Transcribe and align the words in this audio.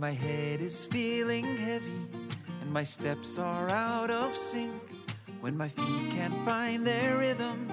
My 0.00 0.12
head 0.12 0.62
is 0.62 0.86
feeling 0.86 1.44
heavy 1.58 2.06
and 2.62 2.72
my 2.72 2.82
steps 2.82 3.38
are 3.38 3.68
out 3.68 4.10
of 4.10 4.34
sync, 4.34 4.72
when 5.42 5.54
my 5.54 5.68
feet 5.68 6.10
can't 6.12 6.34
find 6.46 6.86
their 6.86 7.18
rhythm 7.18 7.68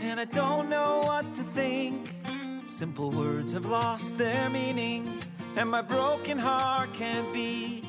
and 0.00 0.18
I 0.18 0.24
don't 0.24 0.70
know 0.70 1.02
what 1.04 1.34
to 1.34 1.42
think, 1.52 2.08
simple 2.64 3.10
words 3.10 3.52
have 3.52 3.66
lost 3.66 4.16
their 4.16 4.48
meaning 4.48 5.18
and 5.58 5.70
my 5.70 5.82
broken 5.82 6.38
heart 6.38 6.94
can't 6.94 7.30
beat. 7.34 7.84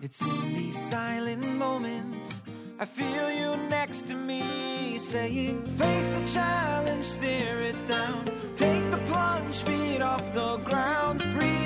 It's 0.00 0.22
in 0.22 0.54
these 0.54 0.78
silent 0.78 1.46
moments 1.46 2.44
I 2.80 2.86
feel 2.86 3.30
you 3.30 3.56
next 3.68 4.06
to 4.08 4.14
me 4.14 4.98
saying, 4.98 5.66
Face 5.76 6.18
the 6.18 6.26
challenge, 6.26 7.04
stare 7.04 7.60
it 7.60 7.88
down. 7.88 8.24
Take 8.56 8.90
the 8.90 8.98
plunge, 9.08 9.56
feet 9.56 10.00
off 10.00 10.32
the 10.32 10.56
ground. 10.58 11.20
Breathing 11.34 11.57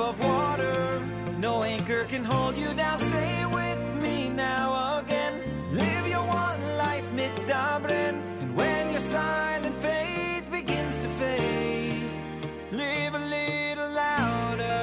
above 0.00 0.24
water. 0.24 1.06
No 1.38 1.62
anchor 1.62 2.04
can 2.04 2.24
hold 2.24 2.56
you 2.56 2.72
down. 2.74 2.98
Say 2.98 3.42
it 3.42 3.50
with 3.50 3.80
me 4.02 4.30
now 4.30 4.98
again. 5.00 5.34
Live 5.72 6.08
your 6.08 6.26
one 6.26 6.62
life 6.78 7.12
mit 7.12 7.34
Dublin. 7.46 8.14
And 8.40 8.56
when 8.56 8.90
your 8.92 9.00
silent 9.00 9.76
faith 9.76 10.50
begins 10.50 10.96
to 11.04 11.08
fade, 11.20 12.12
live 12.70 13.14
a 13.14 13.24
little 13.36 13.90
louder, 13.90 14.80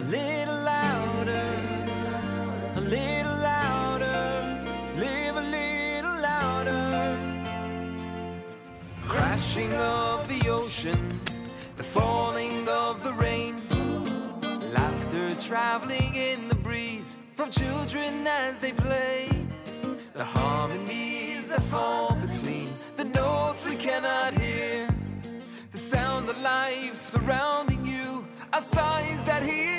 a 0.00 0.02
little 0.16 0.60
louder 0.72 1.44
a 2.74 2.80
little 2.80 3.38
louder, 3.54 4.20
live 4.96 5.36
a 5.36 5.46
little 5.58 6.16
louder. 6.30 6.84
Crashing 9.08 9.72
of 9.74 10.28
the 10.28 10.50
ocean, 10.50 11.05
traveling 15.46 16.12
in 16.16 16.48
the 16.48 16.56
breeze 16.56 17.16
from 17.36 17.52
children 17.52 18.26
as 18.26 18.58
they 18.58 18.72
play. 18.72 19.28
The 20.12 20.24
harmonies 20.24 21.50
that 21.50 21.62
fall 21.64 22.16
between 22.16 22.68
the 22.96 23.04
notes 23.04 23.64
we 23.64 23.76
cannot 23.76 24.34
hear. 24.34 24.88
The 25.70 25.78
sound 25.78 26.28
of 26.28 26.36
life 26.40 26.96
surrounding 26.96 27.86
you 27.86 28.26
are 28.52 28.60
signs 28.60 29.22
that 29.22 29.44
he 29.44 29.75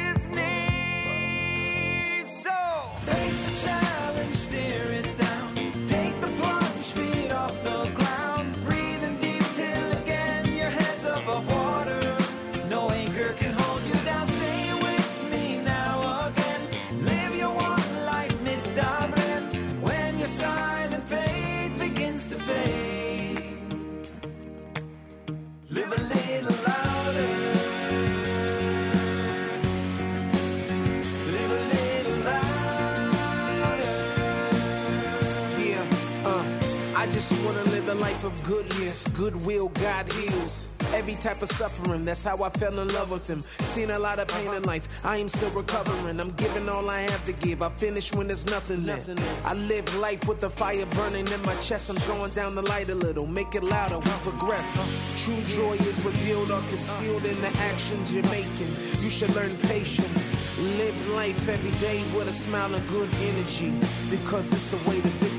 goodness, 38.47 39.03
goodwill, 39.09 39.67
God 39.69 40.11
heals. 40.13 40.71
Every 40.93 41.15
type 41.15 41.41
of 41.41 41.49
suffering, 41.49 42.01
that's 42.01 42.23
how 42.23 42.41
I 42.41 42.49
fell 42.49 42.79
in 42.79 42.87
love 42.93 43.11
with 43.11 43.29
him. 43.29 43.41
Seen 43.41 43.91
a 43.91 43.99
lot 43.99 44.19
of 44.19 44.29
pain 44.29 44.53
in 44.53 44.63
life, 44.63 45.05
I 45.05 45.17
am 45.17 45.27
still 45.27 45.49
recovering. 45.51 46.19
I'm 46.19 46.31
giving 46.31 46.69
all 46.69 46.89
I 46.89 47.01
have 47.01 47.25
to 47.25 47.33
give. 47.33 47.61
I 47.61 47.69
finish 47.69 48.13
when 48.13 48.27
there's 48.27 48.45
nothing 48.45 48.85
left. 48.85 49.09
I 49.43 49.53
live 49.53 49.93
life 49.97 50.27
with 50.27 50.39
the 50.39 50.49
fire 50.49 50.85
burning 50.85 51.27
in 51.27 51.41
my 51.41 51.55
chest. 51.55 51.89
I'm 51.89 51.97
drawing 51.97 52.31
down 52.31 52.55
the 52.55 52.61
light 52.61 52.87
a 52.87 52.95
little, 52.95 53.27
make 53.27 53.53
it 53.53 53.63
louder, 53.63 53.99
we 53.99 54.11
progress. 54.23 54.79
True 55.25 55.41
joy 55.47 55.73
is 55.73 56.03
revealed 56.05 56.49
or 56.49 56.61
concealed 56.69 57.25
in 57.25 57.39
the 57.41 57.49
actions 57.71 58.13
you're 58.13 58.23
making. 58.25 58.71
You 59.01 59.09
should 59.09 59.35
learn 59.35 59.57
patience. 59.63 60.35
Live 60.77 61.09
life 61.09 61.49
every 61.49 61.71
day 61.81 62.01
with 62.15 62.29
a 62.29 62.33
smile 62.33 62.73
and 62.73 62.87
good 62.87 63.13
energy, 63.15 63.73
because 64.09 64.53
it's 64.53 64.71
the 64.71 64.89
way 64.89 65.01
to. 65.01 65.36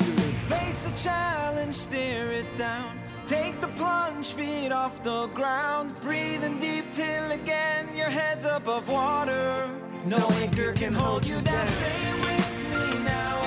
Face 0.68 0.90
the 0.90 0.96
challenge, 1.02 1.74
stare 1.74 2.30
it 2.30 2.58
down. 2.58 3.00
Take 3.26 3.58
the 3.62 3.68
plunge, 3.68 4.34
feet 4.34 4.70
off 4.70 5.02
the 5.02 5.28
ground. 5.28 5.98
Breathing 6.02 6.58
deep 6.58 6.92
till 6.92 7.30
again 7.30 7.96
your 7.96 8.10
head's 8.10 8.44
above 8.44 8.86
water. 8.90 9.70
No 10.04 10.18
anchor 10.42 10.74
can 10.74 10.92
hold 10.92 11.26
you 11.26 11.40
down. 11.40 11.66
It 11.66 12.20
with 12.20 12.52
me 12.70 12.98
now 13.02 13.37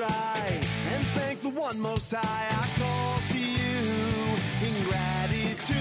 try 0.00 0.60
and 0.92 1.04
thank 1.18 1.40
the 1.42 1.50
one 1.50 1.78
most 1.78 2.14
high? 2.14 2.46
I 2.62 2.66
call 2.80 3.20
to 3.32 3.38
you 3.38 3.84
in 4.66 4.74
gratitude. 4.88 5.76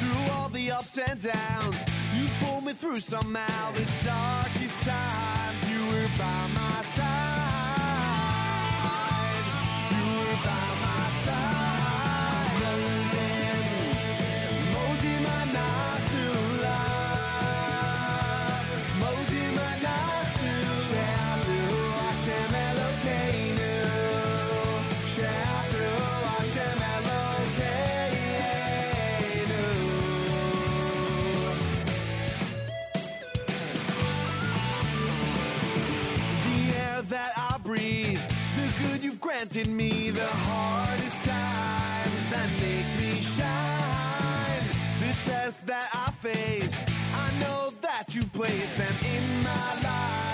Through 0.00 0.32
all 0.34 0.48
the 0.50 0.70
ups 0.70 0.98
and 0.98 1.18
downs, 1.18 1.86
you 2.14 2.28
pulled 2.40 2.64
me 2.64 2.74
through 2.74 3.00
somehow. 3.00 3.72
The 3.72 3.86
darkest 4.04 4.82
times, 4.82 5.70
you 5.70 5.80
were 5.86 6.10
by 6.18 6.40
my 6.60 6.82
side. 6.96 7.06
You 9.96 10.04
were 10.18 10.38
by 10.44 10.66
my 10.84 11.04
side. 11.24 11.77
Granted 39.50 39.72
me, 39.72 40.10
the 40.10 40.26
hardest 40.26 41.24
times 41.24 42.28
that 42.30 42.48
make 42.60 42.86
me 43.00 43.20
shine. 43.20 44.64
The 45.00 45.30
tests 45.30 45.62
that 45.62 45.88
I 45.94 46.10
face, 46.10 46.82
I 47.14 47.38
know 47.40 47.70
that 47.80 48.14
you 48.14 48.24
place 48.24 48.76
them 48.76 48.94
in 49.04 49.42
my 49.42 49.80
life 49.82 50.27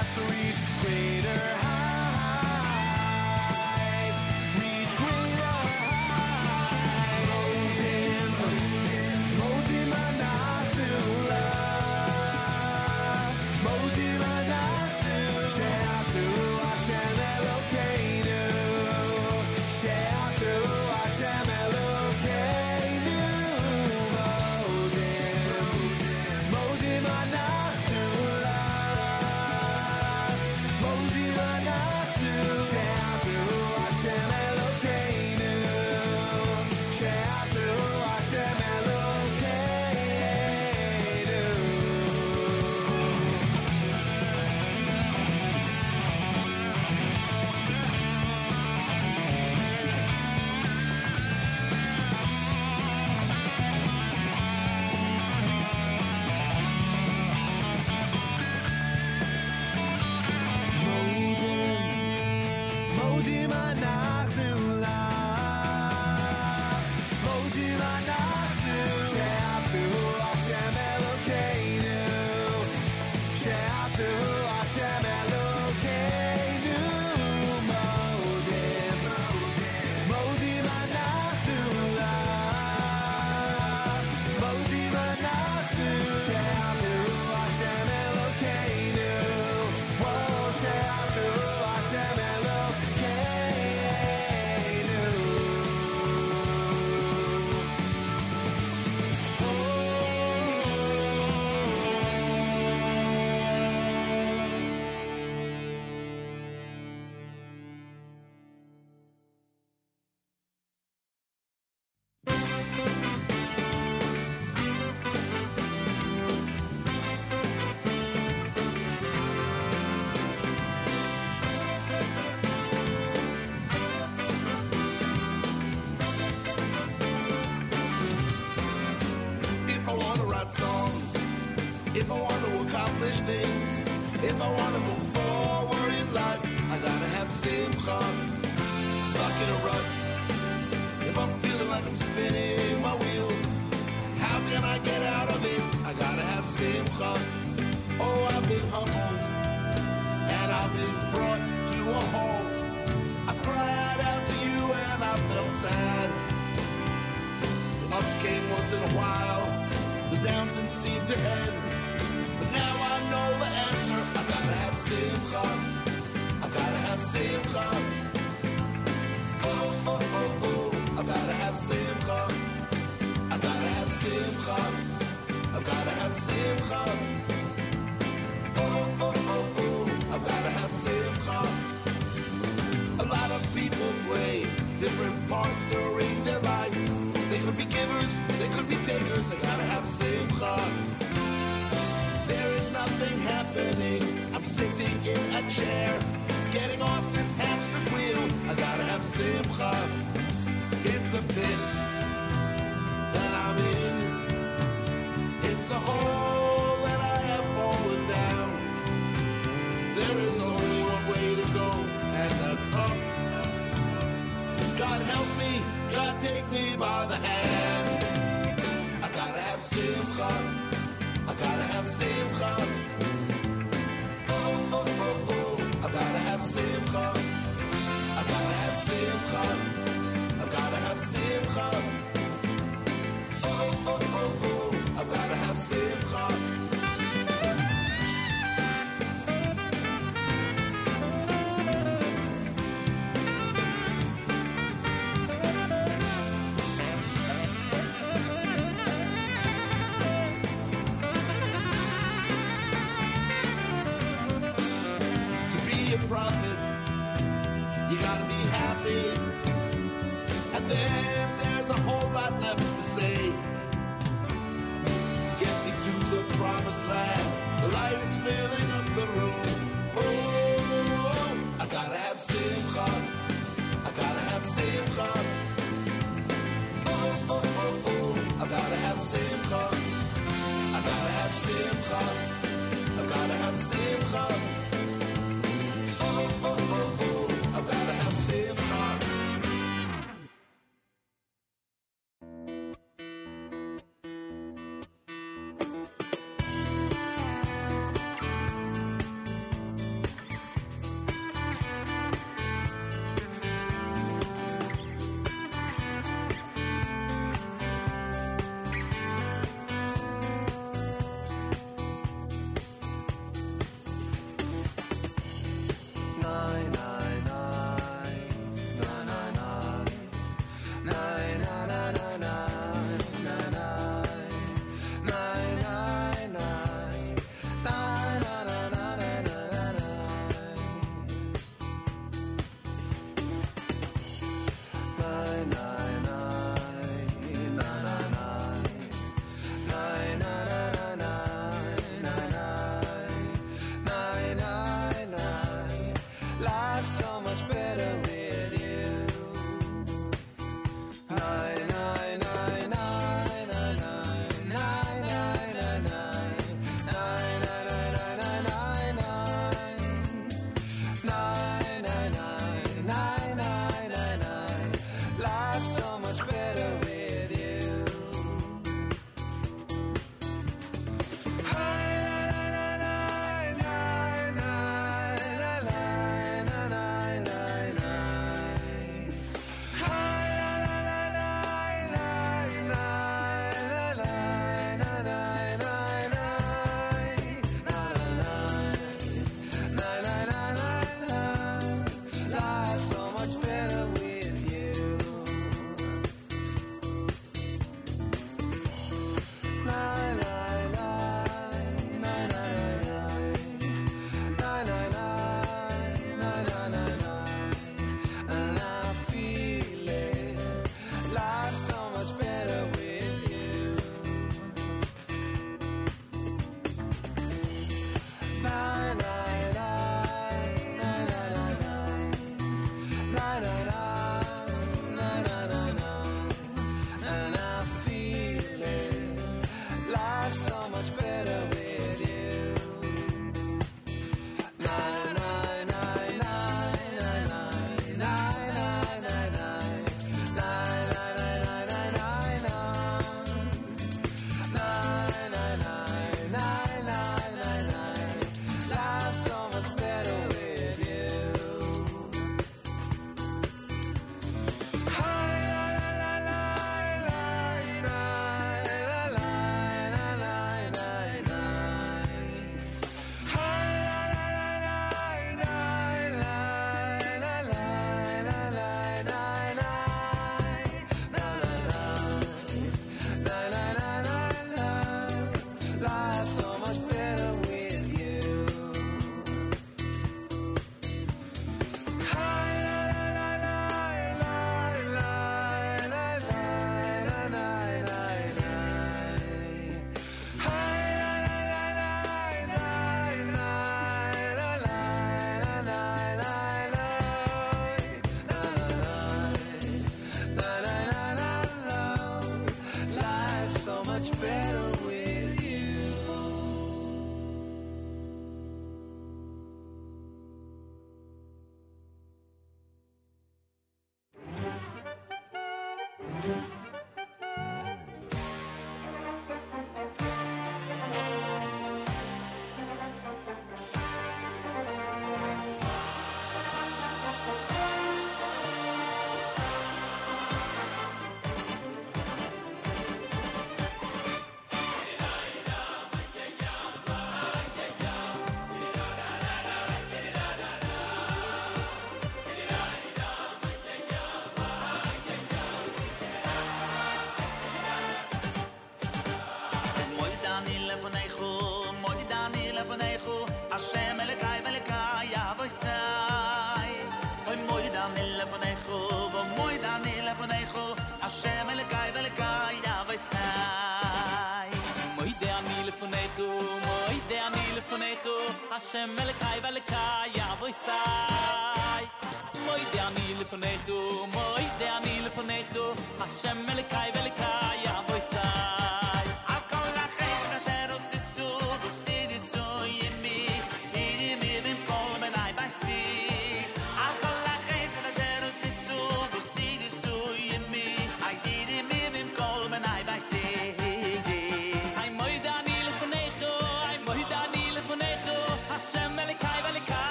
shout 73.45 73.93
to 73.93 74.44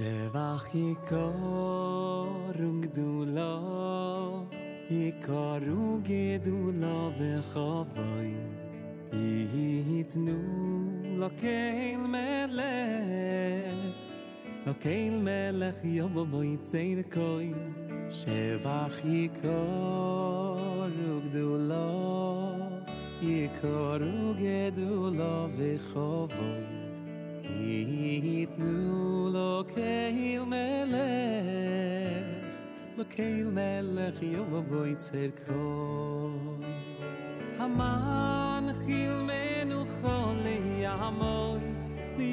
שבח 0.00 0.64
יקור 0.74 2.50
וגדולו, 2.58 4.46
יקור 4.90 5.58
וגדולו 5.98 7.10
וחבוי, 7.18 8.34
יתנו 9.12 10.42
לו 11.04 11.26
קהיל 11.36 12.00
מלך, 12.00 12.62
לו 14.66 14.72
קהיל 14.80 15.18
מלך 15.18 15.84
יובו 15.84 16.24
בו 16.26 16.42
יצאיר 16.42 17.02
קהיל. 17.02 17.54
שבח 18.10 19.04
יקור 19.04 20.86
וגדולו, 20.98 22.52
יקור 23.22 24.00
וגדולו 24.36 25.46
וחבוי, 25.56 26.80
יתנו 28.22 29.09
kehil 29.64 30.46
mele 30.46 31.08
mekeil 32.96 33.50
mele 33.58 34.06
khiyom 34.18 34.52
boy 34.70 34.92
tserko 34.94 35.64
haman 37.58 38.64
khil 38.84 39.14
menu 39.30 39.80
khole 39.98 40.56
yamoy 40.84 41.60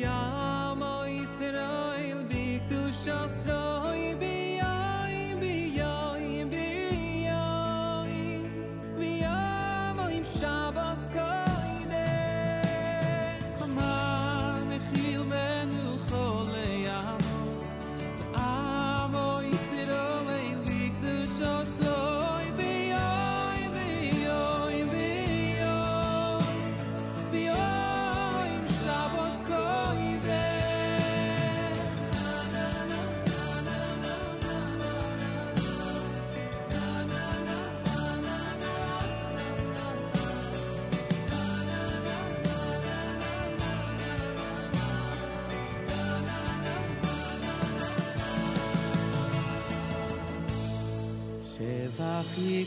yamoy 0.04 1.12
israel 1.24 2.20
bik 2.30 2.62
du 2.70 2.82
so 3.44 3.87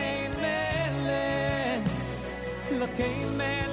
Amen. 3.01 3.70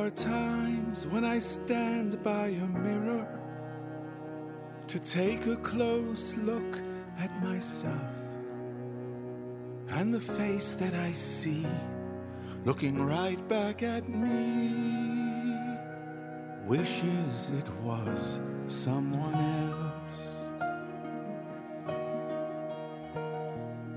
Are 0.00 0.10
times 0.10 1.06
when 1.06 1.24
I 1.24 1.38
stand 1.38 2.22
by 2.22 2.46
a 2.46 2.66
mirror 2.66 3.28
to 4.86 4.98
take 4.98 5.46
a 5.46 5.56
close 5.56 6.34
look 6.36 6.80
at 7.18 7.30
myself. 7.42 8.14
And 9.90 10.14
the 10.14 10.20
face 10.20 10.72
that 10.74 10.94
I 10.94 11.12
see 11.12 11.66
looking 12.64 13.04
right 13.04 13.46
back 13.46 13.82
at 13.82 14.08
me 14.08 14.72
wishes 16.66 17.50
it 17.50 17.68
was 17.82 18.40
someone 18.68 19.34
else. 19.68 20.50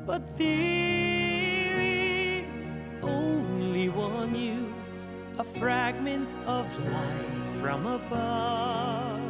But 0.06 0.38
there 0.38 0.93
fragment 5.64 6.30
of 6.46 6.66
light 6.92 7.50
from 7.62 7.86
above 7.86 9.22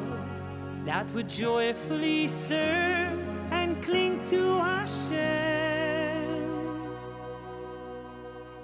that 0.83 1.05
would 1.13 1.29
joyfully 1.29 2.27
serve 2.27 3.19
and 3.51 3.79
cling 3.83 4.25
to 4.25 4.57
Hashem. 4.57 5.13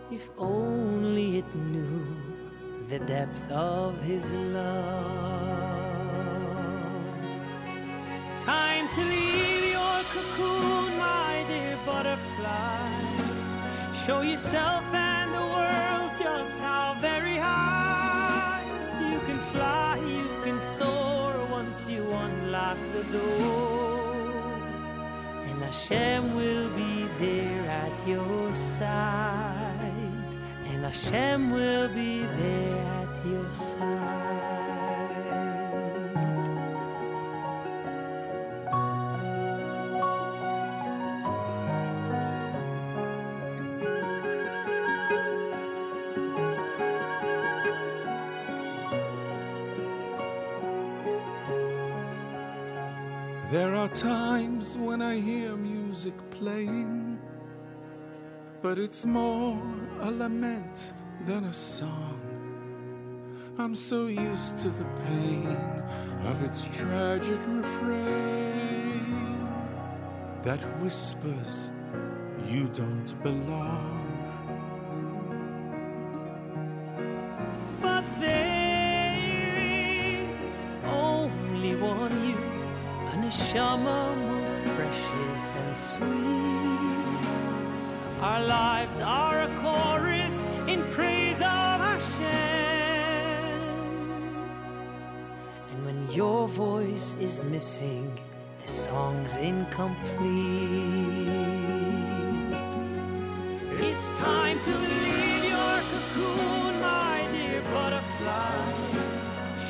If 0.10 0.32
only 0.39 1.38
it 1.38 1.49
knew 1.53 2.08
the 2.88 2.97
depth 2.97 3.51
of 3.51 4.01
His 4.01 4.34
love. 4.34 5.29
Time 8.45 8.88
to 8.95 9.01
leave 9.13 9.65
your 9.77 9.97
cocoon, 10.15 10.97
my 10.97 11.45
dear 11.47 11.77
butterfly. 11.86 12.89
Show 14.03 14.21
yourself 14.21 14.84
and 14.91 15.32
the 15.36 15.45
world 15.55 16.12
just 16.17 16.60
how 16.60 16.95
very 16.99 17.29
unlock 22.60 22.78
the 22.93 23.04
door. 23.17 24.58
And 25.48 25.63
Hashem 25.63 26.36
will 26.36 26.69
be 26.72 27.08
there 27.17 27.65
at 27.69 28.08
your 28.08 28.56
side. 28.56 29.93
And 30.65 30.84
Hashem 30.84 31.52
will 31.52 31.89
be 31.89 32.24
there 32.38 32.78
at 33.04 33.26
your 33.26 33.54
side. 33.54 34.68
But 58.69 58.77
it's 58.77 59.03
more 59.03 59.60
a 60.01 60.12
lament 60.12 60.93
than 61.25 61.45
a 61.45 61.53
song. 61.53 62.19
I'm 63.58 63.75
so 63.75 64.05
used 64.05 64.60
to 64.60 64.69
the 64.69 64.86
pain 65.08 65.58
of 66.25 66.43
its 66.43 66.67
tragic 66.77 67.39
refrain 67.47 69.49
that 70.43 70.60
whispers 70.84 71.71
you 72.47 72.69
don't 72.75 73.12
belong. 73.23 74.05
But 77.82 78.03
there 78.19 79.17
is 80.45 80.67
only 80.86 81.73
one 81.73 82.13
you, 82.29 82.38
a 83.13 83.17
most 84.15 84.62
precious 84.75 85.55
and 85.55 85.75
sweet. 85.75 86.88
Our 88.21 88.43
lives 88.43 88.99
are 88.99 89.43
a 89.43 89.47
chorus 89.62 90.45
in 90.67 90.84
praise 90.91 91.38
of 91.39 91.79
Hashem. 91.88 92.27
And 95.69 95.86
when 95.86 96.12
your 96.12 96.49
voice 96.49 97.15
is 97.21 97.45
missing, 97.45 98.19
the 98.62 98.67
song's 98.67 99.38
incomplete. 99.38 100.19
It's 103.79 104.12
time 104.19 104.60
to 104.60 104.71
leave 104.77 105.45
your 105.45 105.82
cocoon, 105.91 106.82
my 106.82 107.25
dear 107.32 107.62
butterfly. 107.71 108.51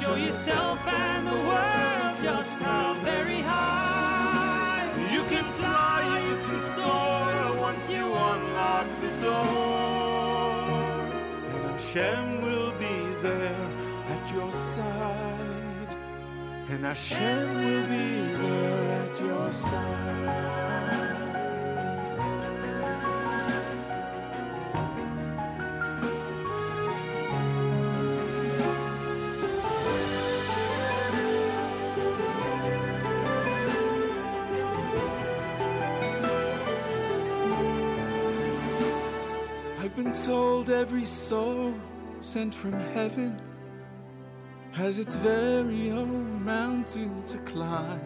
Show 0.02 0.16
yourself 0.16 0.88
and 0.88 1.28
the 1.28 1.40
world 1.50 2.18
just 2.20 2.58
how 2.58 2.89
you 7.92 8.06
unlock 8.06 8.88
the 9.02 9.12
door. 9.22 9.70
And 11.54 11.64
Hashem 11.72 12.42
will 12.42 12.72
be 12.74 12.98
there 13.22 13.68
at 14.08 14.32
your 14.32 14.52
side. 14.52 15.96
And 16.70 16.86
Hashem 16.86 17.56
will 17.56 17.88
be 17.88 18.10
there 18.44 18.84
at 19.04 19.20
your 19.22 19.52
side. 19.52 21.09
Told 40.14 40.70
every 40.70 41.06
soul 41.06 41.74
sent 42.20 42.54
from 42.54 42.74
heaven 42.74 43.40
has 44.72 44.98
its 45.00 45.16
very 45.16 45.92
own 45.92 46.44
mountain 46.44 47.24
to 47.26 47.38
climb. 47.40 48.02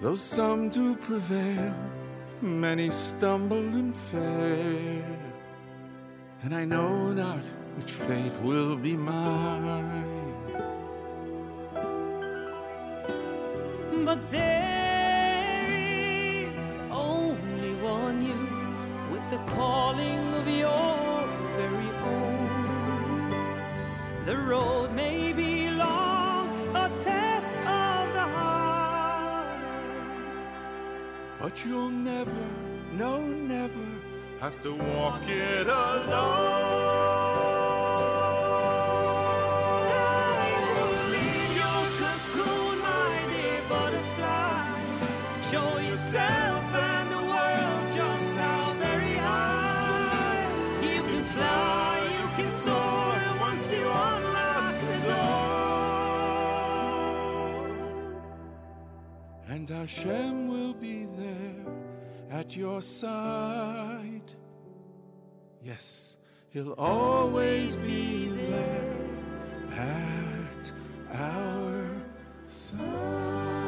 Though 0.00 0.14
some 0.14 0.70
do 0.70 0.94
prevail, 0.96 1.74
many 2.40 2.90
stumble 2.90 3.58
and 3.58 3.94
fail. 3.94 5.04
And 6.42 6.54
I 6.54 6.64
know 6.64 7.12
not 7.12 7.44
which 7.76 7.92
fate 7.92 8.40
will 8.42 8.76
be 8.76 8.96
mine. 8.96 10.14
But 14.04 14.30
there 14.30 14.83
calling 19.54 20.34
of 20.34 20.46
your 20.48 21.28
very 21.56 21.90
own. 22.12 23.30
The 24.26 24.36
road 24.36 24.92
may 24.92 25.32
be 25.32 25.70
long, 25.70 26.48
a 26.74 26.88
test 27.00 27.56
of 27.58 28.12
the 28.18 28.26
heart. 28.36 29.58
But 31.40 31.64
you'll 31.64 31.90
never, 31.90 32.46
no, 32.92 33.20
never 33.22 33.86
have 34.40 34.60
to 34.62 34.72
walk 34.74 35.22
it 35.28 35.66
alone. 35.66 37.33
And 59.66 59.78
Hashem 59.78 60.48
will 60.48 60.74
be 60.74 61.06
there 61.16 61.72
at 62.30 62.54
your 62.54 62.82
side. 62.82 64.30
Yes, 65.62 66.18
He'll 66.50 66.74
always 66.74 67.80
be 67.80 68.28
there 68.28 68.94
at 69.70 70.70
our 71.14 71.86
side. 72.44 73.63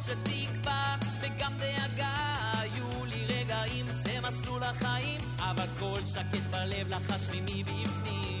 תקופות 0.00 0.16
של 0.24 0.32
תקווה 0.54 0.96
וגם 1.20 1.52
דאגה. 1.58 2.14
היו 2.52 3.04
לי 3.04 3.26
רגעים, 3.26 3.86
זה 3.92 4.20
מסלול 4.22 4.62
החיים, 4.62 5.20
אבל 5.38 5.66
קול 5.78 6.04
שקט 6.04 6.42
בלב 6.50 6.88
לחש 6.88 7.30
לי 7.30 7.40
מבפנים. 7.40 8.40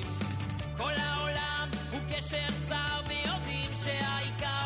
כל 0.76 0.92
העולם 0.96 1.68
הוא 1.90 2.00
קשר 2.08 2.46
צר, 2.68 3.00
ויודעים 3.08 3.70
שהעיקר 3.84 4.59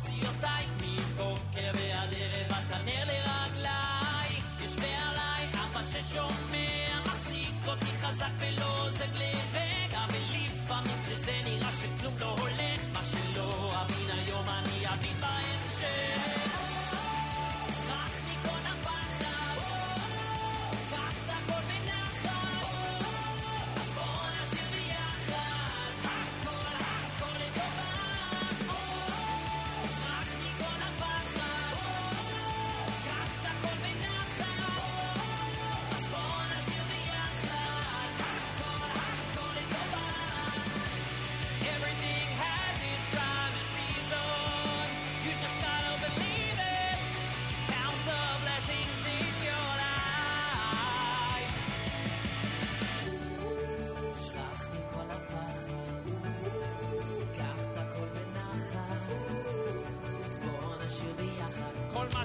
see 0.00 0.14
you. 0.14 0.29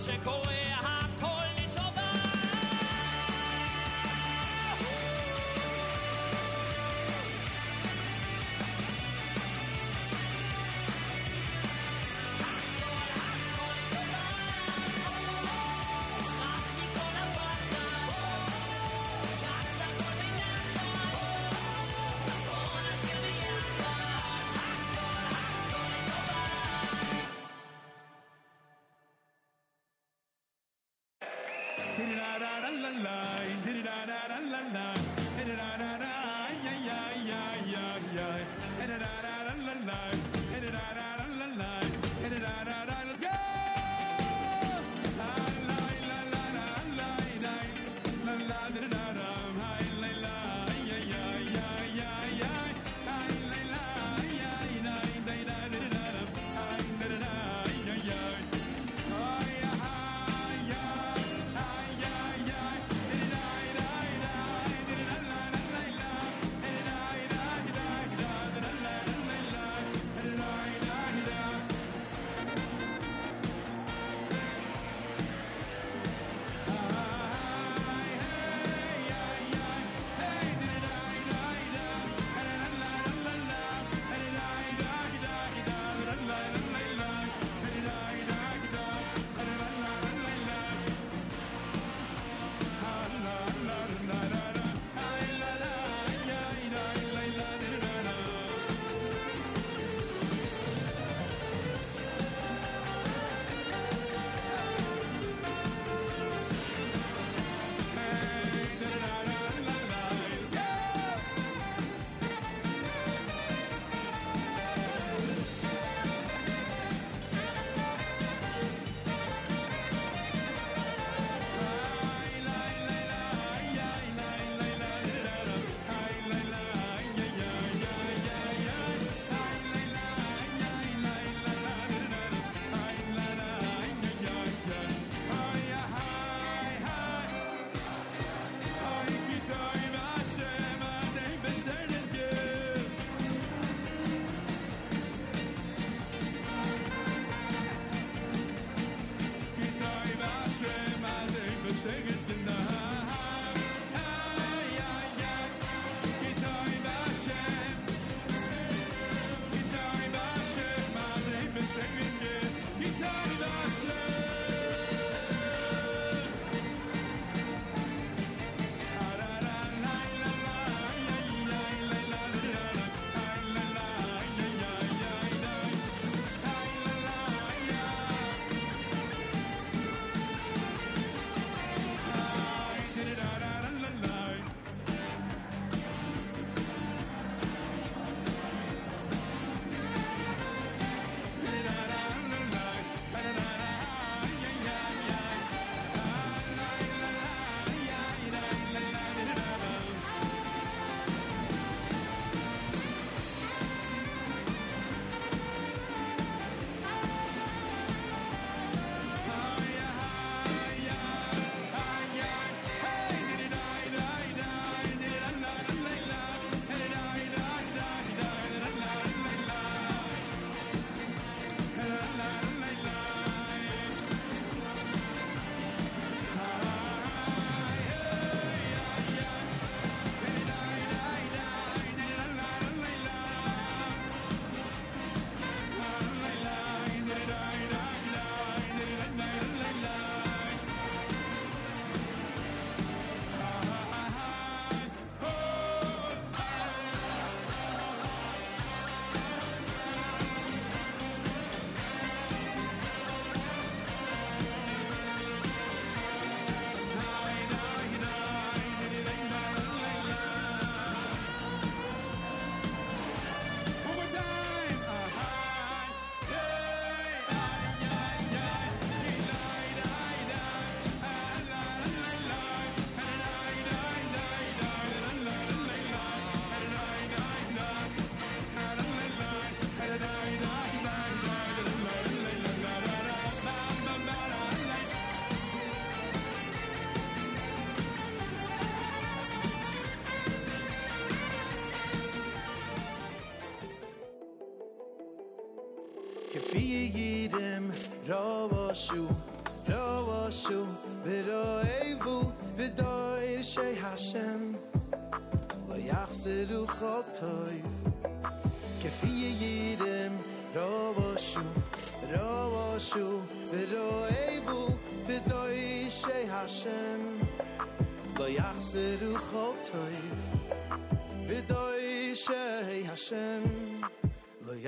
Chick 0.05 0.23
away 0.27 0.74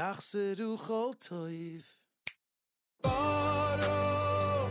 Yachse 0.08 0.56
du 0.56 0.78
chol 0.78 1.16
toif 1.20 1.88
Baro 3.04 4.70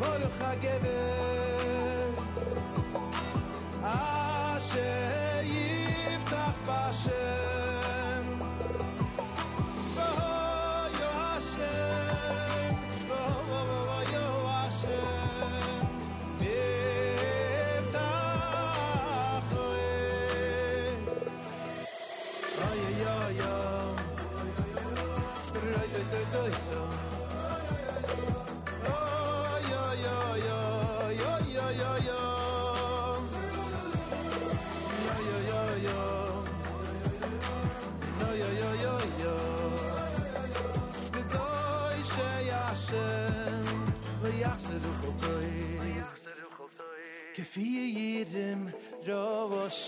Baro 0.00 1.11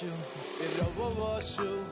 you, 0.05 0.13
it 0.61 0.71
overwashes 0.85 1.59
you. 1.59 1.84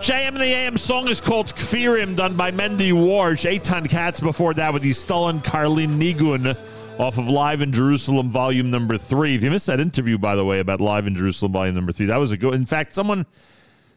JM 0.00 0.28
and 0.28 0.36
the 0.38 0.44
AM 0.44 0.78
song 0.78 1.08
is 1.08 1.20
called 1.20 1.54
Kfirim, 1.54 2.16
done 2.16 2.34
by 2.34 2.50
Mendy 2.50 2.90
Warsh. 2.90 3.44
Eitan 3.46 3.86
Katz 3.86 4.18
before 4.18 4.54
that 4.54 4.72
with 4.72 4.82
the 4.82 4.92
Stolin 4.92 5.44
Karlin 5.44 5.98
Nigun 5.98 6.56
off 6.98 7.18
of 7.18 7.28
Live 7.28 7.60
in 7.60 7.70
Jerusalem, 7.70 8.30
volume 8.30 8.70
number 8.70 8.96
three. 8.96 9.34
If 9.34 9.42
you 9.42 9.50
missed 9.50 9.66
that 9.66 9.78
interview, 9.78 10.16
by 10.16 10.36
the 10.36 10.44
way, 10.44 10.58
about 10.58 10.80
Live 10.80 11.06
in 11.06 11.14
Jerusalem, 11.14 11.52
volume 11.52 11.74
number 11.74 11.92
three, 11.92 12.06
that 12.06 12.16
was 12.16 12.32
a 12.32 12.38
good. 12.38 12.54
In 12.54 12.64
fact, 12.64 12.94
someone 12.94 13.26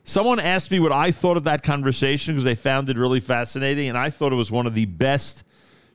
someone 0.03 0.41
asked 0.41 0.71
me 0.71 0.81
what 0.81 0.91
I 0.91 1.11
thought 1.11 1.37
of 1.37 1.45
that 1.45 1.63
conversation 1.63 2.33
because 2.33 2.43
they 2.43 2.55
found 2.55 2.89
it 2.89 2.97
really 2.97 3.21
fascinating, 3.21 3.87
and 3.87 3.97
I 3.97 4.09
thought 4.09 4.33
it 4.33 4.35
was 4.35 4.51
one 4.51 4.67
of 4.67 4.73
the 4.73 4.85
best 4.85 5.45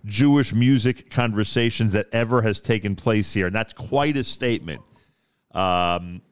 Jewish 0.07 0.55
music 0.55 1.11
conversations 1.11 1.93
that 1.93 2.07
ever 2.13 2.41
has 2.41 2.61
taken 2.61 2.97
place 2.97 3.35
here, 3.35 3.49
and 3.49 3.55
that's 3.55 3.75
quite 3.75 4.17
a 4.17 4.25
statement. 4.25 4.81
Um, 5.53 6.23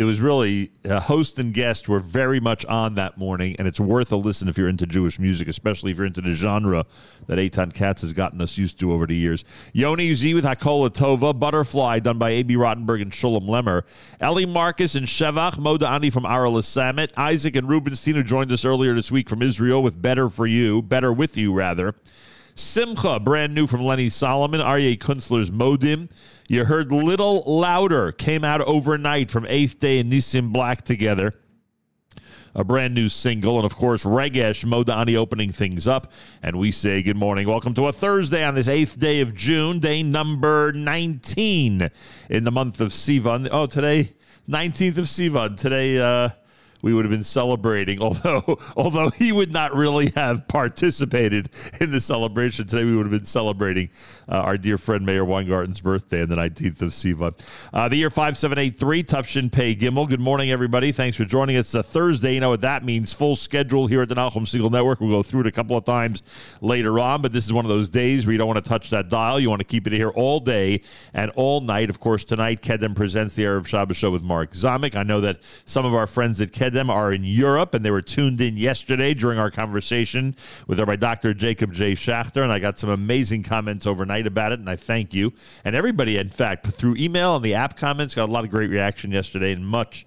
it 0.00 0.04
was 0.04 0.18
really 0.22 0.72
uh, 0.88 0.98
host 0.98 1.38
and 1.38 1.52
guest 1.52 1.86
were 1.86 1.98
very 2.00 2.40
much 2.40 2.64
on 2.64 2.94
that 2.94 3.18
morning, 3.18 3.54
and 3.58 3.68
it's 3.68 3.78
worth 3.78 4.10
a 4.12 4.16
listen 4.16 4.48
if 4.48 4.56
you're 4.56 4.66
into 4.66 4.86
Jewish 4.86 5.18
music, 5.18 5.46
especially 5.46 5.90
if 5.90 5.98
you're 5.98 6.06
into 6.06 6.22
the 6.22 6.32
genre 6.32 6.86
that 7.26 7.36
Eitan 7.36 7.74
Katz 7.74 8.00
has 8.00 8.14
gotten 8.14 8.40
us 8.40 8.56
used 8.56 8.80
to 8.80 8.94
over 8.94 9.06
the 9.06 9.14
years. 9.14 9.44
Yoni 9.74 10.14
Z 10.14 10.32
with 10.32 10.46
Hakola 10.46 10.88
Tova, 10.88 11.38
Butterfly, 11.38 11.98
done 11.98 12.16
by 12.16 12.30
A.B. 12.30 12.56
Rottenberg 12.56 13.02
and 13.02 13.12
Shulem 13.12 13.46
Lemmer. 13.46 13.82
Eli 14.22 14.46
Marcus 14.46 14.94
and 14.94 15.06
Shevach, 15.06 15.58
Moda 15.58 15.90
Ani 15.90 16.08
from 16.08 16.24
Aralis 16.24 16.64
Samet, 16.64 17.12
Isaac 17.18 17.54
and 17.54 17.68
Rubenstein, 17.68 18.14
who 18.14 18.22
joined 18.22 18.50
us 18.52 18.64
earlier 18.64 18.94
this 18.94 19.12
week 19.12 19.28
from 19.28 19.42
Israel 19.42 19.82
with 19.82 20.00
Better 20.00 20.30
for 20.30 20.46
You, 20.46 20.80
Better 20.80 21.12
with 21.12 21.36
You, 21.36 21.52
rather. 21.52 21.94
Simcha, 22.60 23.18
brand 23.18 23.54
new 23.54 23.66
from 23.66 23.82
Lenny 23.82 24.10
Solomon, 24.10 24.60
Aryeh 24.60 24.98
Kunstler's 24.98 25.50
Modim. 25.50 26.10
You 26.46 26.66
heard 26.66 26.92
Little 26.92 27.42
Louder, 27.46 28.12
came 28.12 28.44
out 28.44 28.60
overnight 28.60 29.30
from 29.30 29.46
Eighth 29.48 29.80
Day 29.80 29.98
and 29.98 30.12
Nissim 30.12 30.52
Black 30.52 30.82
together. 30.82 31.34
A 32.54 32.62
brand 32.62 32.94
new 32.94 33.08
single, 33.08 33.56
and 33.56 33.64
of 33.64 33.76
course, 33.76 34.04
Regesh 34.04 34.64
Modani 34.66 35.16
opening 35.16 35.50
things 35.52 35.88
up. 35.88 36.12
And 36.42 36.58
we 36.58 36.70
say 36.70 37.02
good 37.02 37.16
morning. 37.16 37.48
Welcome 37.48 37.72
to 37.74 37.86
a 37.86 37.92
Thursday 37.92 38.44
on 38.44 38.54
this 38.54 38.68
eighth 38.68 38.98
day 38.98 39.22
of 39.22 39.34
June, 39.34 39.78
day 39.78 40.02
number 40.02 40.70
19 40.72 41.90
in 42.28 42.44
the 42.44 42.50
month 42.50 42.82
of 42.82 42.92
Sivan. 42.92 43.48
Oh, 43.50 43.66
today, 43.66 44.12
19th 44.50 44.98
of 44.98 45.04
Sivan. 45.06 45.58
Today, 45.58 45.98
uh, 45.98 46.28
we 46.82 46.94
would 46.94 47.04
have 47.04 47.10
been 47.10 47.24
celebrating. 47.24 48.00
Although, 48.10 48.58
although 48.76 49.10
he 49.10 49.32
would 49.32 49.52
not 49.52 49.74
really 49.74 50.10
have 50.16 50.48
participated 50.48 51.50
in 51.80 51.90
the 51.90 52.00
celebration 52.00 52.66
today, 52.66 52.84
we 52.84 52.96
would 52.96 53.06
have 53.06 53.12
been 53.12 53.24
celebrating 53.24 53.90
uh, 54.28 54.36
our 54.36 54.56
dear 54.56 54.78
friend 54.78 55.04
Meir 55.04 55.24
Weingarten's 55.24 55.80
birthday 55.80 56.22
on 56.22 56.28
the 56.28 56.36
19th 56.36 56.82
of 56.82 56.90
Sivan. 56.90 57.38
Uh, 57.72 57.88
the 57.88 57.96
year 57.96 58.10
5783, 58.10 59.02
Tough 59.02 59.26
Pei 59.52 59.76
Gimel. 59.76 60.08
Good 60.08 60.20
morning, 60.20 60.50
everybody. 60.50 60.92
Thanks 60.92 61.16
for 61.16 61.24
joining 61.24 61.56
us. 61.56 61.66
It's 61.66 61.74
a 61.74 61.82
Thursday. 61.82 62.34
You 62.34 62.40
know 62.40 62.50
what 62.50 62.62
that 62.62 62.84
means. 62.84 63.12
Full 63.12 63.36
schedule 63.36 63.86
here 63.86 64.02
at 64.02 64.08
the 64.08 64.14
Nachum 64.14 64.42
Segal 64.42 64.70
Network. 64.70 65.00
We'll 65.00 65.10
go 65.10 65.22
through 65.22 65.40
it 65.40 65.46
a 65.46 65.52
couple 65.52 65.76
of 65.76 65.84
times 65.84 66.22
later 66.60 66.98
on, 66.98 67.22
but 67.22 67.32
this 67.32 67.44
is 67.44 67.52
one 67.52 67.64
of 67.64 67.68
those 67.68 67.88
days 67.88 68.26
where 68.26 68.32
you 68.32 68.38
don't 68.38 68.48
want 68.48 68.62
to 68.62 68.68
touch 68.68 68.90
that 68.90 69.08
dial. 69.08 69.38
You 69.38 69.50
want 69.50 69.60
to 69.60 69.66
keep 69.66 69.86
it 69.86 69.92
here 69.92 70.10
all 70.10 70.40
day 70.40 70.82
and 71.12 71.30
all 71.36 71.60
night. 71.60 71.90
Of 71.90 72.00
course, 72.00 72.24
tonight, 72.24 72.62
Kedem 72.62 72.94
presents 72.94 73.34
the 73.34 73.44
Erev 73.44 73.66
Shabbos 73.66 73.96
show 73.96 74.10
with 74.10 74.22
Mark 74.22 74.52
Zamek. 74.52 74.94
I 74.94 75.02
know 75.02 75.20
that 75.20 75.40
some 75.64 75.84
of 75.84 75.94
our 75.94 76.06
friends 76.06 76.40
at 76.40 76.52
Kedem 76.52 76.69
are 76.76 77.12
in 77.12 77.24
Europe, 77.24 77.74
and 77.74 77.84
they 77.84 77.90
were 77.90 78.02
tuned 78.02 78.40
in 78.40 78.56
yesterday 78.56 79.14
during 79.14 79.38
our 79.38 79.50
conversation 79.50 80.36
with 80.66 80.78
Rabbi 80.78 80.96
Dr. 80.96 81.34
Jacob 81.34 81.72
J. 81.72 81.92
Schachter, 81.92 82.42
and 82.42 82.52
I 82.52 82.58
got 82.58 82.78
some 82.78 82.90
amazing 82.90 83.42
comments 83.42 83.86
overnight 83.86 84.26
about 84.26 84.52
it, 84.52 84.60
and 84.60 84.70
I 84.70 84.76
thank 84.76 85.14
you. 85.14 85.32
And 85.64 85.74
everybody, 85.74 86.16
in 86.16 86.28
fact, 86.28 86.66
through 86.66 86.96
email 86.96 87.36
and 87.36 87.44
the 87.44 87.54
app 87.54 87.76
comments, 87.76 88.14
got 88.14 88.28
a 88.28 88.32
lot 88.32 88.44
of 88.44 88.50
great 88.50 88.70
reaction 88.70 89.10
yesterday, 89.10 89.52
and 89.52 89.66
much 89.66 90.06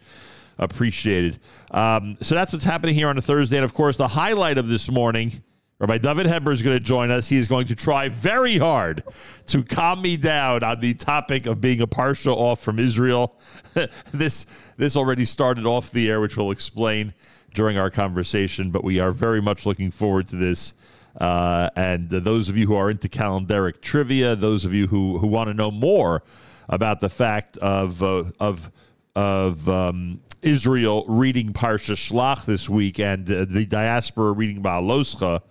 appreciated. 0.60 1.40
Um, 1.72 2.18
so 2.22 2.36
that's 2.36 2.54
what's 2.54 2.66
happening 2.66 2.96
here 2.96 3.08
on 3.08 3.18
a 3.18 3.22
Thursday. 3.22 3.58
And 3.58 3.66
of 3.66 3.74
course, 3.74 3.98
the 3.98 4.08
highlight 4.08 4.58
of 4.58 4.68
this 4.68 4.90
morning, 4.90 5.44
Rabbi 5.84 5.98
Dovid 5.98 6.28
Heber 6.28 6.54
is 6.54 6.62
going 6.62 6.78
to 6.78 6.80
join 6.80 7.12
us. 7.12 7.28
He 7.28 7.36
is 7.36 7.50
going 7.50 7.68
to 7.68 7.76
try 7.76 8.08
very 8.08 8.58
hard 8.58 9.04
to 9.48 9.64
calm 9.64 10.02
me 10.02 10.16
down 10.16 10.64
on 10.64 10.80
the 10.80 10.94
topic 10.94 11.46
of 11.46 11.60
being 11.60 11.82
a 11.82 11.88
partial 11.88 12.36
off 12.36 12.62
from 12.62 12.80
Israel. 12.80 13.38
this 14.14 14.46
this 14.78 14.96
already 14.96 15.26
started 15.26 15.66
off 15.66 15.92
the 15.92 16.10
air, 16.10 16.22
which 16.22 16.38
we'll 16.38 16.52
explain 16.52 17.14
during 17.54 17.78
our 17.78 17.90
conversation. 17.90 18.72
But 18.72 18.86
we 18.86 19.02
are 19.02 19.12
very 19.12 19.42
much 19.42 19.66
looking 19.66 19.92
forward 19.92 20.30
to 20.30 20.38
this. 20.38 20.74
Uh, 21.20 21.70
and 21.76 22.14
uh, 22.14 22.22
those 22.22 22.48
of 22.48 22.56
you 22.56 22.66
who 22.66 22.76
are 22.76 22.90
into 22.90 23.10
calendaric 23.10 23.82
trivia, 23.82 24.38
those 24.38 24.64
of 24.64 24.74
you 24.74 24.88
who, 24.88 25.18
who 25.18 25.28
want 25.28 25.50
to 25.50 25.54
know 25.54 25.70
more 25.70 26.24
about 26.70 27.02
the 27.02 27.10
fact 27.10 27.58
of 27.58 28.02
uh, 28.02 28.24
of 28.40 28.72
of 29.18 29.68
um, 29.68 30.22
Israel 30.44 31.04
reading 31.10 31.52
Parsha 31.52 31.96
Shlach 31.96 32.46
this 32.46 32.70
week 32.70 33.02
and 33.02 33.30
uh, 33.30 33.46
the 33.50 33.66
diaspora 33.66 34.32
reading 34.32 34.64
Beha'aloscha, 34.64 35.42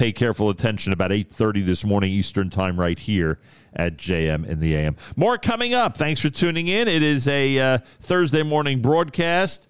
pay 0.00 0.12
careful 0.12 0.48
attention 0.48 0.94
about 0.94 1.10
8.30 1.10 1.66
this 1.66 1.84
morning 1.84 2.10
Eastern 2.10 2.48
time 2.48 2.80
right 2.80 2.98
here 2.98 3.38
at 3.74 3.98
JM 3.98 4.48
in 4.48 4.58
the 4.58 4.74
AM. 4.74 4.96
More 5.14 5.36
coming 5.36 5.74
up. 5.74 5.94
Thanks 5.94 6.22
for 6.22 6.30
tuning 6.30 6.68
in. 6.68 6.88
It 6.88 7.02
is 7.02 7.28
a 7.28 7.58
uh, 7.58 7.78
Thursday 8.00 8.42
morning 8.42 8.80
broadcast. 8.80 9.68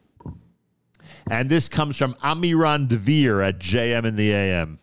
And 1.29 1.51
this 1.51 1.69
comes 1.69 1.97
from 1.97 2.15
Amiran 2.23 2.87
Dvir 2.87 3.45
at 3.45 3.59
JM 3.59 4.05
in 4.05 4.15
the 4.15 4.31
AM. 4.31 4.79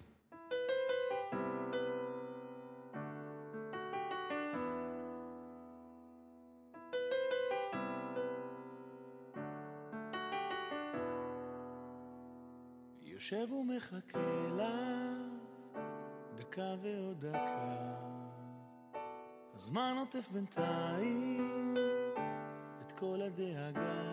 יושב 13.06 13.52
ומחכה 13.52 14.20
לה 14.58 14.97
דקה 16.58 16.76
ועוד 16.82 17.26
דקה. 17.26 17.76
הזמן 19.56 19.96
עוטף 20.00 20.30
בינתיים 20.32 21.76
את 22.82 22.92
כל 22.92 23.22
הדאגה. 23.22 24.04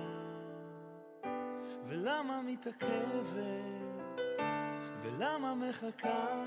ולמה 1.86 2.42
מתעכבת? 2.42 3.40
ולמה 5.00 5.54
מחכה? 5.54 6.44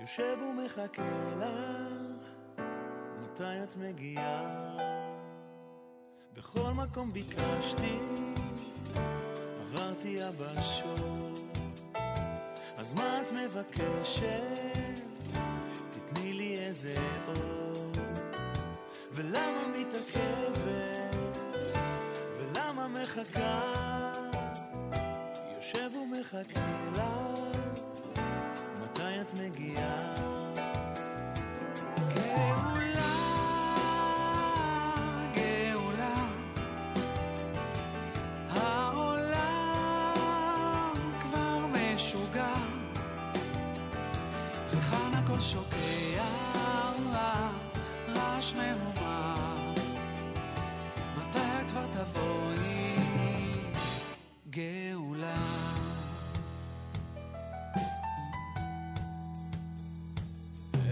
יושב 0.00 0.38
ומחכה 0.50 1.34
לך, 1.36 2.30
מתי 3.22 3.62
את 3.62 3.76
מגיעה? 3.76 4.76
בכל 6.32 6.72
מקום 6.72 7.12
ביקשתי 7.12 7.98
עברתי 9.60 10.08
יבשות, 10.08 11.49
אז 12.80 12.94
מה 12.94 13.20
את 13.20 13.32
מבקשת? 13.32 15.00
תתני 15.90 16.32
לי 16.32 16.58
איזה 16.58 16.94
אות, 17.28 17.98
ולמה 19.12 19.66
מתעכבת? 19.78 21.16
ולמה 22.36 22.88
מחכה? 22.88 23.72
יושב 25.56 25.90
ומחכה 25.96 26.60
לך, 26.92 27.02
מתי 28.82 29.20
את 29.20 29.34
מגיעה? 29.40 30.29
שוקע, 45.40 46.24
רעש 48.08 48.54
מהומה, 48.54 49.34
מתי 51.16 51.38
כבר 51.66 51.86
תבואי, 51.92 52.96
גאולה? 54.50 55.34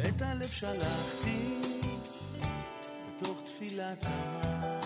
את 0.09 0.23
הלב 0.23 0.49
שלחתי 0.49 1.61
בתוך 3.09 3.41
תפילת 3.45 4.05
המה, 4.07 4.81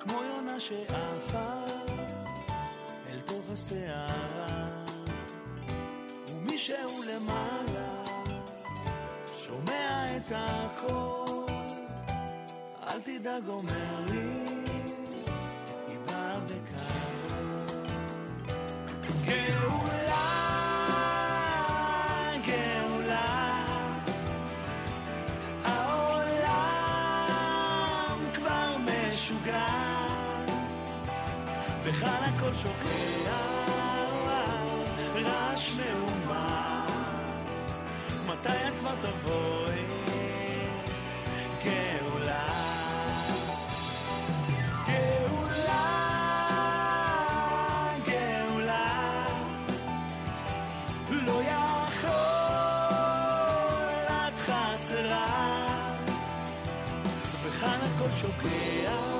כמו 0.00 0.22
יונה 0.22 0.60
שעפה 0.60 1.64
אל 3.10 3.20
תוך 3.20 3.50
הסערה, 3.52 4.66
ומישהו 6.28 7.02
למעלה 7.02 7.91
את 10.26 10.32
הכל, 10.34 11.46
אל 12.82 13.00
תדאג 13.00 13.48
אומר 13.48 14.00
לי, 14.10 14.18
היא 15.88 15.98
באה 16.06 16.38
בקרוב. 16.40 17.82
גאולה, 19.26 20.28
גאולה, 22.46 23.64
העולם 25.64 26.58
כבר 28.34 28.76
משוגע, 28.78 29.66
וכאן 31.82 32.34
הכל 32.36 32.54
שוקע, 32.54 33.36
רעש 35.14 35.72
מהומה, 35.76 36.86
מתי 38.26 38.48
את 38.68 38.74
כבר 38.78 38.94
תבואי, 39.00 39.51
choquear. 58.22 59.11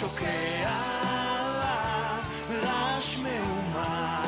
שוקע 0.00 0.70
רעש 2.50 3.18
מהומה 3.18 4.22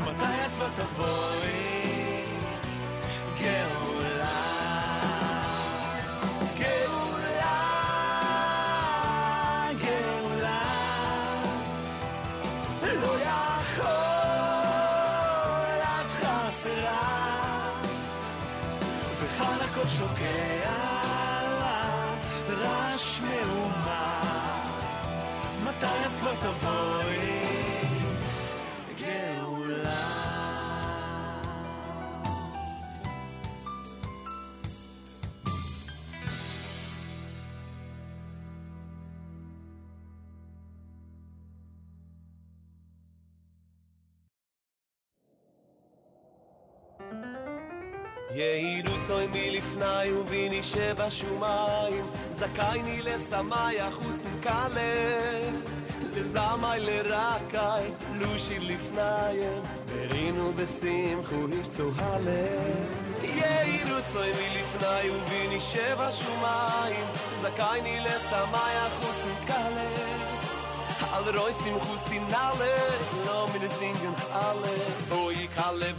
מתי 0.00 0.24
את 0.46 0.52
כבר 0.54 0.68
תבואי 0.76 2.24
גאולה? 3.40 4.42
גאולה 6.58 7.58
גאולה. 9.78 10.62
לא 12.82 13.12
יכול 13.20 13.88
את 15.82 16.10
חסרה. 16.10 17.70
וכאן 19.20 19.58
הכל 19.60 19.86
שוקע. 19.86 20.77
ye 48.38 48.50
irut 48.78 49.10
מלפני 49.32 50.10
mi 50.30 50.62
שבשומיים. 50.62 50.62
זכייני 50.62 50.62
לשמח 50.62 50.62
ni 50.62 50.62
shva 50.62 51.10
shumayn 51.10 52.04
zakayni 52.38 52.96
le 53.06 53.16
samay 53.30 53.76
a 53.86 53.88
khusn 53.96 54.34
kale 54.44 54.94
le 56.14 56.22
samay 56.34 56.78
le 56.86 56.98
rakay 57.10 57.84
lushi 58.18 58.56
lifnay 58.68 59.38
berinu 59.88 60.46
besim 60.58 61.18
khul 61.28 61.50
khutsu 61.54 61.86
hale 61.98 62.44
ye 63.38 63.52
irut 63.78 64.06
zay 64.14 64.30
mi 64.38 64.46
lifnay 64.56 65.06
u 65.16 65.18
vi 65.28 65.40
ni 65.52 65.60
shva 65.70 66.08
shumayn 66.18 67.06
al 71.16 71.24
reus 71.36 71.60
im 71.68 71.76
no 73.26 73.38
min 73.52 73.64
singun 73.78 74.16
ale 74.46 74.74
ho 75.10 75.20
ikale 75.44 75.90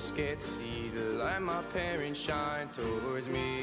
was 0.00 0.12
to 0.12 0.40
see 0.40 0.88
the 0.94 1.04
light 1.22 1.42
my 1.42 1.60
parents 1.74 2.18
shine 2.18 2.68
towards 2.70 3.28
me. 3.28 3.60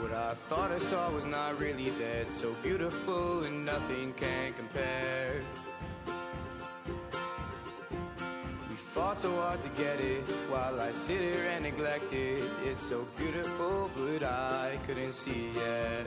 What 0.00 0.12
I 0.12 0.34
thought 0.34 0.70
I 0.70 0.78
saw 0.78 1.10
was 1.10 1.24
not 1.24 1.58
really 1.58 1.88
that 2.02 2.30
so 2.30 2.52
beautiful 2.62 3.44
and 3.44 3.64
nothing 3.64 4.12
can 4.18 4.52
compare. 4.52 5.40
We 8.68 8.76
fought 8.76 9.18
so 9.18 9.34
hard 9.36 9.62
to 9.62 9.70
get 9.70 9.98
it 9.98 10.22
while 10.50 10.78
I 10.78 10.92
sit 10.92 11.20
here 11.20 11.46
and 11.54 11.64
neglect 11.64 12.12
it. 12.12 12.44
It's 12.66 12.82
so 12.82 13.08
beautiful, 13.16 13.90
but 13.96 14.22
I 14.22 14.78
couldn't 14.86 15.14
see 15.14 15.48
it. 15.56 16.06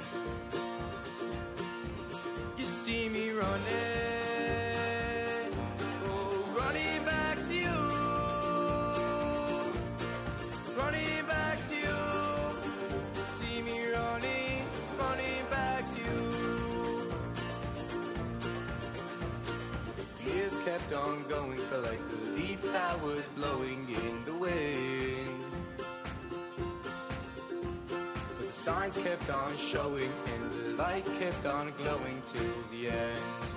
kept 20.66 20.94
on 20.94 21.24
going, 21.28 21.58
felt 21.70 21.84
like 21.84 22.00
the 22.10 22.32
leaf 22.32 22.62
that 22.72 23.02
was 23.04 23.26
blowing 23.36 23.86
in 23.90 24.24
the 24.24 24.34
wind. 24.34 25.44
But 28.38 28.48
the 28.48 28.52
signs 28.52 28.96
kept 28.96 29.30
on 29.30 29.58
showing, 29.58 30.12
and 30.34 30.52
the 30.52 30.82
light 30.82 31.06
kept 31.20 31.46
on 31.46 31.74
glowing 31.78 32.22
to 32.34 32.54
the 32.72 32.90
end. 32.90 33.53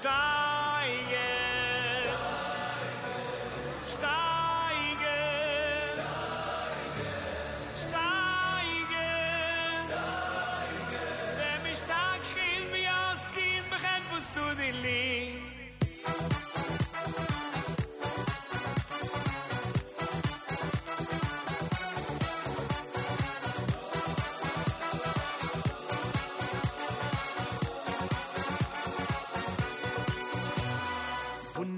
Steige. 0.00 0.39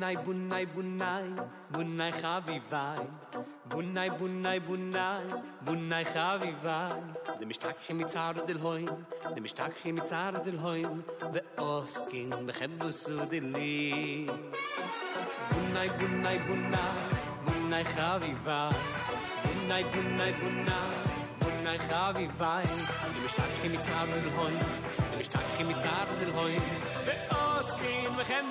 bunai 0.03 0.17
bunai 0.27 0.67
bunai 0.75 1.27
bunai 1.73 2.13
khavi 2.21 2.61
vai. 2.71 3.07
Bunai 3.71 4.09
bunai 4.19 4.59
bunai 4.69 5.23
bunai 5.65 6.05
khavi 6.05 6.53
vai. 6.65 6.99
Dem 7.39 7.51
shtak 7.51 7.77
khim 7.87 8.01
tsar 8.09 8.35
del 8.47 8.59
hoyn 8.59 8.89
dem 9.35 9.45
shtak 9.45 9.73
khim 9.81 9.99
tsar 10.03 10.33
del 10.45 10.59
hoyn 10.65 11.05
ve 11.33 11.41
oskin 11.57 12.31
be 12.47 12.53
khab 12.53 13.31
del 13.31 13.47
li. 13.55 14.29
Bunai 15.51 15.89
bunai 15.99 16.39
bunai 16.47 16.95
bunai 17.47 17.85
khavi 17.95 18.33
vai. 18.47 18.75
Bunai 19.45 19.83
bunai 19.93 20.33
bunai 20.41 20.99
bunai 21.41 21.79
khavi 21.89 22.27
vai. 22.41 22.65
Dem 23.15 23.27
shtak 23.35 23.53
khim 23.61 23.75
tsar 23.85 24.07
del 24.07 24.33
hoyn 24.39 24.59
dem 25.11 25.23
shtak 25.29 25.47
khim 25.55 25.71
tsar 25.83 26.07
del 26.21 26.33
hoyn 26.39 26.65
ve 27.07 27.15
oskin 27.45 28.11
be 28.17 28.25
khab 28.31 28.47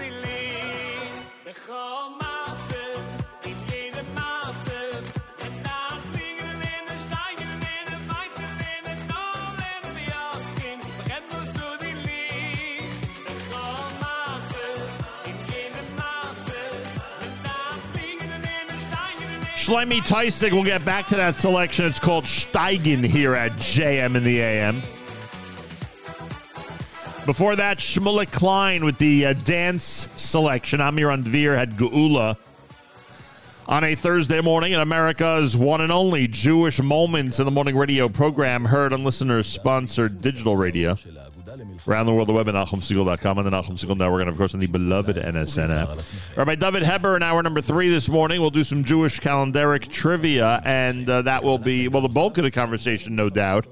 del 0.00 0.16
li. 0.22 0.27
Shlomi 19.68 20.00
Teisig, 20.00 20.54
we'll 20.54 20.64
get 20.64 20.82
back 20.86 21.04
to 21.08 21.16
that 21.16 21.36
selection. 21.36 21.84
It's 21.84 22.00
called 22.00 22.24
Steigen 22.24 23.04
here 23.04 23.34
at 23.34 23.52
JM 23.52 24.14
in 24.14 24.24
the 24.24 24.40
AM. 24.40 24.80
Before 27.28 27.56
that, 27.56 27.76
Shmulek 27.76 28.32
Klein 28.32 28.86
with 28.86 28.96
the 28.96 29.26
uh, 29.26 29.32
dance 29.34 30.08
selection. 30.16 30.80
Amiran 30.80 31.24
Dvir 31.24 31.58
had 31.58 31.72
Geula. 31.72 32.38
On 33.66 33.84
a 33.84 33.94
Thursday 33.94 34.40
morning 34.40 34.72
in 34.72 34.80
America's 34.80 35.54
one 35.54 35.82
and 35.82 35.92
only 35.92 36.26
Jewish 36.26 36.80
Moments 36.80 37.38
in 37.38 37.44
the 37.44 37.50
Morning 37.50 37.76
radio 37.76 38.08
program, 38.08 38.64
heard 38.64 38.94
on 38.94 39.04
listeners 39.04 39.46
sponsored 39.46 40.22
digital 40.22 40.56
radio. 40.56 40.96
Around 41.86 42.06
the 42.06 42.12
world, 42.12 42.28
the 42.28 42.32
web 42.32 42.48
at 42.48 42.54
NachumSegal.com 42.54 43.38
on 43.38 43.44
the 43.44 43.50
Nachum 43.50 43.72
Segal 43.72 43.98
Network, 43.98 44.22
and 44.22 44.30
of 44.30 44.38
course 44.38 44.54
on 44.54 44.60
the 44.60 44.66
beloved 44.66 45.16
NSN 45.16 45.68
app. 45.68 45.98
Rabbi 46.34 46.54
Dovid 46.54 46.82
Heber 46.82 47.14
in 47.14 47.22
hour 47.22 47.42
number 47.42 47.60
three 47.60 47.90
this 47.90 48.08
morning. 48.08 48.40
We'll 48.40 48.48
do 48.48 48.64
some 48.64 48.84
Jewish 48.84 49.20
calendaric 49.20 49.92
trivia, 49.92 50.62
and 50.64 51.06
uh, 51.10 51.20
that 51.22 51.44
will 51.44 51.58
be, 51.58 51.88
well, 51.88 52.00
the 52.00 52.08
bulk 52.08 52.38
of 52.38 52.44
the 52.44 52.50
conversation, 52.50 53.14
no 53.14 53.28
doubt, 53.28 53.66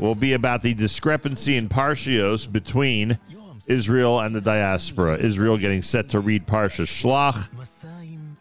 will 0.00 0.14
be 0.14 0.32
about 0.32 0.62
the 0.62 0.72
discrepancy 0.72 1.58
in 1.58 1.68
Parshios 1.68 2.50
between 2.50 3.18
Israel 3.66 4.20
and 4.20 4.34
the 4.34 4.40
diaspora. 4.40 5.18
Israel 5.18 5.58
getting 5.58 5.82
set 5.82 6.08
to 6.08 6.20
read 6.20 6.46
Parsha 6.46 6.86
Shlach. 6.86 7.48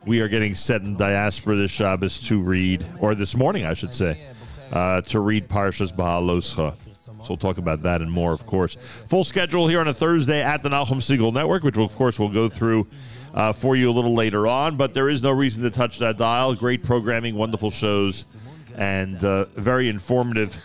We 0.06 0.22
are 0.22 0.30
getting 0.30 0.56
set 0.56 0.84
in 0.84 0.96
diaspora 0.96 1.58
this 1.58 1.70
Shabbos 1.70 2.22
to 2.22 2.42
read, 2.42 2.86
or 3.00 3.14
this 3.14 3.36
morning, 3.36 3.66
I 3.66 3.74
should 3.74 3.94
say, 3.94 4.26
uh, 4.72 5.02
to 5.02 5.20
read 5.20 5.50
Parshas 5.50 5.94
Beha'aloscha. 5.94 6.76
So 7.04 7.26
we'll 7.28 7.38
talk 7.38 7.58
about 7.58 7.82
that 7.84 8.02
and 8.02 8.10
more, 8.10 8.32
of 8.32 8.46
course. 8.48 8.78
Full 9.08 9.26
schedule 9.26 9.68
here 9.68 9.82
on 9.82 9.90
a 9.90 9.94
Thursday 9.94 10.42
at 10.42 10.64
the 10.64 10.70
Nachum 10.70 11.02
Segal 11.02 11.34
Network, 11.34 11.64
which, 11.64 11.78
of 11.78 11.94
course, 11.96 12.18
we'll 12.18 12.30
go 12.30 12.48
through 12.48 12.88
uh, 13.34 13.52
for 13.52 13.76
you 13.76 13.90
a 13.90 13.92
little 13.92 14.14
later 14.16 14.48
on. 14.48 14.78
But 14.78 14.94
there 14.94 15.10
is 15.10 15.22
no 15.22 15.32
reason 15.32 15.64
to 15.64 15.70
touch 15.70 16.00
that 16.00 16.18
dial. 16.18 16.56
Great 16.56 16.84
programming, 16.84 17.36
wonderful 17.36 17.70
shows, 17.70 18.38
and 18.76 19.22
uh, 19.26 19.46
very 19.56 19.90
informative 19.90 20.56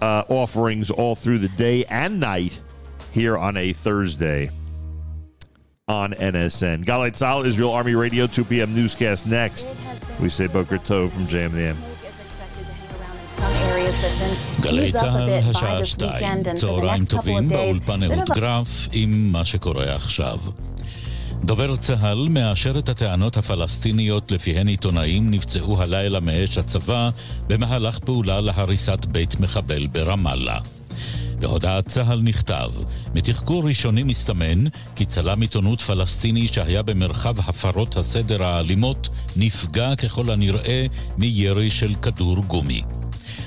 uh, 0.00 0.24
offerings 0.28 0.90
all 0.90 1.14
through 1.14 1.38
the 1.38 1.48
day 1.48 1.84
and 1.86 2.20
night 2.20 2.60
here 3.12 3.36
on 3.36 3.56
a 3.56 3.72
Thursday 3.72 4.50
on 5.88 6.12
NSN. 6.14 6.84
Galei 6.84 7.10
Tzahal, 7.10 7.46
Israel 7.46 7.72
Army 7.72 7.94
Radio, 7.94 8.26
2 8.26 8.44
p.m. 8.44 8.74
newscast 8.74 9.26
next. 9.26 9.74
We 10.20 10.28
say 10.28 10.46
Boker 10.46 10.78
Tov 10.78 11.10
from 11.10 11.26
Jam 11.26 11.76
גלי 14.60 14.92
צה"ל, 14.92 15.32
השעה 15.50 15.84
שתיים, 15.84 16.42
צהריים 16.54 17.04
טובים 17.04 17.48
באולפן 17.48 18.02
אהוד 18.02 18.30
גרף 18.34 18.88
עם 18.92 19.32
מה 19.32 19.44
שקורה 19.44 19.94
עכשיו. 19.94 20.38
דובר 21.44 21.76
צה"ל 21.76 22.28
מאשר 22.30 22.78
את 22.78 22.88
הטענות 22.88 23.36
הפלסטיניות 23.36 24.30
לפיהן 24.30 24.68
עיתונאים 24.68 25.30
נפצעו 25.30 25.82
הלילה 25.82 26.20
מאש 26.20 26.58
הצבא 26.58 27.10
במהלך 27.46 27.98
פעולה 27.98 28.40
להריסת 28.40 29.04
בית 29.04 29.40
מחבל 29.40 29.86
ברמאללה. 29.86 30.58
בהודעת 31.38 31.88
צה"ל 31.88 32.20
נכתב, 32.22 32.70
מתחקור 33.14 33.68
ראשוני 33.68 34.02
מסתמן 34.02 34.64
כי 34.96 35.04
צלם 35.04 35.40
עיתונות 35.40 35.80
פלסטיני 35.80 36.48
שהיה 36.48 36.82
במרחב 36.82 37.34
הפרות 37.38 37.96
הסדר 37.96 38.42
האלימות 38.42 39.08
נפגע 39.36 39.96
ככל 39.96 40.30
הנראה 40.30 40.86
מירי 41.18 41.70
של 41.70 41.94
כדור 42.02 42.36
גומי. 42.36 42.82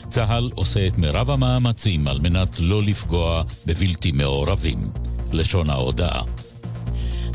צה"ל 0.10 0.50
עושה 0.56 0.88
את 0.88 0.98
מירב 0.98 1.30
המאמצים 1.30 2.08
על 2.08 2.20
מנת 2.20 2.60
לא 2.60 2.84
לפגוע 2.84 3.44
בבלתי 3.66 4.12
מעורבים. 4.12 4.78
לשון 5.34 5.70
ההודעה. 5.70 6.43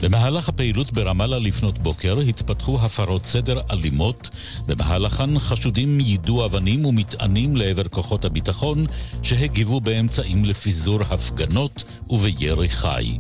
במהלך 0.03 0.49
הפעילות 0.49 0.93
ברמאללה 0.93 1.39
לפנות 1.39 1.79
בוקר 1.79 2.19
התפתחו 2.19 2.79
הפרות 2.81 3.27
סדר 3.27 3.61
אלימות, 3.71 4.31
במהלכן 4.67 5.39
חשודים 5.39 6.01
יידו 6.01 6.45
אבנים 6.45 6.85
ומטענים 6.85 7.57
לעבר 7.57 7.89
כוחות 7.89 8.25
הביטחון 8.25 8.87
שהגיבו 9.23 9.81
באמצעים 9.81 10.45
לפיזור 10.45 11.03
הפגנות 11.03 11.85
ובירי 12.11 12.69
חי. 12.69 13.19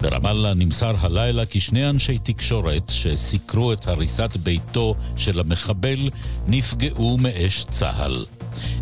ברמאללה 0.00 0.54
נמסר 0.54 0.94
הלילה 0.98 1.46
כי 1.46 1.60
שני 1.60 1.90
אנשי 1.90 2.18
תקשורת 2.18 2.88
שסיקרו 2.88 3.72
את 3.72 3.88
הריסת 3.88 4.36
ביתו 4.36 4.94
של 5.16 5.40
המחבל 5.40 6.10
נפגעו 6.46 7.18
מאש 7.18 7.64
צה"ל. 7.64 8.24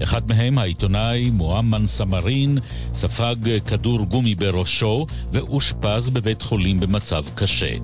אחד 0.03 0.29
מהם, 0.29 0.59
העיתונאי 0.59 1.31
מועמד 1.31 1.87
סמרין, 1.87 2.59
ספג 2.95 3.37
כדור 3.67 4.05
גומי 4.05 4.35
בראשו 4.35 5.07
ואושפז 5.33 6.11
בבית 6.11 6.43
חולים 6.43 6.81
במצב 6.81 7.25
קשה. 7.35 7.75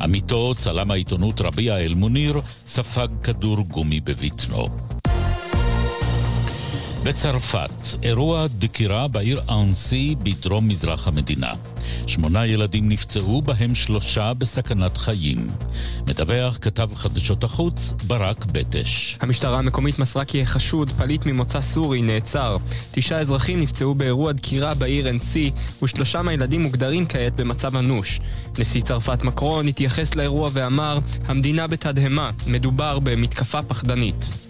עמיתו, 0.00 0.54
צלם 0.58 0.90
העיתונות 0.90 1.40
רביע 1.40 1.78
אל-מוניר, 1.78 2.40
ספג 2.66 3.08
כדור 3.22 3.56
גומי 3.60 4.00
בבטנו. 4.00 4.87
בצרפת, 7.02 7.70
אירוע 8.02 8.46
דקירה 8.46 9.08
בעיר 9.08 9.40
אנסי 9.48 10.14
בדרום 10.22 10.68
מזרח 10.68 11.08
המדינה. 11.08 11.52
שמונה 12.06 12.46
ילדים 12.46 12.88
נפצעו, 12.88 13.42
בהם 13.42 13.74
שלושה 13.74 14.34
בסכנת 14.34 14.96
חיים. 14.96 15.50
מדווח 16.06 16.58
כתב 16.60 16.88
חדשות 16.94 17.44
החוץ 17.44 17.92
ברק 18.06 18.44
בטש. 18.44 19.16
המשטרה 19.20 19.58
המקומית 19.58 19.98
מסרה 19.98 20.24
כי 20.24 20.42
החשוד, 20.42 20.90
פליט 20.90 21.26
ממוצא 21.26 21.60
סורי, 21.60 22.02
נעצר. 22.02 22.56
תשעה 22.90 23.20
אזרחים 23.20 23.60
נפצעו 23.60 23.94
באירוע 23.94 24.32
דקירה 24.32 24.74
בעיר 24.74 25.06
NC, 25.08 25.36
ושלושה 25.82 26.22
מהילדים 26.22 26.62
מוגדרים 26.62 27.06
כעת 27.06 27.36
במצב 27.36 27.76
אנוש. 27.76 28.20
נשיא 28.58 28.80
צרפת 28.80 29.22
מקרון 29.22 29.68
התייחס 29.68 30.14
לאירוע 30.14 30.50
ואמר, 30.52 30.98
המדינה 31.26 31.66
בתדהמה, 31.66 32.30
מדובר 32.46 32.98
במתקפה 32.98 33.62
פחדנית. 33.62 34.47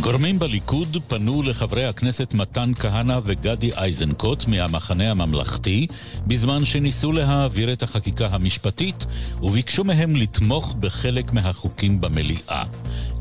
גורמים 0.00 0.38
בליכוד 0.38 0.96
פנו 1.08 1.42
לחברי 1.42 1.84
הכנסת 1.84 2.34
מתן 2.34 2.72
כהנא 2.74 3.20
וגדי 3.24 3.70
איזנקוט 3.72 4.44
מהמחנה 4.48 5.10
הממלכתי 5.10 5.86
בזמן 6.26 6.64
שניסו 6.64 7.12
להעביר 7.12 7.72
את 7.72 7.82
החקיקה 7.82 8.28
המשפטית 8.30 9.06
וביקשו 9.42 9.84
מהם 9.84 10.16
לתמוך 10.16 10.74
בחלק 10.74 11.32
מהחוקים 11.32 12.00
במליאה. 12.00 12.64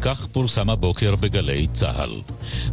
כך 0.01 0.25
פורסם 0.25 0.69
הבוקר 0.69 1.15
בגלי 1.15 1.67
צה"ל. 1.73 2.21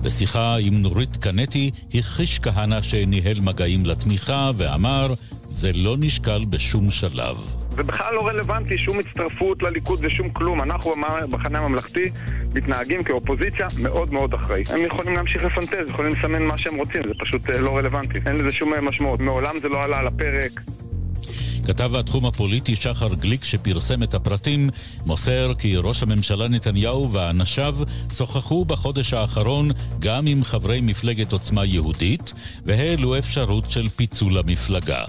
בשיחה 0.02 0.56
עם 0.56 0.82
נורית 0.82 1.16
קנטי 1.16 1.70
הכחיש 1.94 2.38
כהנא 2.38 2.82
שניהל 2.82 3.40
מגעים 3.40 3.86
לתמיכה 3.86 4.50
ואמר 4.56 5.14
זה 5.50 5.72
לא 5.72 5.96
נשקל 5.98 6.44
בשום 6.44 6.90
שלב. 6.90 7.63
זה 7.74 7.82
בכלל 7.82 8.14
לא 8.14 8.26
רלוונטי, 8.26 8.78
שום 8.78 8.98
הצטרפות 8.98 9.62
לליכוד 9.62 9.98
ושום 10.02 10.30
כלום. 10.30 10.62
אנחנו 10.62 10.94
במחנה 11.30 11.58
הממלכתי 11.58 12.10
מתנהגים 12.54 13.04
כאופוזיציה 13.04 13.68
מאוד 13.78 14.12
מאוד 14.12 14.34
אחראית. 14.34 14.70
הם 14.70 14.80
יכולים 14.80 15.14
להמשיך 15.14 15.44
לפנטז, 15.44 15.88
יכולים 15.88 16.12
לסמן 16.12 16.42
מה 16.42 16.58
שהם 16.58 16.76
רוצים, 16.76 17.02
זה 17.02 17.14
פשוט 17.18 17.50
אה, 17.50 17.58
לא 17.58 17.76
רלוונטי. 17.76 18.18
אין 18.26 18.38
לזה 18.38 18.52
שום 18.52 18.72
משמעות. 18.82 19.20
מעולם 19.20 19.60
זה 19.62 19.68
לא 19.68 19.84
עלה 19.84 19.98
על 19.98 20.06
הפרק. 20.06 20.60
כתב 21.66 21.96
התחום 21.96 22.26
הפוליטי 22.26 22.76
שחר 22.76 23.14
גליק 23.14 23.44
שפרסם 23.44 24.02
את 24.02 24.14
הפרטים 24.14 24.70
מוסר 25.06 25.52
כי 25.58 25.76
ראש 25.76 26.02
הממשלה 26.02 26.48
נתניהו 26.48 27.12
ואנשיו 27.12 27.76
שוחחו 28.16 28.64
בחודש 28.64 29.14
האחרון 29.14 29.70
גם 29.98 30.26
עם 30.26 30.44
חברי 30.44 30.80
מפלגת 30.80 31.32
עוצמה 31.32 31.64
יהודית 31.64 32.32
והעלו 32.66 33.18
אפשרות 33.18 33.70
של 33.70 33.88
פיצול 33.96 34.38
המפלגה. 34.38 35.04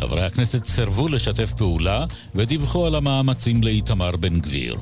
חברי 0.00 0.22
הכנסת 0.24 0.64
סירבו 0.64 1.08
לשתף 1.08 1.52
פעולה 1.52 2.04
ודיווחו 2.34 2.86
על 2.86 2.94
המאמצים 2.94 3.62
לאיתמר 3.62 4.16
בן 4.16 4.40
גביר. 4.40 4.74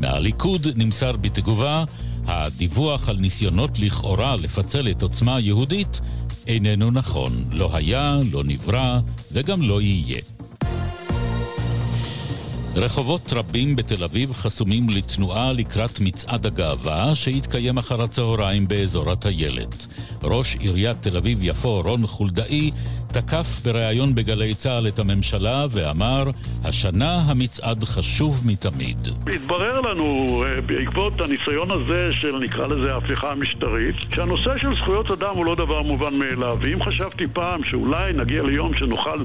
מהליכוד 0.00 0.66
נמסר 0.74 1.12
בתגובה 1.12 1.84
הדיווח 2.26 3.08
על 3.08 3.16
ניסיונות 3.16 3.78
לכאורה 3.78 4.36
לפצל 4.36 4.88
את 4.90 5.02
עוצמה 5.02 5.40
יהודית 5.40 6.00
איננו 6.46 6.90
נכון. 6.90 7.44
לא 7.50 7.76
היה, 7.76 8.20
לא 8.32 8.44
נברא 8.44 9.00
וגם 9.32 9.62
לא 9.62 9.80
יהיה. 9.80 10.33
רחובות 12.76 13.32
רבים 13.32 13.76
בתל 13.76 14.04
אביב 14.04 14.32
חסומים 14.32 14.90
לתנועה 14.90 15.52
לקראת 15.52 16.00
מצעד 16.00 16.46
הגאווה 16.46 17.14
שיתקיים 17.14 17.78
אחר 17.78 18.02
הצהריים 18.02 18.68
באזור 18.68 19.10
הטיילת. 19.10 19.86
ראש 20.22 20.56
עיריית 20.56 20.96
תל 21.00 21.16
אביב-יפו 21.16 21.82
רון 21.84 22.06
חולדאי 22.06 22.70
תקף 23.14 23.60
בריאיון 23.64 24.14
בגלי 24.14 24.54
צה"ל 24.54 24.88
את 24.88 24.98
הממשלה 24.98 25.66
ואמר, 25.70 26.24
השנה 26.64 27.22
המצעד 27.26 27.84
חשוב 27.84 28.40
מתמיד. 28.44 29.08
התברר 29.34 29.80
לנו 29.80 30.04
אה, 30.46 30.60
בעקבות 30.60 31.20
הניסיון 31.20 31.70
הזה 31.70 32.12
של 32.12 32.38
נקרא 32.38 32.66
לזה 32.66 32.94
ההפיכה 32.94 33.32
המשטרית, 33.32 33.94
שהנושא 34.14 34.58
של 34.58 34.76
זכויות 34.76 35.10
אדם 35.10 35.34
הוא 35.34 35.44
לא 35.44 35.54
דבר 35.54 35.82
מובן 35.82 36.14
מאליו. 36.14 36.58
ואם 36.60 36.82
חשבתי 36.82 37.24
פעם 37.32 37.64
שאולי 37.64 38.12
נגיע 38.12 38.42
ליום 38.42 38.74
שנוכל 38.74 39.22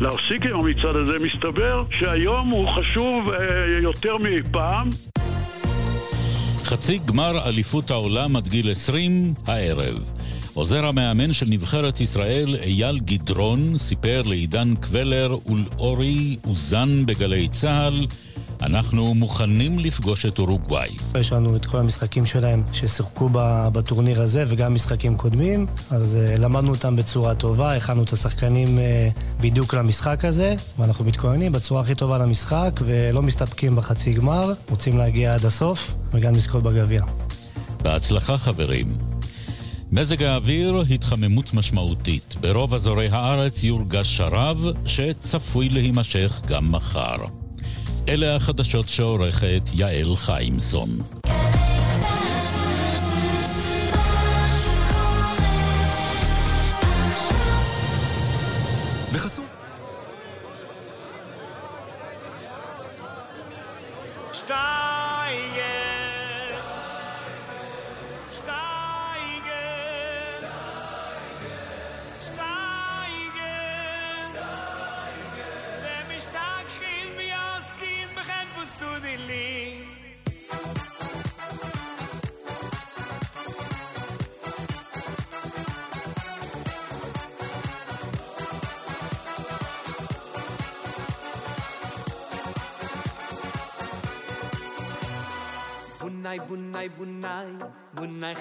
להפסיק 0.00 0.46
עם 0.46 0.60
המצעד 0.60 0.96
הזה, 0.96 1.18
מסתבר 1.18 1.82
שהיום 1.90 2.48
הוא 2.48 2.68
חשוב 2.68 3.30
אה, 3.30 3.38
יותר 3.82 4.16
מאי 4.16 4.42
פעם. 4.50 4.90
חצי 6.64 6.98
גמר 7.04 7.48
אליפות 7.48 7.90
העולם 7.90 8.36
עד 8.36 8.48
גיל 8.48 8.70
20 8.70 9.34
הערב. 9.46 10.17
עוזר 10.58 10.86
המאמן 10.86 11.32
של 11.32 11.46
נבחרת 11.48 12.00
ישראל, 12.00 12.56
אייל 12.56 12.98
גדרון, 12.98 13.78
סיפר 13.78 14.22
לעידן 14.22 14.74
קבלר 14.80 15.36
ולאורי 15.46 16.36
אוזן 16.44 17.06
בגלי 17.06 17.48
צה"ל 17.48 18.06
אנחנו 18.62 19.14
מוכנים 19.14 19.78
לפגוש 19.78 20.26
את 20.26 20.38
אורוגוואי. 20.38 20.88
יש 21.20 21.32
לנו 21.32 21.56
את 21.56 21.66
כל 21.66 21.78
המשחקים 21.78 22.26
שלהם 22.26 22.62
ששיחקו 22.72 23.28
בטורניר 23.72 24.22
הזה 24.22 24.44
וגם 24.48 24.74
משחקים 24.74 25.16
קודמים, 25.16 25.66
אז 25.90 26.16
uh, 26.16 26.40
למדנו 26.40 26.70
אותם 26.70 26.96
בצורה 26.96 27.34
טובה, 27.34 27.76
הכנו 27.76 28.02
את 28.02 28.12
השחקנים 28.12 28.78
uh, 28.78 29.40
בדיוק 29.40 29.74
למשחק 29.74 30.24
הזה, 30.24 30.54
ואנחנו 30.78 31.04
מתכוננים 31.04 31.52
בצורה 31.52 31.80
הכי 31.80 31.94
טובה 31.94 32.18
למשחק 32.18 32.80
ולא 32.84 33.22
מסתפקים 33.22 33.76
בחצי 33.76 34.12
גמר, 34.12 34.52
רוצים 34.70 34.98
להגיע 34.98 35.34
עד 35.34 35.44
הסוף 35.44 35.94
וגם 36.12 36.34
לזכות 36.34 36.62
בגביע. 36.62 37.02
בהצלחה 37.82 38.38
חברים. 38.38 39.17
מזג 39.92 40.22
האוויר, 40.22 40.84
התחממות 40.90 41.54
משמעותית. 41.54 42.34
ברוב 42.40 42.74
אזורי 42.74 43.08
הארץ 43.08 43.64
יורגש 43.64 44.16
שרב, 44.16 44.64
שצפוי 44.86 45.68
להימשך 45.68 46.40
גם 46.46 46.72
מחר. 46.72 47.16
אלה 48.08 48.36
החדשות 48.36 48.88
שעורכת 48.88 49.62
יעל 49.74 50.16
חיימסון. 50.16 51.17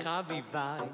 חביביי 0.07 0.87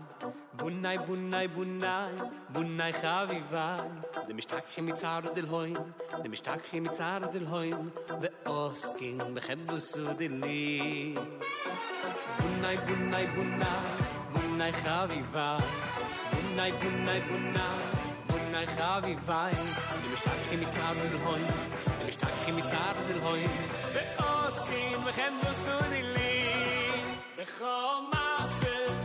בונאי 0.54 0.98
בונאי 0.98 1.48
בונאי 1.48 2.14
בונאי 2.50 2.94
חביביי 2.94 3.88
דעם 4.28 4.42
שטאַק 4.42 4.66
אין 4.78 4.86
מצער 4.90 5.20
דל 5.36 5.46
הוין 5.46 5.78
דעם 6.24 6.36
שטאַק 6.36 6.74
אין 6.74 6.84
מצער 6.88 7.20
דל 7.34 7.46
הוין 7.46 7.90
ואוסקין 8.22 9.18
בחבוסו 9.34 10.14
דלי 10.14 11.16
בונאי 12.40 12.78
בונאי 12.78 13.28
בונאי 13.36 13.94
בונאי 14.34 14.74
חביביי 14.74 15.62
בונאי 16.34 16.72
בונאי 16.72 17.22
בונאי 17.30 17.84
בונאי 18.28 18.68
חביביי 18.68 19.54
דעם 20.02 20.16
שטאַק 20.16 20.44
אין 20.52 20.60
מצער 20.64 20.94
דל 20.94 21.18
הוין 21.26 21.52
דעם 22.00 22.12
שטאַק 22.12 22.48
אין 22.48 22.56
מצער 22.60 22.96
דל 23.08 23.20
הוין 23.22 23.52
ואוסקין 23.94 25.00
בחבוסו 25.06 25.80
דלי 25.90 26.44
בכל 27.38 27.96
מעצב 28.12 29.03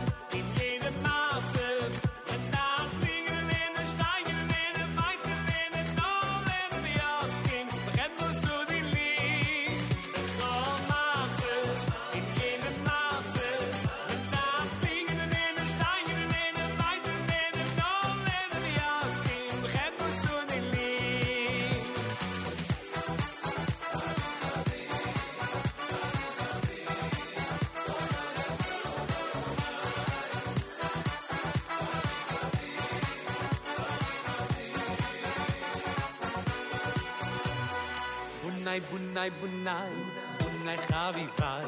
bunai 38.87 39.29
bunai 39.29 39.29
bunai 39.39 39.91
bunai 40.39 40.77
khavi 40.87 41.25
vai. 41.37 41.67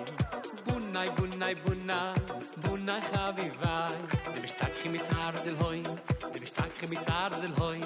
Bunai 0.66 1.10
bunai 1.18 1.56
bunai 1.64 2.16
bunai 2.64 3.02
khavi 3.12 3.48
vai. 3.62 3.96
De 4.34 4.40
bishtak 4.44 4.72
khim 4.80 4.94
tsar 5.08 5.34
del 5.44 5.56
hoy 5.62 5.80
de 6.34 6.40
bishtak 6.44 6.72
khim 6.80 6.94
tsar 7.06 7.30
del 7.42 7.54
hoy 7.62 7.80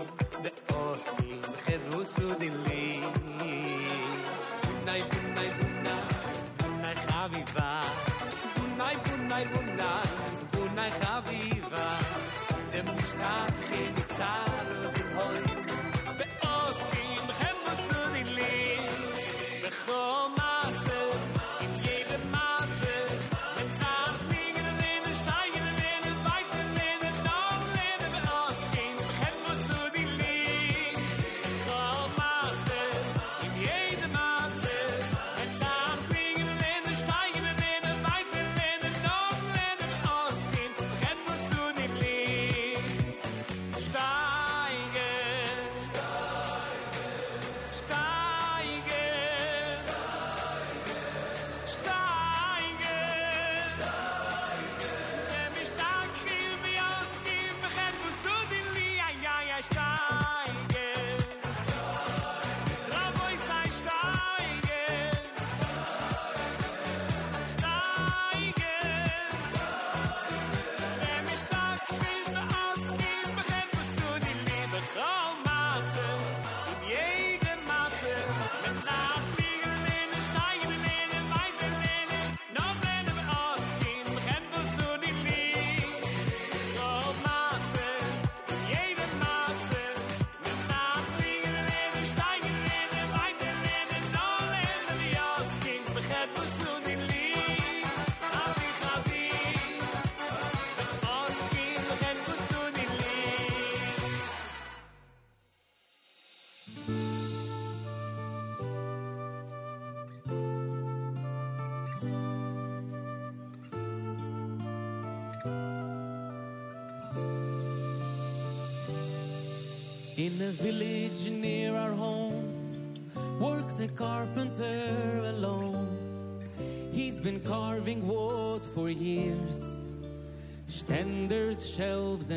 de 0.44 0.50
osmi 0.84 1.32
khadru 1.64 2.02
sudin 2.14 2.56
li. 2.66 2.88
Bunai 4.64 5.02
bunai 5.12 5.50
bunai 5.60 6.02
bunai 6.60 6.96
khavi 7.08 7.44
vai. 7.56 7.90
Bunai 8.56 8.96
bunai 9.06 9.44
bunai 9.54 10.08
bunai 10.52 10.92
khavi 11.02 11.44
vai. 11.72 12.04
De 12.72 12.80
bishtak 12.96 13.54
khim 13.68 13.96
tsar 14.16 14.45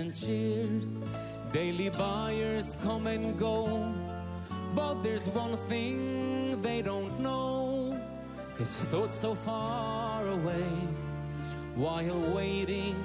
and 0.09 0.17
chairs. 0.17 1.03
Daily 1.53 1.91
buyers 1.91 2.77
come 2.83 3.07
and 3.07 3.39
go. 3.39 3.93
But 4.75 5.03
there's 5.03 5.29
one 5.29 5.57
thing 5.69 6.63
they 6.63 6.83
don't 6.83 7.21
know. 7.21 8.01
He 8.59 8.65
stood 8.65 9.13
so 9.13 9.35
far 9.35 10.27
away 10.27 10.73
while 11.75 12.21
waiting 12.35 12.97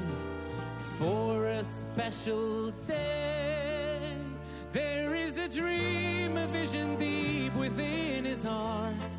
for 0.98 1.48
a 1.48 1.64
special 1.64 2.72
day. 2.88 4.00
There 4.72 5.14
is 5.14 5.38
a 5.38 5.48
dream, 5.48 6.38
a 6.38 6.48
vision 6.48 6.98
deep 6.98 7.54
within 7.56 8.26
his 8.26 8.44
heart 8.44 9.16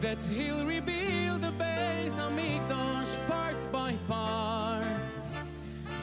that 0.00 0.22
he'll 0.24 0.66
rebuild 0.66 1.42
the 1.42 1.52
base 1.52 2.18
of 2.18 2.32
Mikdash 2.32 3.28
part 3.28 3.72
by 3.72 3.92
part, 4.08 4.53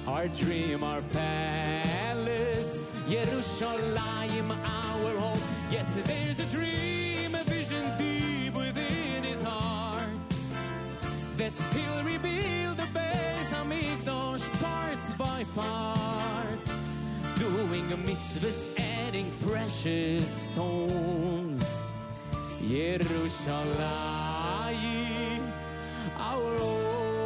Our 0.08 0.28
dream, 0.28 0.82
our 0.82 1.02
palace, 1.12 2.78
Yerushalayim, 3.06 4.50
our 4.50 5.14
home. 5.20 5.40
Yes, 5.70 5.94
there's 6.06 6.40
a 6.40 6.46
dream, 6.46 7.34
a 7.34 7.44
vision 7.44 7.84
deep 7.98 8.54
within 8.54 9.22
his 9.22 9.42
heart 9.42 10.08
that 11.36 11.52
he'll 11.74 12.04
rebuild 12.04 12.78
the 12.78 12.86
base 12.94 13.52
of 13.52 13.66
Mikdash 13.68 14.48
part 14.62 15.18
by 15.18 15.44
part, 15.54 16.58
doing 17.38 17.86
mitzvahs, 18.06 18.66
adding 18.78 19.30
precious 19.46 20.48
stones. 20.48 21.62
Yerushalayim, 22.62 25.52
our 26.18 26.58
home. 26.58 27.17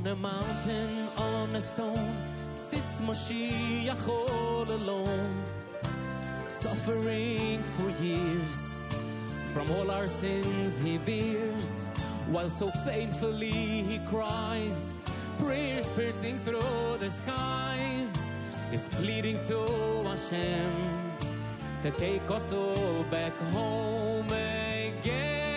On 0.00 0.06
a 0.06 0.16
mountain, 0.16 1.08
on 1.18 1.54
a 1.54 1.60
stone, 1.60 2.16
sits 2.54 3.02
Moshiach 3.02 4.08
all 4.08 4.62
alone, 4.62 5.44
suffering 6.46 7.62
for 7.62 7.90
years. 8.02 8.80
From 9.52 9.70
all 9.72 9.90
our 9.90 10.08
sins 10.08 10.80
he 10.80 10.96
bears, 10.96 11.88
while 12.30 12.48
so 12.48 12.70
painfully 12.86 13.82
he 13.90 13.98
cries, 14.08 14.96
prayers 15.38 15.90
piercing 15.90 16.38
through 16.38 16.96
the 16.98 17.10
skies, 17.10 18.16
is 18.72 18.88
pleading 18.88 19.44
to 19.44 19.66
Hashem 20.08 20.72
to 21.82 21.90
take 21.90 22.30
us 22.30 22.54
all 22.54 23.04
back 23.10 23.36
home 23.52 24.32
again. 24.32 25.49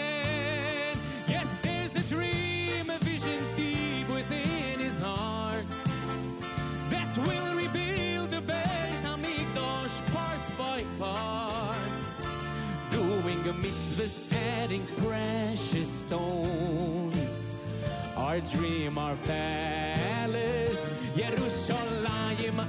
A 13.53 13.61
mitzvahs, 13.61 14.23
adding 14.61 14.85
precious 14.97 15.87
stones. 15.87 17.51
Our 18.15 18.39
dream, 18.41 18.97
our 18.97 19.15
palace, 19.25 20.89
Yerushalayim, 21.15 22.59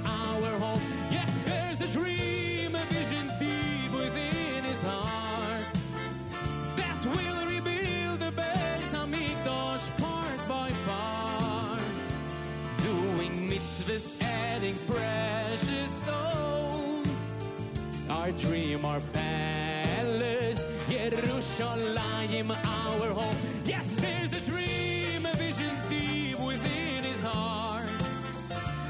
Yerushalayim, 21.75 22.51
our 22.51 23.09
home. 23.09 23.37
Yes, 23.65 23.97
there's 23.97 24.33
a 24.33 24.51
dream, 24.51 25.27
a 25.27 25.35
vision 25.37 25.75
deep 25.91 26.39
within 26.39 27.03
his 27.03 27.21
heart 27.21 27.89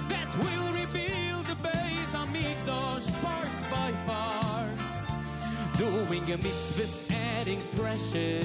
that 0.09 0.29
will 0.37 0.73
rebuild 0.73 1.47
the 1.47 1.57
base 1.63 2.13
of 2.13 2.29
Mikdash 2.29 3.09
part 3.23 3.49
by 3.71 3.91
part, 4.07 5.79
doing 5.79 6.31
a 6.33 6.37
mitzvahs, 6.37 7.11
adding 7.39 7.63
precious 7.77 8.44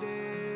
I. 0.00 0.47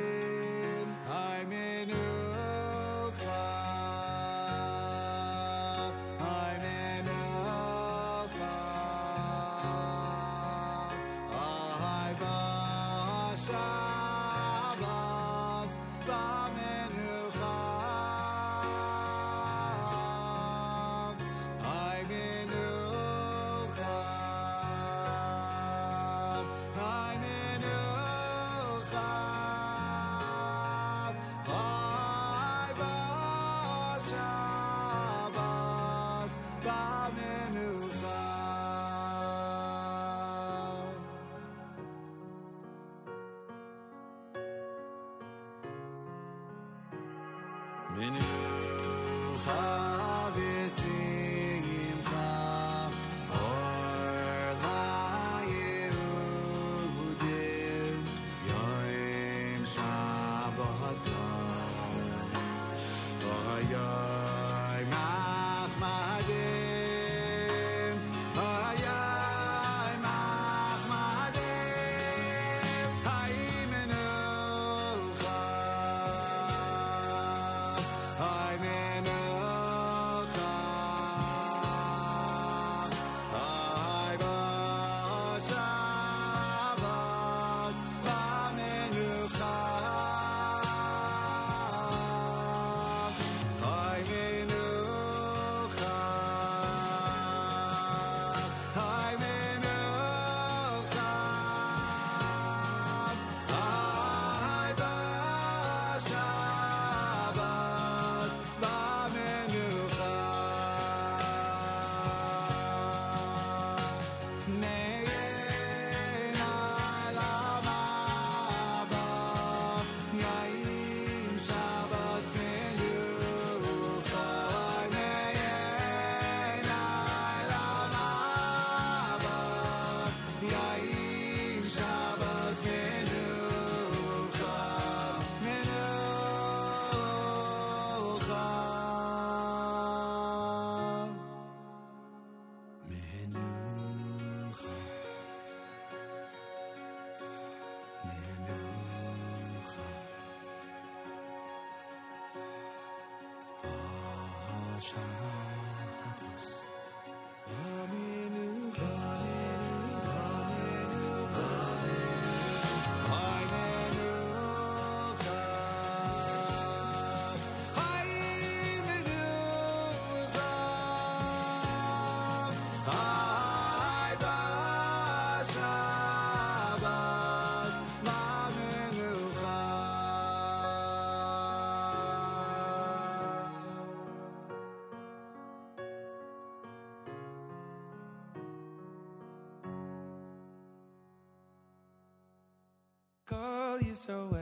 so 194.02 194.26
well. 194.32 194.41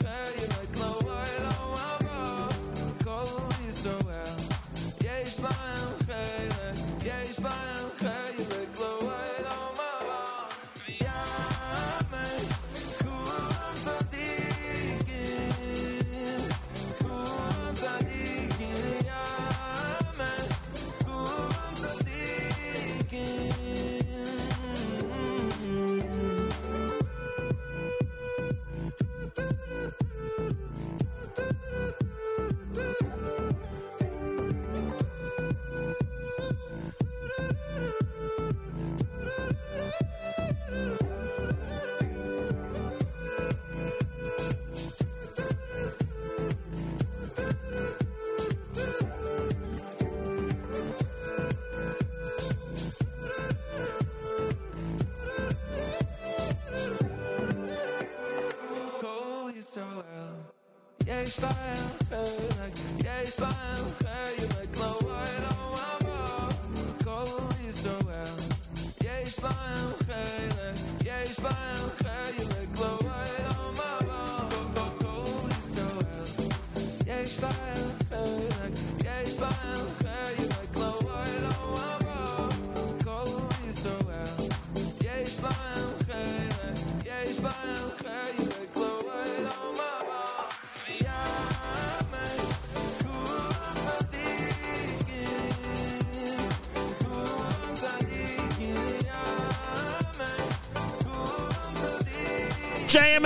jij 61.21 61.29
staat 61.29 62.19
en 62.63 62.97
jij 62.97 63.25
staat 63.25 64.10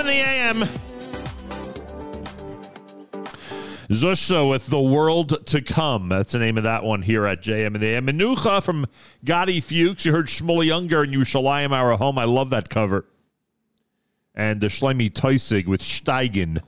in 0.00 0.06
the 0.06 0.22
a.m. 0.22 0.68
Zusha 3.88 4.48
with 4.48 4.66
The 4.66 4.80
World 4.80 5.46
to 5.46 5.62
Come. 5.62 6.08
That's 6.08 6.32
the 6.32 6.38
name 6.38 6.58
of 6.58 6.64
that 6.64 6.82
one 6.82 7.02
here 7.02 7.24
at 7.26 7.42
JM 7.42 7.66
and 7.68 7.76
the 7.76 7.86
AM. 7.86 8.06
Menucha 8.06 8.62
from 8.62 8.86
Gotti 9.24 9.62
Fuchs. 9.62 10.04
You 10.04 10.12
heard 10.12 10.26
Shmuel 10.26 10.66
Younger 10.66 11.02
and 11.02 11.14
Yerushalayim 11.14 11.70
Our 11.70 11.96
Home. 11.96 12.18
I 12.18 12.24
love 12.24 12.50
that 12.50 12.68
cover. 12.68 13.06
And 14.34 14.60
the 14.60 14.66
Shlemi 14.66 15.10
Teusig 15.10 15.66
with 15.66 15.82
Steigen. 15.82 16.62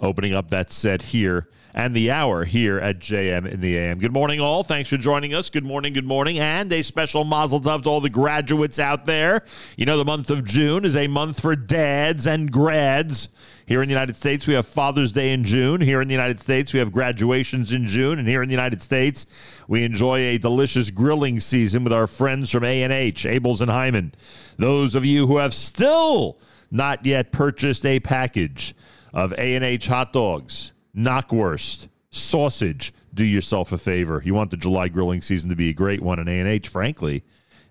Opening 0.00 0.34
up 0.34 0.50
that 0.50 0.70
set 0.70 1.02
here 1.02 1.48
and 1.74 1.94
the 1.94 2.10
hour 2.10 2.44
here 2.44 2.78
at 2.78 2.98
JM 2.98 3.50
in 3.50 3.60
the 3.60 3.76
AM. 3.76 3.98
Good 3.98 4.12
morning, 4.12 4.40
all. 4.40 4.62
Thanks 4.62 4.90
for 4.90 4.96
joining 4.96 5.34
us. 5.34 5.50
Good 5.50 5.64
morning, 5.64 5.92
good 5.92 6.06
morning. 6.06 6.38
And 6.38 6.72
a 6.72 6.82
special 6.82 7.24
mazel 7.24 7.60
tov 7.60 7.84
to 7.84 7.88
all 7.88 8.00
the 8.00 8.10
graduates 8.10 8.78
out 8.78 9.04
there. 9.04 9.44
You 9.76 9.86
know, 9.86 9.96
the 9.96 10.04
month 10.04 10.30
of 10.30 10.44
June 10.44 10.84
is 10.84 10.96
a 10.96 11.06
month 11.06 11.40
for 11.40 11.56
dads 11.56 12.26
and 12.26 12.52
grads. 12.52 13.28
Here 13.66 13.80
in 13.80 13.88
the 13.88 13.94
United 13.94 14.16
States, 14.16 14.46
we 14.46 14.54
have 14.54 14.66
Father's 14.66 15.12
Day 15.12 15.32
in 15.32 15.44
June. 15.44 15.80
Here 15.80 16.02
in 16.02 16.08
the 16.08 16.14
United 16.14 16.40
States, 16.40 16.72
we 16.72 16.78
have 16.78 16.92
graduations 16.92 17.72
in 17.72 17.86
June. 17.86 18.18
And 18.18 18.28
here 18.28 18.42
in 18.42 18.48
the 18.48 18.54
United 18.54 18.82
States, 18.82 19.24
we 19.66 19.84
enjoy 19.84 20.18
a 20.18 20.38
delicious 20.38 20.90
grilling 20.90 21.40
season 21.40 21.84
with 21.84 21.92
our 21.92 22.06
friends 22.06 22.50
from 22.50 22.64
A&H, 22.64 23.24
Abeles 23.24 23.60
and 23.62 23.70
Heymann. 23.70 24.12
Those 24.58 24.94
of 24.94 25.04
you 25.04 25.26
who 25.26 25.38
have 25.38 25.54
still 25.54 26.38
not 26.70 27.06
yet 27.06 27.32
purchased 27.32 27.86
a 27.86 28.00
package 28.00 28.74
of 29.14 29.32
A&H 29.34 29.86
hot 29.86 30.12
dogs, 30.12 30.72
knockwurst, 30.96 31.88
sausage, 32.10 32.92
do 33.14 33.24
yourself 33.24 33.72
a 33.72 33.78
favor. 33.78 34.22
You 34.24 34.34
want 34.34 34.50
the 34.50 34.56
July 34.56 34.88
grilling 34.88 35.22
season 35.22 35.50
to 35.50 35.56
be 35.56 35.70
a 35.70 35.74
great 35.74 36.00
one, 36.00 36.18
and 36.18 36.28
A&H, 36.28 36.68
frankly, 36.68 37.22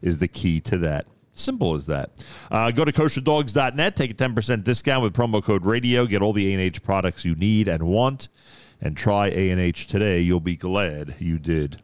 is 0.02 0.18
the 0.18 0.27
key 0.27 0.60
to 0.61 0.77
that. 0.80 1.07
Simple 1.34 1.73
as 1.73 1.85
that. 1.85 2.11
Uh, 2.49 2.72
go 2.72 2.84
to 2.84 2.91
kosherdogs.net, 2.91 3.95
take 3.95 4.11
a 4.11 4.14
10% 4.14 4.64
discount 4.64 5.03
with 5.03 5.14
promo 5.14 5.43
code 5.43 5.65
radio, 5.65 6.06
get 6.06 6.22
all 6.22 6.34
the 6.34 6.53
A&H 6.53 6.84
products 6.84 7.23
you 7.23 7.35
need 7.35 7.68
and 7.68 7.84
want, 7.84 8.27
and 8.81 8.98
try 8.98 9.27
A&H 9.27 9.88
today. 9.88 10.19
You'll 10.19 10.39
be 10.39 10.57
glad 10.57 11.15
you 11.19 11.39
did. 11.39 11.81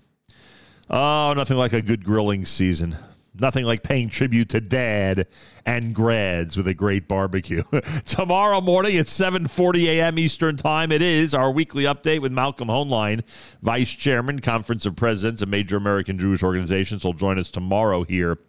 Oh, 0.90 1.34
nothing 1.36 1.58
like 1.58 1.74
a 1.74 1.82
good 1.82 2.04
grilling 2.04 2.46
season. 2.46 2.98
Nothing 3.40 3.66
like 3.66 3.84
paying 3.84 4.10
tribute 4.10 4.50
to 4.50 4.62
dad 4.62 5.28
and 5.66 5.94
grads 5.94 6.56
with 6.58 6.68
a 6.68 6.74
great 6.74 7.08
barbecue. 7.08 7.64
Tomorrow 8.06 8.62
morning 8.62 8.98
at 8.98 9.08
7:40 9.08 9.86
a.m. 9.86 10.18
Eastern 10.20 10.58
Time 10.58 10.92
it 10.92 11.02
is 11.02 11.34
our 11.34 11.52
weekly 11.52 11.84
update 11.84 12.22
with 12.22 12.32
Malcolm 12.32 12.70
Hoenlein, 12.70 13.24
Vice 13.62 13.92
Chairman, 13.92 14.40
Conference 14.40 14.86
of 14.86 14.96
Presidents 14.96 15.42
of 15.42 15.50
Major 15.50 15.78
American 15.78 16.18
Jewish 16.18 16.42
Organizations 16.42 17.04
will 17.04 17.14
join 17.14 17.38
us 17.38 17.50
tomorrow 17.50 18.04
here 18.04 18.40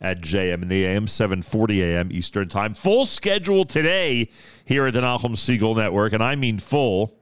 at 0.00 0.20
JM 0.20 0.62
in 0.62 0.68
the 0.68 0.84
AM 0.84 1.06
7:40 1.06 1.80
a.m. 1.80 2.08
Eastern 2.12 2.48
Time. 2.48 2.74
Full 2.74 3.06
schedule 3.06 3.64
today 3.64 4.28
here 4.64 4.86
at 4.86 4.94
the 4.94 5.00
Nachum 5.00 5.36
Segal 5.36 5.76
Network 5.76 6.12
and 6.12 6.22
I 6.22 6.34
mean 6.36 6.58
full. 6.58 7.16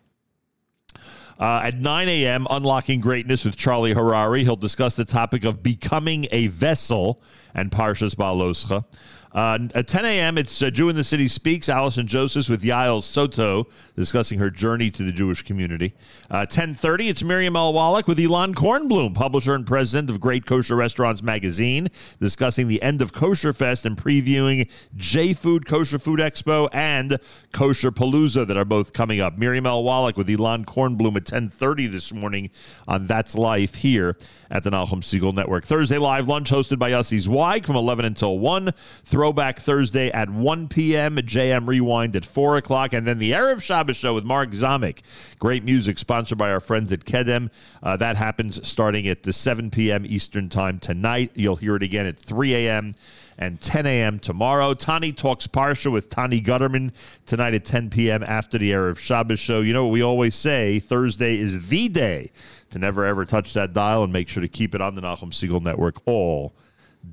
Uh, 1.42 1.60
at 1.64 1.74
9 1.80 2.08
a.m., 2.08 2.46
Unlocking 2.50 3.00
Greatness 3.00 3.44
with 3.44 3.56
Charlie 3.56 3.92
Harary. 3.92 4.42
He'll 4.42 4.54
discuss 4.54 4.94
the 4.94 5.04
topic 5.04 5.42
of 5.42 5.60
becoming 5.60 6.28
a 6.30 6.46
vessel 6.46 7.20
and 7.52 7.68
Parshas 7.68 8.14
Beha'aloscha. 8.14 8.84
Uh, 9.34 9.58
at 9.74 9.86
10 9.88 10.04
a.m., 10.04 10.36
it's 10.36 10.60
uh, 10.60 10.70
Jew 10.70 10.88
in 10.88 10.96
the 10.96 11.04
City 11.04 11.26
Speaks. 11.26 11.68
Allison 11.68 12.06
Joseph 12.06 12.48
with 12.48 12.62
Yael 12.62 13.02
Soto 13.02 13.66
discussing 13.96 14.38
her 14.38 14.50
journey 14.50 14.90
to 14.90 15.02
the 15.02 15.12
Jewish 15.12 15.42
community. 15.42 15.94
Uh, 16.30 16.46
10.30, 16.46 17.08
it's 17.08 17.22
Miriam 17.22 17.56
L. 17.56 17.72
Wallach 17.72 18.06
with 18.06 18.18
Elan 18.18 18.54
Kornblum, 18.54 19.14
publisher 19.14 19.54
and 19.54 19.66
president 19.66 20.10
of 20.10 20.20
Great 20.20 20.44
Kosher 20.44 20.76
Restaurants 20.76 21.22
Magazine, 21.22 21.88
discussing 22.20 22.68
the 22.68 22.82
end 22.82 23.00
of 23.00 23.12
Kosher 23.12 23.52
Fest 23.52 23.86
and 23.86 23.96
previewing 23.96 24.68
J 24.96 25.32
Food 25.32 25.66
Kosher 25.66 25.98
Food 25.98 26.20
Expo 26.20 26.68
and 26.72 27.18
Kosher 27.52 27.90
Palooza 27.90 28.46
that 28.46 28.56
are 28.56 28.64
both 28.64 28.92
coming 28.92 29.20
up. 29.20 29.38
Miriam 29.38 29.66
L. 29.66 29.82
Wallach 29.82 30.16
with 30.16 30.28
Elan 30.28 30.64
Kornblum 30.64 31.16
at 31.16 31.24
10.30 31.24 31.90
this 31.90 32.12
morning 32.12 32.50
on 32.86 33.06
That's 33.06 33.34
Life 33.34 33.76
here 33.76 34.16
at 34.50 34.62
the 34.62 34.70
Nachum 34.70 35.00
Segal 35.00 35.34
Network. 35.34 35.64
Thursday 35.64 35.98
Live 35.98 36.28
Lunch 36.28 36.50
hosted 36.50 36.78
by 36.78 36.90
Yossi 36.90 37.18
Zweig 37.18 37.66
from 37.66 37.76
11 37.76 38.04
until 38.04 38.38
1. 38.38 38.72
Throwback 39.22 39.60
Thursday 39.60 40.10
at 40.10 40.28
1 40.28 40.66
p.m. 40.66 41.14
JM 41.14 41.68
Rewind 41.68 42.16
at 42.16 42.24
4 42.24 42.56
o'clock. 42.56 42.92
And 42.92 43.06
then 43.06 43.20
the 43.20 43.30
Erev 43.30 43.62
Shabbos 43.62 43.96
show 43.96 44.14
with 44.14 44.24
Mark 44.24 44.50
Zamek. 44.50 45.02
Great 45.38 45.62
music 45.62 46.00
sponsored 46.00 46.38
by 46.38 46.50
our 46.50 46.58
friends 46.58 46.90
at 46.90 47.04
Kedem. 47.04 47.48
Uh, 47.84 47.96
that 47.98 48.16
happens 48.16 48.66
starting 48.68 49.06
at 49.06 49.22
the 49.22 49.32
7 49.32 49.70
p.m. 49.70 50.04
Eastern 50.04 50.48
Time 50.48 50.80
tonight. 50.80 51.30
You'll 51.36 51.54
hear 51.54 51.76
it 51.76 51.84
again 51.84 52.04
at 52.04 52.18
3 52.18 52.52
a.m. 52.66 52.94
and 53.38 53.60
10 53.60 53.86
a.m. 53.86 54.18
tomorrow. 54.18 54.74
Tani 54.74 55.12
talks 55.12 55.46
Parsha 55.46 55.92
with 55.92 56.10
Tani 56.10 56.40
Gutterman 56.42 56.90
tonight 57.24 57.54
at 57.54 57.64
10 57.64 57.90
p.m. 57.90 58.24
after 58.24 58.58
the 58.58 58.72
Erev 58.72 58.98
Shabbos 58.98 59.38
show. 59.38 59.60
You 59.60 59.72
know 59.72 59.84
what 59.84 59.92
we 59.92 60.02
always 60.02 60.34
say 60.34 60.80
Thursday 60.80 61.38
is 61.38 61.68
the 61.68 61.88
day 61.88 62.32
to 62.70 62.80
never 62.80 63.04
ever 63.04 63.24
touch 63.24 63.52
that 63.52 63.72
dial 63.72 64.02
and 64.02 64.12
make 64.12 64.28
sure 64.28 64.40
to 64.40 64.48
keep 64.48 64.74
it 64.74 64.80
on 64.80 64.96
the 64.96 65.00
Nachum 65.00 65.30
Segal 65.30 65.62
Network 65.62 66.02
all 66.06 66.54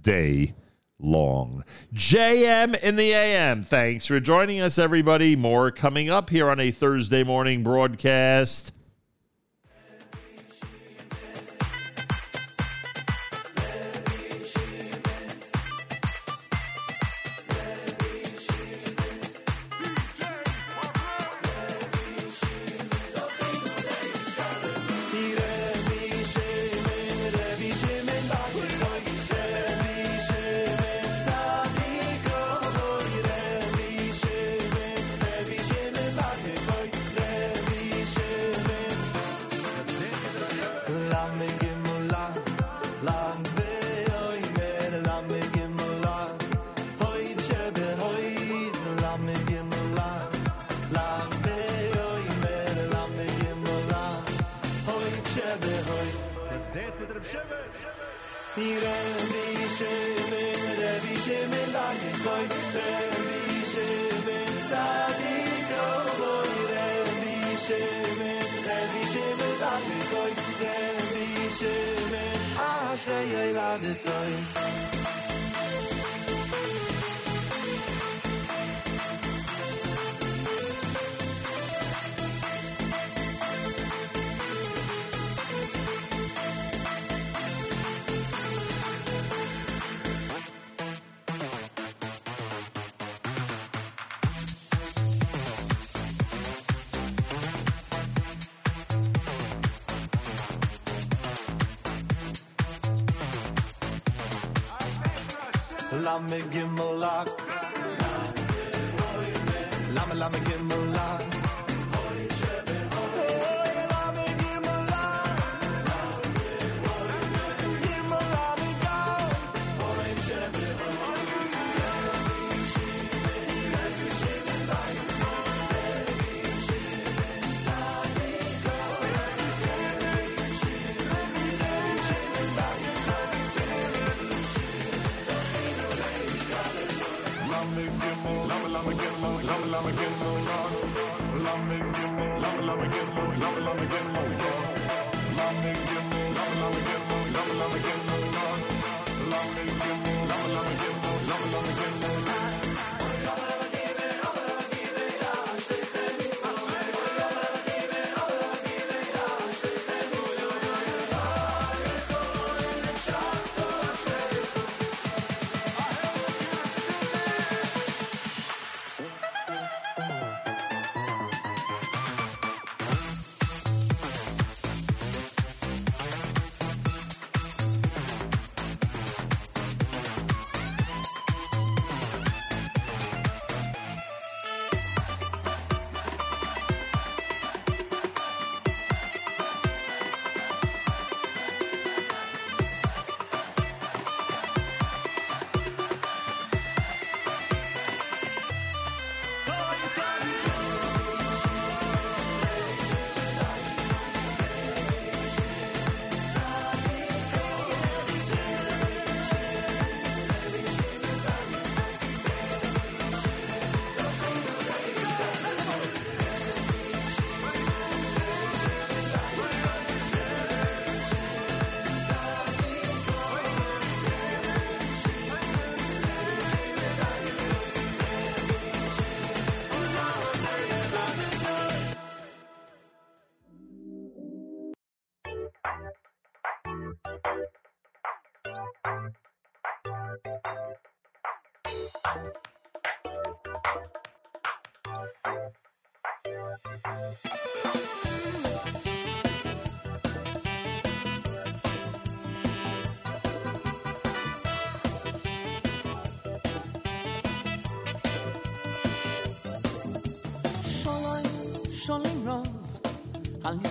day 0.02 0.56
long. 1.00 1.64
JM 1.94 2.80
in 2.82 2.96
the 2.96 3.12
AM. 3.14 3.64
Thanks 3.64 4.06
for 4.06 4.20
joining 4.20 4.62
us, 4.62 4.78
everybody. 4.78 5.36
More 5.36 5.72
coming 5.72 6.10
up 6.10 6.30
here 6.30 6.50
on 6.50 6.60
a 6.60 6.72
Thursday 6.72 7.24
morning 7.24 7.64
broadcast. 7.64 8.72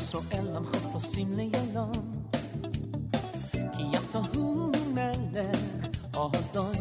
Al 0.09 0.15
Yisrael 0.15 0.57
am 0.57 0.65
chotosim 0.65 1.29
leyolom 1.37 2.07
Ki 3.75 3.83
yato 3.93 4.21
hu 4.31 4.45
melech 4.95 5.85
Ohodon 6.15 6.77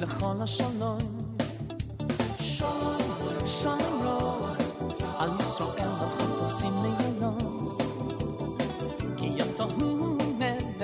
lechol 0.00 0.38
ha-shalom 0.40 1.06
Shalom, 2.40 3.46
shalom 3.46 3.94
rov 4.02 4.58
Al 5.22 5.30
Yisrael 5.38 5.94
am 6.04 6.10
chotosim 6.18 6.74
leyolom 6.84 7.38
Ki 9.18 9.28
yato 9.38 9.66
hu 9.76 9.88
melech 10.40 10.74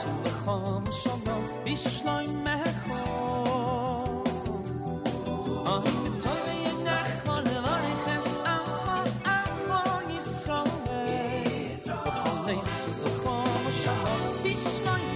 su 0.00 0.08
b'chom 0.24 0.84
shalom 1.00 1.44
bishloim 1.64 2.32
mechom 2.44 4.24
ah 5.72 5.84
b'toy 6.02 6.52
yenachol 6.64 7.42
levareches 7.50 8.30
achol 8.54 9.08
yisrael. 10.12 11.80
Shalom 13.82 14.24
bishloim 14.44 15.10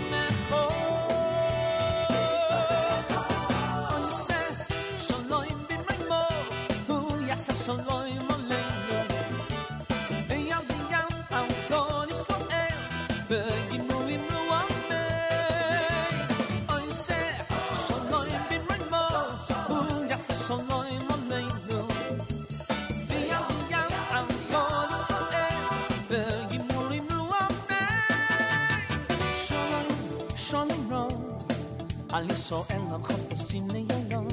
על 32.13 32.31
ישראל 32.31 32.81
המחפשים 32.89 33.67
ליום 33.71 34.27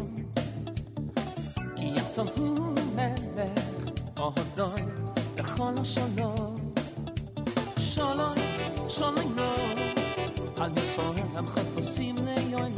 כי 1.77 1.95
אתה 2.13 2.23
הוא 2.37 2.75
מלך 2.95 3.91
אוהדוי 4.19 4.83
לכל 5.37 5.73
השלום 5.79 6.73
שלום 7.79 8.35
שלום 8.89 9.39
רוב 9.39 9.79
על 10.57 10.71
ישראל 10.79 11.23
המחפשים 11.35 12.17
ליום 12.25 12.75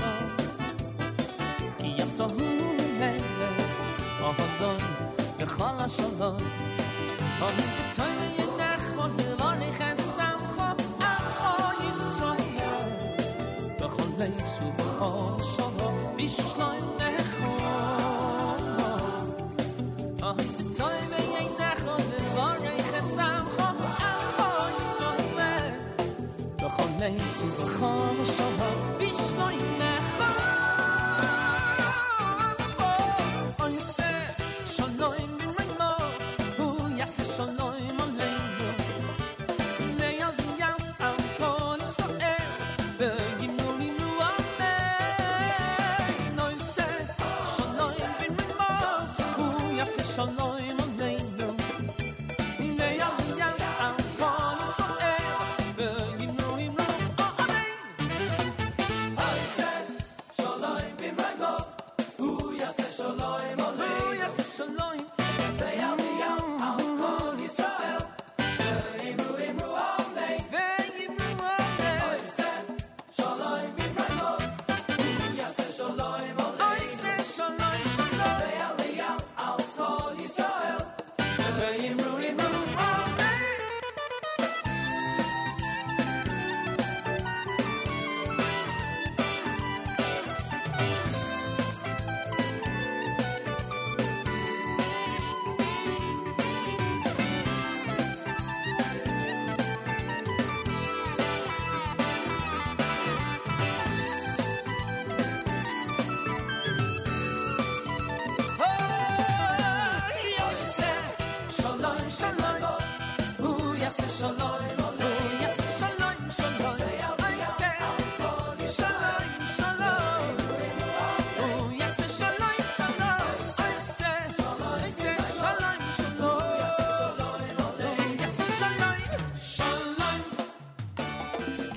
כי 1.79 1.95
אתה 2.03 2.25
הוא 2.25 2.79
המלך, 3.01 3.23
אהלון, 4.21 4.77
לכל 5.39 5.65
השלום. 5.79 6.37
אוי 7.41 7.53
صبح 14.54 14.84
ها 15.00 15.38
بشنوئه 16.18 17.18
خام 17.34 18.78
ها 20.22 20.34
تو 20.78 20.86
می 20.86 21.06
نیای 21.12 21.50
تا 21.58 21.72
خودوار 21.86 22.58
اینه 22.62 23.02
سم 23.02 23.46
خام 23.58 23.78
الفاظ 23.82 24.78
سوگند 24.98 25.80
بخوام 26.64 26.92
نه 27.00 27.28
صبح 27.28 27.80
ها 27.82 28.12
بشنوئه 29.00 29.24
خام 29.36 29.82
ها 29.82 30.03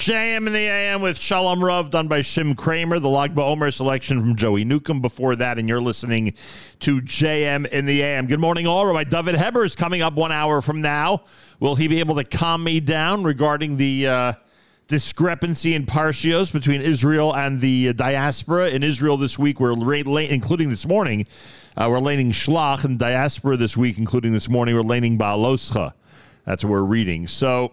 JM 0.07 0.47
in 0.47 0.53
the 0.53 0.59
AM 0.61 1.03
with 1.03 1.19
Shalom 1.19 1.65
Rav 1.65 1.91
done 1.91 2.07
by 2.07 2.21
Shim 2.21 2.57
Kramer, 2.57 3.01
the 3.01 3.09
Lag 3.09 3.37
Omer 3.37 3.73
selection 3.73 4.21
from 4.21 4.37
Joey 4.37 4.65
Newcomb 4.65 5.01
before 5.01 5.35
that, 5.35 5.59
and 5.59 5.69
you're 5.69 5.81
listening 5.81 6.35
to 6.79 7.01
JM 7.01 7.67
in 7.71 7.87
the 7.87 8.03
AM. 8.03 8.29
Good 8.29 8.39
morning, 8.39 8.69
all. 8.69 8.87
Rabbi 8.87 9.03
Dovid 9.03 9.37
Heber 9.37 9.65
is 9.65 9.75
coming 9.75 10.03
up 10.03 10.15
one 10.15 10.31
hour 10.31 10.63
from 10.63 10.81
now. 10.81 11.25
Will 11.59 11.75
he 11.75 11.89
be 11.89 11.99
able 11.99 12.15
to 12.15 12.23
calm 12.23 12.63
me 12.63 12.79
down 12.79 13.25
regarding 13.25 13.79
the 13.79 14.07
uh, 14.07 14.33
discrepancy 14.87 15.75
in 15.75 15.87
partios 15.87 16.53
between 16.53 16.83
Israel 16.83 17.35
and 17.35 17.61
the 17.61 17.93
diaspora? 17.93 18.69
In 18.69 18.85
Israel 18.85 19.17
this 19.17 19.41
week, 19.41 19.59
we're 19.59 19.75
ra- 19.75 20.03
la- 20.07 20.21
including 20.21 20.71
this 20.71 20.87
morning, 20.87 21.27
uh, 21.77 21.89
we're 21.91 21.99
laning 21.99 22.31
Shlach, 22.31 22.85
and 22.85 22.97
diaspora 22.97 23.57
this 23.57 23.77
week, 23.77 23.99
including 23.99 24.33
this 24.33 24.49
morning, 24.49 24.77
we're 24.77 24.83
laning 24.83 25.19
Beha'aloscha. 25.19 25.95
That's 26.45 26.63
what 26.63 26.71
we're 26.71 26.85
reading. 26.85 27.27
So, 27.27 27.73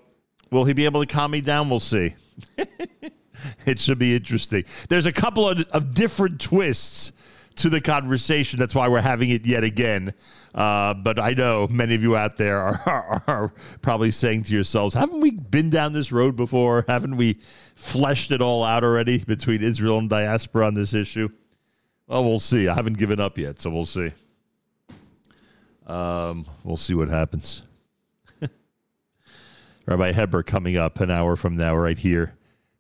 will 0.49 0.65
he 0.65 0.73
be 0.73 0.85
able 0.85 1.05
to 1.05 1.14
calm 1.14 1.30
me 1.30 1.39
down? 1.39 1.69
We'll 1.69 1.80
see. 1.80 2.15
it 3.65 3.80
should 3.80 3.99
be 3.99 4.15
interesting. 4.15 4.65
There's 4.89 5.05
a 5.05 5.11
couple 5.11 5.47
of, 5.47 5.61
of 5.72 5.93
different 5.93 6.39
twists 6.41 7.11
to 7.55 7.69
the 7.69 7.81
conversation. 7.81 8.60
That's 8.60 8.76
why 8.76 8.88
we're 8.88 9.01
having 9.01 9.30
it 9.30 9.45
yet 9.45 9.64
again. 9.64 10.14
Uh, 10.53 10.93
but 10.93 11.19
I 11.19 11.31
know 11.31 11.68
many 11.69 11.95
of 11.95 12.03
you 12.03 12.15
out 12.15 12.38
there 12.38 12.60
are, 12.60 12.81
are, 12.85 13.23
are 13.27 13.53
probably 13.81 14.11
saying 14.11 14.43
to 14.43 14.53
yourselves, 14.53 14.93
haven't 14.93 15.19
we 15.19 15.31
been 15.31 15.69
down 15.69 15.93
this 15.93 16.11
road 16.11 16.35
before? 16.35 16.85
Haven't 16.88 17.18
we 17.18 17.39
fleshed 17.76 18.31
it 18.31 18.41
all 18.41 18.64
out 18.64 18.84
already 18.84 19.19
between 19.23 19.61
Israel 19.64 19.97
and 19.97 20.10
diaspora 20.10 20.68
on 20.68 20.73
this 20.73 20.93
issue? 20.93 21.30
Well, 22.07 22.23
we'll 22.23 22.39
see. 22.39 22.68
I 22.68 22.76
haven't 22.76 22.97
given 22.97 23.19
up 23.19 23.38
yet, 23.38 23.61
so 23.61 23.69
we'll 23.69 23.85
see. 23.85 24.11
Um, 25.88 26.45
we'll 26.64 26.77
see 26.77 26.93
what 26.93 27.10
happens. 27.10 27.64
Rabbi 29.85 30.14
Heber 30.14 30.43
coming 30.43 30.77
up 30.77 30.99
an 30.99 31.11
hour 31.11 31.35
from 31.35 31.57
now, 31.57 31.76
right 31.76 31.97
here 31.97 32.35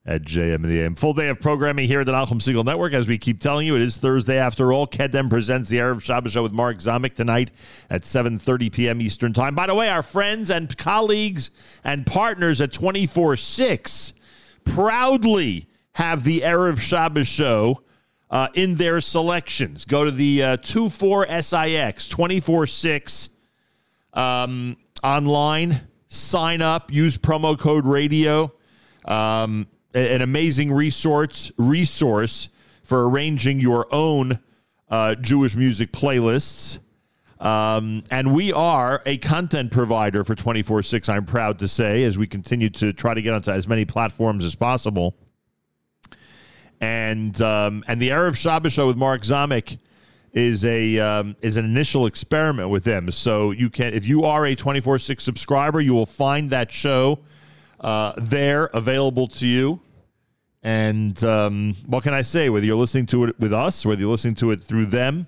at 0.05 0.23
JM 0.23 0.55
in 0.55 0.61
the 0.63 0.81
AM. 0.81 0.95
Full 0.95 1.13
day 1.13 1.29
of 1.29 1.39
programming 1.39 1.87
here 1.87 2.01
at 2.01 2.05
the 2.05 2.11
Nachum 2.11 2.41
Segal 2.41 2.65
Network. 2.65 2.93
As 2.93 3.07
we 3.07 3.17
keep 3.17 3.39
telling 3.39 3.65
you, 3.65 3.75
it 3.75 3.81
is 3.81 3.97
Thursday 3.97 4.37
after 4.37 4.73
all. 4.73 4.85
Kedem 4.85 5.29
presents 5.29 5.69
the 5.69 5.77
Erev 5.77 6.01
Shabbos 6.01 6.33
Show 6.33 6.43
with 6.43 6.51
Mark 6.51 6.77
Zamek 6.77 7.15
tonight 7.15 7.51
at 7.89 8.01
7.30 8.01 8.71
p.m. 8.71 9.01
Eastern 9.01 9.31
Time. 9.31 9.55
By 9.55 9.67
the 9.67 9.75
way, 9.75 9.89
our 9.89 10.03
friends 10.03 10.49
and 10.49 10.77
colleagues 10.77 11.51
and 11.83 12.05
partners 12.05 12.59
at 12.59 12.71
24-6 12.71 14.13
proudly 14.65 15.67
have 15.93 16.23
the 16.23 16.41
Erev 16.41 16.79
Shabbos 16.79 17.27
Show 17.27 17.83
uh, 18.29 18.49
in 18.55 18.75
their 18.75 18.99
selections. 18.99 19.85
Go 19.85 20.03
to 20.03 20.11
the 20.11 20.43
uh, 20.43 20.57
24SIX, 20.57 23.29
24-6 24.13 24.19
um, 24.19 24.75
online. 25.01 25.87
Sign 26.13 26.61
up. 26.61 26.91
Use 26.91 27.17
promo 27.17 27.57
code 27.57 27.87
radio. 27.87 28.53
Um, 29.05 29.65
an 29.95 30.21
amazing 30.21 30.71
resource 30.71 31.51
resource 31.57 32.49
for 32.83 33.09
arranging 33.09 33.59
your 33.59 33.87
own 33.91 34.37
uh, 34.91 35.15
Jewish 35.15 35.55
music 35.55 35.91
playlists. 35.91 36.77
Um, 37.39 38.03
and 38.11 38.31
we 38.31 38.53
are 38.53 39.01
a 39.07 39.17
content 39.17 39.71
provider 39.71 40.23
for 40.23 40.35
24 40.35 40.83
6, 40.83 41.09
I'm 41.09 41.25
proud 41.25 41.57
to 41.59 41.67
say, 41.67 42.03
as 42.03 42.15
we 42.15 42.27
continue 42.27 42.69
to 42.69 42.93
try 42.93 43.15
to 43.15 43.21
get 43.23 43.33
onto 43.33 43.49
as 43.49 43.67
many 43.67 43.83
platforms 43.83 44.45
as 44.45 44.53
possible. 44.53 45.15
And 46.79 47.41
um, 47.41 47.83
and 47.87 47.99
the 47.99 48.09
Erev 48.09 48.35
Shabbos 48.35 48.71
show 48.71 48.85
with 48.85 48.97
Mark 48.97 49.23
Zamek 49.23 49.79
is 50.33 50.65
a 50.65 50.99
um, 50.99 51.35
is 51.41 51.57
an 51.57 51.65
initial 51.65 52.05
experiment 52.07 52.69
with 52.69 52.83
them. 52.83 53.11
So 53.11 53.51
you 53.51 53.69
can, 53.69 53.93
if 53.93 54.05
you 54.05 54.23
are 54.23 54.45
a 54.45 54.55
24 54.55 54.99
6 54.99 55.23
subscriber, 55.23 55.79
you 55.79 55.93
will 55.93 56.07
find 56.07 56.49
that 56.49 56.71
show 56.71 57.19
uh, 57.79 58.13
there 58.17 58.65
available 58.73 59.27
to 59.27 59.47
you. 59.47 59.79
And 60.63 61.21
um, 61.23 61.75
what 61.85 62.03
can 62.03 62.13
I 62.13 62.21
say? 62.21 62.49
Whether 62.49 62.65
you're 62.65 62.77
listening 62.77 63.05
to 63.07 63.25
it 63.25 63.39
with 63.39 63.53
us, 63.53 63.85
whether 63.85 63.99
you're 63.99 64.09
listening 64.09 64.35
to 64.35 64.51
it 64.51 64.61
through 64.61 64.85
them, 64.85 65.27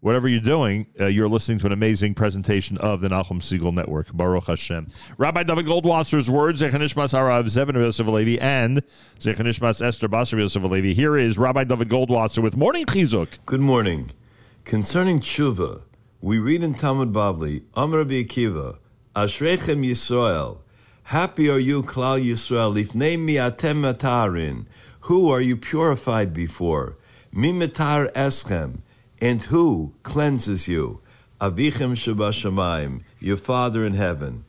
whatever 0.00 0.26
you're 0.26 0.40
doing, 0.40 0.88
uh, 1.00 1.06
you're 1.06 1.28
listening 1.28 1.60
to 1.60 1.66
an 1.66 1.72
amazing 1.72 2.14
presentation 2.14 2.76
of 2.78 3.00
the 3.00 3.08
Nachum 3.08 3.40
Segal 3.40 3.72
Network. 3.72 4.12
Baruch 4.12 4.48
Hashem. 4.48 4.88
Rabbi 5.16 5.44
David 5.44 5.66
Goldwasser's 5.66 6.28
words, 6.28 6.60
Zechanishmas 6.60 7.14
Harav 7.16 7.44
Zeben 7.44 7.74
Yosef 7.74 8.06
Alevi, 8.06 8.42
and 8.42 8.82
Zechanishmas 9.20 9.80
Esther 9.80 10.08
Basar 10.08 10.38
Yosef 10.38 10.62
Alevi. 10.62 10.94
Here 10.94 11.16
is 11.16 11.38
Rabbi 11.38 11.62
David 11.62 11.88
Goldwasser 11.88 12.42
with 12.42 12.56
Morning 12.56 12.84
Chizuk. 12.84 13.28
Good 13.46 13.60
morning. 13.60 14.10
Concerning 14.64 15.20
tshuva, 15.20 15.82
we 16.22 16.38
read 16.38 16.62
in 16.62 16.72
Talmud 16.72 17.12
Bavli, 17.12 17.62
Amr 17.74 17.98
Rabbi 17.98 18.22
Akiva, 18.22 18.78
Ashrechem 19.14 19.84
Yisrael, 19.84 20.60
happy 21.02 21.50
are 21.50 21.58
you, 21.58 21.82
Klal 21.82 22.24
Yisrael, 22.24 22.72
lifnei 22.72 23.18
miatem 23.18 23.82
matarin, 23.82 24.64
who 25.00 25.30
are 25.30 25.40
you 25.40 25.56
purified 25.56 26.32
before? 26.32 26.96
Mi 27.32 27.52
metar 27.52 28.10
eschem, 28.12 28.78
and 29.20 29.42
who 29.44 29.92
cleanses 30.04 30.68
you? 30.68 31.00
Avichem 31.40 31.92
Shabashamayim, 31.92 33.02
your 33.18 33.36
Father 33.36 33.84
in 33.84 33.94
heaven. 33.94 34.44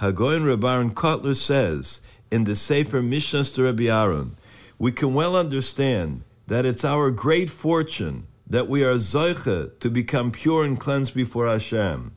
Hagoyin 0.00 0.46
Rav 0.46 0.60
Aharon 0.60 0.94
Kotler 0.94 1.36
says 1.36 2.00
in 2.30 2.44
the 2.44 2.56
Sefer 2.56 3.02
Mishnahs 3.02 3.54
to 3.56 3.64
Rabbi 3.64 3.88
Aaron, 3.88 4.36
we 4.78 4.92
can 4.92 5.12
well 5.12 5.34
understand 5.34 6.22
that 6.46 6.64
it's 6.64 6.84
our 6.84 7.10
great 7.10 7.50
fortune 7.50 8.28
that 8.46 8.68
we 8.68 8.84
are 8.84 8.94
zoiche 8.94 9.78
to 9.80 9.90
become 9.90 10.30
pure 10.30 10.64
and 10.64 10.78
cleansed 10.78 11.14
before 11.14 11.48
Hashem. 11.48 12.16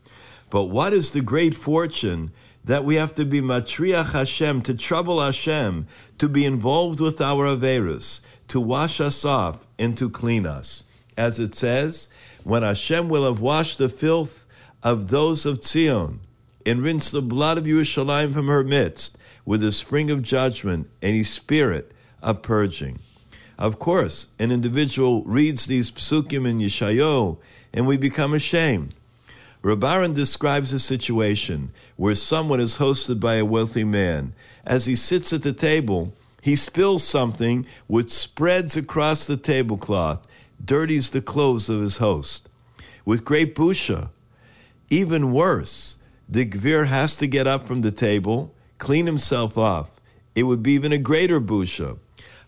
But 0.50 0.66
what 0.66 0.94
is 0.94 1.12
the 1.12 1.22
great 1.22 1.56
fortune 1.56 2.32
that 2.64 2.84
we 2.84 2.96
have 2.96 3.16
to 3.16 3.26
be 3.26 3.42
matriach 3.42 4.12
Hashem, 4.12 4.62
to 4.64 4.74
trouble 4.74 5.22
Hashem, 5.22 5.88
to 6.18 6.30
be 6.30 6.46
involved 6.46 7.00
with 7.00 7.22
our 7.22 7.46
Averus, 7.46 8.22
to 8.50 8.60
wash 8.60 9.00
us 9.00 9.24
off 9.26 9.66
and 9.78 9.98
to 9.98 10.10
clean 10.10 10.46
us. 10.46 10.84
As 11.18 11.40
it 11.40 11.56
says, 11.56 12.10
when 12.44 12.64
Hashem 12.64 13.10
will 13.10 13.26
have 13.26 13.42
washed 13.42 13.78
the 13.78 13.90
filth 13.90 14.46
of 14.84 15.10
those 15.10 15.46
of 15.46 15.64
Zion 15.64 16.22
and 16.66 16.82
rinsed 16.82 17.12
the 17.12 17.22
blood 17.22 17.58
of 17.58 17.66
Yerushalayim 17.66 18.34
from 18.34 18.48
her 18.48 18.64
midst 18.64 19.18
with 19.46 19.62
the 19.62 19.72
spring 19.72 20.12
of 20.12 20.22
judgment 20.22 20.90
and 21.02 21.16
his 21.16 21.30
spirit 21.30 21.92
of 22.22 22.42
purging. 22.42 23.00
Of 23.60 23.78
course, 23.78 24.30
an 24.40 24.54
individual 24.54 25.22
reads 25.24 25.66
these 25.66 25.92
psukim 25.92 26.48
in 26.48 26.60
Yeshayo 26.60 27.38
and 27.74 27.86
we 27.86 27.98
become 27.98 28.34
ashamed. 28.34 28.96
Rav 29.62 29.80
Aharon 29.80 30.14
describes 30.14 30.72
a 30.72 30.80
situation 30.80 31.74
where 31.98 32.16
someone 32.16 32.62
is 32.62 32.78
hosted 32.78 33.20
by 33.20 33.36
a 33.36 33.44
wealthy 33.44 33.84
man. 33.84 34.34
As 34.66 34.86
he 34.86 34.96
sits 34.96 35.34
at 35.34 35.44
the 35.44 35.52
table, 35.52 36.14
he 36.42 36.56
spills 36.56 37.04
something 37.04 37.66
which 37.88 38.12
spreads 38.12 38.78
across 38.78 39.26
the 39.26 39.36
tablecloth, 39.36 40.26
dirties 40.64 41.10
the 41.10 41.22
clothes 41.22 41.70
of 41.70 41.82
his 41.82 41.98
host. 41.98 42.48
With 43.04 43.26
great 43.26 43.56
busha, 43.56 44.08
even 44.90 45.34
worse, 45.34 45.98
the 46.30 46.46
gvir 46.46 46.88
has 46.88 47.18
to 47.18 47.28
get 47.28 47.46
up 47.46 47.68
from 47.68 47.82
the 47.82 47.92
table, 47.92 48.56
clean 48.78 49.06
himself 49.06 49.58
off. 49.58 50.00
It 50.34 50.44
would 50.44 50.64
be 50.64 50.72
even 50.72 50.94
a 50.94 50.98
greater 50.98 51.42
busha. 51.42 51.98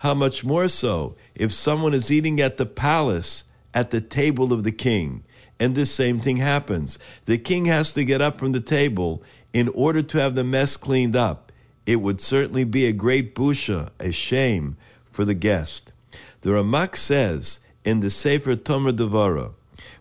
How 0.01 0.15
much 0.15 0.43
more 0.43 0.67
so 0.67 1.15
if 1.35 1.51
someone 1.51 1.93
is 1.93 2.09
eating 2.09 2.41
at 2.41 2.57
the 2.57 2.65
palace 2.65 3.43
at 3.71 3.91
the 3.91 4.01
table 4.01 4.51
of 4.51 4.63
the 4.63 4.71
king? 4.71 5.23
And 5.59 5.75
this 5.75 5.91
same 5.91 6.19
thing 6.19 6.37
happens. 6.37 6.97
The 7.25 7.37
king 7.37 7.65
has 7.65 7.93
to 7.93 8.03
get 8.03 8.19
up 8.19 8.39
from 8.39 8.51
the 8.51 8.61
table 8.61 9.21
in 9.53 9.67
order 9.67 10.01
to 10.01 10.17
have 10.17 10.33
the 10.33 10.43
mess 10.43 10.75
cleaned 10.75 11.15
up. 11.15 11.51
It 11.85 11.97
would 11.97 12.19
certainly 12.19 12.63
be 12.63 12.87
a 12.87 12.91
great 12.91 13.35
busha, 13.35 13.91
a 13.99 14.11
shame 14.11 14.75
for 15.05 15.23
the 15.23 15.35
guest. 15.35 15.93
The 16.41 16.49
Ramak 16.49 16.95
says 16.95 17.59
in 17.85 17.99
the 17.99 18.09
Sefer 18.09 18.55
Tomer 18.55 18.95
Devara, 18.95 19.51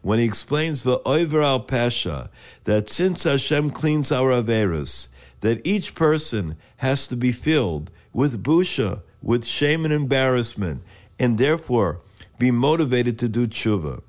when 0.01 0.19
he 0.19 0.25
explains 0.25 0.83
the 0.83 1.03
Oiver 1.07 1.43
al 1.43 1.61
Pasha, 1.61 2.31
that 2.65 2.89
since 2.89 3.25
Hashem 3.25 3.73
cleans 3.73 4.11
our 4.11 4.33
Averus, 4.33 5.09
that 5.41 5.61
each 5.63 5.95
person 5.95 6.57
has 6.79 7.07
to 7.09 7.17
be 7.17 7.33
filled 7.33 7.91
with 8.15 8.43
busha, 8.43 9.03
with 9.23 9.45
shame 9.45 9.85
and 9.85 9.93
embarrassment, 9.93 10.83
and 11.19 11.39
therefore 11.39 12.01
be 12.39 12.51
motivated 12.51 13.19
to 13.19 13.29
do 13.29 13.47
tshuva. 13.47 14.03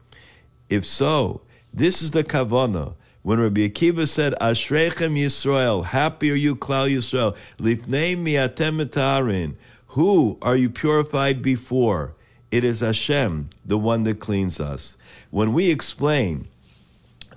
If 0.70 0.86
so, 0.86 1.42
this 1.74 2.02
is 2.02 2.12
the 2.12 2.24
kavana. 2.24 2.96
When 3.24 3.40
Rabbi 3.40 3.68
Akiva 3.68 4.08
said, 4.08 4.34
Ashrechem 4.42 5.16
Yisrael, 5.16 5.86
happy 5.86 6.32
are 6.32 6.36
you, 6.36 6.56
Klal 6.56 6.90
Yisrael, 6.90 7.38
lifnei 7.60 8.18
miatem 8.18 8.84
etarin, 8.84 9.56
who 9.88 10.38
are 10.42 10.56
you 10.56 10.70
purified 10.70 11.42
before? 11.42 12.16
It 12.50 12.64
is 12.64 12.80
Hashem, 12.80 13.50
the 13.66 13.78
one 13.78 14.04
that 14.04 14.20
cleans 14.20 14.60
us. 14.60 14.98
When 15.30 15.54
we 15.54 15.70
explain 15.70 16.48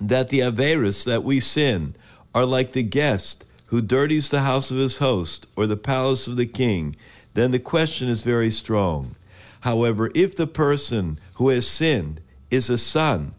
that 0.01 0.29
the 0.29 0.39
Averis 0.39 1.05
that 1.05 1.23
we 1.23 1.39
sin 1.39 1.95
are 2.33 2.45
like 2.45 2.71
the 2.71 2.83
guest 2.83 3.45
who 3.67 3.81
dirties 3.81 4.29
the 4.29 4.41
house 4.41 4.71
of 4.71 4.77
his 4.77 4.97
host 4.97 5.47
or 5.55 5.67
the 5.67 5.77
palace 5.77 6.27
of 6.27 6.35
the 6.35 6.45
king, 6.45 6.95
then 7.35 7.51
the 7.51 7.59
question 7.59 8.07
is 8.07 8.23
very 8.23 8.49
strong. 8.49 9.15
However, 9.61 10.09
if 10.15 10.35
the 10.35 10.47
person 10.47 11.19
who 11.35 11.49
has 11.49 11.67
sinned 11.67 12.21
is 12.49 12.69
a 12.69 12.77
son, 12.77 13.35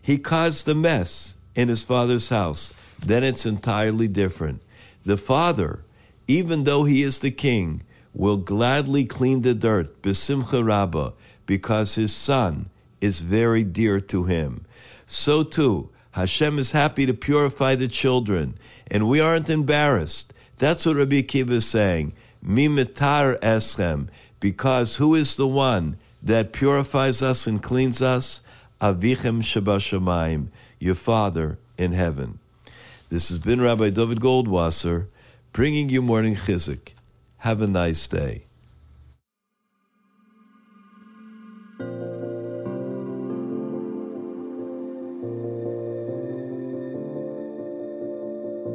he 0.00 0.18
caused 0.18 0.64
the 0.64 0.74
mess 0.74 1.34
in 1.54 1.68
his 1.68 1.82
father's 1.82 2.28
house, 2.28 2.72
then 2.98 3.24
it's 3.24 3.46
entirely 3.46 4.06
different. 4.06 4.62
The 5.04 5.16
father, 5.16 5.84
even 6.26 6.64
though 6.64 6.84
he 6.84 7.02
is 7.02 7.18
the 7.18 7.30
king, 7.30 7.82
will 8.12 8.36
gladly 8.36 9.04
clean 9.04 9.42
the 9.42 9.54
dirt, 9.54 10.02
besimcha 10.02 10.64
rabba, 10.64 11.14
because 11.46 11.94
his 11.94 12.14
son 12.14 12.68
is 13.00 13.20
very 13.20 13.64
dear 13.64 14.00
to 14.00 14.24
him. 14.24 14.64
So 15.06 15.42
too, 15.42 15.90
Hashem 16.10 16.58
is 16.58 16.72
happy 16.72 17.06
to 17.06 17.14
purify 17.14 17.76
the 17.76 17.88
children, 17.88 18.58
and 18.88 19.08
we 19.08 19.20
aren't 19.20 19.48
embarrassed. 19.48 20.34
That's 20.56 20.84
what 20.84 20.96
Rabbi 20.96 21.22
Akiva 21.22 21.50
is 21.50 21.66
saying. 21.66 22.12
Mimitar 22.47 23.39
eschem, 23.39 24.09
because 24.39 24.97
who 24.97 25.15
is 25.15 25.35
the 25.35 25.47
one 25.47 25.97
that 26.21 26.53
purifies 26.53 27.21
us 27.21 27.47
and 27.47 27.61
cleans 27.61 28.01
us? 28.01 28.41
Avichem 28.81 29.41
Shabashamayim, 29.41 30.47
your 30.79 30.95
Father 30.95 31.57
in 31.77 31.93
heaven. 31.93 32.39
This 33.09 33.29
has 33.29 33.39
been 33.39 33.61
Rabbi 33.61 33.91
David 33.91 34.19
Goldwasser 34.19 35.07
bringing 35.53 35.87
you 35.89 36.01
morning 36.01 36.35
chizik. 36.35 36.93
Have 37.37 37.61
a 37.61 37.67
nice 37.67 38.07
day. 38.07 38.45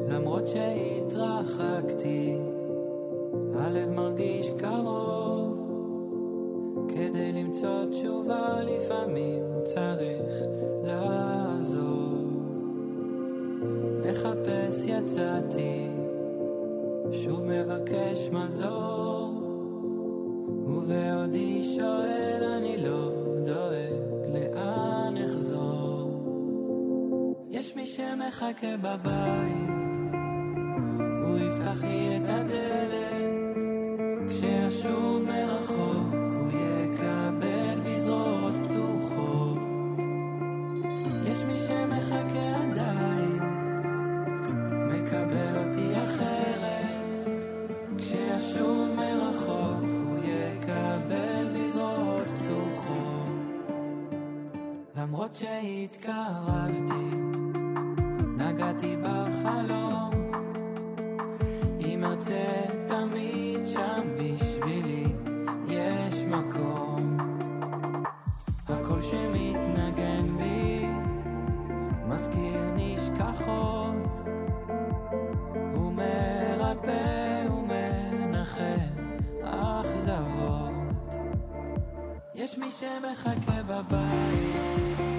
למרות 0.08 0.48
שהתרחקתי, 0.48 0.71
כדי 7.13 7.31
למצוא 7.31 7.85
תשובה 7.91 8.59
לפעמים 8.63 9.41
צריך 9.63 10.33
לעזוב. 10.83 12.43
לחפש 14.05 14.85
יצאתי, 14.85 15.87
שוב 17.11 17.45
מבקש 17.45 18.29
מזור. 18.31 19.33
ובעודי 20.65 21.63
שואל 21.75 22.43
אני 22.57 22.77
לא 22.77 23.11
דואג 23.45 24.33
לאן 24.33 25.13
אחזור. 25.25 26.09
יש 27.49 27.75
מי 27.75 27.87
שמחכה 27.87 28.77
בבית, 28.77 29.69
הוא 31.23 31.37
יפתח 31.37 31.83
לי 31.83 32.17
את 32.17 32.29
הדלת, 32.29 33.57
כשאשוב 34.29 35.23
מרחוק 35.23 35.52
למרות 55.13 55.35
שהתקרבתי, 55.35 57.05
נגעתי 58.37 58.95
בחלום. 59.03 60.11
אם 61.79 62.03
ארצה 62.03 62.65
תמיד 62.87 63.67
שם 63.67 64.01
בשבילי 64.17 65.05
יש 65.67 66.23
מקום. 66.23 67.17
הקול 68.69 69.01
שמתנגן 69.03 70.37
בי 70.37 70.85
מזכיר 72.07 72.71
נשכחות. 72.75 74.27
הוא 75.75 75.93
מרפא 75.93 77.22
יש 82.43 82.57
מי 82.57 82.71
שמחכה 82.71 83.63
בבית, 83.67 85.12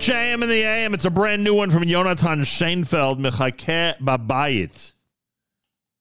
JM 0.00 0.42
in 0.42 0.48
the 0.48 0.62
AM. 0.62 0.94
It's 0.94 1.04
a 1.04 1.10
brand 1.10 1.44
new 1.44 1.52
one 1.52 1.70
from 1.70 1.86
Jonathan 1.86 2.42
Schoenfeld, 2.42 3.20
Mechake 3.20 3.98
Babayit. 3.98 4.92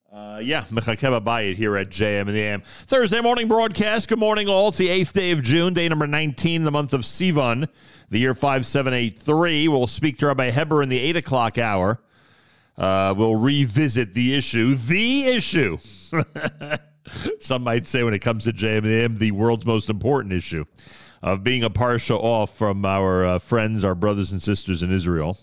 Uh, 0.09 0.39
yeah, 0.41 0.63
Mechake 0.71 0.99
Babayit 0.99 1.55
here 1.55 1.76
at 1.76 1.89
JM 1.89 2.21
in 2.21 2.34
the 2.34 2.39
AM. 2.39 2.61
Thursday 2.61 3.19
morning 3.19 3.49
broadcast. 3.49 4.07
Good 4.07 4.17
morning, 4.17 4.47
all. 4.47 4.69
It's 4.69 4.77
the 4.77 4.88
8th 4.88 5.11
day 5.11 5.31
of 5.31 5.43
June, 5.43 5.73
day 5.73 5.89
number 5.89 6.07
19, 6.07 6.63
the 6.63 6.71
month 6.71 6.93
of 6.93 7.01
Sivan, 7.01 7.67
the 8.09 8.19
year 8.19 8.34
5783. 8.34 9.67
We'll 9.67 9.85
speak 9.85 10.17
to 10.19 10.27
Rabbi 10.27 10.49
Heber 10.51 10.81
in 10.81 10.88
the 10.88 10.99
8 10.99 11.17
o'clock 11.17 11.57
hour. 11.57 11.99
Uh, 12.77 13.13
we'll 13.17 13.35
revisit 13.35 14.13
the 14.13 14.34
issue, 14.34 14.76
the 14.76 15.26
issue. 15.26 15.77
Some 17.41 17.63
might 17.63 17.85
say 17.85 18.03
when 18.03 18.13
it 18.13 18.19
comes 18.19 18.45
to 18.45 18.53
JM 18.53 18.77
in 18.77 18.84
the 18.85 19.03
AM, 19.03 19.17
the 19.17 19.31
world's 19.31 19.65
most 19.65 19.89
important 19.89 20.34
issue 20.34 20.63
of 21.21 21.43
being 21.43 21.63
a 21.63 21.69
parsha 21.69 22.15
off 22.15 22.55
from 22.57 22.85
our 22.85 23.25
uh, 23.25 23.39
friends, 23.39 23.83
our 23.83 23.95
brothers 23.95 24.31
and 24.31 24.41
sisters 24.41 24.83
in 24.83 24.91
Israel. 24.91 25.37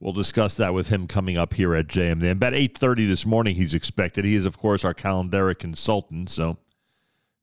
We'll 0.00 0.12
discuss 0.12 0.56
that 0.56 0.74
with 0.74 0.88
him 0.88 1.06
coming 1.06 1.38
up 1.38 1.54
here 1.54 1.74
at 1.74 1.86
JMN. 1.86 2.32
About 2.32 2.52
8.30 2.52 3.08
this 3.08 3.24
morning 3.24 3.56
he's 3.56 3.72
expected. 3.72 4.24
He 4.24 4.34
is, 4.34 4.44
of 4.44 4.58
course, 4.58 4.84
our 4.84 4.92
calendaric 4.92 5.58
consultant, 5.58 6.28
so 6.28 6.58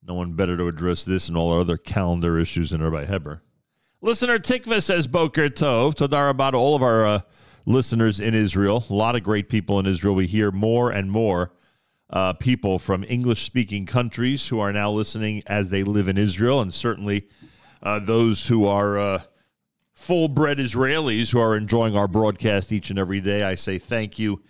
no 0.08 0.14
one 0.14 0.34
better 0.34 0.58
to 0.58 0.68
address 0.68 1.04
this 1.04 1.28
and 1.28 1.38
all 1.38 1.52
our 1.54 1.62
other 1.62 1.78
calendar 1.78 2.38
issues 2.38 2.70
than 2.70 2.84
Rabbi 2.84 3.06
Heber. 3.06 3.42
Listener 4.02 4.40
Tikva 4.40 4.82
says, 4.82 5.08
Boker 5.08 5.50
Tov. 5.50 5.96
Todar 5.96 6.30
about 6.30 6.56
all 6.56 6.76
of 6.76 6.84
our 6.84 7.06
uh, 7.06 7.22
listeners 7.66 8.20
in 8.20 8.34
Israel. 8.34 8.84
A 8.90 8.94
lot 8.94 9.16
of 9.16 9.24
great 9.24 9.50
people 9.50 9.80
in 9.80 9.86
Israel. 9.86 10.16
We 10.16 10.28
hear 10.28 10.52
more 10.52 10.92
and 10.92 11.12
more 11.12 11.52
uh, 12.12 12.34
people 12.34 12.78
from 12.78 13.06
English 13.08 13.44
speaking 13.44 13.86
countries 13.86 14.48
who 14.48 14.60
are 14.60 14.74
now 14.74 14.92
listening 14.92 15.44
as 15.48 15.70
they 15.70 15.84
live 15.84 16.08
in 16.08 16.18
Israel, 16.18 16.62
and 16.62 16.74
certainly 16.74 17.28
uh, 17.82 18.00
those 18.00 18.48
who 18.48 18.66
are 18.66 19.00
uh, 19.00 19.22
full 19.94 20.28
bred 20.28 20.58
Israelis 20.58 21.32
who 21.32 21.40
are 21.40 21.56
enjoying 21.56 21.96
our 21.96 22.08
broadcast 22.08 22.72
each 22.72 22.90
and 22.90 23.00
every 23.00 23.22
day. 23.22 23.44
I 23.44 23.56
say 23.56 23.78
thank 23.78 24.20
you, 24.20 24.42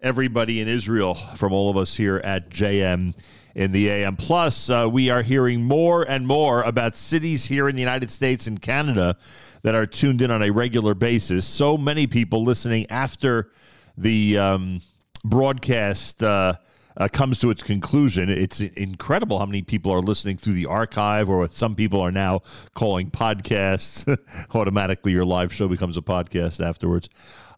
everybody 0.00 0.60
in 0.60 0.68
Israel, 0.68 1.14
from 1.14 1.52
all 1.52 1.70
of 1.70 1.76
us 1.76 1.96
here 1.96 2.20
at 2.24 2.50
JM 2.50 3.14
in 3.54 3.72
the 3.72 3.88
AM. 3.88 4.16
Plus, 4.16 4.68
uh, 4.68 4.88
we 4.90 5.08
are 5.08 5.22
hearing 5.22 5.62
more 5.62 6.02
and 6.02 6.26
more 6.26 6.62
about 6.62 6.96
cities 6.96 7.46
here 7.46 7.68
in 7.68 7.76
the 7.76 7.80
United 7.80 8.10
States 8.10 8.46
and 8.46 8.60
Canada 8.60 9.16
that 9.62 9.74
are 9.74 9.86
tuned 9.86 10.22
in 10.22 10.30
on 10.30 10.42
a 10.42 10.50
regular 10.50 10.94
basis. 10.94 11.46
So 11.46 11.78
many 11.78 12.06
people 12.06 12.42
listening 12.42 12.86
after 12.90 13.50
the 13.96 14.38
um, 14.38 14.82
broadcast. 15.24 16.22
Uh, 16.98 17.08
comes 17.08 17.38
to 17.40 17.50
its 17.50 17.62
conclusion. 17.62 18.30
It's 18.30 18.60
incredible 18.60 19.38
how 19.38 19.44
many 19.44 19.60
people 19.62 19.92
are 19.92 20.00
listening 20.00 20.38
through 20.38 20.54
the 20.54 20.66
archive, 20.66 21.28
or 21.28 21.40
what 21.40 21.52
some 21.52 21.74
people 21.74 22.00
are 22.00 22.10
now 22.10 22.40
calling 22.74 23.10
podcasts. 23.10 24.18
Automatically, 24.54 25.12
your 25.12 25.26
live 25.26 25.52
show 25.52 25.68
becomes 25.68 25.98
a 25.98 26.02
podcast 26.02 26.64
afterwards. 26.64 27.10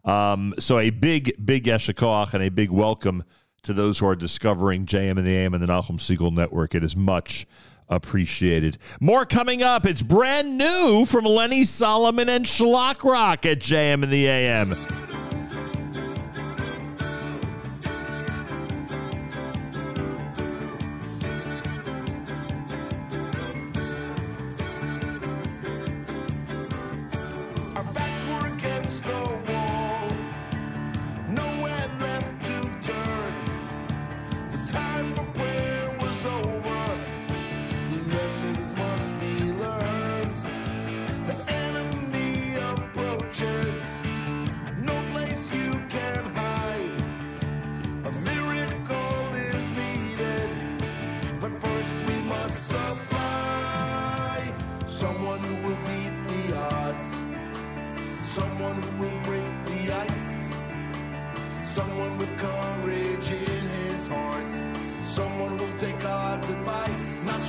Um, 0.03 0.53
so, 0.59 0.77
a 0.79 0.89
big, 0.89 1.33
big 1.45 1.65
eshikoach 1.65 2.33
and 2.33 2.43
a 2.43 2.49
big 2.49 2.69
welcome 2.69 3.23
to 3.63 3.73
those 3.73 3.99
who 3.99 4.07
are 4.07 4.15
discovering 4.15 4.85
JM 4.85 5.17
and 5.17 5.25
the 5.25 5.35
AM 5.35 5.53
and 5.53 5.63
the 5.63 5.67
Nachum 5.67 5.99
Segal 5.99 6.33
Network. 6.33 6.75
It 6.75 6.83
is 6.83 6.95
much 6.95 7.45
appreciated. 7.89 8.77
More 8.99 9.25
coming 9.25 9.63
up. 9.63 9.85
It's 9.85 10.01
brand 10.01 10.57
new 10.57 11.05
from 11.05 11.25
Lenny 11.25 11.65
Solomon 11.65 12.29
and 12.29 12.45
Shlock 12.45 13.03
Rock 13.03 13.45
at 13.45 13.59
JM 13.59 14.03
and 14.03 14.11
the 14.11 14.27
AM. 14.27 15.08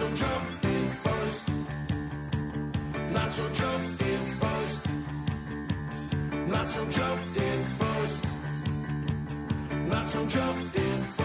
So 0.00 0.08
jump 0.14 0.64
in 0.64 0.88
first. 1.04 1.48
Not 3.12 3.30
so 3.30 3.46
jump 3.50 4.00
in 4.00 4.24
first. 4.40 4.88
Not 6.48 6.68
so 6.70 6.86
jump 6.86 7.36
in 7.36 7.64
first. 7.80 8.24
Not 9.90 10.08
so 10.08 10.26
jump 10.26 10.74
in 10.74 11.02
first. 11.02 11.19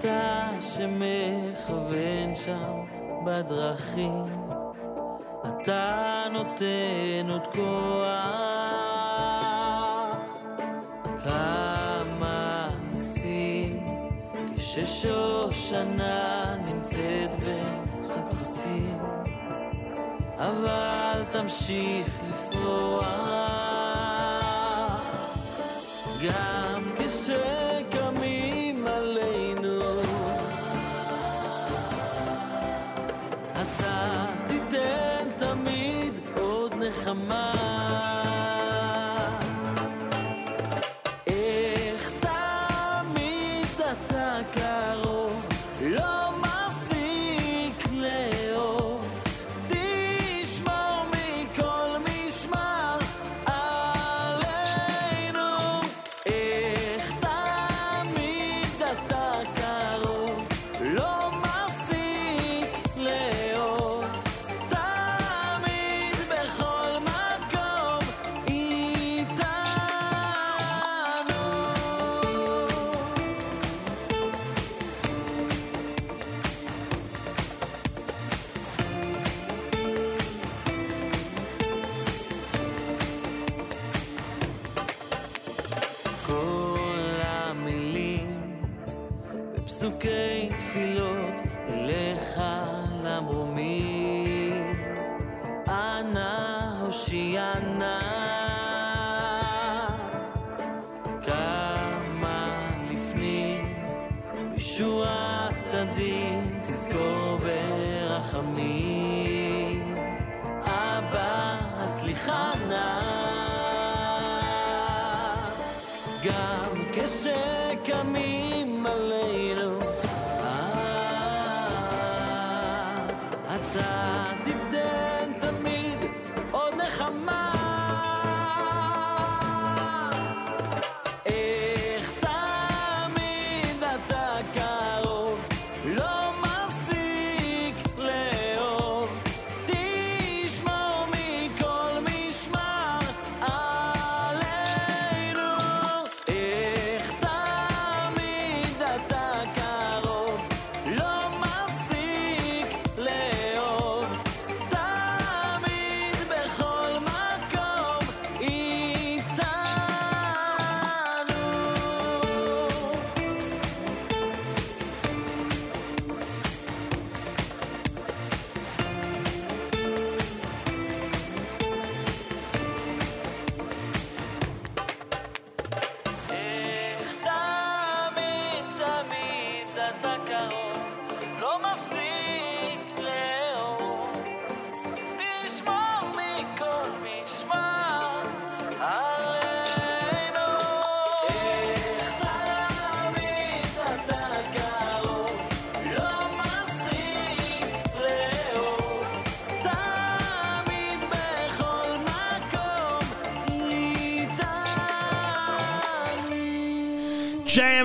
אתה 0.00 0.50
שמכוון 0.60 2.34
שם 2.34 2.84
בדרכים, 3.24 4.48
אתה 5.48 6.24
נותן 6.32 7.30
עוד 7.30 7.46
כוח. 7.46 8.10
כמה 11.24 12.68
ניסים 12.92 13.86
כששושנה 14.56 16.56
נמצאת 16.64 17.30
בין 17.40 17.84
אבל 20.38 21.24
תמשיך 21.32 22.22
לפרוח. 22.28 23.30
גם 26.22 26.49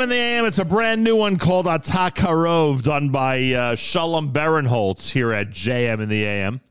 11 0.05 0.21
a.m. 0.21 0.45
It's 0.45 0.59
a 0.59 0.65
brand 0.65 1.03
new 1.03 1.15
one 1.15 1.39
called 1.39 1.65
Atakarov, 1.65 2.83
done 2.83 3.09
by 3.09 3.53
uh, 3.53 3.75
Shalom 3.75 4.31
Berenholtz 4.31 5.09
here 5.09 5.33
at 5.33 5.49
JM 5.49 5.99
in 5.99 6.09
the 6.09 6.23
AM. 6.23 6.61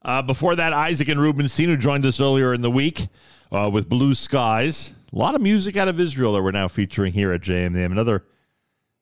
Uh, 0.00 0.22
before 0.22 0.56
that, 0.56 0.72
Isaac 0.72 1.08
and 1.08 1.20
Rubenstein, 1.20 1.68
who 1.68 1.76
joined 1.76 2.06
us 2.06 2.18
earlier 2.18 2.54
in 2.54 2.62
the 2.62 2.70
week 2.70 3.08
uh, 3.52 3.68
with 3.70 3.90
Blue 3.90 4.14
Skies. 4.14 4.94
A 5.12 5.16
lot 5.18 5.34
of 5.34 5.42
music 5.42 5.76
out 5.76 5.86
of 5.86 6.00
Israel 6.00 6.32
that 6.32 6.42
we're 6.42 6.50
now 6.50 6.66
featuring 6.66 7.12
here 7.12 7.30
at 7.30 7.42
JM. 7.42 7.74
the 7.74 7.80
AM. 7.80 7.92
Another, 7.92 8.24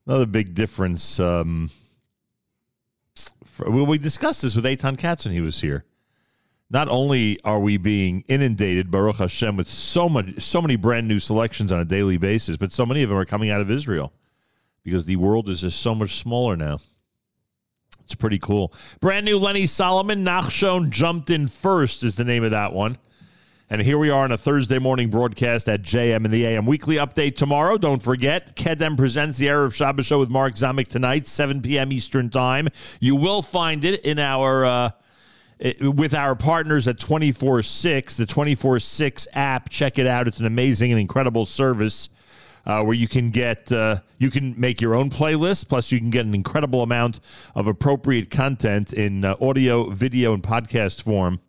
another 0.04 0.26
big 0.26 0.54
difference. 0.54 1.20
Um, 1.20 1.70
for, 3.44 3.70
well, 3.70 3.86
we 3.86 3.98
discussed 3.98 4.42
this 4.42 4.56
with 4.56 4.66
Aton 4.66 4.96
Katz 4.96 5.26
when 5.26 5.32
he 5.32 5.40
was 5.40 5.60
here 5.60 5.84
not 6.70 6.88
only 6.88 7.40
are 7.44 7.58
we 7.58 7.76
being 7.76 8.24
inundated, 8.28 8.90
Baruch 8.90 9.16
Hashem, 9.16 9.56
with 9.56 9.68
so 9.68 10.08
much, 10.08 10.40
so 10.42 10.60
many 10.60 10.76
brand 10.76 11.08
new 11.08 11.18
selections 11.18 11.72
on 11.72 11.80
a 11.80 11.84
daily 11.84 12.18
basis, 12.18 12.56
but 12.56 12.72
so 12.72 12.84
many 12.84 13.02
of 13.02 13.08
them 13.08 13.18
are 13.18 13.24
coming 13.24 13.50
out 13.50 13.60
of 13.60 13.70
Israel 13.70 14.12
because 14.84 15.06
the 15.06 15.16
world 15.16 15.48
is 15.48 15.62
just 15.62 15.80
so 15.80 15.94
much 15.94 16.16
smaller 16.16 16.56
now. 16.56 16.78
It's 18.04 18.14
pretty 18.14 18.38
cool. 18.38 18.72
Brand 19.00 19.26
new 19.26 19.38
Lenny 19.38 19.66
Solomon, 19.66 20.24
Nachshon 20.24 20.90
jumped 20.90 21.30
in 21.30 21.48
first 21.48 22.02
is 22.02 22.16
the 22.16 22.24
name 22.24 22.42
of 22.42 22.52
that 22.52 22.72
one. 22.72 22.96
And 23.70 23.82
here 23.82 23.98
we 23.98 24.08
are 24.08 24.24
on 24.24 24.32
a 24.32 24.38
Thursday 24.38 24.78
morning 24.78 25.10
broadcast 25.10 25.68
at 25.68 25.82
JM 25.82 26.24
in 26.24 26.30
the 26.30 26.46
AM. 26.46 26.64
Weekly 26.64 26.96
update 26.96 27.36
tomorrow. 27.36 27.76
Don't 27.76 28.02
forget, 28.02 28.56
Kedem 28.56 28.96
presents 28.96 29.36
the 29.36 29.48
Erev 29.48 29.74
Shabbos 29.74 30.06
show 30.06 30.18
with 30.18 30.30
Mark 30.30 30.54
Zamek 30.54 30.88
tonight, 30.88 31.26
7 31.26 31.60
p.m. 31.60 31.92
Eastern 31.92 32.30
Time. 32.30 32.68
You 32.98 33.14
will 33.14 33.42
find 33.42 33.84
it 33.84 34.00
in 34.06 34.18
our 34.18 34.64
uh, 34.64 34.90
it- 35.58 35.94
with 35.94 36.14
our 36.14 36.34
partners 36.36 36.86
at 36.88 36.98
24 36.98 37.62
6, 37.62 38.16
the 38.16 38.26
24 38.26 38.78
6 38.78 39.28
app. 39.34 39.68
Check 39.70 39.98
it 39.98 40.06
out. 40.06 40.28
It's 40.28 40.40
an 40.40 40.46
amazing 40.46 40.92
and 40.92 41.00
incredible 41.00 41.46
service 41.46 42.08
uh, 42.66 42.82
where 42.82 42.94
you 42.94 43.08
can 43.08 43.30
get, 43.30 43.70
uh, 43.72 44.00
you 44.18 44.30
can 44.30 44.54
make 44.60 44.80
your 44.80 44.94
own 44.94 45.08
playlist, 45.10 45.68
plus 45.68 45.90
you 45.90 45.98
can 45.98 46.10
get 46.10 46.26
an 46.26 46.34
incredible 46.34 46.82
amount 46.82 47.20
of 47.54 47.66
appropriate 47.66 48.30
content 48.30 48.92
in 48.92 49.24
uh, 49.24 49.36
audio, 49.40 49.88
video, 49.90 50.34
and 50.34 50.42
podcast 50.42 51.02
form 51.02 51.40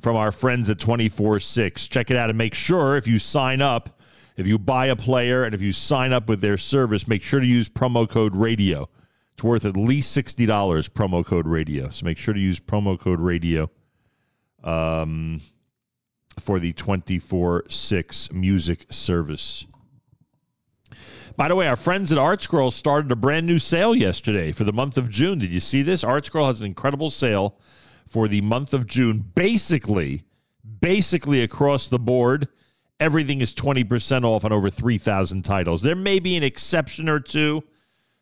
from 0.00 0.16
our 0.16 0.32
friends 0.32 0.70
at 0.70 0.78
24 0.78 1.40
6. 1.40 1.88
Check 1.88 2.10
it 2.10 2.16
out 2.16 2.30
and 2.30 2.38
make 2.38 2.54
sure 2.54 2.96
if 2.96 3.06
you 3.06 3.18
sign 3.18 3.60
up, 3.60 4.00
if 4.36 4.46
you 4.46 4.58
buy 4.58 4.86
a 4.86 4.96
player 4.96 5.44
and 5.44 5.54
if 5.54 5.60
you 5.60 5.72
sign 5.72 6.12
up 6.12 6.28
with 6.28 6.40
their 6.40 6.56
service, 6.56 7.06
make 7.08 7.22
sure 7.22 7.40
to 7.40 7.46
use 7.46 7.68
promo 7.68 8.08
code 8.08 8.34
radio. 8.34 8.88
It's 9.40 9.44
worth 9.44 9.64
at 9.64 9.74
least 9.74 10.14
$60 10.14 10.46
promo 10.90 11.24
code 11.24 11.46
radio. 11.46 11.88
So 11.88 12.04
make 12.04 12.18
sure 12.18 12.34
to 12.34 12.40
use 12.40 12.60
promo 12.60 13.00
code 13.00 13.20
radio 13.20 13.70
um, 14.62 15.40
for 16.38 16.60
the 16.60 16.74
24 16.74 17.64
6 17.70 18.32
music 18.34 18.84
service. 18.90 19.64
By 21.38 21.48
the 21.48 21.54
way, 21.54 21.68
our 21.68 21.76
friends 21.76 22.12
at 22.12 22.18
ArtScroll 22.18 22.70
started 22.70 23.10
a 23.12 23.16
brand 23.16 23.46
new 23.46 23.58
sale 23.58 23.94
yesterday 23.94 24.52
for 24.52 24.64
the 24.64 24.74
month 24.74 24.98
of 24.98 25.08
June. 25.08 25.38
Did 25.38 25.54
you 25.54 25.60
see 25.60 25.80
this? 25.80 26.04
ArtScroll 26.04 26.48
has 26.48 26.60
an 26.60 26.66
incredible 26.66 27.08
sale 27.08 27.56
for 28.06 28.28
the 28.28 28.42
month 28.42 28.74
of 28.74 28.86
June. 28.86 29.24
Basically, 29.34 30.24
basically 30.82 31.40
across 31.40 31.88
the 31.88 31.98
board, 31.98 32.46
everything 33.00 33.40
is 33.40 33.54
20% 33.54 34.22
off 34.22 34.44
on 34.44 34.52
over 34.52 34.68
3,000 34.68 35.42
titles. 35.46 35.80
There 35.80 35.96
may 35.96 36.18
be 36.18 36.36
an 36.36 36.42
exception 36.42 37.08
or 37.08 37.20
two 37.20 37.64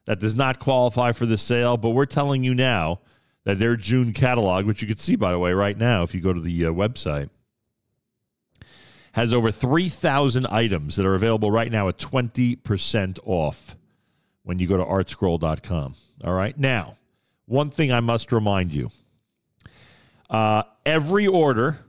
that 0.08 0.20
does 0.20 0.34
not 0.34 0.58
qualify 0.58 1.12
for 1.12 1.26
the 1.26 1.36
sale, 1.36 1.76
but 1.76 1.90
we're 1.90 2.06
telling 2.06 2.42
you 2.42 2.54
now 2.54 2.98
that 3.44 3.58
their 3.58 3.76
June 3.76 4.14
catalog, 4.14 4.64
which 4.64 4.80
you 4.80 4.88
can 4.88 4.96
see, 4.96 5.16
by 5.16 5.32
the 5.32 5.38
way, 5.38 5.52
right 5.52 5.76
now 5.76 6.02
if 6.02 6.14
you 6.14 6.22
go 6.22 6.32
to 6.32 6.40
the 6.40 6.64
uh, 6.64 6.70
website, 6.70 7.28
has 9.12 9.34
over 9.34 9.50
3,000 9.50 10.46
items 10.46 10.96
that 10.96 11.04
are 11.04 11.14
available 11.14 11.50
right 11.50 11.70
now 11.70 11.88
at 11.88 11.98
20% 11.98 13.18
off 13.26 13.76
when 14.44 14.58
you 14.58 14.66
go 14.66 14.78
to 14.78 14.84
artscroll.com. 14.84 15.94
All 16.24 16.32
right. 16.32 16.56
Now, 16.56 16.96
one 17.44 17.68
thing 17.68 17.92
I 17.92 18.00
must 18.00 18.32
remind 18.32 18.72
you 18.72 18.90
uh, 20.30 20.62
every 20.86 21.26
order, 21.26 21.80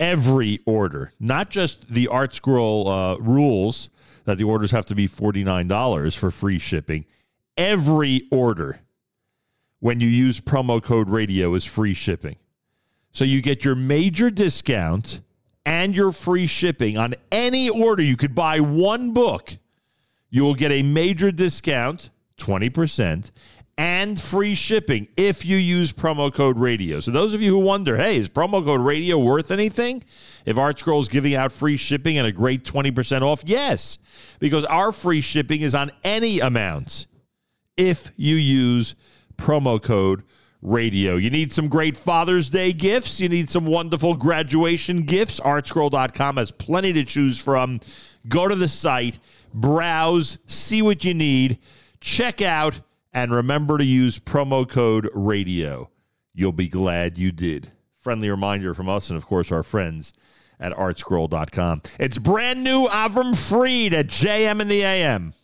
every 0.00 0.58
order, 0.66 1.12
not 1.20 1.48
just 1.48 1.88
the 1.88 2.08
ArtScroll 2.10 3.18
uh, 3.18 3.20
rules 3.20 3.88
that 4.24 4.36
the 4.36 4.44
orders 4.44 4.72
have 4.72 4.86
to 4.86 4.96
be 4.96 5.06
$49 5.06 6.16
for 6.16 6.32
free 6.32 6.58
shipping, 6.58 7.04
every 7.56 8.28
order 8.30 8.80
when 9.80 10.00
you 10.00 10.08
use 10.08 10.40
promo 10.40 10.82
code 10.82 11.08
radio 11.08 11.54
is 11.54 11.64
free 11.64 11.94
shipping. 11.94 12.36
So 13.12 13.24
you 13.24 13.42
get 13.42 13.64
your 13.64 13.74
major 13.74 14.30
discount 14.30 15.20
and 15.66 15.94
your 15.94 16.12
free 16.12 16.46
shipping 16.46 16.96
on 16.96 17.14
any 17.30 17.68
order. 17.68 18.02
You 18.02 18.16
could 18.16 18.34
buy 18.34 18.60
one 18.60 19.12
book. 19.12 19.56
You 20.30 20.44
will 20.44 20.54
get 20.54 20.72
a 20.72 20.82
major 20.82 21.30
discount, 21.30 22.10
20%, 22.38 23.30
and 23.76 24.20
free 24.20 24.54
shipping 24.54 25.08
if 25.16 25.44
you 25.44 25.56
use 25.56 25.92
promo 25.92 26.32
code 26.32 26.58
radio. 26.58 27.00
So 27.00 27.10
those 27.10 27.34
of 27.34 27.42
you 27.42 27.50
who 27.50 27.58
wonder, 27.58 27.96
hey, 27.96 28.16
is 28.16 28.28
promo 28.28 28.64
code 28.64 28.80
radio 28.80 29.18
worth 29.18 29.50
anything? 29.50 30.04
If 30.46 30.56
Art 30.58 30.86
is 30.86 31.08
giving 31.08 31.34
out 31.34 31.52
free 31.52 31.76
shipping 31.76 32.18
and 32.18 32.26
a 32.26 32.32
great 32.32 32.64
20% 32.64 33.22
off, 33.22 33.42
yes, 33.44 33.98
because 34.38 34.64
our 34.66 34.92
free 34.92 35.20
shipping 35.20 35.62
is 35.62 35.74
on 35.74 35.90
any 36.04 36.40
amounts 36.40 37.06
if 37.76 38.12
you 38.16 38.36
use 38.36 38.94
promo 39.36 39.82
code 39.82 40.22
radio. 40.62 41.16
You 41.16 41.30
need 41.30 41.52
some 41.52 41.68
great 41.68 41.96
Father's 41.96 42.48
Day 42.48 42.72
gifts. 42.72 43.20
You 43.20 43.28
need 43.28 43.50
some 43.50 43.66
wonderful 43.66 44.14
graduation 44.14 45.02
gifts. 45.02 45.40
Artscroll.com 45.40 46.36
has 46.36 46.52
plenty 46.52 46.92
to 46.92 47.04
choose 47.04 47.40
from. 47.40 47.80
Go 48.28 48.46
to 48.46 48.54
the 48.54 48.68
site, 48.68 49.18
browse, 49.52 50.38
see 50.46 50.80
what 50.80 51.04
you 51.04 51.12
need, 51.12 51.58
check 52.00 52.40
out, 52.40 52.80
and 53.12 53.32
remember 53.32 53.78
to 53.78 53.84
use 53.84 54.20
promo 54.20 54.68
code 54.68 55.10
radio. 55.12 55.90
You'll 56.34 56.52
be 56.52 56.68
glad 56.68 57.18
you 57.18 57.32
did. 57.32 57.72
Friendly 57.98 58.30
reminder 58.30 58.74
from 58.74 58.88
us 58.88 59.10
and, 59.10 59.16
of 59.16 59.26
course, 59.26 59.52
our 59.52 59.62
friends 59.62 60.12
at 60.58 60.72
artscroll.com. 60.72 61.82
It's 61.98 62.18
brand 62.18 62.62
new 62.62 62.86
Avram 62.86 63.36
Fried 63.36 63.92
at 63.92 64.06
JM 64.06 64.60
in 64.60 64.68
the 64.68 64.82
AM. 64.82 65.34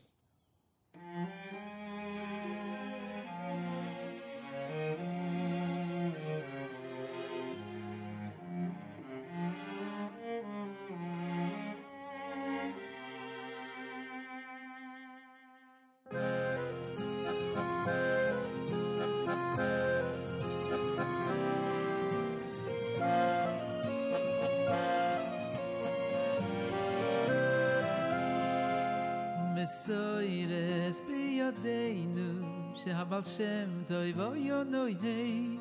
ידינו 31.65 32.45
שהבל 32.77 33.23
שם 33.23 33.35
shem 33.37 33.91
toy 33.91 34.13
vo 34.19 34.29
yo 34.49 34.63
noy 34.63 34.95
hey 35.03 35.59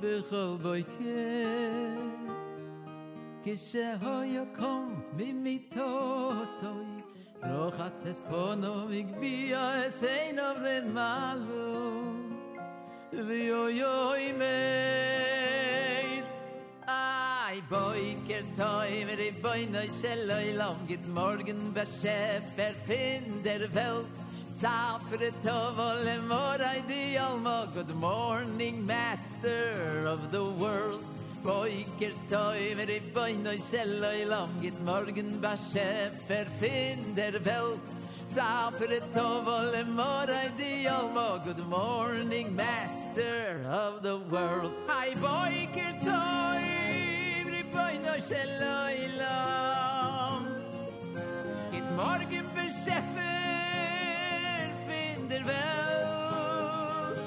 be 0.00 0.12
khol 0.28 0.52
vay 0.64 0.82
ke 0.94 1.26
ke 3.44 3.54
she 3.66 3.84
ho 4.02 4.14
yo 4.34 4.44
kom 4.58 4.88
mi 5.16 5.28
mi 5.44 5.56
to 5.74 5.90
soy 6.58 6.90
ro 7.50 7.70
khats 7.76 8.04
es 8.10 8.18
pono 8.28 8.74
ik 9.00 9.08
bi 9.20 9.34
a 9.52 9.90
sein 10.00 10.38
of 10.48 10.56
the 10.66 10.76
malu 10.96 11.70
vi 13.26 13.40
yo 13.46 13.62
me 14.40 14.58
Ay 16.88 17.56
boy 17.70 18.04
ke 18.28 18.38
toy 18.60 18.92
mit 19.08 19.42
boy 19.42 19.60
no 19.74 19.82
shelloy 20.00 20.46
long 20.60 20.80
git 20.88 21.04
morgen 21.18 21.60
welt 23.76 24.25
Zafir 24.56 25.34
tovo 25.42 26.02
le 26.02 26.16
moray 26.22 26.82
di 26.88 27.12
yalma 27.12 27.68
Good 27.74 27.94
morning, 27.96 28.86
master 28.86 30.06
of 30.06 30.32
the 30.32 30.42
world. 30.42 31.04
Boiker 31.44 32.14
toi 32.26 32.72
meri 32.74 33.02
boino 33.12 33.50
i 33.52 33.60
shello 33.60 34.08
i 34.08 34.24
lam 34.24 34.48
Gitt 34.62 34.80
morgen 34.80 35.40
ba 35.42 35.58
shefer 35.58 36.46
fin 36.46 37.14
der 37.14 37.38
welt. 37.44 37.84
Zafir 38.30 39.02
tovo 39.12 39.70
le 39.70 39.84
moray 39.84 40.48
di 40.56 40.86
almo 40.86 41.38
Good 41.44 41.68
morning, 41.68 42.56
master 42.56 43.60
of 43.68 44.02
the 44.02 44.16
world. 44.32 44.72
Ay 44.88 45.12
boiker 45.20 45.92
toi 46.00 46.64
meri 47.44 47.62
boino 47.74 48.16
i 48.16 48.22
shello 48.24 48.76
i 48.88 49.06
lam 49.20 50.48
Gitt 51.70 51.90
morgen 51.92 52.46
ba 52.54 52.64
shefer 52.72 53.45
der 55.28 55.44
Welt. 55.46 57.18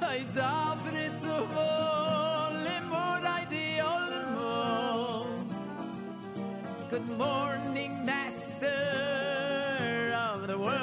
Ei 0.00 0.24
darf 0.34 0.82
nit 0.92 1.22
zu 1.22 1.36
vol 1.54 2.66
im 2.76 2.92
ei 3.36 3.44
di. 3.50 3.64
Good 6.90 7.08
morning, 7.18 7.92
master 8.06 8.70
of 10.14 10.46
the 10.46 10.56
world. 10.56 10.74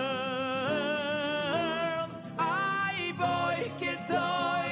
I 2.38 3.14
boi 3.18 3.72
kir 3.80 3.98
toi, 4.10 4.70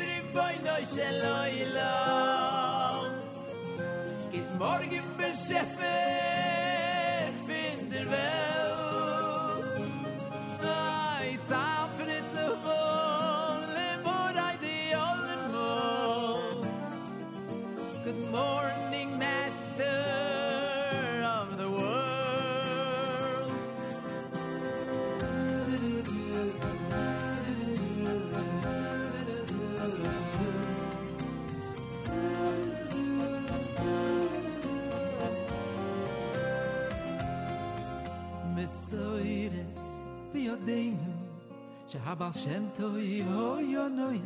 vri 0.00 0.18
boi 0.32 0.54
noi 0.64 0.84
se 0.84 1.10
loi 1.22 1.66
lo. 1.76 1.94
Good 4.32 4.50
morning, 4.58 5.04
beschefer, 5.18 5.84
fin 7.46 7.90
der 7.90 8.06
Welt. 8.10 8.43
ידינו 40.64 41.12
du 41.88 42.32
שם 42.32 42.64
תוי 42.74 43.22
הוי 43.22 43.76
אונוי 43.76 44.20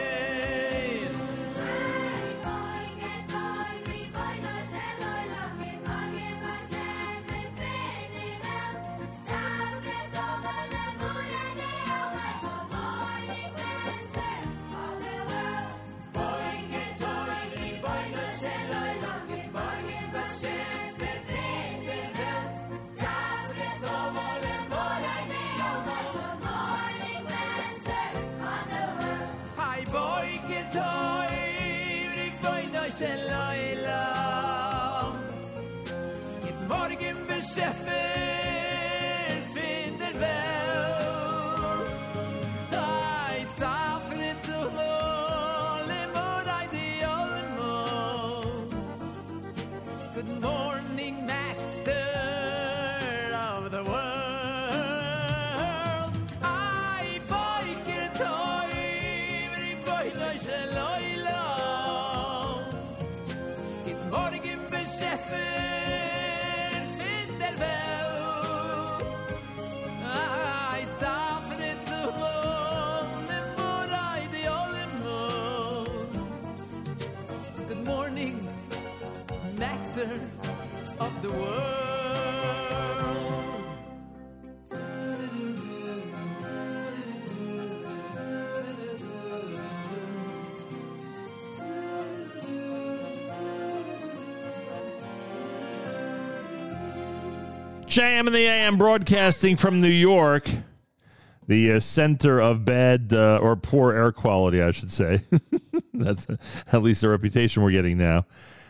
no 32.98 33.06
sheloila 33.06 34.02
Git 36.44 36.68
morgen 36.68 37.16
beschefer 37.26 38.05
master 79.96 80.20
of 81.00 81.22
the 81.22 81.30
world 81.30 81.72
JM 97.86 98.26
and 98.26 98.34
the 98.34 98.40
AM 98.40 98.76
broadcasting 98.76 99.56
from 99.56 99.80
New 99.80 99.88
York, 99.88 100.50
the 101.46 101.72
uh, 101.72 101.80
center 101.80 102.38
of 102.38 102.62
bad 102.66 103.10
uh, 103.10 103.38
or 103.40 103.56
poor 103.56 103.94
air 103.94 104.12
quality, 104.12 104.60
I 104.60 104.72
should 104.72 104.92
say. 104.92 105.22
That's 105.94 106.26
at 106.72 106.82
least 106.82 107.00
the 107.00 107.08
reputation 107.08 107.62
we're 107.62 107.70
getting 107.70 107.96
now. 107.96 108.26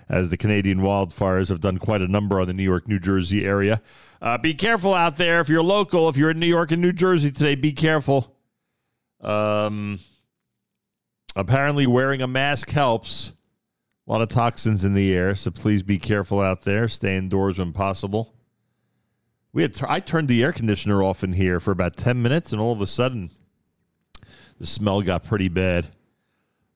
As 0.09 0.31
the 0.31 0.37
Canadian 0.37 0.81
wildfires 0.81 1.49
have 1.49 1.61
done 1.61 1.79
quite 1.79 2.01
a 2.01 2.09
number 2.09 2.41
on 2.41 2.47
the 2.47 2.53
New 2.53 2.63
York, 2.63 2.87
New 2.89 3.01
Jersey 3.01 3.45
area. 3.45 3.83
Uh, 4.23 4.39
be 4.39 4.55
careful 4.55 4.95
out 4.95 5.17
there. 5.17 5.41
If 5.41 5.49
you're 5.49 5.63
local, 5.63 6.09
if 6.09 6.17
you're 6.17 6.31
in 6.31 6.39
New 6.39 6.47
York 6.47 6.71
and 6.71 6.81
New 6.81 6.93
Jersey 6.93 7.31
today, 7.31 7.55
be 7.55 7.73
careful. 7.73 8.37
Um, 9.21 9.99
apparently, 11.35 11.87
wearing 11.87 12.23
a 12.23 12.27
mask 12.27 12.71
helps. 12.71 13.33
A 14.07 14.13
lot 14.13 14.23
of 14.23 14.29
toxins 14.29 14.85
in 14.85 14.95
the 14.95 15.13
air, 15.13 15.35
so 15.35 15.51
please 15.51 15.83
be 15.83 15.99
careful 15.99 16.41
out 16.41 16.63
there. 16.63 16.87
Stay 16.87 17.17
indoors 17.17 17.59
when 17.59 17.73
possible. 17.73 18.35
We 19.53 19.63
had 19.63 19.77
I 19.89 19.99
turned 19.99 20.29
the 20.29 20.45
air 20.45 20.53
conditioner 20.53 21.03
off 21.03 21.25
in 21.25 21.33
here 21.33 21.59
for 21.59 21.73
about 21.73 21.97
ten 21.97 22.23
minutes, 22.23 22.53
and 22.53 22.61
all 22.61 22.73
of 22.73 22.81
a 22.81 22.87
sudden, 22.87 23.33
the 24.61 24.67
smell 24.67 25.03
got 25.03 25.25
pretty 25.25 25.49
bad. 25.49 25.89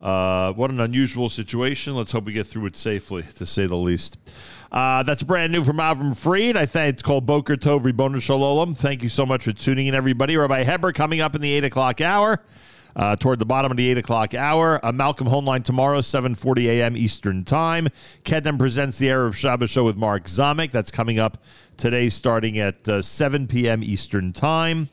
Uh, 0.01 0.53
what 0.55 0.71
an 0.71 0.81
unusual 0.81 1.29
situation. 1.29 1.95
Let's 1.95 2.13
hope 2.13 2.25
we 2.25 2.33
get 2.33 2.47
through 2.47 2.67
it 2.67 2.77
safely, 2.77 3.23
to 3.35 3.45
say 3.45 3.67
the 3.67 3.77
least. 3.77 4.17
Uh, 4.73 5.03
that's 5.03 5.23
brand 5.23 5.53
new 5.53 5.63
from 5.63 5.77
Avram 5.77 6.17
Fried. 6.17 6.57
I 6.57 6.65
think 6.65 6.95
it's 6.95 7.03
called 7.03 7.27
Boker 7.27 7.57
Tov 7.57 7.83
Ribbono 7.83 8.21
Shalom. 8.21 8.73
Thank 8.75 9.03
you 9.03 9.09
so 9.09 9.27
much 9.27 9.45
for 9.45 9.53
tuning 9.53 9.89
in, 9.89 9.95
everybody. 9.95 10.37
Rabbi 10.37 10.65
Heber 10.65 10.93
coming 10.93 11.21
up 11.21 11.35
in 11.35 11.43
the 11.43 11.53
8 11.53 11.65
o'clock 11.65 12.01
hour. 12.01 12.43
Uh, 12.97 13.15
toward 13.15 13.39
the 13.39 13.47
bottom 13.47 13.71
of 13.71 13.77
the 13.77 13.89
8 13.91 13.99
o'clock 13.99 14.35
hour. 14.35 14.85
Uh, 14.85 14.91
Malcolm 14.91 15.29
Homeline 15.29 15.63
tomorrow, 15.63 16.01
7.40 16.01 16.65
a.m. 16.65 16.97
Eastern 16.97 17.45
Time. 17.45 17.89
Kedem 18.25 18.59
presents 18.59 18.99
the 18.99 19.07
Erev 19.07 19.35
Shabbos 19.35 19.71
show 19.71 19.85
with 19.85 19.97
Mark 19.97 20.25
Zamek. 20.25 20.73
That's 20.73 20.91
coming 20.91 21.21
up 21.21 21.39
today 21.77 22.09
starting 22.09 22.59
at 22.59 22.89
uh, 22.89 23.01
7 23.01 23.47
p.m. 23.47 23.85
Eastern 23.85 24.33
Time 24.33 24.89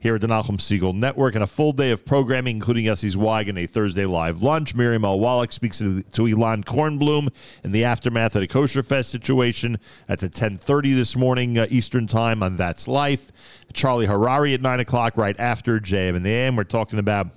here 0.00 0.14
at 0.14 0.22
the 0.22 0.26
Nachum 0.26 0.56
Segal 0.56 0.94
Network, 0.94 1.34
and 1.34 1.44
a 1.44 1.46
full 1.46 1.72
day 1.72 1.90
of 1.90 2.06
programming, 2.06 2.56
including 2.56 2.86
Yossi 2.86 3.10
Zweig 3.10 3.48
and 3.48 3.58
a 3.58 3.66
Thursday 3.66 4.06
live 4.06 4.42
lunch. 4.42 4.74
Miriam 4.74 5.04
L. 5.04 5.20
Wallach 5.20 5.52
speaks 5.52 5.78
to, 5.78 6.02
to 6.02 6.26
Elan 6.26 6.64
Kornblum 6.64 7.28
in 7.62 7.72
the 7.72 7.84
aftermath 7.84 8.34
of 8.34 8.40
the 8.40 8.48
Kosher 8.48 8.82
Fest 8.82 9.10
situation. 9.10 9.78
That's 10.06 10.22
at 10.22 10.32
10.30 10.32 10.94
this 10.94 11.16
morning 11.16 11.58
uh, 11.58 11.66
Eastern 11.68 12.06
Time 12.06 12.42
on 12.42 12.56
That's 12.56 12.88
Life. 12.88 13.30
Charlie 13.74 14.06
Harary 14.06 14.54
at 14.54 14.62
9 14.62 14.80
o'clock 14.80 15.18
right 15.18 15.38
after 15.38 15.78
JM 15.78 16.16
and 16.16 16.24
the 16.24 16.30
AM. 16.30 16.56
We're 16.56 16.64
talking 16.64 16.98
about 16.98 17.28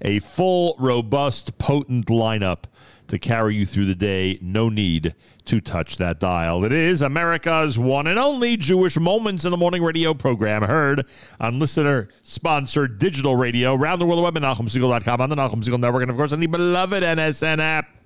a 0.00 0.20
full, 0.20 0.76
robust, 0.78 1.58
potent 1.58 2.06
lineup 2.06 2.64
to 3.10 3.18
carry 3.18 3.56
you 3.56 3.66
through 3.66 3.86
the 3.86 3.94
day. 3.94 4.38
No 4.40 4.68
need 4.68 5.14
to 5.46 5.60
touch 5.60 5.96
that 5.96 6.20
dial. 6.20 6.64
It 6.64 6.72
is 6.72 7.02
America's 7.02 7.78
one 7.78 8.06
and 8.06 8.18
only 8.18 8.56
Jewish 8.56 8.96
Moments 8.96 9.44
in 9.44 9.50
the 9.50 9.56
Morning 9.56 9.82
radio 9.82 10.14
program, 10.14 10.62
heard 10.62 11.04
on 11.40 11.58
listener 11.58 12.08
sponsored 12.22 12.98
digital 12.98 13.34
radio 13.34 13.74
around 13.74 13.98
the 13.98 14.06
world 14.06 14.22
web 14.22 14.36
at 14.36 14.42
NachumSegal.com, 14.42 15.20
on 15.20 15.28
the 15.28 15.36
Nachum 15.36 15.62
Segal 15.62 15.80
Network, 15.80 16.02
and 16.02 16.10
of 16.10 16.16
course 16.16 16.32
on 16.32 16.40
the 16.40 16.46
beloved 16.46 17.02
NSN 17.02 17.58
app. 17.58 17.99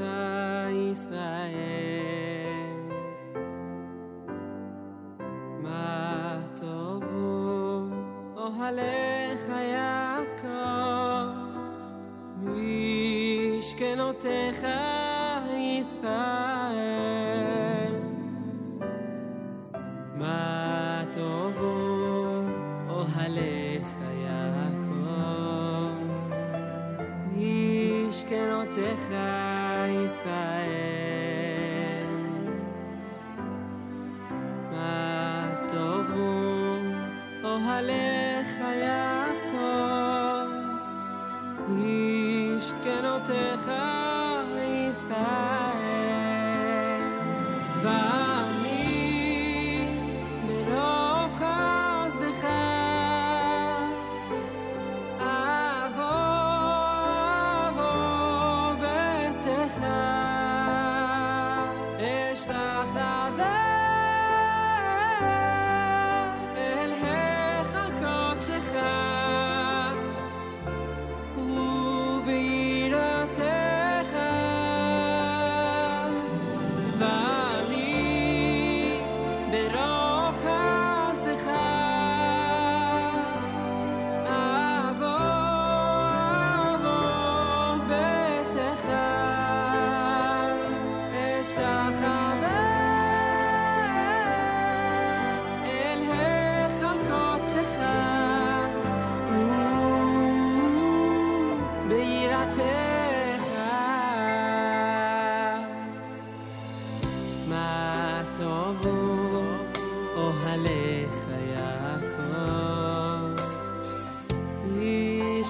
Uh... 0.00 0.33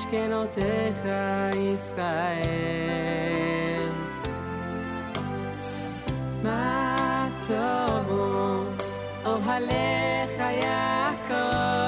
משכנותיך 0.03 1.05
ישראל. 1.75 2.49
מה 6.43 7.27
טובו 7.47 8.63
אוהליך 9.25 10.39
יעקב, 10.39 11.82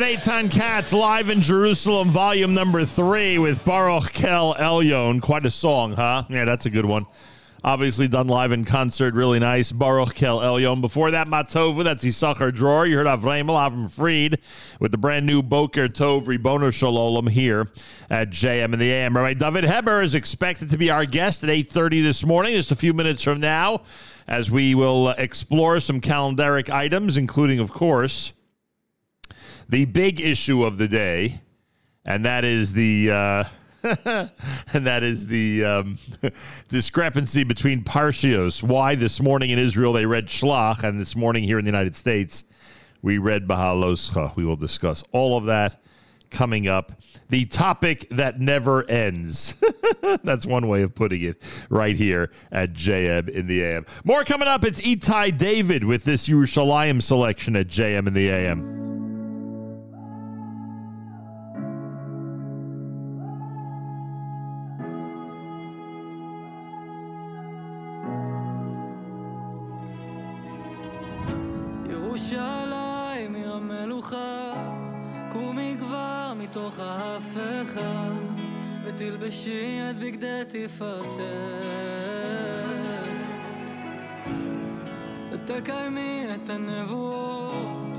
with 0.00 0.08
Eitan 0.08 0.50
Katz 0.50 0.94
live 0.94 1.28
in 1.28 1.42
Jerusalem, 1.42 2.08
volume 2.08 2.54
number 2.54 2.86
three 2.86 3.36
with 3.36 3.62
Baruch 3.66 4.14
Kel 4.14 4.54
Elyon. 4.54 5.20
Quite 5.20 5.44
a 5.44 5.50
song, 5.50 5.92
huh? 5.92 6.24
Yeah, 6.30 6.46
that's 6.46 6.64
a 6.64 6.70
good 6.70 6.86
one. 6.86 7.04
Obviously 7.62 8.08
done 8.08 8.26
live 8.26 8.52
in 8.52 8.64
concert, 8.64 9.12
really 9.12 9.38
nice. 9.38 9.72
Baruch 9.72 10.14
Kel 10.14 10.38
Elyon. 10.38 10.80
Before 10.80 11.10
that, 11.10 11.26
Matova, 11.26 11.84
that's 11.84 12.02
Yisachar 12.02 12.54
Drawer. 12.54 12.86
You 12.86 12.96
heard 12.96 13.06
Avremel 13.06 13.58
Avram 13.58 13.90
Fried 13.90 14.38
with 14.78 14.90
the 14.90 14.96
brand 14.96 15.26
new 15.26 15.42
Boker 15.42 15.86
Tov 15.86 16.24
Ribono 16.24 16.72
Shalom 16.72 17.26
here 17.26 17.68
at 18.08 18.30
JM 18.30 18.72
and 18.72 18.80
the 18.80 18.90
AM. 18.90 19.14
Rabbi 19.14 19.34
Dovid 19.34 19.68
Heber 19.68 20.00
is 20.00 20.14
expected 20.14 20.70
to 20.70 20.78
be 20.78 20.88
our 20.88 21.04
guest 21.04 21.44
at 21.44 21.50
8.30 21.50 22.02
this 22.02 22.24
morning, 22.24 22.54
just 22.54 22.70
a 22.70 22.76
few 22.76 22.94
minutes 22.94 23.22
from 23.22 23.38
now, 23.38 23.82
as 24.26 24.50
we 24.50 24.74
will 24.74 25.10
explore 25.10 25.78
some 25.78 26.00
calendaric 26.00 26.70
items, 26.70 27.18
including, 27.18 27.58
of 27.58 27.70
course, 27.70 28.32
the 29.70 29.84
big 29.84 30.20
issue 30.20 30.64
of 30.64 30.78
the 30.78 30.88
day, 30.88 31.40
and 32.04 32.24
that 32.24 32.44
is 32.44 32.72
the 32.72 33.10
uh, 33.10 33.44
and 33.84 34.86
that 34.86 35.02
is 35.04 35.26
the 35.28 35.64
um, 35.64 35.98
discrepancy 36.68 37.44
between 37.44 37.84
parshios. 37.84 38.62
Why 38.64 38.96
this 38.96 39.20
morning 39.20 39.50
in 39.50 39.58
Israel 39.58 39.92
they 39.92 40.06
read 40.06 40.26
Shlach, 40.26 40.82
and 40.82 41.00
this 41.00 41.14
morning 41.14 41.44
here 41.44 41.58
in 41.58 41.64
the 41.64 41.70
United 41.70 41.94
States 41.94 42.44
we 43.00 43.18
read 43.18 43.46
Beha'aloscha. 43.46 44.34
We 44.34 44.44
will 44.44 44.56
discuss 44.56 45.04
all 45.12 45.38
of 45.38 45.44
that 45.46 45.80
coming 46.30 46.68
up. 46.68 46.92
The 47.28 47.44
topic 47.44 48.08
that 48.10 48.40
never 48.40 48.88
ends. 48.90 49.54
That's 50.24 50.46
one 50.46 50.66
way 50.66 50.82
of 50.82 50.96
putting 50.96 51.22
it 51.22 51.40
right 51.68 51.96
here 51.96 52.32
at 52.50 52.72
JM 52.72 53.28
in 53.28 53.46
the 53.46 53.62
AM. 53.62 53.86
More 54.04 54.24
coming 54.24 54.48
up. 54.48 54.64
It's 54.64 54.80
Itai 54.80 55.38
David 55.38 55.84
with 55.84 56.04
this 56.04 56.28
Yerushalayim 56.28 57.00
selection 57.00 57.54
at 57.54 57.68
JM 57.68 58.08
in 58.08 58.14
the 58.14 58.28
AM. 58.28 58.79
ותלבשי 79.20 79.78
את 79.90 79.98
בגדי 79.98 80.42
תפארתך. 80.48 81.20
ותקיימי 85.32 86.24
את 86.34 86.50
הנבואות, 86.50 87.98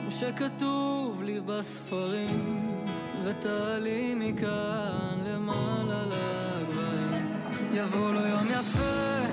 כמו 0.00 0.10
שכתוב 0.10 1.22
לי 1.22 1.40
בספרים, 1.40 2.76
ותעלי 3.24 4.14
מכאן 4.16 5.18
למעלה 5.26 6.02
לגבהים. 6.06 7.36
יבוא 7.72 8.12
לו 8.12 8.20
יום 8.20 8.46
יפה, 8.50 9.26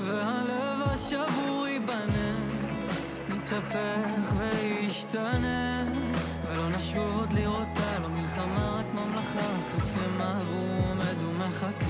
והלב 0.00 0.82
השבור 0.82 1.66
ייבנה. 1.68 2.36
יתהפך 3.36 4.34
וישתנה 4.36 5.84
ולא 6.46 6.68
נשוב 6.68 7.18
עוד 7.18 7.32
לראותה 7.32 7.80
לא 7.80 7.81
מלחמה 8.36 8.78
רק 8.78 8.86
ממלכה 8.94 9.40
אחת 9.40 9.86
שלמה 9.86 10.42
והוא 10.46 10.90
עומד 10.90 11.22
ומחכה 11.22 11.86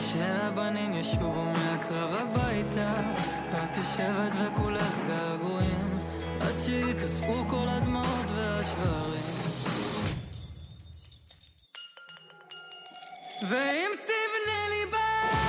שהבנים 0.00 0.92
ישובו 0.94 1.44
מהקרב 1.44 2.10
הביתה 2.14 2.94
ואת 3.52 3.76
יושבת 3.76 4.32
וכולך 4.34 4.98
געגועים. 5.08 5.98
עד 6.40 6.58
שיתאספו 6.58 7.44
כל 7.48 7.66
הדמעות 7.68 8.30
והשברים. 8.34 9.22
ואם 13.48 13.90
תבנה 14.04 14.60
לי 14.70 14.90
בית, 14.90 15.41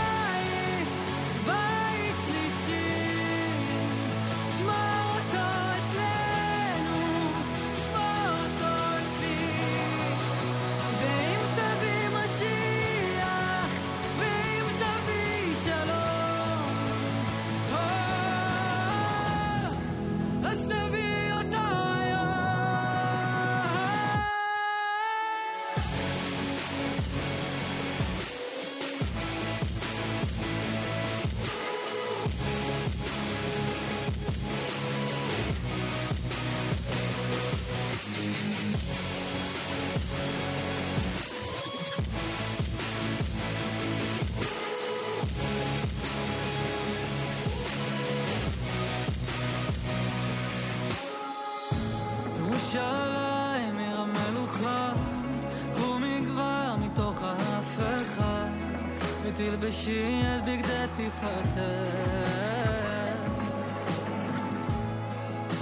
בגדי 61.02 61.08
תפארתך. 61.10 61.60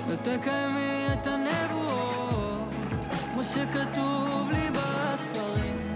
ותקיימי 0.08 1.06
את 1.12 1.26
הנבואות, 1.26 2.74
כמו 3.32 3.44
שכתוב 3.44 4.50
לי 4.50 4.70
בספרים, 4.70 5.94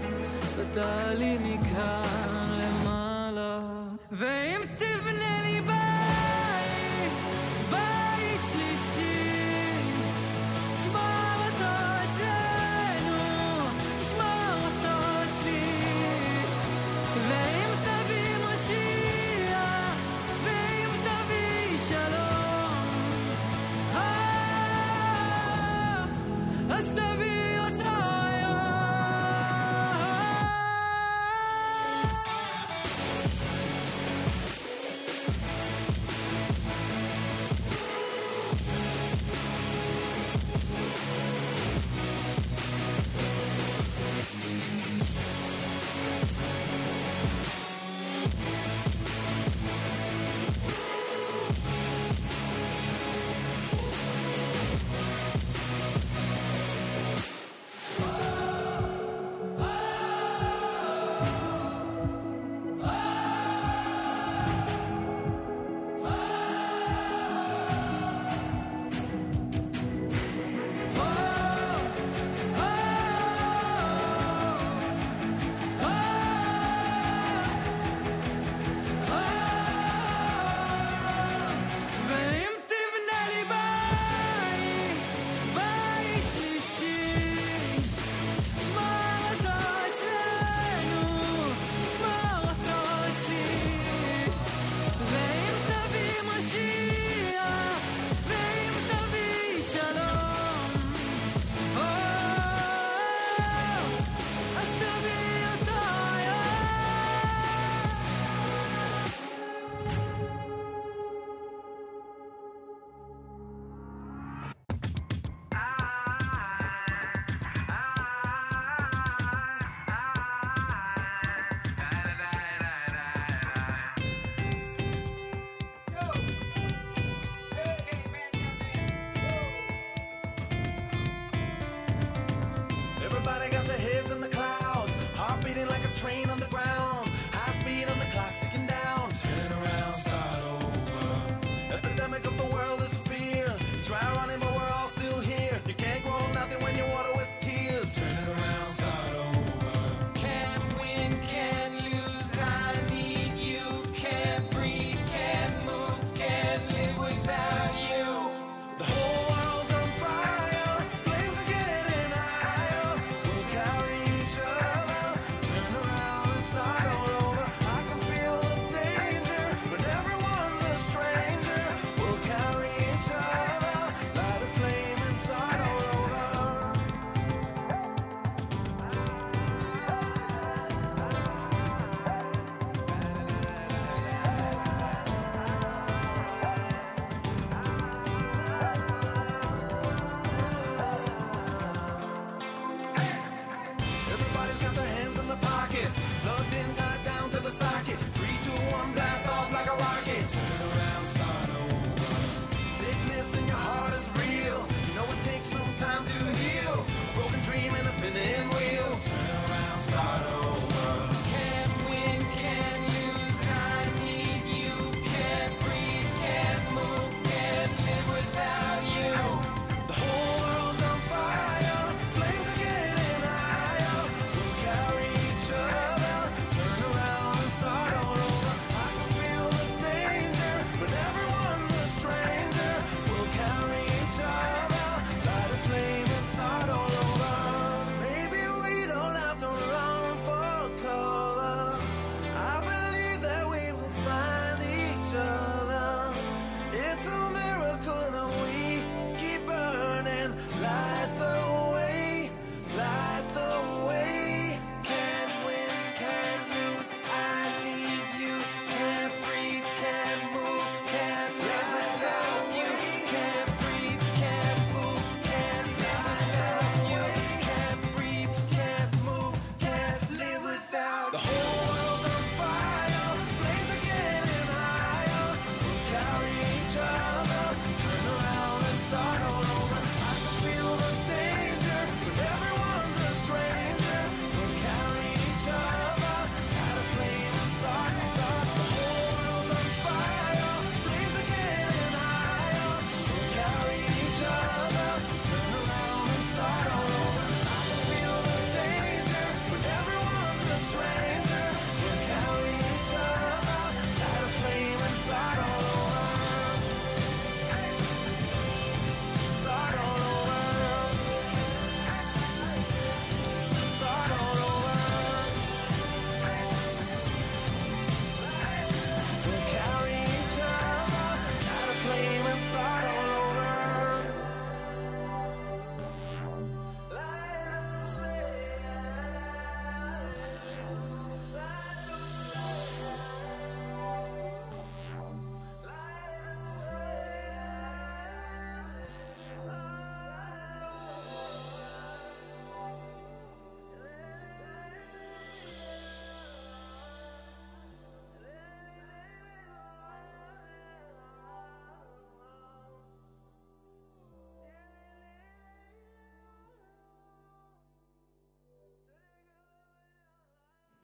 ותעלי 0.57 1.37
מכאן 1.37 2.24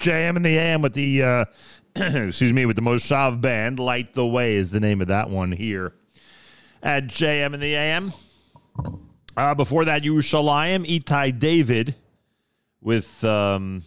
JM 0.03 0.35
and 0.35 0.45
the 0.45 0.59
AM 0.59 0.83
with 0.83 0.95
the 0.95 1.23
uh, 1.23 1.45
excuse 1.97 2.53
me 2.53 2.67
with 2.67 2.75
the 2.75 2.83
Moshav 2.83 3.41
band. 3.41 3.79
Light 3.79 4.15
the 4.15 4.27
Way 4.27 4.57
is 4.57 4.73
the 4.73 4.81
name 4.81 5.01
of 5.01 5.07
that 5.07 5.31
one 5.31 5.53
here 5.53 5.95
at 6.83 7.07
JM 7.07 7.55
and 7.55 7.63
the 7.63 7.75
AM. 7.77 8.13
Uh, 9.37 9.55
before 9.55 9.85
that, 9.85 10.03
Yerushalayim, 10.03 10.85
Itai 10.87 11.39
David 11.39 11.95
with 12.81 13.23
um, 13.23 13.85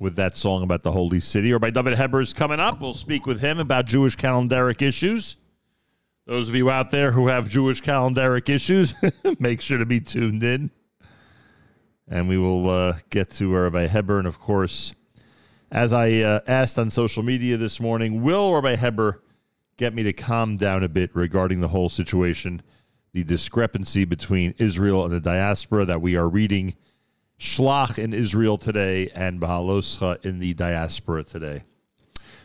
with 0.00 0.16
that 0.16 0.36
song 0.36 0.64
about 0.64 0.82
the 0.82 0.90
holy 0.90 1.20
city. 1.20 1.52
Rabbi 1.52 1.70
Dovid 1.70 1.96
Heber 1.96 2.20
is 2.20 2.32
coming 2.32 2.58
up. 2.58 2.80
We'll 2.80 2.92
speak 2.92 3.24
with 3.24 3.40
him 3.40 3.60
about 3.60 3.86
Jewish 3.86 4.16
calendaric 4.16 4.82
issues. 4.82 5.36
Those 6.26 6.48
of 6.48 6.56
you 6.56 6.68
out 6.68 6.90
there 6.90 7.12
who 7.12 7.28
have 7.28 7.48
Jewish 7.48 7.80
calendaric 7.80 8.48
issues, 8.48 8.92
make 9.38 9.60
sure 9.60 9.78
to 9.78 9.86
be 9.86 10.00
tuned 10.00 10.42
in. 10.42 10.72
And 12.08 12.28
we 12.28 12.38
will 12.38 12.68
uh, 12.68 12.98
get 13.10 13.30
to 13.32 13.54
Rabbi 13.54 13.86
Heber. 13.86 14.18
And 14.18 14.26
of 14.26 14.40
course, 14.40 14.94
as 15.70 15.92
I 15.92 16.12
uh, 16.16 16.40
asked 16.46 16.78
on 16.78 16.90
social 16.90 17.22
media 17.22 17.56
this 17.56 17.80
morning, 17.80 18.22
will 18.22 18.54
Rabbi 18.54 18.76
Heber 18.76 19.22
get 19.76 19.94
me 19.94 20.02
to 20.02 20.12
calm 20.12 20.56
down 20.56 20.82
a 20.82 20.88
bit 20.88 21.14
regarding 21.14 21.60
the 21.60 21.68
whole 21.68 21.88
situation, 21.88 22.62
the 23.12 23.24
discrepancy 23.24 24.04
between 24.04 24.54
Israel 24.58 25.04
and 25.04 25.12
the 25.12 25.20
diaspora 25.20 25.84
that 25.84 26.00
we 26.00 26.16
are 26.16 26.28
reading 26.28 26.74
Shlach 27.38 27.98
in 27.98 28.12
Israel 28.12 28.58
today 28.58 29.10
and 29.14 29.40
Beha'aloscha 29.40 30.24
in 30.24 30.40
the 30.40 30.54
diaspora 30.54 31.22
today. 31.22 31.64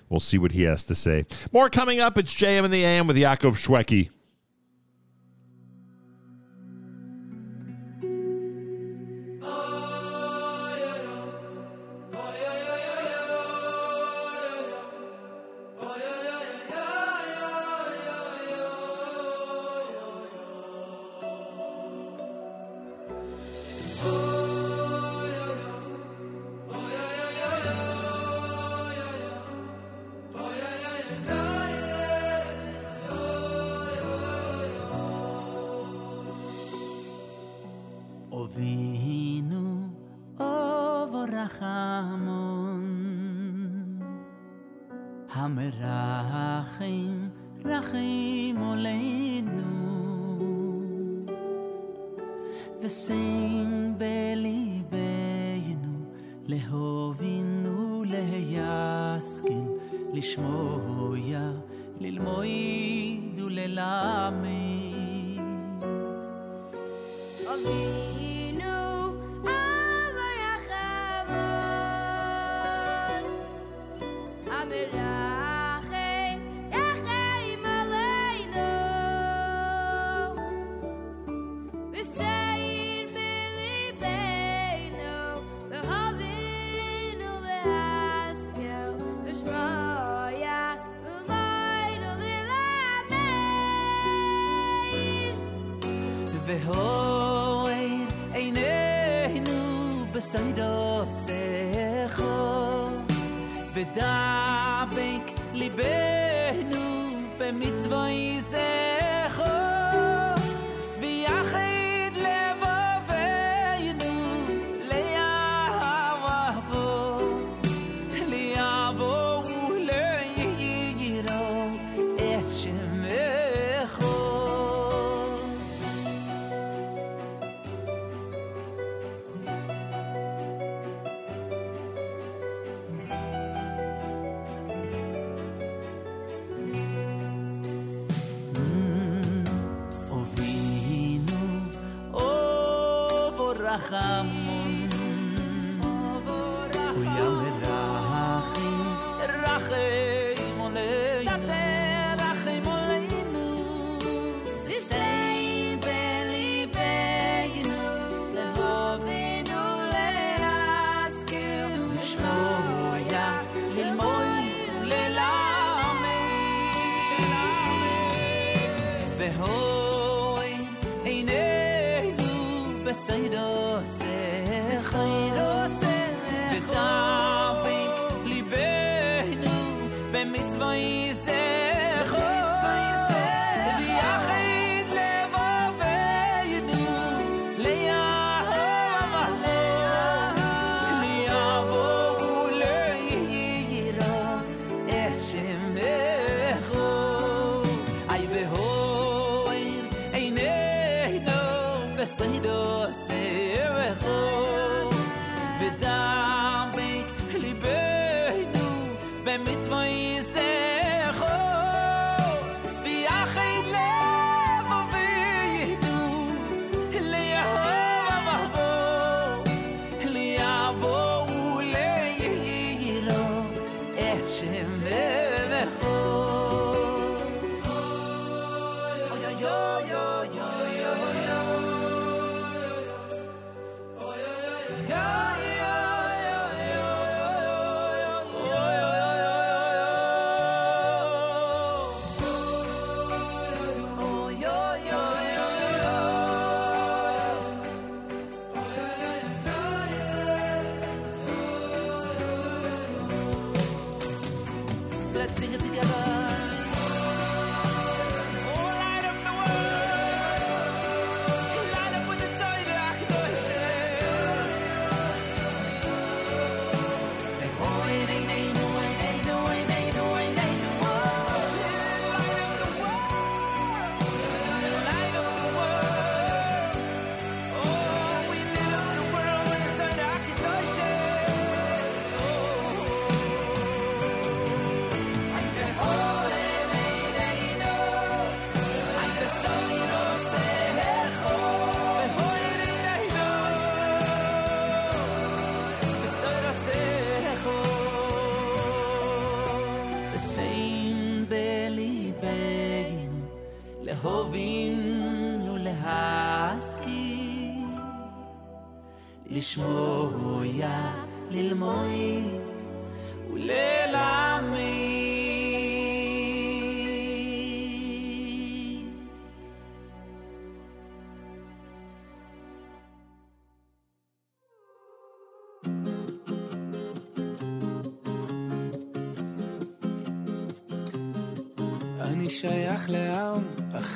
We'll 0.10 0.19
see 0.19 0.38
what 0.38 0.52
he 0.52 0.64
has 0.64 0.84
to 0.84 0.95
say. 0.95 1.26
More 1.52 1.69
coming 1.69 2.00
up. 2.00 2.18
It's 2.18 2.34
JM 2.34 2.66
in 2.66 2.72
the 2.72 2.84
AM 2.84 3.08
with 3.08 3.18
Yaakov 3.18 3.53
Shwekey. 3.53 4.10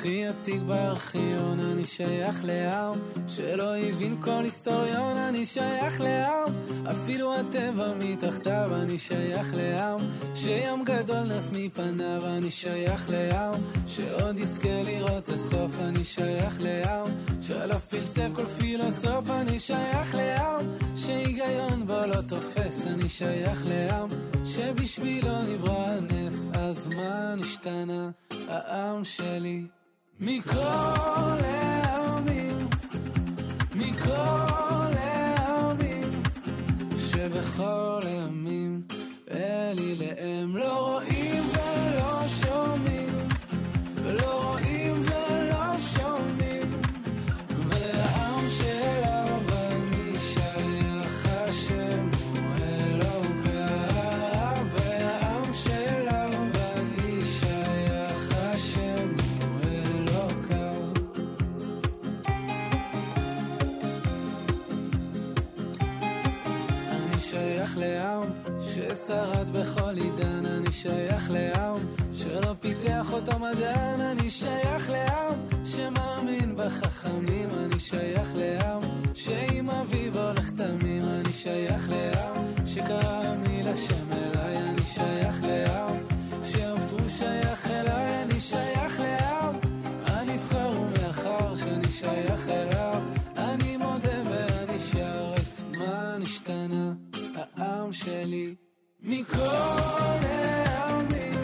הכי 0.08 0.26
עתיק 0.26 0.62
בארכיון, 0.62 1.60
אני 1.60 1.84
שייך 1.84 2.44
לעם 2.44 2.98
שלא 3.26 3.76
הבין 3.76 4.16
כל 4.22 4.44
היסטוריון, 4.44 5.16
אני 5.16 5.46
שייך 5.46 6.00
לעם, 6.00 6.52
אפילו 6.90 7.34
הטבע 7.34 7.92
מתחתיו, 7.98 8.70
אני 8.82 8.98
שייך 8.98 9.54
לעם 9.54 10.00
שים 10.34 10.84
גדול 10.84 11.22
נס 11.22 11.50
מפניו, 11.52 12.26
אני 12.26 12.50
שייך 12.50 13.10
לעם 13.10 13.54
שעוד 13.86 14.38
יזכה 14.38 14.82
לראות 14.82 15.28
הסוף, 15.28 15.78
אני 15.78 16.04
שייך 16.04 16.60
לעם 16.60 17.06
שעליו 17.40 17.80
פלסף 17.80 18.28
כל 18.34 18.46
פילוסוף, 18.46 19.30
אני 19.30 19.58
שייך 19.58 20.14
לעם 20.14 20.66
שהיגיון 20.96 21.86
בו 21.86 22.06
לא 22.06 22.20
תופס, 22.28 22.86
אני 22.86 23.08
שייך 23.08 23.66
לעם 23.66 24.08
שבשבילו 24.44 25.42
נברא 25.42 25.86
הנס, 25.86 26.46
אז 26.52 26.86
מה 26.86 27.34
נשתנה? 27.34 28.10
העם 28.48 29.04
שלי? 29.04 29.77
מכל 30.20 31.38
העמים, 31.44 32.68
מכל 33.74 34.92
העמים, 34.98 36.22
שבכל 36.96 38.00
הימים 38.04 38.82
אלי 39.30 39.96
להם 39.96 40.56
לא 40.56 40.86
רואים 40.86 41.17
ששרד 69.08 69.52
בכל 69.52 69.96
עידן, 69.96 70.46
אני 70.46 70.72
שייך 70.72 71.30
לעם 71.30 71.76
שלא 72.12 72.54
פיתח 72.60 73.12
אותו 73.12 73.38
מדען, 73.38 74.00
אני 74.00 74.30
שייך 74.30 74.90
לעם 74.90 75.34
שמאמין 75.64 76.56
בחכמים, 76.56 77.48
אני 77.64 77.80
שייך 77.80 78.28
לעם 78.34 78.82
שעם 79.14 79.70
אביו 79.70 80.18
הולך 80.18 80.50
תמים, 80.50 81.02
אני 81.04 81.32
שייך 81.32 81.88
לעם 81.90 82.66
שקרא 82.66 83.34
מילה 83.36 83.76
שם 83.76 84.12
אליי, 84.12 84.56
אני 84.56 84.82
שייך 84.82 85.42
לעם 85.42 85.96
שאף 86.44 86.92
הוא 86.92 87.08
שייך 87.08 87.70
אליי, 87.70 88.22
אני 88.22 88.40
שייך 88.40 89.00
לעם. 89.00 89.56
הנבחר 90.06 90.80
ומאחר 90.80 91.56
שאני 91.56 91.88
שייך 91.88 92.48
אליו, 92.48 93.02
אני 93.36 93.76
מודה 93.76 94.22
ואני 94.30 94.78
שר 94.78 95.34
את 95.34 95.78
מה 95.78 96.18
נשתנה 96.18 96.92
העם 97.56 97.92
שלי 97.92 98.67
Nicole, 99.08 99.40
help 99.40 101.10
me. 101.10 101.37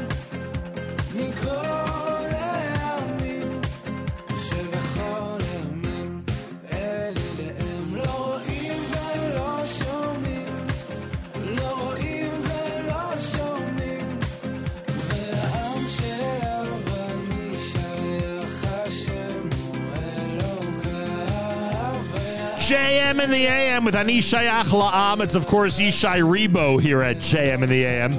JM 23.15 23.25
in 23.25 23.31
the 23.31 23.47
AM 23.47 23.84
with 23.84 23.94
Ani 23.94 24.18
Shayach 24.18 24.65
La'am. 24.65 25.20
It's, 25.20 25.34
of 25.34 25.47
course, 25.47 25.78
Yishai 25.78 26.23
Ribo 26.23 26.81
here 26.81 27.02
at 27.02 27.18
JM 27.18 27.62
in 27.62 27.68
the 27.68 27.84
AM. 27.84 28.12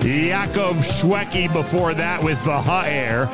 Yaakov 0.00 0.76
Shwekey 0.76 1.52
before 1.52 1.92
that 1.94 2.22
with 2.22 2.42
the 2.44 2.60
Ha'er. 2.60 3.28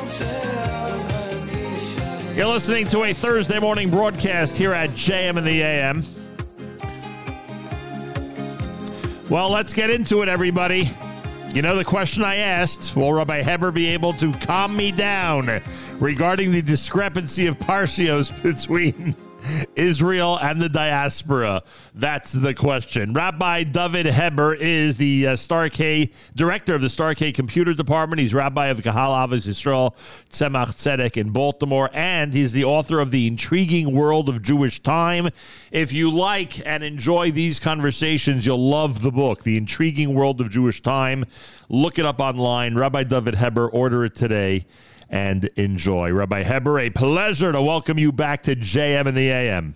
You're 2.35 2.47
listening 2.47 2.87
to 2.87 3.03
a 3.03 3.13
Thursday 3.13 3.59
morning 3.59 3.89
broadcast 3.89 4.57
here 4.57 4.73
at 4.73 4.89
JM 4.91 5.37
in 5.37 5.43
the 5.45 5.61
AM. 5.61 6.03
Well, 9.29 9.49
let's 9.49 9.73
get 9.73 9.89
into 9.89 10.21
it, 10.21 10.29
everybody. 10.29 10.89
You 11.53 11.63
know 11.63 11.75
the 11.75 11.83
question 11.83 12.23
I 12.23 12.35
asked 12.35 12.95
Will 12.95 13.11
Rabbi 13.11 13.41
Heber 13.41 13.71
be 13.71 13.87
able 13.87 14.13
to 14.13 14.31
calm 14.33 14.75
me 14.75 14.91
down 14.91 15.61
regarding 15.99 16.51
the 16.51 16.61
discrepancy 16.61 17.47
of 17.47 17.57
Parsios 17.57 18.31
between 18.43 19.15
Israel 19.75 20.37
and 20.37 20.61
the 20.61 20.69
diaspora? 20.69 21.63
That's 21.93 22.33
the 22.33 22.53
question. 22.53 23.13
Rabbi 23.13 23.63
Dovid 23.65 24.11
Heber 24.11 24.53
is 24.53 24.97
the 24.97 25.27
uh, 25.27 25.35
Star 25.35 25.69
K 25.69 26.11
director 26.35 26.75
of 26.75 26.81
the 26.81 26.89
Star 26.89 27.15
K 27.15 27.31
Computer 27.31 27.73
Department. 27.73 28.19
He's 28.19 28.33
rabbi 28.33 28.67
of 28.67 28.81
Kahal 28.81 29.11
Avos 29.11 29.47
Yisrael 29.47 29.95
Tzemach 30.29 30.75
Tzedek 30.75 31.17
in 31.17 31.31
Baltimore, 31.31 31.89
and 31.93 32.33
he's 32.33 32.51
the 32.51 32.63
author 32.63 32.99
of 32.99 33.11
The 33.11 33.27
Intriguing 33.27 33.93
World 33.93 34.29
of 34.29 34.41
Jewish 34.41 34.79
Time. 34.81 35.29
If 35.71 35.93
you 35.93 36.11
like 36.11 36.65
and 36.65 36.83
enjoy 36.83 37.31
these 37.31 37.59
conversations, 37.59 38.45
you'll 38.45 38.69
love 38.69 39.01
the 39.01 39.11
book, 39.11 39.43
The 39.43 39.57
Intriguing 39.57 40.13
World 40.13 40.41
of 40.41 40.49
Jewish 40.49 40.81
Time. 40.81 41.25
Look 41.69 41.99
it 41.99 42.05
up 42.05 42.19
online. 42.19 42.75
Rabbi 42.75 43.03
Dovid 43.03 43.35
Heber, 43.35 43.69
order 43.69 44.05
it 44.05 44.15
today 44.15 44.65
and 45.09 45.45
enjoy. 45.55 46.11
Rabbi 46.11 46.43
Heber, 46.43 46.79
a 46.79 46.89
pleasure 46.89 47.51
to 47.51 47.61
welcome 47.61 47.97
you 47.97 48.11
back 48.11 48.43
to 48.43 48.55
JM 48.55 49.07
and 49.07 49.17
the 49.17 49.29
AM. 49.29 49.75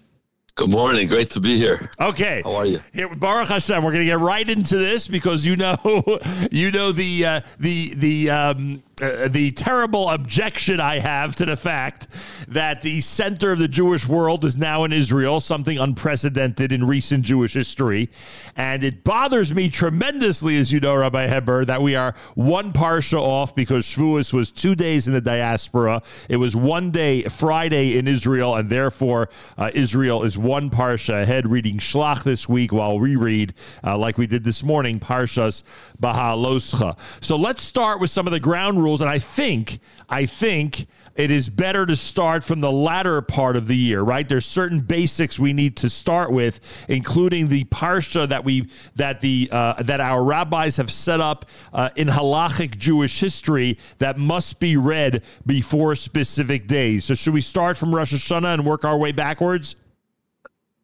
Good 0.55 0.69
morning. 0.69 1.07
Great 1.07 1.31
to 1.31 1.39
be 1.39 1.57
here. 1.57 1.89
Okay. 1.99 2.43
How 2.45 2.55
are 2.57 2.65
you? 2.67 2.79
Here, 2.93 3.13
Baruch 3.15 3.49
Hashem, 3.49 3.83
we're 3.83 3.89
going 3.89 4.05
to 4.05 4.11
get 4.11 4.19
right 4.19 4.47
into 4.47 4.77
this 4.77 5.07
because 5.07 5.47
you 5.47 5.55
know, 5.55 5.75
you 6.51 6.69
know 6.69 6.91
the 6.91 7.25
uh, 7.25 7.41
the 7.57 7.95
the 7.95 8.29
um, 8.29 8.83
uh, 9.01 9.27
the 9.27 9.51
terrible 9.51 10.07
objection 10.09 10.79
I 10.79 10.99
have 10.99 11.35
to 11.37 11.45
the 11.45 11.57
fact 11.57 12.07
that 12.47 12.81
the 12.81 13.01
center 13.01 13.51
of 13.51 13.57
the 13.57 13.67
Jewish 13.67 14.07
world 14.07 14.45
is 14.45 14.55
now 14.55 14.83
in 14.83 14.93
Israel, 14.93 15.39
something 15.39 15.79
unprecedented 15.79 16.71
in 16.71 16.85
recent 16.85 17.25
Jewish 17.25 17.53
history. 17.53 18.11
And 18.55 18.83
it 18.83 19.03
bothers 19.03 19.51
me 19.51 19.69
tremendously, 19.69 20.57
as 20.57 20.71
you 20.71 20.79
know, 20.79 20.95
Rabbi 20.95 21.27
Heber, 21.27 21.65
that 21.65 21.81
we 21.81 21.95
are 21.95 22.13
one 22.35 22.71
parsha 22.71 23.19
off 23.19 23.55
because 23.55 23.83
Shavuos 23.83 24.31
was 24.31 24.51
two 24.51 24.75
days 24.75 25.07
in 25.07 25.13
the 25.13 25.21
diaspora. 25.21 26.03
It 26.29 26.37
was 26.37 26.55
one 26.55 26.91
day, 26.91 27.23
Friday 27.23 27.97
in 27.97 28.07
Israel, 28.07 28.55
and 28.55 28.69
therefore 28.69 29.29
uh, 29.57 29.71
Israel 29.73 30.21
is 30.21 30.37
one 30.37 30.69
parsha 30.69 31.23
ahead, 31.23 31.47
reading 31.47 31.79
Shlach 31.79 32.21
this 32.23 32.47
week 32.47 32.71
while 32.71 32.99
we 32.99 33.15
read, 33.15 33.55
uh, 33.83 33.97
like 33.97 34.19
we 34.19 34.27
did 34.27 34.43
this 34.43 34.63
morning, 34.63 34.99
Parshas 34.99 35.63
Beha'aloscha. 35.99 36.95
So 37.21 37.35
let's 37.37 37.63
start 37.63 37.99
with 37.99 38.11
some 38.11 38.27
of 38.27 38.31
the 38.31 38.39
ground 38.39 38.82
rules, 38.83 39.01
and 39.01 39.09
I 39.09 39.19
think, 39.19 39.79
I 40.09 40.25
think 40.25 40.85
it 41.15 41.29
is 41.29 41.47
better 41.47 41.85
to 41.85 41.95
start 41.95 42.43
from 42.43 42.61
the 42.61 42.71
latter 42.71 43.21
part 43.21 43.55
of 43.55 43.67
the 43.67 43.75
year, 43.75 44.01
right? 44.01 44.27
There's 44.27 44.45
certain 44.45 44.79
basics 44.79 45.37
we 45.37 45.53
need 45.53 45.77
to 45.77 45.89
start 45.89 46.31
with, 46.31 46.59
including 46.89 47.49
the 47.49 47.65
parsha 47.65 48.27
that 48.29 48.43
we 48.43 48.67
that 48.95 49.21
the 49.21 49.47
uh, 49.51 49.83
that 49.83 50.01
our 50.01 50.23
rabbis 50.23 50.77
have 50.77 50.91
set 50.91 51.21
up 51.21 51.45
uh, 51.71 51.89
in 51.95 52.07
halachic 52.07 52.77
Jewish 52.77 53.19
history 53.19 53.77
that 53.99 54.17
must 54.17 54.59
be 54.59 54.75
read 54.75 55.23
before 55.45 55.95
specific 55.95 56.67
days. 56.67 57.05
So 57.05 57.13
should 57.13 57.33
we 57.33 57.41
start 57.41 57.77
from 57.77 57.93
Rosh 57.93 58.13
Hashanah 58.13 58.55
and 58.55 58.65
work 58.65 58.83
our 58.83 58.97
way 58.97 59.11
backwards? 59.11 59.75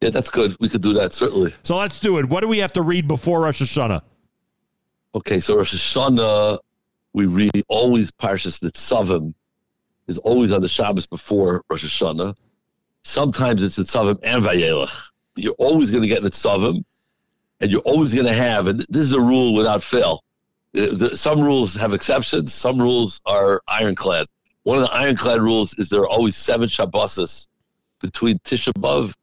Yeah, 0.00 0.10
that's 0.10 0.30
good. 0.30 0.56
We 0.60 0.68
could 0.68 0.82
do 0.82 0.94
that 0.94 1.12
certainly. 1.12 1.54
So 1.62 1.76
let's 1.76 1.98
do 1.98 2.18
it. 2.18 2.26
What 2.26 2.40
do 2.40 2.48
we 2.48 2.58
have 2.58 2.72
to 2.74 2.82
read 2.82 3.08
before 3.08 3.40
Rosh 3.40 3.60
Hashanah? 3.60 4.02
Okay, 5.14 5.40
so 5.40 5.56
Rosh 5.56 5.74
Hashanah, 5.74 6.60
we 7.12 7.26
read 7.26 7.50
always 7.68 8.10
Parshas 8.10 8.60
Nitzavim 8.60 9.34
is 10.06 10.18
always 10.18 10.52
on 10.52 10.60
the 10.62 10.68
Shabbos 10.68 11.06
before 11.06 11.62
Rosh 11.70 11.84
Hashanah. 11.84 12.34
Sometimes 13.02 13.62
it's 13.62 13.78
Nitzavim 13.78 14.18
and 14.22 14.44
Vayelach. 14.44 14.90
You're 15.36 15.54
always 15.54 15.90
going 15.90 16.02
to 16.02 16.08
get 16.08 16.22
Nitzavim, 16.22 16.84
and 17.60 17.70
you're 17.70 17.80
always 17.82 18.12
going 18.12 18.26
to 18.26 18.34
have, 18.34 18.66
and 18.66 18.80
this 18.88 19.02
is 19.02 19.12
a 19.14 19.20
rule 19.20 19.54
without 19.54 19.82
fail. 19.82 20.22
Uh, 20.76 21.14
Some 21.14 21.40
rules 21.40 21.74
have 21.74 21.92
exceptions. 21.94 22.52
Some 22.54 22.78
rules 22.80 23.20
are 23.26 23.62
ironclad. 23.68 24.26
One 24.64 24.78
of 24.78 24.84
the 24.84 24.92
ironclad 24.92 25.40
rules 25.40 25.74
is 25.78 25.88
there 25.88 26.00
are 26.02 26.08
always 26.08 26.36
seven 26.36 26.68
Shabboses 26.68 27.48
between 28.00 28.38
Tisha 28.38 28.72
B'Av 28.74 29.14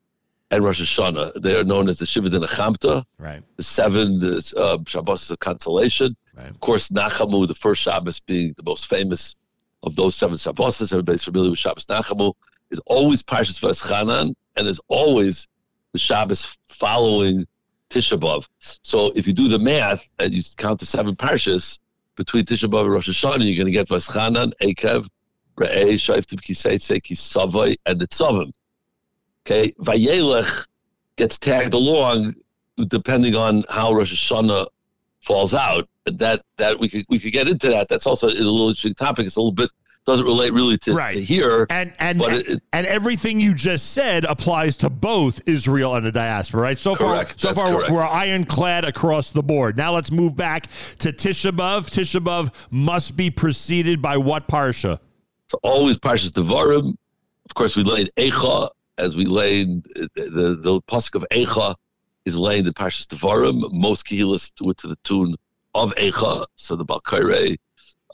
and 0.51 0.63
Rosh 0.63 0.81
Hashanah. 0.81 1.41
They 1.41 1.55
are 1.57 1.63
known 1.63 1.87
as 1.89 1.99
the 1.99 2.05
Shiva 2.05 2.29
Dinachamta 2.29 3.03
Right. 3.19 3.43
the 3.57 3.63
seven 3.63 4.21
uh, 4.57 4.77
Shabbos 4.87 5.29
of 5.31 5.39
consolation. 5.39 6.15
Of 6.37 6.59
course, 6.59 6.89
Nachamu, 6.89 7.47
the 7.47 7.55
first 7.55 7.81
Shabbos 7.81 8.19
being 8.19 8.53
the 8.57 8.63
most 8.63 8.87
famous 8.87 9.35
of 9.83 9.95
those 9.95 10.15
seven 10.15 10.37
Shabbos. 10.37 10.81
Everybody's 10.93 11.23
familiar 11.23 11.49
with 11.49 11.59
Shabbos 11.59 11.85
Nachamu. 11.87 12.33
Is 12.69 12.81
always 12.85 13.23
Parshas 13.23 13.61
Vaschanan 13.61 14.35
and 14.57 14.67
is 14.67 14.79
always 14.89 15.47
the 15.93 15.99
Shabbos 15.99 16.57
following 16.67 17.45
Tisha 17.89 18.19
B'av. 18.19 18.45
So 18.83 19.13
if 19.15 19.25
you 19.25 19.31
do 19.33 19.47
the 19.47 19.57
math 19.57 20.11
and 20.19 20.33
you 20.33 20.43
count 20.57 20.79
the 20.79 20.85
seven 20.85 21.15
Parshas 21.15 21.79
between 22.15 22.43
Tisha 22.43 22.69
B'av 22.69 22.81
and 22.81 22.91
Rosh 22.91 23.09
Hashanah, 23.09 23.45
you're 23.45 23.55
going 23.55 23.67
to 23.67 23.71
get 23.71 23.87
Vaschanan, 23.87 24.51
Ekev, 24.61 25.07
Re'eh, 25.57 25.93
Shaiftim, 25.93 26.41
Kiseitse, 26.41 27.01
Kisavai, 27.01 27.77
and 27.85 28.01
the 28.01 28.07
Nitzavim. 28.07 28.51
Okay, 29.45 29.71
Vayelech 29.79 30.67
gets 31.15 31.37
tagged 31.37 31.73
along 31.73 32.33
depending 32.87 33.35
on 33.35 33.63
how 33.69 33.93
Rosh 33.93 34.13
Hashanah 34.13 34.67
falls 35.21 35.55
out. 35.55 35.87
That 36.11 36.41
that 36.57 36.79
we 36.79 36.89
could 36.89 37.05
we 37.09 37.19
could 37.19 37.31
get 37.31 37.47
into 37.47 37.69
that. 37.69 37.87
That's 37.87 38.07
also 38.07 38.27
a 38.27 38.29
little 38.29 38.69
interesting 38.69 38.93
topic. 38.93 39.25
It's 39.25 39.35
a 39.35 39.39
little 39.39 39.51
bit 39.51 39.69
doesn't 40.07 40.25
relate 40.25 40.53
really 40.53 40.77
to, 40.77 40.95
to 40.95 41.21
here. 41.21 41.67
And 41.69 41.93
and 41.99 42.17
but 42.17 42.33
and, 42.33 42.47
it, 42.47 42.63
and 42.71 42.87
everything 42.87 43.41
you 43.41 43.53
just 43.53 43.91
said 43.91 44.23
applies 44.23 44.77
to 44.77 44.89
both 44.89 45.41
Israel 45.45 45.95
and 45.95 46.05
the 46.05 46.13
diaspora, 46.13 46.61
right? 46.61 46.77
So 46.77 46.95
Correct. 46.95 47.31
far, 47.31 47.37
so 47.37 47.47
That's 47.49 47.61
far 47.61 47.73
correct. 47.73 47.91
we're 47.91 48.07
ironclad 48.07 48.85
across 48.85 49.31
the 49.31 49.43
board. 49.43 49.75
Now 49.75 49.91
let's 49.91 50.09
move 50.09 50.35
back 50.35 50.67
to 50.99 51.11
Tisha 51.11 51.51
B'av. 51.51 51.89
Tisha 51.91 52.21
B'av 52.21 52.53
must 52.71 53.17
be 53.17 53.29
preceded 53.29 54.01
by 54.01 54.15
what 54.15 54.47
parsha? 54.47 54.99
so 55.49 55.59
always 55.63 55.97
Parshas 55.97 56.31
Devarim. 56.31 56.95
Of 57.45 57.53
course, 57.53 57.75
we 57.75 57.83
laid 57.83 58.11
Echa 58.17 58.69
as 58.97 59.15
we 59.15 59.25
laid 59.25 59.83
the 59.83 60.09
the, 60.15 60.55
the 60.55 60.81
pasuk 60.83 61.15
of 61.15 61.25
Echa 61.31 61.75
is 62.25 62.37
laid 62.37 62.65
in 62.65 62.73
Parshas 62.73 63.07
Devarim. 63.07 63.71
Most 63.71 64.05
kehilas 64.05 64.51
do 64.55 64.69
it 64.69 64.77
to 64.77 64.87
the 64.87 64.97
tune 65.03 65.35
of 65.73 65.93
Echa. 65.95 66.45
So 66.55 66.75
the 66.75 66.85
Baal 66.85 67.01
Koreh, 67.01 67.57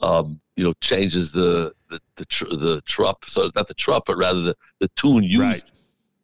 um, 0.02 0.40
you 0.56 0.64
know, 0.64 0.72
changes 0.80 1.32
the 1.32 1.72
the 1.90 2.00
the, 2.16 2.24
tr- 2.26 2.54
the 2.54 2.80
trup. 2.84 3.24
So 3.26 3.50
not 3.54 3.68
the 3.68 3.74
trup, 3.74 4.04
but 4.06 4.16
rather 4.16 4.40
the, 4.40 4.56
the 4.80 4.88
tune 4.96 5.22
used 5.24 5.72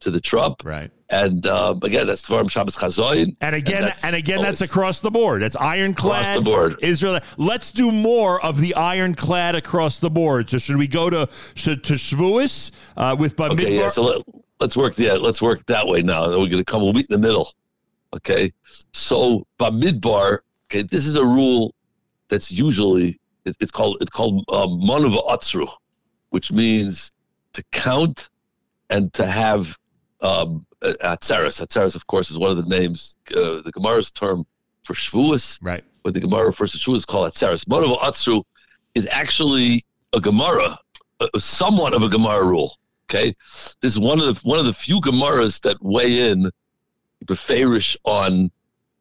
to 0.01 0.11
the 0.11 0.21
trup. 0.21 0.63
Right. 0.65 0.91
And 1.11 1.47
um, 1.47 1.81
again, 1.83 2.07
that's 2.07 2.27
Devarim 2.27 2.51
Shabbos 2.51 2.77
Chazoin. 2.77 3.37
And 3.41 3.55
again, 3.55 3.79
and, 3.79 3.87
that's 3.87 4.05
again, 4.15 4.39
always- 4.39 4.59
that's 4.59 4.71
across 4.71 5.01
the 5.01 5.11
board. 5.11 5.43
It's 5.43 5.57
ironclad 5.57 6.23
Across 6.23 6.37
the 6.37 6.43
board. 6.43 6.77
Israel. 6.83 7.21
Let's 7.37 7.73
do 7.73 7.91
more 7.91 8.41
of 8.45 8.61
the 8.61 8.75
ironclad 8.77 9.57
across 9.57 9.99
the 9.99 10.09
board. 10.09 10.49
So 10.49 10.59
should 10.59 10.77
we 10.77 10.87
go 10.87 11.11
to 11.11 11.29
to, 11.57 11.77
to 11.77 11.93
Shavuos 11.95 12.71
uh, 12.97 13.17
with 13.19 13.37
Bamidbar? 13.37 13.53
Okay, 13.53 13.77
yeah. 13.77 13.89
So 13.89 14.03
let, 14.03 14.23
let's 14.61 14.77
work. 14.77 14.99
Yeah, 14.99 15.15
let's 15.15 15.43
work 15.43 15.67
that 15.67 15.87
way 15.87 16.03
now. 16.03 16.29
We're 16.29 16.37
going 16.47 16.51
to 16.59 16.65
come. 16.65 16.83
We'll 16.83 16.93
meet 16.93 17.07
in 17.11 17.21
the 17.21 17.27
middle. 17.27 17.53
Okay. 18.15 18.53
So 18.93 19.47
Bamidbar. 19.59 20.39
Okay, 20.71 20.83
this 20.83 21.07
is 21.07 21.17
a 21.17 21.25
rule 21.25 21.75
that's 22.29 22.53
usually 22.53 23.19
it, 23.45 23.57
it's 23.59 23.73
called 23.73 23.97
it's 24.01 24.11
called 24.11 24.45
um, 24.49 24.81
manuva 24.81 25.27
atzru, 25.29 25.69
which 26.31 26.53
means 26.53 27.11
to 27.55 27.65
count 27.73 28.29
and 28.89 29.13
to 29.15 29.27
have 29.27 29.77
um, 30.21 30.65
atzeres. 30.83 31.61
Atzeres, 31.61 31.97
of 31.97 32.07
course, 32.07 32.31
is 32.31 32.39
one 32.39 32.51
of 32.51 32.57
the 32.57 32.69
names. 32.79 33.17
Uh, 33.35 33.61
the 33.63 33.73
Gemara's 33.75 34.13
term 34.13 34.47
for 34.85 34.95
Shavuos. 34.95 35.59
Right. 35.61 35.83
But 36.05 36.15
the 36.15 36.21
Gemara 36.21 36.47
refers 36.47 36.73
to 36.73 36.79
Shavuos 36.79 36.97
is 36.99 37.05
called 37.05 37.33
atzeres. 37.33 37.65
Manuva 37.65 37.99
atzru 38.01 38.45
is 38.95 39.09
actually 39.11 39.85
a 40.13 40.21
Gemara, 40.21 40.79
a- 41.21 41.41
somewhat 41.41 41.95
of 41.95 42.03
a 42.05 42.09
Gemara 42.09 42.45
rule. 42.45 42.77
Okay, 43.09 43.35
this 43.81 43.93
is 43.93 43.99
one 43.99 44.21
of 44.21 44.27
the 44.27 44.49
one 44.49 44.61
of 44.61 44.67
the 44.67 44.73
few 44.73 45.01
Gemaras 45.01 45.61
that 45.63 45.83
weigh 45.83 46.31
in 46.31 46.49
beferish 47.27 47.97
on 48.05 48.53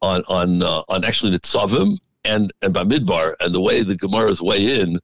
on 0.02 0.22
on 0.28 0.62
uh, 0.62 0.82
on 0.88 1.04
actually 1.04 1.32
the 1.32 1.40
Tzavim 1.40 1.98
and 2.24 2.52
and 2.62 2.74
Bamidbar, 2.74 3.34
and 3.40 3.54
the 3.54 3.60
way 3.60 3.82
the 3.82 3.96
Gemaras 3.96 4.40
weigh 4.40 4.80
in 4.80 4.98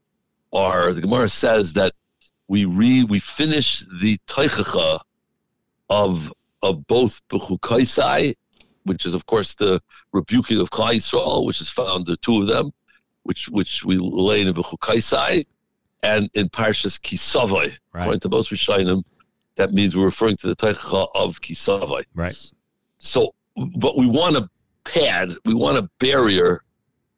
are 0.53 0.93
the 0.93 1.01
Gemara 1.01 1.29
says 1.29 1.73
that 1.75 1.93
we 2.49 2.65
read 2.65 3.11
we 3.11 3.21
finish 3.21 3.85
the 4.01 4.19
Teichacha 4.27 5.01
of 5.91 6.33
of 6.63 6.87
both 6.87 7.21
Bechukaisai, 7.29 8.35
which 8.85 9.07
is 9.07 9.15
of 9.15 9.27
course 9.27 9.55
the 9.55 9.81
rebuking 10.13 10.61
of 10.61 10.71
Klal 10.71 10.97
Yisrael, 10.97 11.45
which 11.45 11.61
is 11.61 11.69
found 11.69 12.07
the 12.07 12.17
two 12.19 12.41
of 12.41 12.47
them, 12.47 12.71
which 13.25 13.49
which 13.49 13.85
we 13.85 13.99
lay 13.99 14.43
in 14.43 14.53
Bechukaisai, 14.53 15.47
and 16.03 16.31
in 16.35 16.49
Parshas 16.49 17.01
Kisavai. 17.01 17.77
Right. 17.93 18.03
According 18.03 18.21
to 18.21 18.29
most 18.29 18.51
Rishonim, 18.51 19.03
that 19.57 19.73
means 19.73 19.97
we're 19.97 20.05
referring 20.05 20.37
to 20.39 20.49
the 20.49 20.57
Teichacha 20.57 21.09
of 21.15 21.41
Kisavai. 21.41 22.05
Right. 22.15 22.37
So, 22.99 23.35
but 23.77 23.97
we 23.97 24.07
want 24.07 24.37
a 24.37 24.49
pad, 24.87 25.35
we 25.45 25.55
want 25.55 25.79
a 25.79 25.89
barrier 25.99 26.63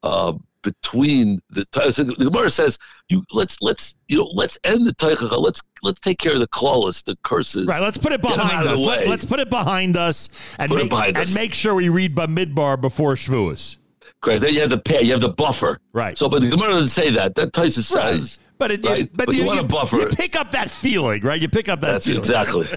uh, 0.03 0.33
between 0.63 1.41
the. 1.51 1.67
So 1.93 2.05
the 2.05 2.15
Gemara 2.15 2.51
says, 2.51 2.79
"You 3.09 3.25
let's 3.33 3.57
let's 3.61 3.97
you 4.09 4.19
know 4.19 4.31
let's 4.33 4.59
end 4.65 4.87
the 4.87 4.95
Teichacha. 4.95 5.41
Let's 5.41 5.63
let's 5.83 6.01
take 6.01 6.19
care 6.19 6.35
of 6.35 6.41
the 6.41 6.49
klalos, 6.49 7.05
the 7.05 7.17
curses. 7.23 7.69
Right, 7.69 7.83
let's 7.83 7.99
put 7.99 8.13
it 8.13 8.23
behind 8.23 8.69
us. 8.69 8.81
Let, 8.81 9.07
us 9.07 9.25
put 9.25 9.41
it 9.41 9.51
behind 9.51 9.97
us 9.97 10.29
and 10.59 10.71
Put 10.71 10.91
make 10.91 10.93
and 10.93 11.17
us. 11.17 11.35
make 11.35 11.55
sure 11.55 11.75
we 11.75 11.89
read 11.89 12.15
Bamidbar 12.15 12.81
before 12.81 13.15
Shavuos. 13.15 13.79
Great. 14.21 14.41
Then 14.41 14.53
you 14.53 14.61
have 14.61 14.71
the 14.71 14.79
pad, 14.79 15.05
you 15.05 15.13
have 15.13 15.21
the 15.21 15.29
buffer. 15.29 15.79
Right. 15.93 16.19
So, 16.19 16.29
but 16.29 16.41
the 16.41 16.49
Gemara 16.49 16.71
doesn't 16.71 16.89
say 16.89 17.11
that. 17.11 17.37
That 17.37 17.53
Taisa 17.53 17.83
says. 17.83 18.41
But 18.59 18.73
it, 18.73 18.85
right? 18.85 19.09
but, 19.15 19.33
you, 19.33 19.43
you, 19.43 19.47
want 19.47 19.61
a 19.61 19.63
buffer. 19.63 19.99
You 19.99 20.07
pick 20.09 20.35
up 20.35 20.51
that 20.51 20.69
feeling, 20.69 21.23
right? 21.23 21.41
You 21.41 21.49
pick 21.49 21.69
up 21.69 21.81
that 21.81 21.93
That's 21.93 22.07
feeling. 22.07 22.21
exactly, 22.23 22.69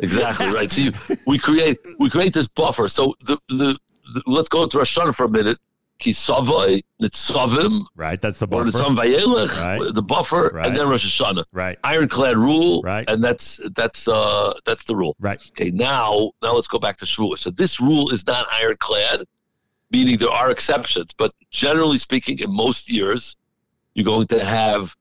exactly 0.00 0.48
right. 0.48 0.68
So 0.68 0.82
you, 0.82 0.92
we 1.24 1.38
create 1.38 1.78
we 2.00 2.10
create 2.10 2.34
this 2.34 2.48
buffer. 2.48 2.88
So 2.88 3.14
the, 3.20 3.38
the 3.48 3.78
let's 4.26 4.48
go 4.48 4.66
to 4.66 4.78
Rosh 4.78 4.96
Hashanah 4.98 5.14
for 5.14 5.24
a 5.24 5.28
minute. 5.28 5.58
Kisavai 6.00 6.82
nitzavim. 7.02 7.84
Right, 7.94 8.20
that's 8.20 8.38
the 8.38 8.46
Or 8.46 8.64
buffer. 8.64 8.70
nitzavim 8.78 8.96
vayelech, 8.96 9.62
Right. 9.62 9.94
the 9.94 10.02
buffer, 10.02 10.50
Right. 10.54 10.66
and 10.66 10.74
then 10.76 10.88
Rosh 10.88 11.06
Hashanah. 11.06 11.44
Right. 11.52 11.78
Ironclad 11.84 12.38
rule. 12.38 12.80
Right. 12.82 13.04
And 13.08 13.22
that's 13.22 13.60
that's 13.74 14.08
uh 14.08 14.54
that's 14.64 14.84
the 14.84 14.96
rule. 14.96 15.14
Right. 15.20 15.40
Okay. 15.50 15.70
Now 15.70 16.32
now 16.42 16.54
let's 16.54 16.68
go 16.68 16.78
back 16.78 16.96
to 16.98 17.04
Shavuot. 17.04 17.38
So 17.38 17.50
this 17.50 17.80
rule 17.80 18.10
is 18.14 18.26
not 18.26 18.46
ironclad, 18.50 19.24
meaning 19.90 20.16
there 20.16 20.30
are 20.30 20.50
exceptions, 20.50 21.10
but 21.16 21.34
generally 21.50 21.98
speaking, 21.98 22.38
in 22.38 22.50
most 22.50 22.90
years, 22.90 23.36
you're 23.94 24.04
going 24.06 24.26
to 24.28 24.42
have 24.42 24.94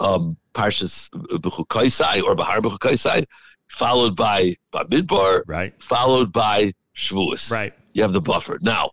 um, 0.00 0.38
Parshas 0.54 1.10
Bechukaisai 1.10 2.22
or 2.22 2.34
Bahar 2.34 2.60
Bechukaisai, 2.62 3.26
followed 3.68 4.16
by 4.16 4.54
Bamidbar, 4.72 5.42
right, 5.46 5.74
followed 5.82 6.32
by 6.32 6.72
Shavuos. 6.94 7.50
Right. 7.50 7.74
You 7.96 8.02
have 8.02 8.12
the 8.12 8.20
buffer. 8.20 8.58
Now, 8.60 8.90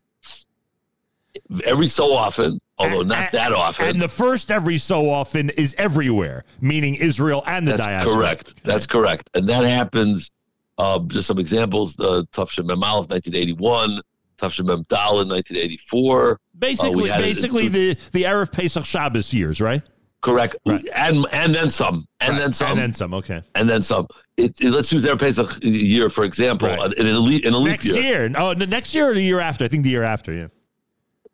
every 1.65 1.87
so 1.87 2.13
often, 2.13 2.57
although 2.77 3.01
not 3.01 3.33
that 3.33 3.51
often. 3.51 3.85
And 3.87 4.01
the 4.01 4.07
first 4.07 4.49
every 4.49 4.77
so 4.77 5.09
often 5.09 5.49
is 5.51 5.75
everywhere, 5.77 6.45
meaning 6.61 6.95
Israel 6.95 7.43
and 7.45 7.67
the 7.67 7.71
That's 7.71 7.83
diaspora. 7.83 8.15
correct. 8.15 8.63
That's 8.63 8.87
correct. 8.87 9.29
And 9.33 9.47
that 9.49 9.65
happens. 9.65 10.31
Uh, 10.77 10.99
just 11.07 11.27
some 11.27 11.37
examples: 11.37 11.95
the 11.95 12.25
Tufshin 12.27 12.65
Mem 12.65 12.81
Aleph, 12.81 13.09
1981, 13.09 14.01
Tufshin 14.37 14.65
Mem 14.67 14.85
Dal 14.87 15.19
in 15.19 15.27
1984. 15.27 16.31
Uh, 16.31 16.35
Basically, 16.57 17.09
it 17.09 17.17
basically 17.19 17.63
two- 17.63 17.93
the 17.95 17.97
the 18.13 18.23
Erev 18.23 18.53
Pesach 18.53 18.85
Shabbos 18.85 19.33
years, 19.33 19.59
right? 19.59 19.81
correct, 20.21 20.55
and 20.65 21.27
and 21.33 21.53
then 21.53 21.69
some, 21.69 22.05
and 22.21 22.37
then 22.39 22.53
some, 22.53 22.69
And 22.71 22.79
then 22.79 22.93
some. 22.93 23.13
Okay. 23.15 23.41
and 23.55 23.69
then 23.69 23.81
some. 23.81 24.07
It, 24.37 24.59
it- 24.61 24.71
let's 24.71 24.91
use 24.91 25.03
their 25.03 25.17
Pesach 25.17 25.59
year 25.61 26.09
for 26.09 26.23
example. 26.23 26.69
In 26.93 27.07
a 27.07 27.19
leap, 27.19 27.45
in 27.45 27.53
a 27.53 27.57
leap 27.57 27.71
Next 27.71 27.85
year. 27.85 28.01
year. 28.27 28.31
Oh, 28.37 28.53
the 28.53 28.67
next 28.67 28.93
year 28.95 29.11
or 29.11 29.13
the 29.13 29.21
year 29.23 29.39
after? 29.39 29.63
I 29.65 29.67
think 29.67 29.83
the 29.83 29.89
year 29.91 30.03
after. 30.03 30.33
Yeah. 30.33 30.47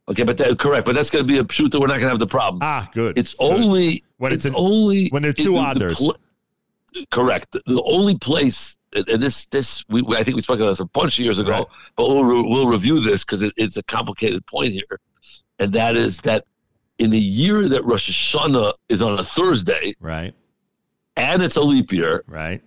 Okay, 0.09 0.23
but 0.23 0.37
that, 0.37 0.57
correct, 0.57 0.85
but 0.87 0.95
that's 0.95 1.09
going 1.11 1.25
to 1.25 1.27
be 1.31 1.37
a 1.39 1.45
shoot 1.53 1.71
that 1.71 1.79
we're 1.79 1.85
not 1.87 1.93
going 1.99 2.05
to 2.05 2.09
have 2.09 2.19
the 2.19 2.25
problem. 2.27 2.61
Ah, 2.63 2.89
good. 2.93 3.17
It's 3.17 3.35
only 3.37 4.03
When 4.17 4.31
it's 4.33 4.45
it's, 4.45 4.53
an- 4.55 4.59
only 4.59 5.07
when 5.09 5.21
they're 5.21 5.33
two 5.33 5.43
the- 5.53 5.61
the 5.61 5.67
others. 5.67 5.95
pl- 5.97 6.17
correct. 7.11 7.51
The, 7.51 7.61
the 7.67 7.83
only 7.83 8.17
place, 8.17 8.75
and 8.93 9.21
this 9.21 9.45
this 9.45 9.83
we, 9.87 10.03
I 10.17 10.23
think 10.23 10.35
we 10.35 10.41
spoke 10.41 10.59
about 10.59 10.69
this 10.69 10.79
a 10.79 10.85
bunch 10.85 11.19
of 11.19 11.23
years 11.25 11.37
ago, 11.39 11.51
Right. 11.51 11.65
but 11.95 12.09
we'll 12.09 12.23
re- 12.25 12.41
we'll 12.49 12.67
review 12.67 12.99
this 12.99 13.23
because 13.23 13.43
it, 13.43 13.53
it's 13.55 13.77
a 13.77 13.83
complicated 13.83 14.45
point 14.47 14.73
here, 14.73 14.99
and 15.59 15.71
that 15.73 15.95
is 15.95 16.17
that 16.21 16.43
in 16.97 17.11
the 17.11 17.19
year 17.19 17.69
that 17.69 17.85
Rosh 17.85 18.09
Hashanah 18.09 18.73
is 18.89 19.01
on 19.03 19.19
a 19.19 19.23
Thursday, 19.23 19.93
right, 19.99 20.33
and 21.17 21.43
it's 21.43 21.55
a 21.57 21.61
leap 21.61 21.91
year, 21.91 22.23
right, 22.25 22.61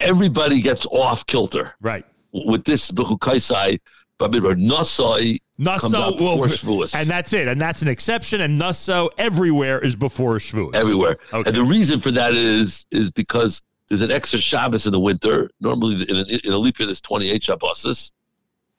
everybody 0.00 0.60
gets 0.60 0.86
off 0.86 1.26
kilter, 1.26 1.74
right. 1.80 2.04
With 2.32 2.64
this 2.64 2.90
Bechukaisai, 2.90 3.80
Babir 4.18 4.54
Nasai 4.56 5.40
comes 5.64 5.94
out 5.94 6.18
will, 6.18 6.36
before 6.36 6.46
Shavuos. 6.46 6.94
and 6.94 7.08
that's 7.08 7.32
it, 7.32 7.48
and 7.48 7.60
that's 7.60 7.82
an 7.82 7.88
exception. 7.88 8.40
And 8.40 8.58
Naso 8.58 9.08
everywhere 9.18 9.78
is 9.78 9.94
before 9.96 10.36
Shavuos. 10.36 10.74
everywhere. 10.74 11.16
Okay. 11.32 11.48
And 11.48 11.56
the 11.56 11.62
reason 11.62 12.00
for 12.00 12.10
that 12.12 12.34
is 12.34 12.84
is 12.90 13.10
because 13.10 13.62
there's 13.88 14.02
an 14.02 14.10
extra 14.10 14.38
Shabbos 14.38 14.86
in 14.86 14.92
the 14.92 15.00
winter. 15.00 15.50
Normally, 15.60 16.02
in 16.08 16.16
a, 16.16 16.46
in 16.46 16.52
a 16.52 16.58
leap 16.58 16.78
year, 16.78 16.86
there's 16.86 17.00
28 17.00 17.42
Shabbos, 17.42 18.12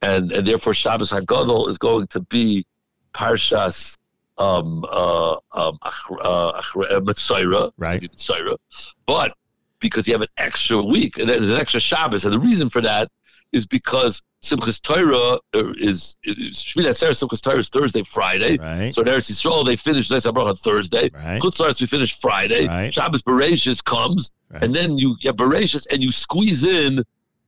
and 0.01 0.31
and 0.31 0.45
therefore 0.47 0.73
Shabbos 0.73 1.11
Hagadol 1.11 1.69
is 1.69 1.77
going 1.77 2.07
to 2.07 2.19
be 2.21 2.65
Parshas 3.13 3.97
um, 4.37 4.85
uh, 4.89 5.37
um, 5.53 5.77
Ach- 5.81 6.11
uh, 6.21 6.51
Ach- 6.55 6.75
uh, 6.75 6.99
Metzaira, 7.01 7.71
right? 7.77 8.01
Metzaira, 8.01 8.57
but 9.05 9.35
because 9.79 10.07
you 10.07 10.13
have 10.13 10.21
an 10.21 10.27
extra 10.37 10.81
week 10.81 11.17
and 11.17 11.29
there's 11.29 11.51
an 11.51 11.59
extra 11.59 11.79
Shabbos, 11.79 12.25
and 12.25 12.33
the 12.33 12.39
reason 12.39 12.69
for 12.69 12.81
that 12.81 13.09
is 13.51 13.65
because 13.65 14.21
Simchas 14.41 14.81
Torah 14.81 15.39
uh, 15.55 15.73
is, 15.77 16.15
Shmini 16.25 16.87
Atzeres 16.87 17.23
Simchas 17.23 17.41
Torah 17.41 17.57
is 17.57 17.69
Thursday, 17.69 18.03
Friday. 18.03 18.57
Right. 18.57 18.93
So 18.93 19.01
in 19.01 19.07
Eretz 19.07 19.31
Yisrael 19.31 19.65
they 19.65 19.75
finish 19.75 20.09
Zos 20.09 20.31
HaBracha 20.31 20.47
on 20.47 20.55
Thursday. 20.55 21.09
Right. 21.13 21.41
Chutz 21.41 21.81
we 21.81 21.87
finish 21.87 22.19
Friday. 22.19 22.67
Right. 22.67 22.93
Shabbos 22.93 23.21
Bereshis 23.23 23.83
comes, 23.83 24.31
and 24.51 24.75
then 24.75 24.97
you 24.97 25.17
get 25.19 25.35
Bereshis 25.35 25.87
and 25.91 26.01
you 26.01 26.11
squeeze 26.11 26.65
in 26.65 26.99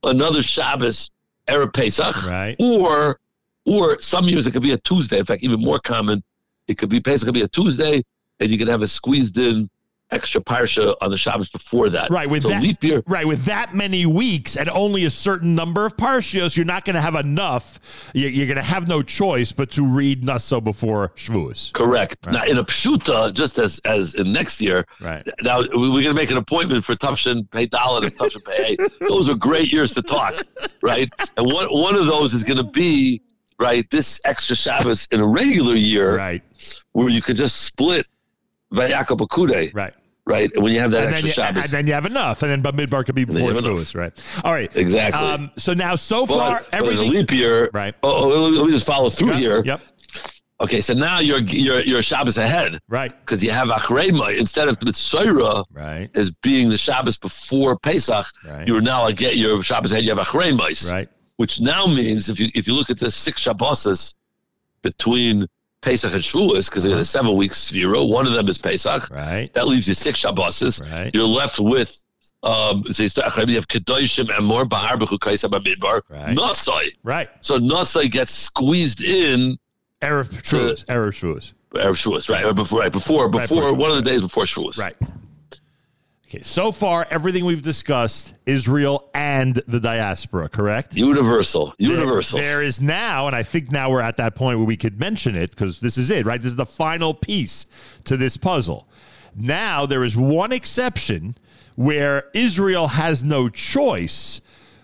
another 0.02 0.42
Shabbos 0.42 1.10
Erev 1.48 1.72
Pesach. 1.72 2.26
Right. 2.26 2.56
Or 2.58 3.20
or 3.66 4.00
some 4.00 4.24
years 4.24 4.46
it 4.46 4.52
could 4.52 4.62
be 4.62 4.72
a 4.72 4.78
Tuesday. 4.78 5.18
In 5.18 5.24
fact, 5.24 5.42
even 5.42 5.60
more 5.60 5.78
common, 5.78 6.22
it 6.66 6.78
could 6.78 6.88
be 6.88 7.00
Pesach 7.00 7.26
could 7.26 7.34
be 7.34 7.42
a 7.42 7.48
Tuesday, 7.48 8.02
and 8.40 8.50
you 8.50 8.58
can 8.58 8.68
have 8.68 8.82
a 8.82 8.88
squeezed 8.88 9.38
in 9.38 9.70
extra 10.12 10.40
parsha 10.40 10.94
on 11.00 11.10
the 11.10 11.16
Shabbos 11.16 11.48
before 11.50 11.88
that. 11.90 12.10
Right, 12.10 12.28
with 12.28 12.42
so 12.42 12.48
that 12.50 12.62
leap 12.62 12.82
year. 12.82 13.02
right 13.06 13.26
with 13.26 13.44
that 13.44 13.74
many 13.74 14.06
weeks 14.06 14.56
and 14.56 14.68
only 14.70 15.04
a 15.04 15.10
certain 15.10 15.54
number 15.54 15.86
of 15.86 15.96
parshios, 15.96 16.56
you're 16.56 16.66
not 16.66 16.84
going 16.84 16.94
to 16.94 17.00
have 17.00 17.14
enough. 17.14 17.78
You- 18.14 18.28
You're 18.28 18.46
going 18.46 18.56
to 18.56 18.62
have 18.62 18.88
no 18.88 19.02
choice 19.02 19.52
but 19.52 19.70
to 19.72 19.86
read 19.86 20.24
Naso 20.24 20.60
before 20.60 21.10
Shavuos. 21.16 21.72
Correct. 21.72 22.26
Now, 22.26 22.44
in 22.44 22.58
a 22.58 22.64
pshuta, 22.64 23.32
just 23.34 23.58
as 23.58 23.80
as 23.84 24.14
in 24.14 24.32
next 24.32 24.60
year, 24.60 24.86
right? 25.00 25.26
Now 25.42 25.60
we- 25.62 25.68
we're 25.90 26.02
going 26.02 26.04
to 26.04 26.14
make 26.14 26.30
an 26.30 26.36
appointment 26.36 26.84
for 26.84 26.94
Tufshin 26.96 27.50
Pei 27.50 27.66
Dalit 27.66 28.04
and 28.04 28.16
Tufshin 28.16 28.44
Pei. 28.44 28.76
Those 29.08 29.28
are 29.28 29.34
great 29.34 29.72
years 29.72 29.92
to 29.94 30.02
talk, 30.02 30.34
right? 30.82 31.08
And 31.36 31.52
one 31.52 31.66
one 31.68 31.94
of 31.94 32.06
those 32.06 32.34
is 32.34 32.44
going 32.44 32.56
to 32.58 32.64
be 32.64 33.22
right 33.58 33.88
this 33.90 34.20
extra 34.24 34.56
Shabbos 34.56 35.06
in 35.12 35.20
a 35.20 35.26
regular 35.26 35.74
year, 35.74 36.16
right? 36.16 36.42
Where 36.92 37.08
you 37.08 37.20
could 37.22 37.36
just 37.36 37.62
split 37.62 38.06
Vayakhel 38.72 39.18
Pekudei, 39.18 39.74
right? 39.74 39.92
Right, 40.30 40.50
when 40.56 40.72
you 40.72 40.78
have 40.80 40.92
that 40.92 41.04
and, 41.06 41.12
extra 41.12 41.28
you, 41.28 41.32
Shabbos, 41.34 41.64
and 41.64 41.72
then 41.72 41.86
you 41.88 41.92
have 41.92 42.06
enough, 42.06 42.42
and 42.44 42.50
then 42.50 42.62
Bamidbar 42.62 43.04
could 43.04 43.16
be 43.16 43.24
before. 43.24 43.50
Shavuos, 43.50 43.96
right? 43.96 44.12
All 44.44 44.52
right, 44.52 44.74
Exactly. 44.76 45.20
Um, 45.28 45.50
so 45.58 45.74
now, 45.74 45.96
so 45.96 46.24
But- 46.24 46.34
far, 46.38 46.58
but 46.60 46.68
everything 46.72 47.10
leap 47.10 47.32
year, 47.32 47.68
right? 47.74 47.94
Oh, 48.04 48.32
oh, 48.32 48.48
let 48.48 48.66
me 48.66 48.70
just 48.72 48.86
follow 48.86 49.10
through 49.10 49.32
here. 49.32 49.62
Yep. 49.64 49.80
Okay, 50.60 50.80
so 50.82 50.92
now 50.92 51.20
you're 51.20 51.38
you're 51.40 51.80
you're 51.80 52.02
Shabbos 52.02 52.36
ahead, 52.38 52.78
right? 52.88 53.12
Because 53.20 53.42
you 53.42 53.50
have 53.50 53.68
Achrema 53.68 54.38
instead 54.38 54.68
of 54.68 54.76
Mitzvah, 54.84 55.64
right? 55.72 56.10
As 56.14 56.30
being 56.30 56.68
the 56.68 56.76
Shabbos 56.78 57.16
before 57.16 57.78
Pesach, 57.78 58.26
Right. 58.46 58.68
you're 58.68 58.82
now 58.82 59.10
get 59.10 59.36
your 59.36 59.62
Shabbos 59.62 59.90
ahead. 59.92 60.04
You 60.04 60.14
have 60.14 60.24
Achrema, 60.26 60.92
right? 60.92 61.08
Which 61.38 61.60
now 61.62 61.86
means 61.86 62.28
if 62.28 62.38
you 62.38 62.48
if 62.54 62.68
you 62.68 62.74
look 62.74 62.90
at 62.90 62.98
the 62.98 63.10
six 63.10 63.40
Shabbos 63.40 64.14
between 64.82 65.46
Pesach 65.82 66.12
and 66.12 66.22
Shavuos, 66.22 66.68
because 66.68 66.84
Uh-huh. 66.84 66.94
there's 66.96 67.08
a 67.08 67.10
seven 67.10 67.36
week 67.36 67.52
Sphira, 67.52 68.06
one 68.08 68.26
of 68.26 68.32
them 68.32 68.48
is 68.48 68.58
Pesach, 68.58 69.10
right? 69.10 69.50
That 69.54 69.66
leaves 69.68 69.88
you 69.88 69.94
six 69.94 70.18
Shabbos. 70.18 70.80
Right. 70.90 71.10
You're 71.14 71.24
left 71.26 71.58
with. 71.58 72.02
Um, 72.42 72.84
so 72.84 73.02
you 73.02 73.10
have 73.14 73.68
Kedoshim 73.68 74.34
and 74.34 74.46
more 74.46 74.64
Bahar 74.64 74.96
B'chukaisa 74.96 75.50
B'midbar 75.50 76.00
Right. 76.08 76.34
Nasai. 76.36 76.88
Right. 77.02 77.28
So 77.42 77.58
Nasai 77.58 78.10
gets 78.10 78.32
squeezed 78.32 79.02
in 79.04 79.58
Erev 80.02 80.30
Shavuos, 80.42 80.84
Erev 80.86 81.08
Shavuos. 81.12 81.52
Erev 81.74 81.90
Shavuos, 81.92 82.30
right? 82.30 82.44
Or 82.46 82.54
before, 82.54 82.80
right 82.80 82.90
before, 82.92 83.24
Right, 83.28 83.42
before 83.42 83.62
before 83.64 83.74
one 83.74 83.90
of 83.90 83.96
the 83.96 84.02
days 84.10 84.22
before 84.22 84.44
Shavuos. 84.44 84.78
Right. 84.78 84.96
Okay, 86.32 86.44
so 86.44 86.70
far 86.70 87.08
everything 87.10 87.44
we've 87.44 87.60
discussed, 87.60 88.34
Israel 88.46 89.10
and 89.12 89.56
the 89.66 89.80
diaspora, 89.80 90.48
correct? 90.48 90.94
Universal, 90.94 91.74
universal. 91.76 92.38
There, 92.38 92.58
there 92.58 92.62
is 92.62 92.80
now, 92.80 93.26
and 93.26 93.34
I 93.34 93.42
think 93.42 93.72
now 93.72 93.90
we're 93.90 94.00
at 94.00 94.16
that 94.18 94.36
point 94.36 94.58
where 94.58 94.66
we 94.66 94.76
could 94.76 95.00
mention 95.00 95.34
it 95.34 95.50
because 95.50 95.80
this 95.80 95.98
is 95.98 96.08
it, 96.08 96.24
right? 96.24 96.40
This 96.40 96.52
is 96.52 96.56
the 96.56 96.64
final 96.64 97.14
piece 97.14 97.66
to 98.04 98.16
this 98.16 98.36
puzzle. 98.36 98.86
Now 99.34 99.86
there 99.86 100.04
is 100.04 100.16
one 100.16 100.52
exception 100.52 101.36
where 101.74 102.26
Israel 102.32 102.86
has 102.86 103.24
no 103.24 103.48
choice 103.48 104.40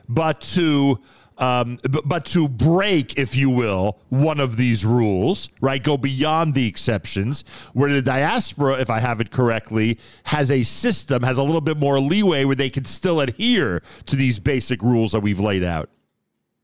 but 0.09 0.41
to 0.41 0.99
um, 1.39 1.79
b- 1.91 2.01
but 2.05 2.25
to 2.27 2.49
break, 2.49 3.19
if 3.19 3.37
you 3.37 3.51
will, 3.51 3.99
one 4.09 4.41
of 4.41 4.57
these 4.57 4.85
rules, 4.85 5.49
right? 5.61 5.83
Go 5.83 5.97
beyond 5.97 6.55
the 6.55 6.67
exceptions, 6.67 7.45
where 7.73 7.93
the 7.93 8.03
diaspora, 8.03 8.81
if 8.81 8.91
I 8.91 9.01
have 9.01 9.21
it 9.21 9.31
correctly, 9.31 9.99
has 10.25 10.51
a 10.51 10.63
system, 10.63 11.23
has 11.23 11.39
a 11.39 11.43
little 11.43 11.61
bit 11.61 11.77
more 11.77 12.01
leeway 12.01 12.45
where 12.45 12.55
they 12.55 12.71
can 12.71 12.85
still 12.85 13.21
adhere 13.21 13.83
to 14.07 14.17
these 14.17 14.39
basic 14.39 14.83
rules 14.83 15.13
that 15.13 15.21
we've 15.21 15.41
laid 15.41 15.65
out. 15.65 15.91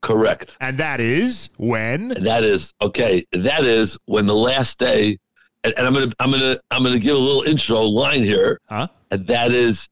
Correct. 0.02 0.56
And 0.60 0.78
that 0.78 1.00
is 1.00 1.48
when? 1.58 2.08
That 2.08 2.42
is 2.42 2.74
okay. 2.82 3.24
That 3.32 3.64
is 3.64 3.96
when 4.06 4.26
the 4.26 4.34
last 4.34 4.78
day, 4.78 5.18
and, 5.62 5.72
and 5.76 5.86
I'm 5.86 5.94
gonna, 5.94 6.12
I'm 6.18 6.30
gonna, 6.32 6.58
I'm 6.72 6.82
gonna 6.82 6.98
give 6.98 7.14
a 7.14 7.20
little 7.20 7.42
intro 7.42 7.82
line 7.82 8.24
here. 8.24 8.60
Huh? 8.68 8.88
And 9.12 9.26
that 9.28 9.52
is 9.52 9.88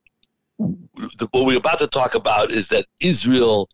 the, 0.59 1.29
what 1.31 1.45
we're 1.47 1.59
about 1.59 1.79
to 1.79 1.87
talk 1.87 2.17
about 2.17 2.51
is 2.51 2.69
that 2.69 2.87
Israel, 3.01 3.69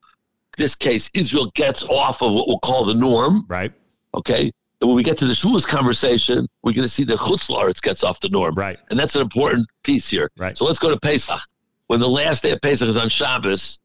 this 0.57 0.75
case, 0.75 1.11
Israel 1.15 1.51
gets 1.55 1.85
off 1.85 2.23
of 2.23 2.33
what 2.33 2.49
we'll 2.49 2.59
call 2.59 2.85
the 2.85 2.95
norm. 2.95 3.45
Right. 3.49 3.73
Okay. 4.15 4.51
And 4.81 4.89
when 4.89 4.97
we 4.97 5.03
get 5.03 5.17
to 5.19 5.25
the 5.27 5.33
Shavuos 5.33 5.67
conversation, 5.67 6.47
we're 6.63 6.73
going 6.73 6.85
to 6.85 6.89
see 6.89 7.05
that 7.05 7.19
Chutz 7.19 7.49
La'aretz 7.49 7.81
gets 7.81 8.05
off 8.05 8.21
the 8.21 8.29
norm. 8.29 8.55
Right. 8.55 8.79
And 8.91 8.99
that's 8.99 9.17
an 9.17 9.23
important 9.23 9.67
piece 9.83 10.09
here. 10.09 10.31
Right. 10.37 10.57
So 10.57 10.67
let's 10.67 10.79
go 10.79 10.91
to 10.91 11.01
Pesach. 11.01 11.41
When 11.87 12.01
the 12.01 12.09
last 12.09 12.43
day 12.43 12.51
of 12.51 12.61
Pesach 12.61 12.89
is 12.89 12.97
on 12.97 13.09
Shabbos, 13.09 13.81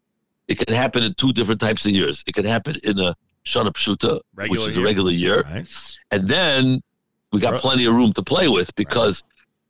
it 0.48 0.58
can 0.58 0.74
happen 0.74 1.04
in 1.04 1.14
two 1.14 1.32
different 1.32 1.62
types 1.62 1.86
of 1.86 1.92
years. 1.92 2.24
It 2.28 2.34
can 2.34 2.46
happen 2.46 2.76
in 2.84 3.00
a 3.00 3.16
Shana 3.46 3.72
Pshuta, 3.72 4.20
which 4.50 4.60
is 4.60 4.76
year. 4.76 4.84
a 4.84 4.88
regular 4.88 5.12
year. 5.12 5.44
Right. 5.44 5.96
And 6.12 6.28
then 6.28 6.82
we 7.32 7.40
got 7.40 7.62
plenty 7.62 7.86
of 7.86 7.94
room 7.94 8.12
to 8.14 8.24
play 8.24 8.48
with 8.48 8.74
because 8.76 9.24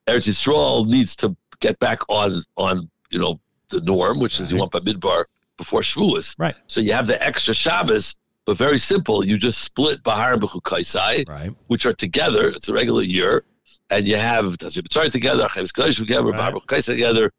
Eretz 0.08 0.28
Yisrael 0.28 0.88
needs 0.88 1.16
to 1.18 1.36
get 1.60 1.78
back 1.80 2.02
on 2.10 2.44
on 2.58 2.90
you 3.12 3.20
know 3.20 3.40
the 3.70 3.82
norm, 3.82 4.20
which 4.20 4.40
is 4.40 4.52
you 4.52 4.58
want 4.58 4.72
Bamidbar 4.72 5.26
before 5.62 5.82
Shavuos. 5.82 6.36
Right. 6.38 6.56
So 6.68 6.82
you 6.82 6.94
have 6.94 7.08
the 7.08 7.22
extra 7.24 7.54
Shabbos, 7.54 8.16
but 8.46 8.58
very 8.58 8.80
simple. 8.80 9.26
You 9.26 9.38
just 9.38 9.60
split 9.62 10.04
Bahar 10.04 10.34
and 10.34 10.42
Bechukaisai, 10.42 11.30
right. 11.30 11.52
which 11.68 11.86
are 11.86 11.94
together. 11.94 12.50
It's 12.50 12.70
a 12.70 12.74
regular 12.74 13.04
year, 13.04 13.44
and 13.90 14.08
you 14.08 14.18
have 14.18 14.46
Tazir 14.58 14.82
B'tzar 14.86 15.12
together, 15.12 15.48
Chavis 15.48 15.72
Kodesh 15.72 15.98
together, 15.98 16.32
Bahar 16.32 16.52
Bechukaisai 16.54 16.94
together. 16.98 17.32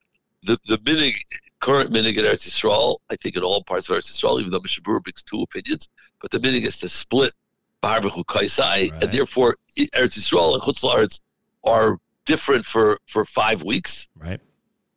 The 0.45 0.59
the 0.67 0.79
minig 0.79 1.17
current 1.61 1.91
minig 1.93 2.17
in 2.17 2.25
Eretz 2.25 2.47
Yisrael, 2.49 2.99
I 3.11 3.17
think 3.17 3.37
in 3.37 3.43
all 3.43 3.63
parts 3.65 3.89
of 3.89 3.97
Eretz 3.97 4.11
Yisrael, 4.13 4.41
even 4.41 4.51
though 4.53 4.61
Mishnah 4.61 4.83
Berurah 4.85 5.03
brings 5.03 5.23
two 5.23 5.43
opinions, 5.43 5.89
but 6.21 6.31
the 6.31 6.39
minig 6.39 6.65
is 6.65 6.79
to 6.79 6.89
split 6.89 7.33
Bahar 7.81 8.01
Bechukaisai, 8.01 9.03
and 9.03 9.13
therefore 9.13 9.57
Eretz 9.77 10.17
Yisrael 10.19 10.55
and 10.55 10.63
Chutz 10.63 10.83
La'aretz 10.83 11.21
are 11.65 11.99
different 12.25 12.65
for 12.65 12.99
for 13.07 13.25
five 13.25 13.63
weeks 13.63 14.09
Right. 14.17 14.41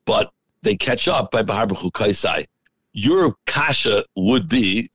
but 0.05 0.31
they 0.61 0.75
catch 0.75 1.07
up 1.07 1.31
by 1.31 1.43
Bahar 1.43 1.67
Kaisai. 1.67 2.47
Your 2.97 3.35
kasha 3.45 4.05
would 4.15 4.47
be 4.47 4.89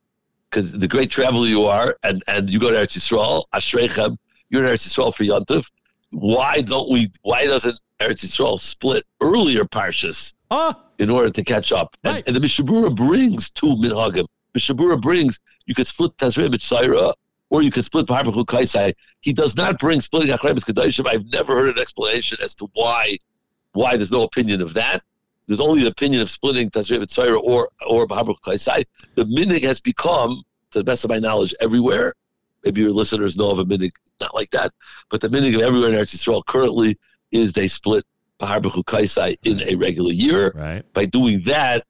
because 0.48 0.72
the 0.72 0.88
great 0.88 1.10
traveler 1.10 1.46
you 1.46 1.66
are, 1.66 1.96
and 2.02 2.24
and 2.26 2.48
you 2.48 2.58
go 2.58 2.70
to 2.70 2.76
Eretz 2.76 2.96
Yisrael, 2.96 3.44
Ashreichem, 3.54 4.16
you're 4.48 4.64
in 4.64 4.70
Eretz 4.70 4.88
Yisrael 4.88 5.14
for 5.14 5.22
Yontif. 5.24 5.66
why 6.12 6.62
don't 6.62 6.90
we? 6.90 7.10
Why 7.20 7.44
doesn't 7.44 7.78
Eretz 8.00 8.24
Yisrael 8.24 8.58
split 8.58 9.04
earlier 9.20 9.66
parshas 9.66 10.32
ah! 10.50 10.82
in 10.98 11.10
order 11.10 11.28
to 11.28 11.44
catch 11.44 11.72
up? 11.72 11.94
And, 12.02 12.22
and 12.26 12.34
the 12.34 12.40
Mishnah 12.40 12.64
Berurah 12.64 12.96
brings 12.96 13.50
two 13.50 13.76
minhagim. 13.76 14.26
Mishnah 14.54 14.76
Berurah 14.76 15.00
brings 15.00 15.38
you 15.66 15.74
could 15.74 15.86
split 15.86 16.16
Tazrei 16.16 16.48
Mitzayra 16.48 17.12
or 17.50 17.60
you 17.60 17.70
could 17.70 17.84
split 17.84 18.06
Baruch 18.06 18.48
Kaisai. 18.48 18.94
He 19.20 19.34
does 19.34 19.56
not 19.56 19.78
bring 19.78 20.00
splitting 20.00 20.34
Achremis 20.34 20.64
Kedoshim. 20.64 21.06
I've 21.06 21.26
never 21.26 21.54
heard 21.54 21.76
an 21.76 21.78
explanation 21.78 22.38
as 22.42 22.54
to 22.54 22.68
why 22.72 23.18
why 23.72 23.96
there's 23.96 24.10
no 24.10 24.22
opinion 24.22 24.62
of 24.62 24.72
that. 24.74 25.02
There's 25.50 25.58
only 25.58 25.80
an 25.80 25.88
opinion 25.88 26.22
of 26.22 26.30
splitting 26.30 26.70
Tazrei 26.70 26.98
Mitzayra 27.00 27.42
or 27.42 27.68
or 27.84 28.06
Baruch 28.06 28.40
Kaisai. 28.46 28.84
The 29.16 29.24
minig 29.24 29.64
has 29.64 29.80
become, 29.80 30.44
to 30.70 30.78
the 30.78 30.84
best 30.84 31.02
of 31.04 31.10
my 31.10 31.18
knowledge, 31.18 31.52
everywhere. 31.58 32.14
Maybe 32.64 32.82
your 32.82 32.92
listeners 32.92 33.36
know 33.36 33.50
of 33.50 33.58
a 33.58 33.64
minig 33.64 33.90
not 34.20 34.32
like 34.32 34.50
that, 34.52 34.72
but 35.08 35.20
the 35.20 35.28
minig 35.28 35.56
of 35.56 35.62
everywhere 35.62 35.88
in 35.88 35.96
Eretz 35.96 36.14
Yisrael 36.14 36.46
currently 36.46 36.96
is 37.32 37.52
they 37.52 37.66
split 37.66 38.04
Bahar 38.38 38.60
B'chu 38.60 38.84
Kaisai 38.84 39.36
in 39.42 39.60
a 39.62 39.74
regular 39.74 40.12
year. 40.12 40.52
Right. 40.54 40.84
By 40.94 41.06
doing 41.06 41.40
that, 41.46 41.84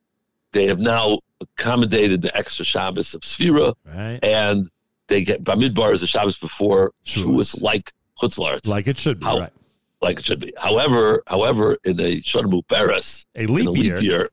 they 0.52 0.66
have 0.66 0.78
now 0.78 1.18
accommodated 1.42 2.22
the 2.22 2.34
extra 2.34 2.64
Shabbos 2.64 3.14
of 3.14 3.20
Sfira, 3.20 3.74
Right. 3.84 4.18
and 4.24 4.70
they 5.08 5.22
get 5.22 5.44
Bamidbar 5.44 5.92
is 5.92 6.00
the 6.00 6.06
Shabbos 6.06 6.38
before 6.38 6.92
Shavuos, 7.04 7.60
like 7.60 7.92
Chutzlaritz. 8.22 8.66
Like 8.68 8.86
it 8.88 8.96
should 8.96 9.20
be, 9.20 9.26
right. 9.26 9.52
Like 10.00 10.18
it 10.18 10.24
should 10.24 10.40
be. 10.40 10.52
However, 10.56 11.22
however, 11.26 11.76
in 11.84 12.00
a 12.00 12.20
Shana 12.22 12.50
Me'uberes, 12.50 13.26
A 13.36 13.46
leap 13.46 13.68
in 13.68 14.02
year. 14.02 14.30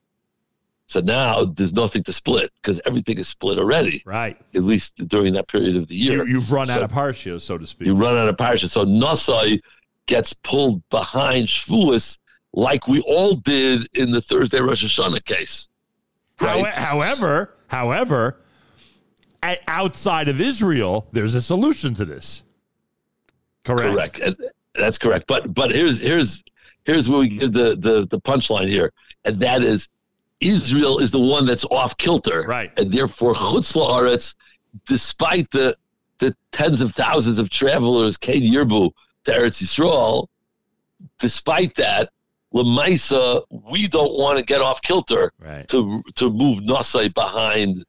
so 0.87 1.01
now 1.01 1.43
there's 1.45 1.73
nothing 1.73 2.03
to 2.03 2.13
split 2.13 2.51
because 2.61 2.79
everything 2.85 3.17
is 3.17 3.27
split 3.27 3.59
already. 3.59 4.01
Right. 4.05 4.39
At 4.55 4.63
least 4.63 4.95
during 5.09 5.33
that 5.33 5.47
period 5.49 5.75
of 5.75 5.87
the 5.89 5.95
year. 5.95 6.25
You, 6.25 6.35
you've 6.35 6.51
run 6.51 6.69
out 6.69 6.83
of 6.83 6.91
parsha, 6.91 7.41
so 7.41 7.57
to 7.57 7.67
speak. 7.67 7.85
you 7.87 7.95
run 7.95 8.15
out 8.15 8.29
of 8.29 8.37
parsha. 8.37 8.69
So 8.69 8.85
Nasai 8.85 9.59
gets 10.05 10.31
pulled 10.33 10.87
behind 10.89 11.47
Shavuos 11.49 12.17
like 12.53 12.87
we 12.87 13.01
all 13.01 13.35
did 13.35 13.89
in 13.93 14.11
the 14.11 14.21
Thursday 14.21 14.61
Rosh 14.61 14.85
Hashanah 14.85 15.25
case. 15.25 15.67
How- 16.39 16.61
right? 16.63 16.73
however, 16.73 17.55
however, 17.67 18.37
outside 19.67 20.29
of 20.29 20.39
Israel, 20.39 21.07
there's 21.11 21.35
a 21.35 21.41
solution 21.41 21.93
to 21.95 22.05
this. 22.05 22.43
Correct. 23.65 23.93
Correct. 23.93 24.19
And 24.19 24.35
that's 24.77 24.97
correct. 24.97 25.25
But 25.27 25.53
but 25.53 25.72
here's 25.72 25.99
here's 25.99 26.43
here's 26.85 27.09
where 27.09 27.19
we 27.19 27.30
give 27.30 27.53
the 27.53 27.75
the 27.75 28.07
the 28.09 28.19
punchline 28.19 28.67
here, 28.67 28.91
and 29.25 29.39
that 29.39 29.64
is 29.64 29.88
Israel 30.39 30.99
is 30.99 31.11
the 31.11 31.19
one 31.19 31.45
that's 31.45 31.65
off 31.65 31.97
kilter, 31.97 32.43
right? 32.43 32.72
And 32.77 32.91
therefore, 32.91 33.33
Chutz 33.33 33.75
La'aretz, 33.75 34.35
despite 34.85 35.49
the 35.51 35.75
the 36.19 36.35
tens 36.51 36.81
of 36.81 36.93
thousands 36.93 37.39
of 37.39 37.49
travelers 37.49 38.17
came 38.17 38.41
Yerbu 38.41 38.91
to 39.25 39.31
Eretz 39.31 39.61
Yisrael, 39.61 40.27
despite 41.19 41.75
that, 41.75 42.09
Lemaisa, 42.53 43.43
we 43.72 43.88
don't 43.88 44.14
want 44.14 44.39
to 44.39 44.45
get 44.45 44.61
off 44.61 44.81
kilter 44.81 45.31
right. 45.39 45.67
to 45.67 46.01
to 46.15 46.31
move 46.31 46.59
Nasai 46.59 47.14
behind 47.14 47.83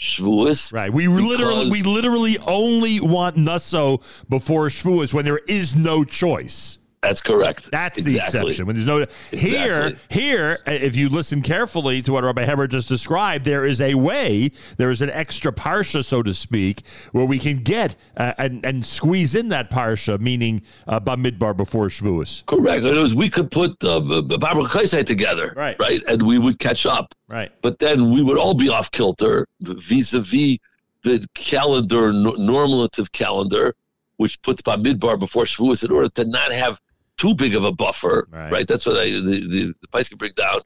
Shavuos. 0.00 0.72
Right. 0.72 0.92
We 0.92 1.08
literally 1.08 1.70
we 1.70 1.82
literally 1.82 2.38
only 2.38 3.00
want 3.00 3.36
Nusso 3.36 4.00
before 4.28 4.66
Shavuos 4.66 5.12
when 5.12 5.24
there 5.24 5.40
is 5.46 5.76
no 5.76 6.04
choice. 6.04 6.78
That's 7.02 7.22
correct. 7.22 7.70
That's 7.70 8.02
the 8.04 8.18
exception. 8.18 8.66
When 8.66 8.76
there's 8.76 8.86
no 8.86 8.98
here, 9.30 9.86
Exactly. 9.88 9.98
here, 10.10 10.58
if 10.66 10.96
you 10.96 11.08
listen 11.08 11.40
carefully 11.40 12.02
to 12.02 12.12
what 12.12 12.24
Rabbi 12.24 12.44
Heber 12.44 12.66
just 12.66 12.88
described, 12.88 13.46
there 13.46 13.64
is 13.64 13.80
a 13.80 13.94
way, 13.94 14.50
there 14.76 14.90
is 14.90 15.00
an 15.00 15.08
extra 15.08 15.50
parsha, 15.50 16.04
so 16.04 16.22
to 16.22 16.34
speak, 16.34 16.82
where 17.12 17.24
we 17.24 17.38
can 17.38 17.62
get 17.62 17.96
uh, 18.18 18.34
and 18.36 18.62
and 18.66 18.84
squeeze 18.84 19.34
in 19.34 19.48
that 19.48 19.70
parsha, 19.70 20.20
meaning 20.20 20.60
uh, 20.88 21.00
Bamidbar 21.00 21.56
before 21.56 21.86
Shavuos. 21.86 22.44
Correct. 22.44 22.84
It 22.84 22.94
was 22.94 23.14
we 23.14 23.30
could 23.30 23.50
put 23.50 23.82
uh, 23.82 24.00
Barbara 24.00 24.64
Kaisai 24.64 25.06
together, 25.06 25.54
Right. 25.56 25.76
Right, 25.80 26.02
and 26.06 26.20
we 26.22 26.38
would 26.38 26.58
catch 26.58 26.84
up. 26.84 27.14
Right. 27.28 27.50
But 27.62 27.78
then 27.78 28.12
we 28.12 28.22
would 28.22 28.36
all 28.36 28.52
be 28.54 28.68
off 28.68 28.90
kilter 28.90 29.46
vis-a-vis 29.62 30.58
the 31.02 31.26
calendar, 31.34 32.12
no- 32.12 32.32
normative 32.32 33.10
calendar, 33.12 33.74
which 34.18 34.40
puts 34.42 34.60
Bamidbar 34.60 35.18
before 35.18 35.44
Shavuos 35.44 35.82
in 35.82 35.90
order 35.92 36.10
to 36.10 36.24
not 36.26 36.52
have 36.52 36.78
too 37.20 37.34
big 37.34 37.54
of 37.54 37.64
a 37.64 37.72
buffer. 37.72 38.26
Right. 38.30 38.66
That's 38.66 38.86
what 38.86 38.96
I, 38.96 39.10
the 39.10 39.46
the 39.52 39.74
the 39.80 39.88
price 39.88 40.08
can 40.08 40.18
bring 40.18 40.32
down. 40.36 40.60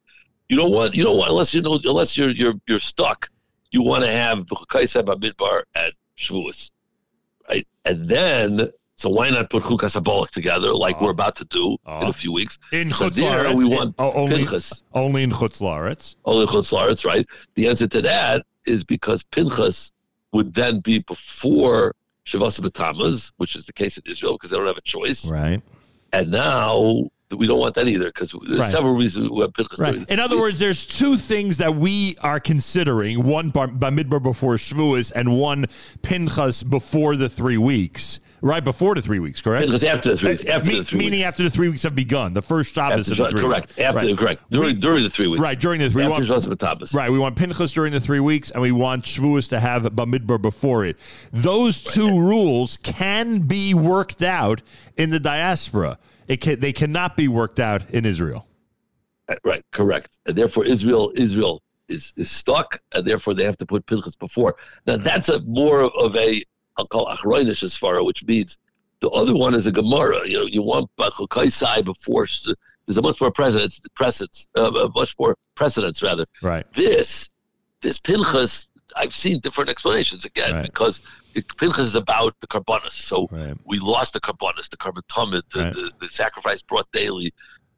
You 0.48 0.56
don't 0.56 0.70
want 0.70 0.94
you 0.94 1.02
don't 1.02 1.18
want 1.18 1.30
unless 1.30 1.52
you 1.52 1.60
know 1.60 1.78
unless 1.84 2.16
you're 2.16 2.30
you're 2.30 2.54
you're 2.68 2.80
stuck. 2.80 3.28
You 3.72 3.82
want 3.82 4.04
to 4.04 4.10
have 4.10 4.46
Kaisai 4.46 5.02
Bamidbar 5.02 5.64
at 5.74 5.92
Shavuos, 6.16 6.70
right? 7.48 7.66
And 7.84 8.08
then. 8.08 8.70
So 8.96 9.10
why 9.10 9.28
not 9.28 9.50
put 9.50 9.64
Chukas 9.64 10.00
Abolak 10.00 10.30
together 10.30 10.72
like 10.72 11.00
we're 11.00 11.08
ah. 11.08 11.18
about 11.18 11.34
to 11.36 11.44
do 11.46 11.76
ah. 11.84 12.02
in 12.02 12.08
a 12.10 12.12
few 12.12 12.30
weeks? 12.30 12.60
In 12.70 12.92
So 12.92 13.10
Chutz 13.10 13.14
there 13.16 13.42
La'aretz, 13.42 13.56
we 13.56 13.64
in- 13.64 13.70
want 13.72 13.94
oh, 13.98 14.12
only, 14.12 14.36
Pinchas. 14.36 14.84
only 14.94 15.24
in 15.24 15.32
Chutzlaretz. 15.32 16.14
Only 16.24 16.46
La'aretz, 16.46 17.04
right? 17.04 17.26
The 17.56 17.66
answer 17.66 17.88
to 17.88 18.00
that 18.02 18.46
is 18.68 18.84
because 18.84 19.24
Pinchas 19.24 19.90
would 20.32 20.54
then 20.54 20.78
be 20.78 21.00
before 21.00 21.96
Shavas 22.24 22.60
B'Tamaz, 22.60 23.32
which 23.38 23.56
is 23.56 23.66
the 23.66 23.72
case 23.72 23.98
in 23.98 24.04
Israel 24.06 24.34
because 24.34 24.52
they 24.52 24.56
don't 24.56 24.68
have 24.68 24.76
a 24.76 24.82
choice. 24.82 25.28
Right. 25.28 25.60
And 26.14 26.30
now 26.30 27.08
we 27.36 27.46
don't 27.48 27.58
want 27.58 27.74
that 27.74 27.88
either 27.88 28.06
because 28.06 28.34
there's 28.46 28.60
Right. 28.60 28.70
several 28.70 28.94
reasons 28.94 29.30
we 29.30 29.40
have 29.40 29.52
Pinchas 29.52 29.80
Right. 29.80 30.08
In 30.08 30.20
other 30.20 30.38
words, 30.38 30.58
there's 30.58 30.86
two 30.86 31.16
things 31.16 31.56
that 31.58 31.74
we 31.74 32.14
are 32.22 32.38
considering: 32.38 33.24
one 33.24 33.50
bar, 33.50 33.66
Bamidbar 33.68 34.22
before 34.22 34.54
Shavuos, 34.54 35.10
and 35.14 35.36
one 35.36 35.66
Pinchas 36.02 36.62
before 36.62 37.16
the 37.16 37.28
three 37.28 37.58
weeks. 37.58 38.20
Right 38.42 38.62
before 38.62 38.94
the 38.94 39.00
three 39.02 39.20
weeks, 39.20 39.40
correct? 39.40 39.62
Pinchas 39.62 39.84
after 39.84 40.10
the 40.10 40.16
three 40.16 40.30
weeks, 40.32 40.44
Uh, 40.44 40.50
after 40.50 40.68
me- 40.70 40.78
the 40.78 40.84
three 40.84 40.98
meaning 40.98 41.12
weeks. 41.20 41.26
after 41.26 41.42
the 41.44 41.50
three 41.50 41.68
weeks 41.68 41.82
have 41.84 41.94
begun. 41.94 42.34
The 42.34 42.42
first 42.42 42.74
Shabbos 42.74 43.08
After 43.10 43.22
of 43.22 43.28
the 43.30 43.30
three 43.38 43.40
correct. 43.48 43.68
weeks. 43.68 43.78
After 43.78 44.06
Right. 44.06 44.18
correct. 44.18 44.50
During 44.50 44.80
during 44.80 45.02
the 45.02 45.08
three 45.10 45.28
weeks. 45.28 45.40
Right, 45.40 45.58
during 45.58 45.80
the 45.80 45.88
three 45.88 46.04
After 46.04 46.22
we. 46.22 46.92
Right, 46.94 47.10
we 47.10 47.18
want 47.18 47.36
Pinchas 47.36 47.72
during 47.72 47.92
the 47.92 48.00
three 48.00 48.20
weeks, 48.20 48.50
and 48.50 48.60
we 48.60 48.72
want 48.72 49.04
Shavuos 49.04 49.48
to 49.50 49.60
have 49.60 49.82
Bamidbar 49.84 50.42
before 50.42 50.84
it. 50.84 50.96
Those 51.32 51.80
two 51.80 52.20
rules 52.20 52.76
can 52.82 53.40
be 53.40 53.72
worked 53.74 54.22
out 54.22 54.60
in 54.96 55.10
the 55.10 55.20
diaspora. 55.20 55.98
It 56.28 56.40
can, 56.40 56.60
they 56.60 56.72
cannot 56.72 57.16
be 57.16 57.28
worked 57.28 57.60
out 57.60 57.90
in 57.90 58.04
Israel. 58.04 58.46
Uh, 59.28 59.36
Right, 59.44 59.62
correct. 59.72 60.18
And 60.26 60.36
therefore, 60.36 60.64
Israel 60.66 61.12
Israel 61.16 61.62
is 61.88 62.12
is 62.16 62.30
stuck, 62.30 62.80
and 62.94 63.06
therefore 63.06 63.34
they 63.34 63.44
have 63.44 63.56
to 63.58 63.66
put 63.66 63.86
Pinchas 63.86 64.16
before. 64.16 64.56
Now 64.86 64.96
that's 64.98 65.28
a 65.28 65.40
more 65.42 65.82
of 65.98 66.16
a 66.16 66.42
I'll 66.76 66.86
call 66.86 67.06
Achroinish 67.06 67.62
Svara, 67.64 68.04
which 68.04 68.24
means 68.24 68.58
the 69.00 69.10
other 69.10 69.34
one 69.34 69.54
is 69.54 69.66
a 69.66 69.72
Gemara. 69.72 70.26
You 70.26 70.38
know, 70.38 70.46
you 70.46 70.62
want 70.62 70.90
Bachukaisai 70.98 71.84
before. 71.84 72.26
There's 72.86 72.98
a 72.98 73.02
much 73.02 73.20
more 73.20 73.30
precedence, 73.30 73.80
precedence, 73.94 74.46
uh, 74.56 74.88
much 74.94 75.14
more 75.18 75.36
precedence 75.54 76.02
rather. 76.02 76.26
Right. 76.42 76.70
This 76.72 77.30
this 77.80 77.98
Pinchas, 77.98 78.68
I've 78.96 79.14
seen 79.14 79.40
different 79.40 79.70
explanations 79.70 80.24
again 80.24 80.54
because 80.62 81.00
it, 81.34 81.44
Pinchas 81.56 81.86
is 81.86 81.94
about 81.96 82.34
the 82.40 82.46
Karbonis. 82.46 82.92
So 82.92 83.28
we 83.64 83.78
lost 83.78 84.14
the 84.14 84.20
Karbonis, 84.20 84.68
the 84.70 84.76
Korban 84.76 85.02
Tamid, 85.08 85.42
the, 85.52 85.60
Right. 85.60 85.72
the, 85.72 85.92
the 86.00 86.08
sacrifice 86.08 86.62
brought 86.62 86.90
daily 86.92 87.32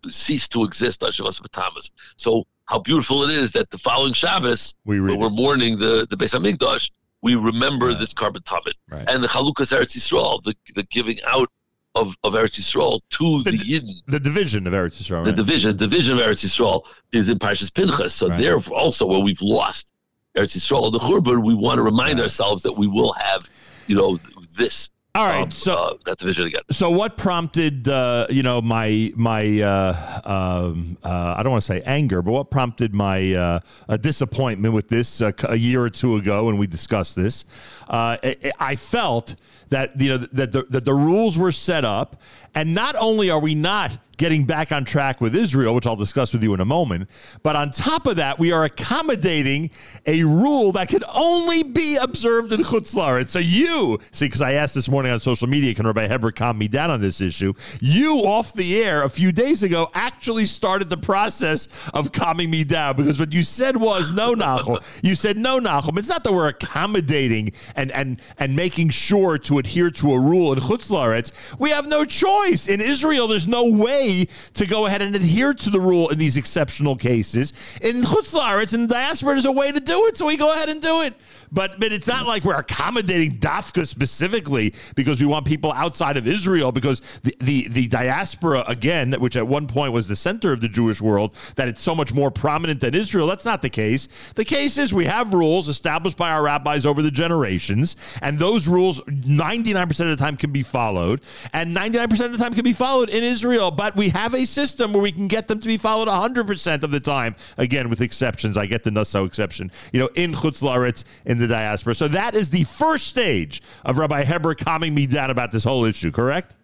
ceased 0.08 0.52
to 0.52 0.62
exist 0.64 1.02
on 1.02 1.10
Shavuos 1.10 1.40
B'Tamas. 1.40 1.90
So 2.16 2.46
how 2.66 2.78
beautiful 2.78 3.24
it 3.24 3.30
is 3.30 3.52
that 3.52 3.70
the 3.70 3.78
following 3.78 4.12
Shabbos, 4.12 4.76
we 4.84 5.00
we're 5.00 5.30
mourning 5.30 5.78
the, 5.78 6.06
the 6.08 6.16
Beis 6.16 6.32
Hamikdash, 6.38 6.90
we 7.26 7.34
remember 7.34 7.92
this 7.92 8.14
Korban 8.14 8.44
Tamid. 8.44 8.74
Right. 8.88 9.04
And 9.08 9.22
the 9.22 9.26
Chalukas 9.26 9.76
Eretz 9.76 9.96
Yisrael, 9.96 10.40
the, 10.44 10.54
the 10.76 10.84
giving 10.84 11.18
out 11.26 11.48
of, 11.96 12.14
of 12.22 12.34
Eretz 12.34 12.60
Yisrael 12.60 13.00
to 13.10 13.42
the, 13.42 13.50
Yidden. 13.50 13.96
The 14.06 14.20
division 14.20 14.64
of 14.68 14.72
Eretz 14.72 15.02
Yisrael. 15.02 15.24
The 15.24 15.30
right? 15.30 15.36
division, 15.36 15.76
division 15.76 16.20
of 16.20 16.24
Eretz 16.24 16.44
Yisrael 16.46 16.84
is 17.12 17.28
in 17.28 17.40
Parshas 17.40 17.74
Pinchas. 17.74 18.14
So 18.14 18.28
Right. 18.28 18.38
there 18.38 18.56
also 18.70 19.06
where 19.06 19.18
we've 19.18 19.42
lost 19.42 19.92
Eretz 20.36 20.56
Yisrael, 20.56 20.92
the 20.92 21.00
Churban, 21.00 21.44
we 21.44 21.54
want 21.54 21.78
to 21.78 21.82
remind 21.82 22.20
ourselves 22.20 22.62
that 22.62 22.74
we 22.74 22.86
will 22.86 23.12
have, 23.14 23.42
you 23.88 23.96
know, 23.96 24.20
this. 24.56 24.88
All 25.16 25.24
right, 25.24 25.44
um, 25.44 25.50
so 25.50 25.74
uh, 25.74 25.94
that 26.04 26.18
division 26.18 26.46
again. 26.46 26.60
So 26.70 26.90
what 26.90 27.16
prompted 27.16 27.88
uh, 27.88 28.26
you 28.28 28.42
know 28.42 28.60
my 28.60 29.12
my 29.16 29.60
uh, 29.62 30.20
um, 30.24 30.98
uh, 31.02 31.34
I 31.38 31.42
don't 31.42 31.52
want 31.52 31.62
to 31.62 31.66
say 31.66 31.80
anger, 31.86 32.20
but 32.20 32.32
what 32.32 32.50
prompted 32.50 32.94
my 32.94 33.32
uh, 33.32 33.96
disappointment 33.96 34.74
with 34.74 34.88
this 34.88 35.22
uh, 35.22 35.32
a 35.44 35.56
year 35.56 35.82
or 35.82 35.88
two 35.88 36.16
ago 36.16 36.44
when 36.44 36.58
we 36.58 36.66
discussed 36.66 37.16
this? 37.16 37.46
Uh, 37.88 38.18
I, 38.22 38.52
I 38.60 38.76
felt 38.76 39.36
that 39.70 39.98
you 39.98 40.10
know 40.10 40.18
that 40.18 40.52
the, 40.52 40.64
that 40.68 40.84
the 40.84 40.94
rules 40.94 41.38
were 41.38 41.52
set 41.52 41.86
up, 41.86 42.20
and 42.54 42.74
not 42.74 42.94
only 42.96 43.30
are 43.30 43.40
we 43.40 43.54
not 43.54 43.96
getting 44.16 44.44
back 44.44 44.72
on 44.72 44.84
track 44.84 45.20
with 45.20 45.34
Israel, 45.34 45.74
which 45.74 45.86
I'll 45.86 45.96
discuss 45.96 46.32
with 46.32 46.42
you 46.42 46.54
in 46.54 46.60
a 46.60 46.64
moment. 46.64 47.08
But 47.42 47.56
on 47.56 47.70
top 47.70 48.06
of 48.06 48.16
that, 48.16 48.38
we 48.38 48.52
are 48.52 48.64
accommodating 48.64 49.70
a 50.06 50.24
rule 50.24 50.72
that 50.72 50.88
can 50.88 51.02
only 51.14 51.62
be 51.62 51.96
observed 51.96 52.52
in 52.52 52.60
Chutzlaretz. 52.60 53.28
So 53.28 53.38
you, 53.38 53.98
see, 54.12 54.26
because 54.26 54.42
I 54.42 54.52
asked 54.52 54.74
this 54.74 54.88
morning 54.88 55.12
on 55.12 55.20
social 55.20 55.48
media, 55.48 55.74
can 55.74 55.86
Rabbi 55.86 56.06
Heber 56.06 56.32
calm 56.32 56.58
me 56.58 56.68
down 56.68 56.90
on 56.90 57.00
this 57.00 57.20
issue? 57.20 57.52
You, 57.80 58.18
off 58.20 58.52
the 58.52 58.82
air 58.82 59.02
a 59.02 59.08
few 59.08 59.32
days 59.32 59.62
ago, 59.62 59.90
actually 59.94 60.46
started 60.46 60.88
the 60.88 60.96
process 60.96 61.68
of 61.92 62.12
calming 62.12 62.50
me 62.50 62.64
down 62.64 62.96
because 62.96 63.20
what 63.20 63.32
you 63.32 63.42
said 63.42 63.76
was, 63.76 64.10
no, 64.10 64.34
Nachum. 64.34 64.82
You 65.02 65.14
said, 65.14 65.36
no, 65.36 65.60
Nachum. 65.60 65.98
It's 65.98 66.08
not 66.08 66.24
that 66.24 66.32
we're 66.32 66.48
accommodating 66.48 67.52
and, 67.74 67.90
and, 67.92 68.20
and 68.38 68.56
making 68.56 68.90
sure 68.90 69.38
to 69.38 69.58
adhere 69.58 69.90
to 69.90 70.12
a 70.12 70.18
rule 70.18 70.52
in 70.52 70.60
Chutzlaretz. 70.60 71.58
We 71.58 71.70
have 71.70 71.86
no 71.86 72.04
choice. 72.04 72.68
In 72.68 72.80
Israel, 72.80 73.28
there's 73.28 73.46
no 73.46 73.64
way 73.68 74.05
to 74.54 74.66
go 74.66 74.86
ahead 74.86 75.02
and 75.02 75.14
adhere 75.14 75.54
to 75.54 75.70
the 75.70 75.80
rule 75.80 76.08
in 76.08 76.18
these 76.18 76.36
exceptional 76.36 76.96
cases. 76.96 77.52
In 77.80 78.02
Chutz 78.02 78.34
La'aretz, 78.34 78.74
in 78.74 78.86
diaspora, 78.86 79.34
there's 79.34 79.46
a 79.46 79.52
way 79.52 79.72
to 79.72 79.80
do 79.80 80.06
it, 80.06 80.16
so 80.16 80.26
we 80.26 80.36
go 80.36 80.52
ahead 80.52 80.68
and 80.68 80.80
do 80.80 81.02
it. 81.02 81.14
But 81.52 81.78
but 81.78 81.92
it's 81.92 82.06
not 82.06 82.26
like 82.26 82.44
we're 82.44 82.56
accommodating 82.56 83.38
Dafka 83.38 83.86
specifically 83.86 84.74
because 84.94 85.20
we 85.20 85.26
want 85.26 85.46
people 85.46 85.72
outside 85.72 86.16
of 86.16 86.26
Israel 86.26 86.72
because 86.72 87.00
the, 87.22 87.36
the, 87.40 87.68
the 87.68 87.88
diaspora, 87.88 88.64
again, 88.66 89.12
which 89.14 89.36
at 89.36 89.46
one 89.46 89.66
point 89.66 89.92
was 89.92 90.08
the 90.08 90.16
center 90.16 90.52
of 90.52 90.60
the 90.60 90.68
Jewish 90.68 91.00
world, 91.00 91.34
that 91.56 91.68
it's 91.68 91.82
so 91.82 91.94
much 91.94 92.12
more 92.12 92.30
prominent 92.30 92.80
than 92.80 92.94
Israel. 92.94 93.26
That's 93.26 93.44
not 93.44 93.62
the 93.62 93.70
case. 93.70 94.08
The 94.34 94.44
case 94.44 94.78
is 94.78 94.92
we 94.92 95.06
have 95.06 95.32
rules 95.32 95.68
established 95.68 96.16
by 96.16 96.30
our 96.30 96.42
rabbis 96.42 96.86
over 96.86 97.02
the 97.02 97.10
generations, 97.10 97.96
and 98.22 98.38
those 98.38 98.66
rules 98.66 99.00
99% 99.02 99.88
of 99.88 99.96
the 99.98 100.16
time 100.16 100.36
can 100.36 100.52
be 100.52 100.62
followed, 100.62 101.20
and 101.52 101.74
99% 101.74 102.24
of 102.24 102.32
the 102.32 102.38
time 102.38 102.54
can 102.54 102.64
be 102.64 102.72
followed 102.72 103.10
in 103.10 103.22
Israel. 103.22 103.70
But 103.70 103.95
we 103.96 104.10
have 104.10 104.34
a 104.34 104.44
system 104.44 104.92
where 104.92 105.02
we 105.02 105.10
can 105.12 105.26
get 105.28 105.48
them 105.48 105.58
to 105.60 105.66
be 105.66 105.76
followed 105.76 106.08
100% 106.08 106.82
of 106.82 106.90
the 106.90 107.00
time, 107.00 107.34
again, 107.56 107.88
with 107.88 108.00
exceptions. 108.00 108.56
I 108.56 108.66
get 108.66 108.84
the 108.84 108.90
Naso 108.90 109.24
exception, 109.24 109.72
you 109.92 110.00
know, 110.00 110.08
in 110.14 110.32
Chutz 110.32 110.62
La'aretz, 110.62 111.04
in 111.24 111.38
the 111.38 111.46
diaspora. 111.48 111.94
So 111.94 112.08
that 112.08 112.34
is 112.34 112.50
the 112.50 112.64
first 112.64 113.06
stage 113.08 113.62
of 113.84 113.98
Rabbi 113.98 114.24
Heber 114.24 114.54
calming 114.54 114.94
me 114.94 115.06
down 115.06 115.30
about 115.30 115.50
this 115.50 115.64
whole 115.64 115.84
issue, 115.84 116.10
correct? 116.10 116.56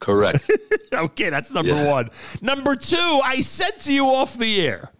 Correct. 0.00 0.50
okay, 0.92 1.30
that's 1.30 1.52
number 1.52 1.74
Yeah. 1.74 1.90
one. 1.90 2.10
Number 2.40 2.74
two, 2.74 2.96
I 3.24 3.40
said 3.40 3.78
to 3.80 3.92
you 3.92 4.06
off 4.06 4.36
the 4.36 4.66
air, 4.66 4.90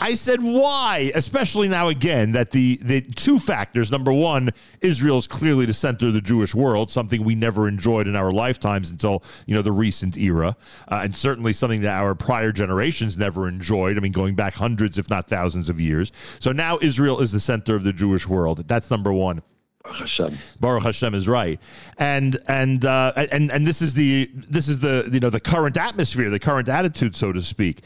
I 0.00 0.14
said 0.14 0.42
why, 0.42 1.10
especially 1.14 1.68
now 1.68 1.88
again, 1.88 2.32
that 2.32 2.52
the 2.52 2.78
the 2.82 3.00
two 3.00 3.38
factors. 3.38 3.90
Number 3.90 4.12
one, 4.12 4.50
Israel 4.80 5.18
is 5.18 5.26
clearly 5.26 5.66
the 5.66 5.74
center 5.74 6.06
of 6.06 6.12
the 6.12 6.20
Jewish 6.20 6.54
world, 6.54 6.90
something 6.90 7.24
we 7.24 7.34
never 7.34 7.66
enjoyed 7.66 8.06
in 8.06 8.14
our 8.14 8.30
lifetimes 8.30 8.90
until 8.90 9.22
you 9.46 9.54
know 9.54 9.62
the 9.62 9.72
recent 9.72 10.16
era, 10.16 10.56
uh, 10.88 11.00
and 11.02 11.16
certainly 11.16 11.52
something 11.52 11.80
that 11.80 11.98
our 11.98 12.14
prior 12.14 12.52
generations 12.52 13.18
never 13.18 13.48
enjoyed. 13.48 13.96
I 13.96 14.00
mean, 14.00 14.12
going 14.12 14.34
back 14.34 14.54
hundreds, 14.54 14.98
if 14.98 15.10
not 15.10 15.28
thousands, 15.28 15.68
of 15.68 15.80
years. 15.80 16.12
So 16.38 16.52
now 16.52 16.78
Israel 16.80 17.20
is 17.20 17.32
the 17.32 17.40
center 17.40 17.74
of 17.74 17.82
the 17.82 17.92
Jewish 17.92 18.26
world. 18.26 18.68
That's 18.68 18.90
number 18.90 19.12
one. 19.12 19.42
Hashem. 19.84 20.36
Baruch 20.60 20.82
Hashem 20.82 21.14
is 21.14 21.28
right, 21.28 21.58
and 21.98 22.38
and 22.46 22.84
uh, 22.84 23.12
and 23.16 23.50
and 23.50 23.66
this 23.66 23.80
is 23.80 23.94
the 23.94 24.30
this 24.34 24.68
is 24.68 24.80
the 24.80 25.08
you 25.10 25.20
know 25.20 25.30
the 25.30 25.40
current 25.40 25.76
atmosphere, 25.76 26.30
the 26.30 26.38
current 26.38 26.68
attitude, 26.68 27.16
so 27.16 27.32
to 27.32 27.40
speak. 27.40 27.82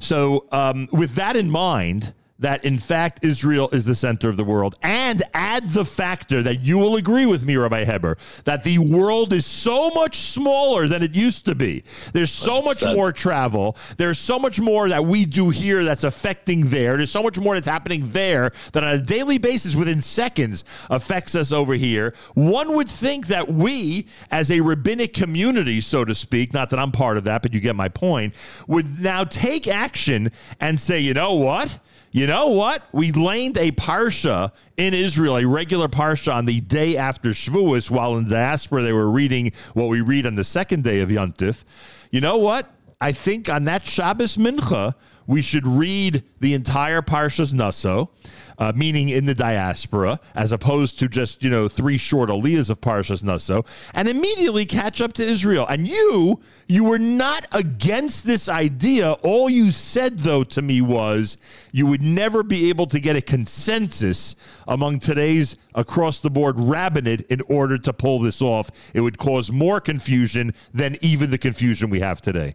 So 0.00 0.46
um, 0.52 0.88
with 0.92 1.14
that 1.14 1.36
in 1.36 1.50
mind, 1.50 2.14
that 2.38 2.64
in 2.64 2.78
fact 2.78 3.24
Israel 3.24 3.68
is 3.72 3.84
the 3.84 3.94
center 3.94 4.28
of 4.28 4.36
the 4.36 4.44
world, 4.44 4.74
and 4.82 5.22
add 5.34 5.70
the 5.70 5.84
factor 5.84 6.42
that 6.42 6.60
you 6.60 6.78
will 6.78 6.96
agree 6.96 7.26
with 7.26 7.44
me, 7.44 7.56
Rabbi 7.56 7.84
Heber, 7.84 8.18
that 8.44 8.62
the 8.62 8.78
world 8.78 9.32
is 9.32 9.46
so 9.46 9.90
much 9.90 10.16
smaller 10.16 10.86
than 10.88 11.02
it 11.02 11.14
used 11.14 11.44
to 11.46 11.54
be. 11.54 11.84
There's 12.12 12.30
so 12.30 12.60
much 12.62 12.84
more 12.84 13.12
travel. 13.12 13.76
There's 13.96 14.18
so 14.18 14.38
much 14.38 14.60
more 14.60 14.88
that 14.88 15.04
we 15.04 15.24
do 15.24 15.50
here 15.50 15.84
that's 15.84 16.04
affecting 16.04 16.68
there. 16.68 16.96
There's 16.96 17.10
so 17.10 17.22
much 17.22 17.38
more 17.38 17.54
that's 17.54 17.68
happening 17.68 18.10
there 18.10 18.52
that 18.72 18.84
on 18.84 18.94
a 18.94 19.00
daily 19.00 19.38
basis, 19.38 19.74
within 19.74 20.00
seconds, 20.00 20.64
affects 20.90 21.34
us 21.34 21.52
over 21.52 21.74
here. 21.74 22.14
One 22.34 22.74
would 22.74 22.88
think 22.88 23.28
that 23.28 23.52
we, 23.52 24.06
as 24.30 24.50
a 24.50 24.60
rabbinic 24.60 25.14
community, 25.14 25.80
so 25.80 26.04
to 26.04 26.14
speak, 26.14 26.52
not 26.52 26.70
that 26.70 26.78
I'm 26.78 26.92
part 26.92 27.16
of 27.16 27.24
that, 27.24 27.42
but 27.42 27.52
you 27.52 27.60
get 27.60 27.76
my 27.76 27.88
point, 27.88 28.34
would 28.66 29.00
now 29.00 29.24
take 29.24 29.66
action 29.66 30.30
and 30.60 30.78
say, 30.78 31.00
you 31.00 31.14
know 31.14 31.34
what? 31.34 31.78
You 32.16 32.26
know 32.26 32.46
what? 32.46 32.82
We 32.92 33.12
laned 33.12 33.58
a 33.58 33.72
parsha 33.72 34.50
in 34.78 34.94
Israel, 34.94 35.36
a 35.36 35.44
regular 35.44 35.86
parsha 35.86 36.34
on 36.34 36.46
the 36.46 36.62
day 36.62 36.96
after 36.96 37.28
Shavuos, 37.32 37.90
while 37.90 38.16
in 38.16 38.24
the 38.24 38.36
diaspora 38.36 38.80
they 38.80 38.94
were 38.94 39.10
reading 39.10 39.52
what 39.74 39.90
we 39.90 40.00
read 40.00 40.24
on 40.24 40.34
the 40.34 40.42
second 40.42 40.82
day 40.82 41.00
of 41.00 41.10
Yontif. 41.10 41.64
You 42.10 42.22
know 42.22 42.38
what? 42.38 42.72
I 43.02 43.12
think 43.12 43.50
on 43.50 43.64
that 43.64 43.84
Shabbos 43.84 44.38
Mincha, 44.38 44.94
we 45.26 45.42
should 45.42 45.66
read 45.66 46.22
the 46.40 46.54
entire 46.54 47.02
Parshas 47.02 47.52
Naso, 47.52 48.10
uh, 48.58 48.72
meaning 48.74 49.08
in 49.08 49.24
the 49.24 49.34
diaspora, 49.34 50.20
as 50.34 50.52
opposed 50.52 50.98
to 50.98 51.08
just, 51.08 51.42
you 51.42 51.50
know, 51.50 51.68
three 51.68 51.98
short 51.98 52.30
aliyahs 52.30 52.70
of 52.70 52.80
Parshas 52.80 53.22
Naso, 53.22 53.64
and 53.94 54.08
immediately 54.08 54.64
catch 54.64 55.00
up 55.00 55.12
to 55.14 55.24
Israel. 55.24 55.66
And 55.68 55.86
you, 55.86 56.40
you 56.66 56.84
were 56.84 56.98
not 56.98 57.46
against 57.52 58.26
this 58.26 58.48
idea. 58.48 59.12
All 59.22 59.50
you 59.50 59.72
said, 59.72 60.20
though, 60.20 60.44
to 60.44 60.62
me 60.62 60.80
was 60.80 61.36
you 61.72 61.86
would 61.86 62.02
never 62.02 62.42
be 62.42 62.68
able 62.68 62.86
to 62.86 63.00
get 63.00 63.16
a 63.16 63.20
consensus 63.20 64.36
among 64.66 65.00
today's 65.00 65.56
across 65.74 66.20
the 66.20 66.30
board 66.30 66.58
rabbinate 66.58 67.22
in 67.28 67.42
order 67.42 67.76
to 67.78 67.92
pull 67.92 68.18
this 68.18 68.40
off. 68.40 68.70
It 68.94 69.00
would 69.00 69.18
cause 69.18 69.52
more 69.52 69.80
confusion 69.80 70.54
than 70.72 70.96
even 71.02 71.30
the 71.30 71.38
confusion 71.38 71.90
we 71.90 72.00
have 72.00 72.20
today. 72.20 72.54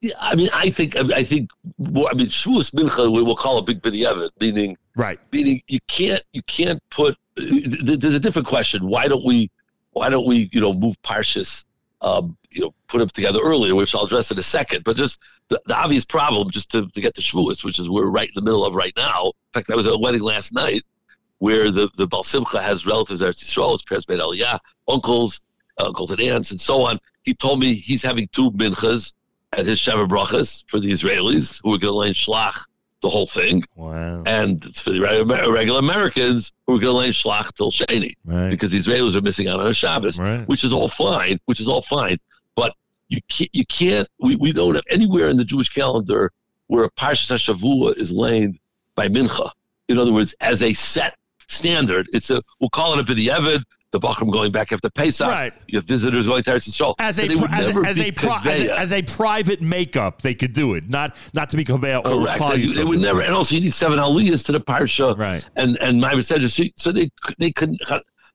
Yeah, 0.00 0.14
I 0.20 0.36
mean, 0.36 0.48
I 0.52 0.70
think, 0.70 0.94
I, 0.94 1.24
think, 1.24 1.50
well, 1.76 2.08
I 2.08 2.14
mean, 2.14 2.28
Shuas 2.28 2.72
Mincha, 2.72 3.12
we 3.12 3.22
will 3.22 3.34
call 3.34 3.58
a 3.58 3.62
big 3.62 3.82
b'diavad, 3.82 4.30
meaning, 4.40 4.76
right, 4.94 5.18
meaning 5.32 5.60
you 5.66 5.80
can't, 5.88 6.22
you 6.32 6.42
can't 6.42 6.80
put. 6.90 7.16
There's 7.36 8.14
a 8.14 8.20
different 8.20 8.46
question. 8.46 8.86
Why 8.86 9.08
don't 9.08 9.24
we, 9.24 9.50
why 9.92 10.08
don't 10.08 10.26
we, 10.26 10.48
you 10.52 10.60
know, 10.60 10.72
move 10.72 11.00
parshas, 11.02 11.64
um, 12.00 12.36
you 12.50 12.60
know, 12.60 12.74
put 12.86 12.98
them 12.98 13.08
together 13.08 13.40
earlier, 13.42 13.74
which 13.74 13.92
I'll 13.92 14.04
address 14.04 14.30
in 14.30 14.38
a 14.38 14.42
second. 14.42 14.84
But 14.84 14.96
just 14.96 15.18
the, 15.48 15.60
the 15.66 15.74
obvious 15.74 16.04
problem, 16.04 16.48
just 16.50 16.70
to, 16.72 16.88
to 16.88 17.00
get 17.00 17.14
to 17.16 17.20
Shavuos, 17.20 17.64
which 17.64 17.80
is 17.80 17.90
we're 17.90 18.06
right 18.06 18.28
in 18.28 18.34
the 18.36 18.42
middle 18.42 18.64
of 18.64 18.76
right 18.76 18.92
now. 18.96 19.26
In 19.26 19.32
fact, 19.52 19.70
I 19.70 19.74
was 19.74 19.88
at 19.88 19.94
a 19.94 19.98
wedding 19.98 20.22
last 20.22 20.52
night 20.52 20.82
where 21.38 21.70
the 21.72 21.88
the 21.96 22.06
Bal 22.06 22.22
Simcha 22.22 22.62
has 22.62 22.86
relatives 22.86 23.22
Eretz 23.22 23.42
Yisrael, 23.42 23.72
his 23.72 23.82
parents 23.82 24.08
made 24.08 24.20
Aliyah, 24.20 24.60
uncles, 24.86 25.40
uncles 25.78 26.12
and 26.12 26.20
aunts, 26.20 26.52
and 26.52 26.60
so 26.60 26.82
on. 26.82 26.98
He 27.22 27.34
told 27.34 27.60
me 27.60 27.74
he's 27.74 28.02
having 28.02 28.28
two 28.28 28.50
minchas 28.52 29.12
at 29.52 29.66
his 29.66 29.80
Sheva 29.80 30.06
Brachas 30.08 30.64
for 30.68 30.78
the 30.80 30.90
Israelis 30.90 31.60
who 31.62 31.74
are 31.74 31.78
going 31.78 31.92
to 31.92 31.96
lay 31.96 32.12
shlach 32.12 32.64
the 33.00 33.08
whole 33.08 33.26
thing. 33.26 33.62
Wow. 33.76 34.22
And 34.26 34.64
it's 34.64 34.82
for 34.82 34.90
the 34.90 35.00
regular, 35.00 35.78
Americans 35.78 36.52
who 36.66 36.76
are 36.76 36.78
going 36.80 36.92
to 36.94 36.98
lay 36.98 37.10
shlach 37.10 37.52
till 37.54 37.70
Sheni 37.70 38.14
Right. 38.24 38.50
because 38.50 38.70
the 38.70 38.78
Israelis 38.78 39.14
are 39.14 39.20
missing 39.20 39.48
out 39.48 39.60
on 39.60 39.66
a 39.68 39.74
Shabbos, 39.74 40.18
which 40.46 40.64
is 40.64 40.72
all 40.72 40.88
fine, 40.88 41.38
which 41.46 41.60
is 41.60 41.68
all 41.68 41.82
fine. 41.82 42.18
But 42.56 42.74
you 43.08 43.20
can't, 43.28 43.50
you 43.54 43.64
can't, 43.66 44.08
we, 44.20 44.36
we 44.36 44.52
don't 44.52 44.74
have 44.74 44.84
anywhere 44.90 45.28
in 45.28 45.36
the 45.36 45.44
Jewish 45.44 45.68
calendar 45.68 46.32
where 46.66 46.84
a 46.84 46.90
Parshas 46.90 47.30
HaShavua 47.32 47.96
is 47.96 48.12
laid 48.12 48.58
by 48.96 49.08
Mincha. 49.08 49.50
In 49.88 49.98
other 49.98 50.12
words, 50.12 50.34
as 50.40 50.62
a 50.62 50.72
set 50.74 51.16
standard, 51.46 52.08
it's 52.12 52.30
a, 52.30 52.42
we'll 52.60 52.68
call 52.68 52.98
it 52.98 53.00
a 53.00 53.04
B'di'evid, 53.14 53.62
the 53.90 53.98
Bachram 53.98 54.30
going 54.30 54.52
back 54.52 54.72
after 54.72 54.90
Pesach, 54.90 55.26
Right. 55.26 55.52
you 55.66 55.78
have 55.78 55.86
visitors 55.86 56.26
going 56.26 56.42
to 56.42 56.50
Eretz 56.50 56.68
Yisrael. 56.68 56.94
As 56.98 57.16
So 57.16 57.22
a, 57.22 57.28
they 57.28 57.34
would 57.36 57.50
pri- 57.50 57.58
as, 57.58 57.68
a, 57.76 57.80
as, 57.80 57.98
a 58.00 58.12
pri- 58.12 58.42
as, 58.46 58.62
a, 58.62 58.78
as 58.78 58.92
a 58.92 59.02
private 59.02 59.62
makeup, 59.62 60.20
they 60.22 60.34
could 60.34 60.52
do 60.52 60.74
it, 60.74 60.88
not 60.90 61.16
not 61.32 61.48
to 61.50 61.56
be 61.56 61.64
conveyor 61.64 61.98
or 61.98 62.24
Correct. 62.26 62.40
They, 62.50 62.66
they 62.66 62.84
would 62.84 62.98
never, 63.00 63.22
and 63.22 63.34
also 63.34 63.54
you 63.54 63.62
need 63.62 63.72
seven 63.74 63.98
aliyahs 63.98 64.44
to 64.46 64.52
the 64.52 64.60
parsha, 64.60 65.16
right? 65.16 65.46
And 65.56 65.78
and 65.78 66.00
my 66.00 66.20
said 66.20 66.48
so, 66.50 66.64
so 66.76 66.92
they 66.92 67.08
they 67.38 67.50
couldn't 67.52 67.80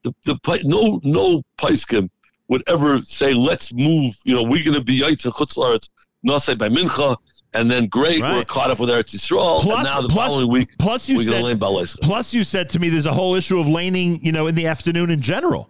the 0.04 0.14
the 0.26 0.62
no 0.64 1.00
no 1.04 1.44
paiskim 1.60 2.10
would 2.48 2.64
ever 2.68 3.02
say 3.04 3.34
let's 3.34 3.72
move. 3.74 4.16
You 4.24 4.36
know, 4.36 4.44
we're 4.44 4.64
going 4.64 4.76
to 4.76 4.84
be 4.84 5.00
yaitz 5.02 5.26
and 5.26 5.34
chutzlaretz 5.34 5.88
nasei 6.26 6.58
by 6.58 6.70
mincha, 6.70 7.16
and 7.54 7.70
then 7.70 7.88
great, 7.88 8.22
we're 8.22 8.46
caught 8.46 8.72
up 8.72 8.80
with 8.80 8.90
Eretz 8.90 9.16
Yisrael, 9.16 9.62
Plus- 9.62 9.78
and 9.78 9.84
now 9.86 10.02
the 10.02 10.10
plus- 10.10 10.28
following 10.30 10.48
week 10.50 10.70
plus 10.80 11.08
you 11.10 11.22
said-. 11.24 11.60
Plus, 12.02 12.34
you 12.34 12.44
said 12.44 12.70
to 12.70 12.80
me 12.80 12.90
there's 12.90 13.06
a 13.06 13.14
whole 13.14 13.36
issue 13.36 13.60
of 13.60 13.68
laning, 13.68 14.20
you 14.24 14.32
know, 14.32 14.48
in 14.48 14.56
the 14.56 14.68
afternoon 14.68 15.10
in 15.12 15.22
general. 15.22 15.70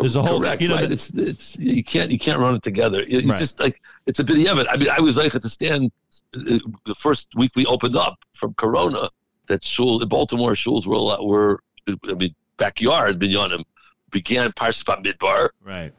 There's 0.00 0.14
a 0.16 0.22
whole, 0.22 0.38
Correct, 0.38 0.62
you 0.62 0.68
know, 0.68 0.76
right? 0.76 0.86
the- 0.88 0.94
it's 0.94 1.10
it's 1.10 1.58
you 1.58 1.82
can't 1.82 2.10
you 2.10 2.18
can't 2.18 2.38
run 2.38 2.54
it 2.54 2.62
together. 2.62 3.02
You, 3.08 3.20
you 3.20 3.30
Right. 3.30 3.38
just 3.38 3.58
like 3.58 3.80
it's 4.06 4.20
a 4.20 4.24
bit 4.24 4.46
of 4.46 4.58
it. 4.58 4.66
I 4.70 4.76
mean, 4.76 4.88
I 4.90 5.00
was 5.00 5.16
like 5.16 5.34
at 5.34 5.42
the 5.42 5.48
stand 5.50 5.90
uh, 6.36 6.58
the 6.84 6.94
first 6.94 7.28
week 7.36 7.52
we 7.56 7.66
opened 7.66 7.96
up 7.96 8.18
from 8.34 8.54
Corona. 8.54 9.08
That 9.48 9.64
shul 9.64 10.00
in 10.02 10.08
Baltimore 10.08 10.52
shuls 10.52 10.86
were 10.86 10.94
a 10.94 10.98
lot 11.00 11.26
were 11.26 11.60
I 11.88 12.12
mean 12.14 12.34
backyard 12.58 13.18
minyanim 13.18 13.64
began 14.10 14.52
Parshas 14.52 14.84
Midbar. 15.02 15.48
Right. 15.64 15.92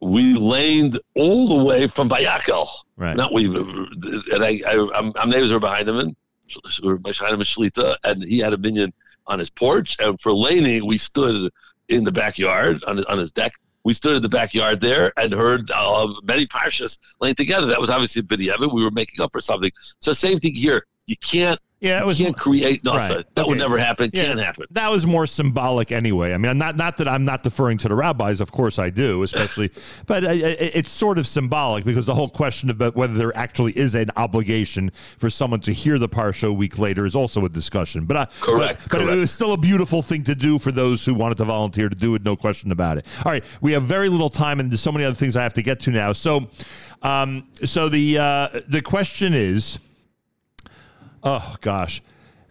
We 0.00 0.34
laned 0.34 0.98
all 1.14 1.48
the 1.48 1.64
way 1.64 1.86
from 1.86 2.08
Vayakel. 2.08 2.66
Right. 2.96 3.16
Not 3.16 3.32
we, 3.32 3.46
and 3.46 4.44
I, 4.44 4.60
I 4.66 4.90
I'm, 4.94 5.12
I'm 5.16 5.30
neighbors 5.30 5.52
were 5.52 5.60
behind 5.60 5.88
him 5.88 5.98
and 5.98 6.16
Shlita, 6.48 7.96
and 8.04 8.22
he 8.22 8.38
had 8.38 8.52
a 8.52 8.58
minyan 8.58 8.92
on 9.26 9.38
his 9.38 9.50
porch. 9.50 9.96
And 10.00 10.20
for 10.20 10.32
laning, 10.32 10.86
we 10.86 10.98
stood 10.98 11.50
in 11.88 12.04
the 12.04 12.12
backyard 12.12 12.82
on 12.84 12.96
his, 12.96 13.06
on 13.06 13.18
his 13.18 13.32
deck 13.32 13.52
we 13.84 13.94
stood 13.94 14.16
in 14.16 14.22
the 14.22 14.28
backyard 14.28 14.80
there 14.80 15.12
and 15.16 15.32
heard 15.32 15.70
uh, 15.70 16.08
many 16.22 16.46
parshas 16.46 16.98
laying 17.20 17.34
together. 17.34 17.66
That 17.66 17.80
was 17.80 17.90
obviously 17.90 18.20
a 18.20 18.22
b'diavad. 18.22 18.72
We 18.72 18.84
were 18.84 18.90
making 18.90 19.20
up 19.20 19.32
for 19.32 19.40
something. 19.40 19.70
So 20.00 20.12
same 20.12 20.38
thing 20.38 20.54
here. 20.54 20.86
You 21.06 21.16
can't. 21.16 21.58
Yeah, 21.80 21.98
it 21.98 22.00
you 22.00 22.06
was 22.06 22.18
can't 22.18 22.36
create 22.36 22.84
nasa. 22.84 23.16
Right. 23.16 23.34
That 23.34 23.48
would 23.48 23.58
never 23.58 23.78
happen. 23.78 24.10
Yeah, 24.12 24.24
Can't 24.24 24.40
happen. 24.40 24.66
That 24.70 24.90
was 24.90 25.06
more 25.06 25.26
symbolic 25.26 25.92
anyway. 25.92 26.34
I 26.34 26.36
mean, 26.36 26.58
not 26.58 26.76
not 26.76 26.98
that 26.98 27.08
I'm 27.08 27.24
not 27.24 27.42
deferring 27.42 27.78
to 27.78 27.88
the 27.88 27.94
rabbis. 27.94 28.42
Of 28.42 28.52
course, 28.52 28.78
I 28.78 28.90
do, 28.90 29.22
especially, 29.22 29.70
but 30.06 30.24
I, 30.24 30.30
I, 30.32 30.34
it's 30.34 30.92
sort 30.92 31.18
of 31.18 31.26
symbolic 31.26 31.84
because 31.84 32.04
the 32.04 32.14
whole 32.14 32.28
question 32.28 32.68
about 32.68 32.96
whether 32.96 33.14
there 33.14 33.34
actually 33.34 33.72
is 33.78 33.94
an 33.94 34.10
obligation 34.16 34.92
for 35.18 35.30
someone 35.30 35.60
to 35.60 35.72
hear 35.72 35.98
the 35.98 36.08
parsha 36.08 36.48
a 36.48 36.52
week 36.52 36.78
later 36.78 37.06
is 37.06 37.16
also 37.16 37.46
a 37.46 37.48
discussion. 37.48 38.04
But 38.04 38.16
I, 38.16 38.24
Correct, 38.40 38.82
But, 38.90 39.00
but 39.00 39.08
it 39.08 39.16
was 39.16 39.30
still 39.30 39.54
a 39.54 39.58
beautiful 39.58 40.02
thing 40.02 40.22
to 40.24 40.34
do 40.34 40.58
for 40.58 40.72
those 40.72 41.04
who 41.04 41.14
wanted 41.14 41.38
to 41.38 41.46
volunteer 41.46 41.88
to 41.88 41.96
do 41.96 42.14
it. 42.14 42.22
No 42.22 42.36
question 42.36 42.72
about 42.72 42.98
it. 42.98 43.06
All 43.24 43.32
right, 43.32 43.44
we 43.62 43.72
have 43.72 43.84
very 43.84 44.10
little 44.10 44.30
time, 44.30 44.60
and 44.60 44.70
there's 44.70 44.82
so 44.82 44.92
many 44.92 45.06
other 45.06 45.14
things 45.14 45.34
I 45.34 45.42
have 45.42 45.54
to 45.54 45.62
get 45.62 45.80
to 45.80 45.90
now. 45.90 46.12
So, 46.12 46.50
um, 47.00 47.48
so 47.64 47.88
the 47.88 48.18
uh, 48.18 48.60
the 48.68 48.82
question 48.82 49.32
is, 49.32 49.78
oh 51.24 51.54
gosh. 51.60 52.02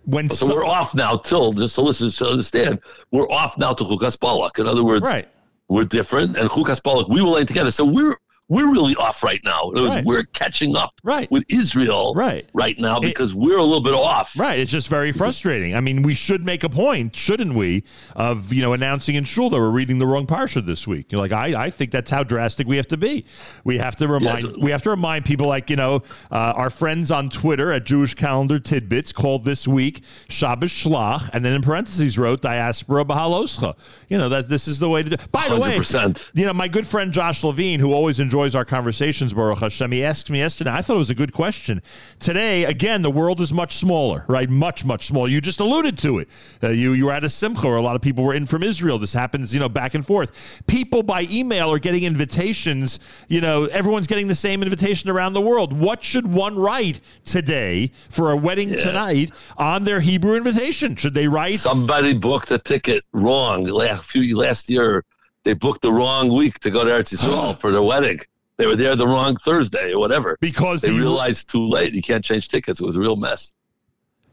When 0.05 0.29
So 0.29 0.47
some- 0.47 0.55
we're 0.55 0.65
off 0.65 0.95
now 0.95 1.17
till 1.17 1.53
just 1.53 1.75
so 1.75 1.83
listeners 1.83 2.15
to 2.17 2.27
understand, 2.27 2.79
we're 3.11 3.29
off 3.29 3.57
now 3.57 3.73
to 3.73 3.83
Chukas 3.83 4.19
Balak. 4.19 4.57
In 4.59 4.65
other 4.67 4.83
words, 4.83 5.07
Right. 5.07 5.27
we're 5.67 5.83
different, 5.85 6.37
and 6.37 6.49
Chukas 6.49 6.81
Balak 6.81 7.07
we 7.09 7.21
will 7.21 7.31
lay 7.33 7.45
together. 7.45 7.71
So 7.71 7.85
we're 7.85 8.15
we're 8.49 8.69
really 8.71 8.95
off 8.95 9.23
right 9.23 9.39
now. 9.45 9.69
In 9.71 9.77
other 9.77 9.81
words, 9.83 9.95
Right. 9.95 10.05
We're 10.05 10.23
catching 10.33 10.75
up 10.75 10.93
Right. 11.03 11.29
with 11.31 11.45
Israel 11.49 12.13
Right. 12.15 12.45
right 12.53 12.77
now 12.79 12.99
because 12.99 13.33
we're 13.33 13.57
a 13.57 13.63
little 13.63 13.81
bit 13.81 13.93
off. 13.93 14.37
Right. 14.37 14.59
It's 14.59 14.71
just 14.71 14.87
very 14.89 15.11
frustrating. 15.11 15.75
I 15.75 15.79
mean, 15.79 16.01
we 16.01 16.13
should 16.13 16.43
make 16.43 16.63
a 16.63 16.69
point, 16.69 17.15
shouldn't 17.15 17.53
we, 17.55 17.83
of 18.15 18.51
you 18.51 18.61
know 18.61 18.73
announcing 18.73 19.15
in 19.15 19.23
shul 19.23 19.49
that 19.51 19.57
we're 19.57 19.69
reading 19.69 19.99
the 19.99 20.07
wrong 20.07 20.25
parsha 20.27 20.65
this 20.65 20.87
week. 20.87 21.11
You're 21.11 21.21
like, 21.21 21.31
I, 21.31 21.65
I 21.65 21.69
think 21.69 21.91
that's 21.91 22.11
how 22.11 22.23
drastic 22.23 22.67
we 22.67 22.75
have 22.77 22.87
to 22.87 22.97
be. 22.97 23.25
We 23.63 23.77
have 23.77 23.95
to 23.97 24.07
remind 24.07 24.45
Yes. 24.45 24.55
we 24.59 24.71
have 24.71 24.81
to 24.83 24.89
remind 24.89 25.25
people 25.25 25.47
like 25.47 25.69
you 25.69 25.75
know 25.75 26.01
uh, 26.31 26.53
our 26.55 26.69
friends 26.69 27.11
on 27.11 27.29
Twitter 27.29 27.71
at 27.71 27.85
Jewish 27.85 28.13
Calendar 28.15 28.59
Tidbits 28.59 29.11
called 29.11 29.45
this 29.45 29.67
week 29.67 30.01
Shabbos 30.29 30.71
Shlach, 30.71 31.29
and 31.33 31.45
then 31.45 31.53
in 31.53 31.61
parentheses 31.61 32.17
wrote 32.17 32.41
Diaspora 32.41 33.05
Beha'aloscha. 33.05 33.75
You 34.09 34.17
know 34.17 34.29
that 34.29 34.49
this 34.49 34.67
is 34.67 34.79
the 34.79 34.89
way 34.89 35.03
to 35.03 35.09
do. 35.11 35.17
By 35.31 35.47
the 35.49 35.59
way, 35.59 35.77
100%. 35.77 36.31
you 36.33 36.45
know, 36.45 36.53
my 36.53 36.67
good 36.67 36.87
friend 36.87 37.11
Josh 37.13 37.43
Levine, 37.43 37.79
who 37.79 37.93
always 37.93 38.19
enjoys 38.19 38.38
our 38.55 38.65
conversations, 38.65 39.33
Baruch 39.33 39.59
Hashem, 39.59 39.91
he 39.91 40.03
asked 40.03 40.29
me 40.29 40.39
yesterday. 40.39 40.71
I 40.71 40.81
thought 40.81 40.95
it 40.95 40.99
was 40.99 41.09
a 41.09 41.15
good 41.15 41.33
question. 41.33 41.81
Today, 42.19 42.63
again, 42.65 43.01
the 43.01 43.11
world 43.11 43.41
is 43.41 43.53
much 43.53 43.75
smaller, 43.75 44.25
right? 44.27 44.49
Much, 44.49 44.83
much 44.85 45.07
smaller. 45.07 45.27
You 45.27 45.41
just 45.41 45.59
alluded 45.59 45.97
to 45.99 46.19
it. 46.19 46.29
Uh, 46.63 46.69
you 46.69 46.93
you 46.93 47.05
were 47.05 47.11
at 47.11 47.23
a 47.23 47.29
simcha, 47.29 47.67
where 47.67 47.75
a 47.77 47.81
lot 47.81 47.95
of 47.95 48.01
people 48.01 48.23
were 48.23 48.33
in 48.33 48.45
from 48.45 48.63
Israel. 48.63 48.97
This 48.97 49.13
happens, 49.13 49.53
you 49.53 49.59
know, 49.59 49.69
back 49.69 49.93
and 49.93 50.05
forth. 50.05 50.61
People 50.67 51.03
by 51.03 51.27
email 51.29 51.71
are 51.71 51.79
getting 51.79 52.03
invitations. 52.03 52.99
You 53.27 53.41
know, 53.41 53.65
everyone's 53.65 54.07
getting 54.07 54.27
the 54.27 54.35
same 54.35 54.63
invitation 54.63 55.09
around 55.09 55.33
the 55.33 55.41
world. 55.41 55.73
What 55.73 56.03
should 56.03 56.27
one 56.27 56.57
write 56.57 57.01
today 57.25 57.91
for 58.09 58.31
a 58.31 58.37
wedding 58.37 58.69
Yeah. 58.69 58.83
tonight 58.83 59.31
on 59.57 59.83
their 59.83 59.99
Hebrew 59.99 60.35
invitation? 60.35 60.95
Should 60.95 61.13
they 61.13 61.27
write? 61.27 61.59
Somebody 61.59 62.13
booked 62.13 62.51
a 62.51 62.57
ticket 62.59 63.03
wrong 63.13 63.63
last 63.65 64.05
few 64.05 64.37
last 64.37 64.69
year. 64.69 65.03
They 65.43 65.53
booked 65.53 65.81
the 65.81 65.91
wrong 65.91 66.29
week 66.35 66.59
to 66.59 66.69
go 66.69 66.83
to 66.83 66.89
Eretz 66.91 67.15
Yisrael 67.15 67.57
for 67.61 67.71
their 67.71 67.81
wedding. 67.81 68.19
They 68.57 68.65
were 68.67 68.75
there 68.75 68.95
the 68.95 69.07
wrong 69.07 69.37
Thursday 69.37 69.93
or 69.93 69.99
whatever 69.99 70.37
Because 70.41 70.81
they 70.81 70.89
the- 70.89 70.97
realized 70.97 71.49
too 71.49 71.65
late 71.65 71.93
you 71.93 72.01
can't 72.01 72.23
change 72.23 72.49
tickets. 72.49 72.81
It 72.81 72.85
was 72.85 72.97
a 72.97 72.99
real 72.99 73.15
mess. 73.15 73.53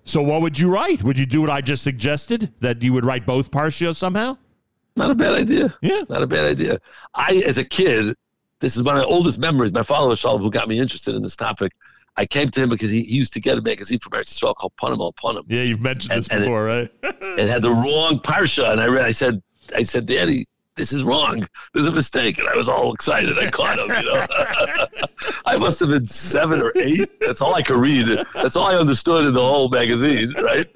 So 0.04 0.20
what 0.22 0.40
would 0.42 0.58
you 0.58 0.68
write? 0.68 1.02
Would 1.02 1.18
you 1.18 1.26
do 1.26 1.40
what 1.40 1.50
I 1.50 1.60
just 1.60 1.82
suggested? 1.82 2.52
That 2.60 2.82
you 2.82 2.92
would 2.92 3.04
write 3.04 3.26
both 3.26 3.50
parshios 3.50 3.96
somehow? 3.96 4.38
Not 4.96 5.10
a 5.10 5.14
bad 5.14 5.34
idea. 5.34 5.74
Yeah. 5.82 6.02
Not 6.08 6.22
a 6.22 6.26
bad 6.26 6.44
idea. 6.46 6.78
I, 7.14 7.42
as 7.46 7.58
a 7.58 7.64
kid, 7.64 8.16
this 8.60 8.76
is 8.76 8.82
one 8.82 8.96
of 8.96 9.02
my 9.02 9.08
oldest 9.08 9.38
memories. 9.38 9.72
My 9.72 9.82
father, 9.82 10.14
Shalom, 10.16 10.40
who 10.42 10.50
got 10.50 10.68
me 10.68 10.78
interested 10.78 11.14
in 11.14 11.22
this 11.22 11.36
topic, 11.36 11.72
I 12.16 12.24
came 12.24 12.50
to 12.50 12.62
him 12.62 12.70
because 12.70 12.88
he, 12.90 13.02
he 13.02 13.16
used 13.16 13.32
to 13.34 13.40
get 13.40 13.58
a 13.58 13.60
magazine 13.62 13.98
from 13.98 14.12
Eretz 14.12 14.32
Yisrael 14.32 14.54
called 14.54 14.72
Punim 14.80 14.98
al 15.00 15.12
Punim. 15.12 15.42
Yeah, 15.48 15.62
you've 15.62 15.82
mentioned 15.82 16.16
this 16.16 16.28
And- 16.28 16.42
it- 16.42 16.46
before, 16.46 16.64
right? 16.64 16.90
It 17.38 17.48
had 17.48 17.60
the 17.62 17.70
wrong 17.70 18.18
parsha, 18.20 18.70
and 18.72 18.80
I 18.80 18.86
read. 18.86 19.04
I 19.04 19.10
said, 19.10 19.42
I 19.74 19.82
said, 19.82 20.06
Daddy, 20.06 20.46
this 20.76 20.92
is 20.92 21.02
wrong. 21.02 21.48
There's 21.72 21.86
a 21.86 21.90
mistake, 21.92 22.38
and 22.38 22.48
I 22.48 22.54
was 22.54 22.68
all 22.68 22.92
excited. 22.92 23.38
I 23.38 23.50
caught 23.50 23.78
him. 23.78 23.88
You 23.88 24.04
know, 24.04 24.26
I 25.46 25.56
must 25.56 25.80
have 25.80 25.88
been 25.88 26.06
seven 26.06 26.60
or 26.62 26.72
eight. 26.76 27.18
That's 27.20 27.40
all 27.40 27.54
I 27.54 27.62
could 27.62 27.78
read. 27.78 28.06
That's 28.34 28.56
all 28.56 28.66
I 28.66 28.76
understood 28.76 29.26
in 29.26 29.32
the 29.34 29.42
whole 29.42 29.68
magazine, 29.68 30.32
right? 30.42 30.66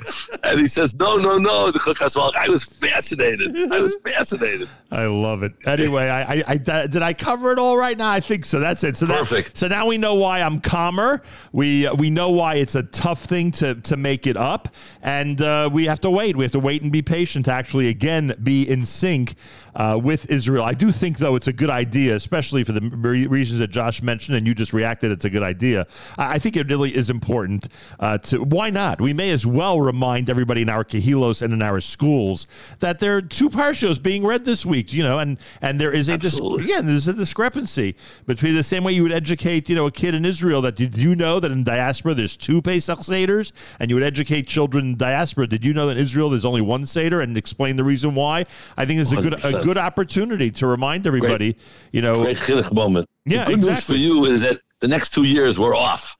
And 0.42 0.58
he 0.58 0.66
says, 0.66 0.94
No, 0.94 1.16
no, 1.16 1.36
no. 1.38 1.70
I 1.74 2.48
was 2.48 2.64
fascinated. 2.64 3.56
I 3.72 3.80
was 3.80 3.96
fascinated. 4.04 4.68
I 4.90 5.06
love 5.06 5.42
it. 5.42 5.52
Anyway, 5.66 6.08
I, 6.08 6.22
I, 6.38 6.44
I 6.48 6.56
did 6.56 7.02
I 7.02 7.12
cover 7.12 7.52
it 7.52 7.58
all 7.58 7.76
right 7.76 7.96
now? 7.96 8.10
I 8.10 8.20
think 8.20 8.44
so. 8.44 8.58
That's 8.58 8.82
it. 8.84 8.96
So 8.96 9.06
that- 9.06 9.18
Perfect. 9.18 9.56
so 9.58 9.68
now 9.68 9.86
we 9.86 9.98
know 9.98 10.14
why 10.14 10.40
I'm 10.40 10.60
calmer. 10.60 11.22
We 11.52 11.86
uh, 11.86 11.94
we 11.94 12.10
know 12.10 12.30
why 12.30 12.54
it's 12.56 12.74
a 12.74 12.82
tough 12.82 13.24
thing 13.24 13.50
to 13.52 13.74
to 13.76 13.96
make 13.96 14.26
it 14.26 14.36
up, 14.36 14.68
and 15.02 15.40
uh, 15.40 15.68
we 15.72 15.86
have 15.86 16.00
to 16.00 16.10
wait. 16.10 16.36
We 16.36 16.44
have 16.44 16.52
to 16.52 16.58
wait 16.60 16.82
and 16.82 16.90
be 16.90 17.02
patient 17.02 17.44
to 17.44 17.52
actually 17.52 17.88
again 17.88 18.34
be 18.42 18.68
in 18.68 18.84
sync 18.84 19.34
uh, 19.74 19.89
with 19.98 20.30
Israel. 20.30 20.64
I 20.64 20.74
do 20.74 20.92
think 20.92 21.18
though 21.18 21.36
it's 21.36 21.48
a 21.48 21.52
good 21.52 21.70
idea, 21.70 22.14
especially 22.14 22.64
for 22.64 22.72
the 22.72 22.80
re- 22.80 23.26
reasons 23.26 23.60
that 23.60 23.68
Josh 23.68 24.02
mentioned, 24.02 24.36
and 24.36 24.46
you 24.46 24.54
just 24.54 24.72
reacted. 24.72 25.10
It's 25.10 25.24
a 25.24 25.30
good 25.30 25.42
idea. 25.42 25.86
I, 26.18 26.34
I 26.34 26.38
think 26.38 26.56
it 26.56 26.68
really 26.68 26.94
is 26.94 27.10
important 27.10 27.68
uh, 27.98 28.18
to. 28.18 28.42
Why 28.42 28.70
not? 28.70 29.00
We 29.00 29.12
may 29.12 29.30
as 29.30 29.46
well 29.46 29.80
remind 29.80 30.30
everybody 30.30 30.62
in 30.62 30.68
our 30.68 30.84
kahilos 30.84 31.42
and 31.42 31.52
in 31.52 31.62
our 31.62 31.80
schools 31.80 32.46
that 32.80 32.98
there 32.98 33.16
are 33.16 33.22
two 33.22 33.50
parshos 33.50 34.02
being 34.02 34.24
read 34.24 34.44
this 34.44 34.64
week. 34.66 34.92
You 34.92 35.02
know, 35.02 35.18
and 35.18 35.38
and 35.62 35.80
there 35.80 35.92
is 35.92 36.08
a 36.08 36.18
dis- 36.18 36.38
again 36.38 36.86
there's 36.86 37.08
a 37.08 37.12
discrepancy 37.12 37.96
between 38.26 38.54
the 38.54 38.62
same 38.62 38.84
way 38.84 38.92
you 38.92 39.02
would 39.02 39.12
educate 39.12 39.68
you 39.68 39.76
know 39.76 39.86
a 39.86 39.92
kid 39.92 40.14
in 40.14 40.24
Israel 40.24 40.62
that 40.62 40.76
did 40.76 40.96
you 40.96 41.14
know 41.14 41.40
that 41.40 41.50
in 41.50 41.64
diaspora 41.64 42.14
there's 42.14 42.36
two 42.36 42.62
Pesach 42.62 43.00
seders, 43.00 43.52
and 43.78 43.90
you 43.90 43.96
would 43.96 44.04
educate 44.04 44.46
children 44.46 44.84
in 44.90 44.96
diaspora. 44.96 45.46
Did 45.46 45.64
you 45.64 45.72
know 45.72 45.86
that 45.86 45.96
in 45.96 46.02
Israel 46.02 46.30
there's 46.30 46.44
only 46.44 46.60
one 46.60 46.86
seder, 46.86 47.20
and 47.20 47.36
explain 47.36 47.76
the 47.76 47.84
reason 47.84 48.14
why? 48.14 48.46
I 48.76 48.86
think 48.86 49.00
it's 49.00 49.12
a 49.12 49.20
good 49.20 49.44
a 49.44 49.62
good 49.62 49.78
opportunity 49.80 50.50
to 50.52 50.66
remind 50.66 51.06
everybody. 51.06 51.56
You 51.92 52.02
know, 52.02 52.22
Great 52.22 52.36
chinuch 52.38 52.72
moment. 52.72 53.08
Yeah, 53.26 53.44
the 53.44 53.50
good 53.50 53.58
exactly. 53.58 53.72
news 53.74 53.84
for 53.86 53.94
you 53.94 54.24
is 54.26 54.40
that 54.42 54.60
the 54.80 54.88
next 54.88 55.10
two 55.12 55.24
years 55.24 55.58
we're 55.58 55.74
off 55.76 56.16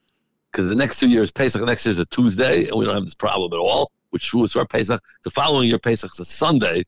because 0.51 0.69
the 0.69 0.75
next 0.75 0.99
two 0.99 1.09
years 1.09 1.31
Pesach 1.31 1.63
next 1.63 1.87
year 1.87 1.91
is 1.91 1.99
a 1.99 2.07
Tuesday 2.07 2.67
and 2.67 2.77
we 2.77 2.85
don't 2.85 2.95
have 2.95 3.05
this 3.05 3.15
problem 3.15 3.53
at 3.53 3.59
all. 3.63 3.91
Which 4.11 4.35
was 4.35 4.57
our 4.57 4.67
Pesach. 4.67 5.01
The 5.23 5.31
following 5.31 5.69
year 5.69 5.79
Pesach 5.79 6.11
is 6.13 6.19
a 6.19 6.25
Sunday. 6.25 6.83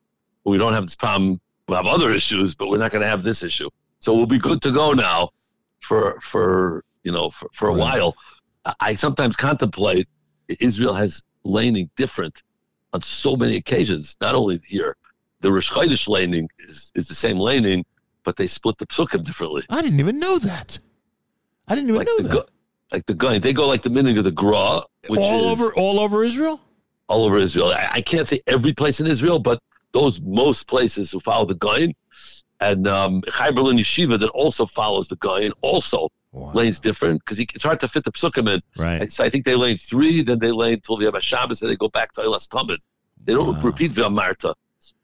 We 0.44 0.58
don't 0.58 0.72
have 0.72 0.84
this 0.86 0.96
problem. 0.96 1.40
We'll 1.68 1.76
have 1.76 1.86
other 1.86 2.10
issues, 2.10 2.54
but 2.56 2.68
we're 2.68 2.78
not 2.78 2.90
going 2.90 3.02
to 3.02 3.08
have 3.08 3.22
this 3.22 3.44
issue. 3.44 3.70
So 4.00 4.12
we'll 4.14 4.26
be 4.26 4.38
good 4.38 4.60
to 4.62 4.72
go 4.72 4.92
now 4.92 5.30
for 5.80 6.18
for 6.20 6.84
you 7.04 7.12
know 7.12 7.30
for, 7.30 7.48
for 7.52 7.68
a 7.68 7.74
while. 7.74 8.16
I- 8.64 8.74
I 8.80 8.94
sometimes 8.94 9.36
contemplate 9.36 10.08
Israel 10.60 10.94
has 10.94 11.22
laning 11.44 11.88
different 11.96 12.42
on 12.92 13.02
so 13.02 13.36
many 13.36 13.56
occasions. 13.56 14.16
Not 14.20 14.34
only 14.34 14.58
here, 14.66 14.96
the 15.42 15.52
Rosh 15.52 15.70
Chodesh 15.70 16.08
laning 16.08 16.48
is, 16.60 16.90
is 16.94 17.08
the 17.08 17.14
same 17.14 17.38
laning, 17.38 17.84
but 18.24 18.36
they 18.36 18.46
split 18.46 18.78
the 18.78 18.86
psukim 18.86 19.24
differently. 19.24 19.62
I 19.68 19.82
didn't 19.82 20.00
even 20.00 20.18
know 20.18 20.38
that. 20.38 20.78
I 21.68 21.74
didn't 21.74 21.90
even 21.90 21.98
like 21.98 22.06
know 22.06 22.16
the 22.18 22.28
that. 22.28 22.46
Like 22.92 23.06
the 23.06 23.14
gun, 23.14 23.40
they 23.40 23.52
go 23.52 23.66
like 23.66 23.82
the 23.82 23.90
meaning 23.90 24.18
of 24.18 24.24
the 24.24 24.32
gra, 24.32 24.82
which 25.08 25.20
all 25.20 25.52
is 25.52 25.60
over 25.60 25.74
all 25.74 25.98
over 25.98 26.24
Israel. 26.24 26.60
all 27.08 27.24
over 27.24 27.38
Israel. 27.38 27.68
I, 27.72 27.88
I 27.94 28.00
can't 28.02 28.28
say 28.28 28.40
every 28.46 28.72
place 28.72 29.00
in 29.00 29.06
Israel, 29.06 29.38
but 29.38 29.60
those 29.92 30.20
most 30.22 30.68
places 30.68 31.10
who 31.10 31.20
follow 31.20 31.46
the 31.46 31.54
Gaon, 31.54 31.94
and 32.60 32.86
um, 32.86 33.22
Chaim 33.28 33.54
Berlin 33.54 33.78
Yeshiva 33.78 34.18
that 34.20 34.28
also 34.30 34.66
follows 34.66 35.08
the 35.08 35.16
Gaon 35.16 35.52
also 35.62 36.08
lanes 36.32 36.78
different 36.80 37.22
because 37.24 37.38
it's 37.40 37.62
hard 37.62 37.80
to 37.80 37.88
fit 37.88 38.04
the 38.04 38.12
psukim 38.12 38.48
in. 38.54 38.60
Right. 38.76 39.10
So 39.10 39.24
I 39.24 39.30
think 39.30 39.44
they 39.44 39.54
lane 39.54 39.76
three, 39.76 40.22
then 40.22 40.38
they 40.38 40.50
lane 40.50 40.80
till 40.80 40.96
the 40.96 41.20
Shabbos, 41.20 41.62
and 41.62 41.70
they 41.70 41.76
go 41.76 41.88
back 41.88 42.12
to 42.12 42.20
Eilas 42.22 42.48
Tamid. 42.48 42.78
They 43.24 43.34
don't 43.34 43.62
repeat 43.62 43.92
V'am 43.92 44.14
Marta. 44.14 44.54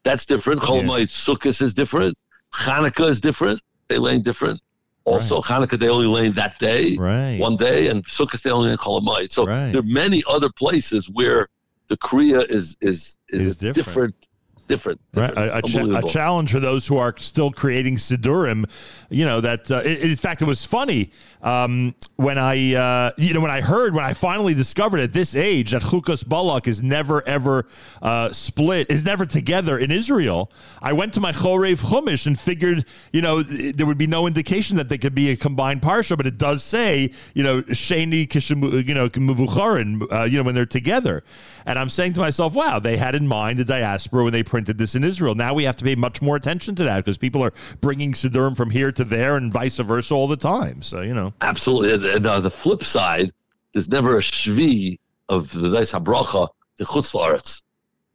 That's 0.04 0.24
different. 0.24 0.62
Chol 0.62 0.84
Moed 0.84 1.08
Sukkot 1.08 1.60
is 1.60 1.74
different. 1.74 2.16
Hanukkah 2.54 3.08
is 3.08 3.20
different. 3.20 3.60
They 3.88 3.98
lane 3.98 4.22
different. 4.22 4.60
Also, 5.04 5.40
Hanukkah 5.40 5.78
they 5.78 5.88
only 5.88 6.06
lane 6.06 6.34
that 6.34 6.58
day, 6.58 6.96
right. 6.96 7.38
one 7.38 7.56
day, 7.56 7.88
and 7.88 8.04
Sukkot 8.06 8.42
they 8.42 8.50
only 8.50 8.68
lane 8.68 8.78
Chol. 8.78 9.30
So 9.30 9.46
there 9.46 9.78
are 9.78 9.82
many 9.82 10.22
other 10.28 10.50
places 10.50 11.08
where 11.08 11.48
the 11.88 11.96
Kriya 11.96 12.48
is 12.50 12.76
is 12.80 13.16
is, 13.28 13.56
different. 13.56 13.74
different. 13.74 14.27
Different. 14.68 15.00
Right, 15.14 15.36
a, 15.36 15.56
a, 15.56 15.62
cha- 15.62 15.98
a 15.98 16.02
challenge 16.02 16.52
for 16.52 16.60
those 16.60 16.86
who 16.86 16.96
are 16.96 17.14
still 17.18 17.50
creating 17.50 17.96
Sidurim. 17.96 18.70
You 19.10 19.24
know 19.24 19.40
that. 19.40 19.70
Uh, 19.70 19.80
in 19.80 20.16
fact, 20.16 20.42
it 20.42 20.44
was 20.44 20.64
funny 20.64 21.10
um, 21.42 21.94
when 22.16 22.38
I, 22.38 22.74
uh, 22.74 23.10
you 23.16 23.34
know, 23.34 23.40
when 23.40 23.50
I 23.50 23.60
heard 23.60 23.94
when 23.94 24.04
I 24.04 24.12
finally 24.12 24.54
discovered 24.54 25.00
at 25.00 25.12
this 25.12 25.34
age 25.34 25.72
that 25.72 25.82
Chukos 25.82 26.26
Balak 26.26 26.68
is 26.68 26.82
never 26.82 27.26
ever 27.26 27.66
uh, 28.02 28.32
split, 28.32 28.90
is 28.90 29.04
never 29.04 29.26
together 29.26 29.78
in 29.78 29.90
Israel. 29.90 30.52
I 30.82 30.92
went 30.92 31.14
to 31.14 31.20
my 31.20 31.32
Chorev 31.32 31.76
Chumash 31.76 32.26
and 32.26 32.38
figured, 32.38 32.84
you 33.12 33.22
know, 33.22 33.42
there 33.42 33.86
would 33.86 33.98
be 33.98 34.06
no 34.06 34.26
indication 34.26 34.76
that 34.76 34.88
they 34.88 34.98
could 34.98 35.14
be 35.14 35.30
a 35.30 35.36
combined 35.36 35.80
parsha, 35.82 36.16
but 36.16 36.26
it 36.26 36.38
does 36.38 36.62
say, 36.62 37.10
you 37.34 37.42
know, 37.42 37.62
Sheni 37.62 38.28
Kishimu, 38.28 38.86
you 38.86 38.94
know, 38.94 39.08
Kimuvucharin, 39.08 40.12
uh, 40.12 40.24
you 40.24 40.38
know, 40.38 40.44
when 40.44 40.54
they're 40.54 40.66
together. 40.66 41.22
And 41.66 41.78
I'm 41.78 41.88
saying 41.88 42.14
to 42.14 42.20
myself, 42.20 42.54
wow, 42.54 42.78
they 42.78 42.96
had 42.96 43.14
in 43.14 43.26
mind 43.26 43.58
the 43.58 43.64
diaspora 43.64 44.24
when 44.24 44.32
they 44.32 44.42
printed 44.58 44.76
this 44.76 44.96
in 44.96 45.04
Israel. 45.04 45.36
Now 45.36 45.54
we 45.54 45.62
have 45.62 45.76
to 45.76 45.84
pay 45.84 45.94
much 45.94 46.20
more 46.20 46.34
attention 46.34 46.74
to 46.74 46.82
that 46.82 46.96
because 46.96 47.16
people 47.16 47.44
are 47.44 47.52
bringing 47.80 48.12
Siddurim 48.12 48.56
from 48.56 48.70
here 48.70 48.90
to 48.90 49.04
there 49.04 49.36
and 49.36 49.52
vice 49.52 49.78
versa 49.78 50.12
all 50.12 50.26
the 50.26 50.36
time. 50.36 50.82
So, 50.82 51.00
you 51.00 51.14
know. 51.14 51.32
Absolutely. 51.42 52.10
And, 52.10 52.26
uh, 52.26 52.40
the 52.40 52.50
flip 52.50 52.82
side, 52.82 53.30
there's 53.72 53.88
never 53.88 54.16
a 54.16 54.20
shvi 54.20 54.98
of 55.28 55.52
the 55.52 55.68
Zos 55.68 55.92
HaBracha 55.92 56.48
in 56.80 56.86
Chutz. 56.86 57.62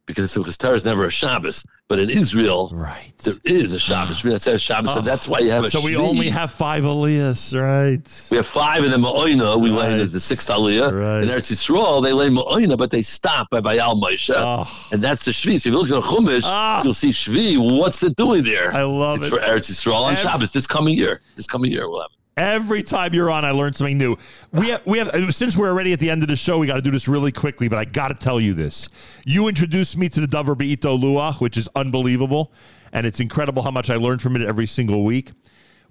Because 0.06 0.34
because 0.34 0.58
Torah 0.58 0.74
is 0.74 0.84
never 0.84 1.06
a 1.06 1.10
Shabbos, 1.10 1.64
but 1.88 1.98
in 1.98 2.10
Israel, 2.10 2.70
right, 2.74 3.16
there 3.18 3.34
is 3.44 3.72
a 3.72 3.78
Shabbos. 3.78 4.20
Shmini 4.20 4.34
Atzeres 4.34 4.60
Shabbos, 4.60 4.90
and 4.90 4.98
ah. 4.98 5.00
that's 5.00 5.26
why 5.26 5.38
you 5.38 5.50
have 5.50 5.64
a. 5.64 5.70
So 5.70 5.80
we 5.80 5.92
shvi. 5.92 5.96
only 5.96 6.28
have 6.28 6.50
five 6.50 6.84
Aliyahs, 6.84 7.58
right? 7.58 8.28
We 8.30 8.36
have 8.36 8.46
five 8.46 8.84
in 8.84 8.90
the 8.90 8.98
Ma'oina. 8.98 9.58
We 9.58 9.70
Right. 9.70 9.78
land 9.88 10.00
as 10.02 10.12
the 10.12 10.20
sixth 10.20 10.48
Aliyah. 10.48 10.92
Right. 10.92 11.22
In 11.22 11.30
Eretz 11.30 11.50
Yisrael, 11.50 12.02
they 12.02 12.12
lay 12.12 12.28
Ma'oina, 12.28 12.76
but 12.76 12.90
they 12.90 13.00
stop 13.00 13.48
by 13.48 13.62
Bayal 13.62 13.98
Moshe. 13.98 14.34
Ah. 14.36 14.70
And 14.92 15.02
that's 15.02 15.24
the 15.24 15.30
Shvi. 15.30 15.58
So 15.60 15.68
if 15.68 15.72
you 15.72 15.78
look 15.78 15.90
at 15.90 15.96
a 15.96 16.06
Chumash, 16.06 16.42
ah. 16.44 16.82
you'll 16.84 16.92
see 16.92 17.10
Shvi. 17.10 17.78
What's 17.78 18.02
it 18.02 18.14
doing 18.16 18.44
there? 18.44 18.74
I 18.74 18.82
love 18.82 19.18
it's 19.18 19.28
it. 19.28 19.30
for 19.30 19.38
Eretz 19.38 19.70
Yisrael 19.70 20.02
on 20.02 20.12
Ev- 20.12 20.18
Shabbos 20.18 20.50
this 20.50 20.66
coming 20.66 20.98
year. 20.98 21.22
This 21.34 21.46
coming 21.46 21.72
year 21.72 21.88
we'll 21.88 22.02
have 22.02 22.10
it. 22.12 22.18
Every 22.36 22.82
time 22.82 23.14
you're 23.14 23.30
on, 23.30 23.44
I 23.44 23.52
learn 23.52 23.74
something 23.74 23.96
new. 23.96 24.16
We 24.52 24.70
have, 24.70 24.84
we 24.84 24.98
have, 24.98 25.08
uh, 25.08 25.30
since 25.30 25.56
we're 25.56 25.68
already 25.68 25.92
at 25.92 26.00
the 26.00 26.10
end 26.10 26.22
of 26.22 26.28
the 26.28 26.36
show, 26.36 26.58
we 26.58 26.66
got 26.66 26.74
to 26.74 26.82
do 26.82 26.90
this 26.90 27.06
really 27.06 27.30
quickly. 27.30 27.68
But 27.68 27.78
I 27.78 27.84
got 27.84 28.08
to 28.08 28.14
tell 28.14 28.40
you 28.40 28.54
this: 28.54 28.88
you 29.24 29.46
introduced 29.46 29.96
me 29.96 30.08
to 30.08 30.20
the 30.20 30.26
Dvar 30.26 30.56
B'ito 30.56 31.00
Luach, 31.00 31.40
which 31.40 31.56
is 31.56 31.68
unbelievable, 31.76 32.52
and 32.92 33.06
it's 33.06 33.20
incredible 33.20 33.62
how 33.62 33.70
much 33.70 33.88
I 33.88 33.96
learn 33.96 34.18
from 34.18 34.34
it 34.34 34.42
every 34.42 34.66
single 34.66 35.04
week. 35.04 35.32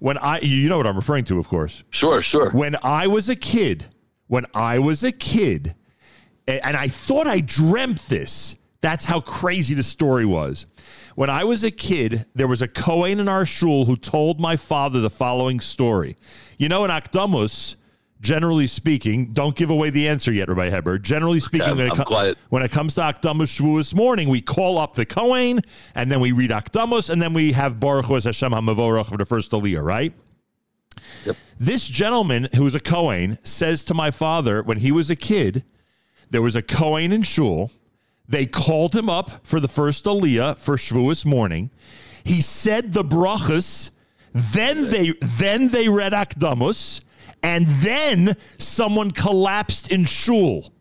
When 0.00 0.18
I, 0.18 0.40
you 0.40 0.68
know 0.68 0.76
what 0.76 0.86
I'm 0.86 0.96
referring 0.96 1.24
to, 1.26 1.38
of 1.38 1.48
course. 1.48 1.82
Sure, 1.88 2.20
sure. 2.20 2.50
When 2.50 2.76
I 2.82 3.06
was 3.06 3.30
a 3.30 3.36
kid, 3.36 3.86
when 4.26 4.44
I 4.54 4.78
was 4.78 5.02
a 5.02 5.12
kid, 5.12 5.74
and 6.46 6.76
I 6.76 6.88
thought 6.88 7.26
I 7.26 7.40
dreamt 7.40 8.08
this. 8.08 8.56
That's 8.84 9.06
how 9.06 9.20
crazy 9.20 9.72
the 9.72 9.82
story 9.82 10.26
was. 10.26 10.66
When 11.14 11.30
I 11.30 11.42
was 11.42 11.64
a 11.64 11.70
kid, 11.70 12.26
there 12.34 12.46
was 12.46 12.60
a 12.60 12.68
Kohen 12.68 13.18
in 13.18 13.28
our 13.28 13.46
shul 13.46 13.86
who 13.86 13.96
told 13.96 14.38
my 14.38 14.56
father 14.56 15.00
the 15.00 15.08
following 15.08 15.58
story. 15.60 16.18
You 16.58 16.68
know, 16.68 16.84
in 16.84 16.90
Akdamus, 16.90 17.76
generally 18.20 18.66
speaking, 18.66 19.32
don't 19.32 19.56
give 19.56 19.70
away 19.70 19.88
the 19.88 20.06
answer 20.06 20.30
yet, 20.30 20.50
Rabbi 20.50 20.68
Heber. 20.68 20.98
Generally 20.98 21.40
speaking, 21.40 21.68
I'm- 21.68 21.78
when, 21.78 21.86
it 21.86 22.04
quiet. 22.04 22.36
when 22.50 22.62
it 22.62 22.72
comes 22.72 22.94
to 22.96 23.00
Akdamus 23.00 23.58
Shavuos 23.58 23.94
morning, 23.94 24.28
we 24.28 24.42
call 24.42 24.76
up 24.76 24.96
the 24.96 25.06
Kohen, 25.06 25.62
and 25.94 26.12
then 26.12 26.20
we 26.20 26.32
read 26.32 26.50
Akdamus, 26.50 27.08
and 27.08 27.22
then 27.22 27.32
we 27.32 27.52
have 27.52 27.80
Baruch 27.80 28.04
Hu 28.04 28.12
Hashem 28.20 28.52
HaMavorach 28.52 29.06
for 29.06 29.16
the 29.16 29.24
first 29.24 29.50
Aliyah, 29.52 29.82
right? 29.82 30.12
This 31.58 31.88
gentleman 31.88 32.50
who 32.54 32.64
was 32.64 32.74
a 32.74 32.80
Kohen 32.80 33.38
says 33.42 33.82
to 33.84 33.94
my 33.94 34.10
father 34.10 34.62
when 34.62 34.80
he 34.80 34.92
was 34.92 35.08
a 35.08 35.16
kid, 35.16 35.64
there 36.28 36.42
was 36.42 36.54
a 36.54 36.60
Kohen 36.60 37.12
in 37.12 37.22
shul. 37.22 37.70
They 38.28 38.46
called 38.46 38.94
him 38.94 39.10
up 39.10 39.46
for 39.46 39.60
the 39.60 39.68
first 39.68 40.04
Aliyah 40.04 40.56
for 40.58 40.76
Shavuos 40.76 41.26
morning. 41.26 41.70
He 42.24 42.40
said 42.40 42.92
the 42.92 43.04
brachas. 43.04 43.90
Then 44.32 44.90
they 44.90 45.12
then 45.20 45.68
they 45.68 45.88
read 45.88 46.12
Akdamus, 46.12 47.02
and 47.42 47.66
then 47.66 48.36
someone 48.58 49.12
collapsed 49.12 49.92
in 49.92 50.06
shul, 50.06 50.72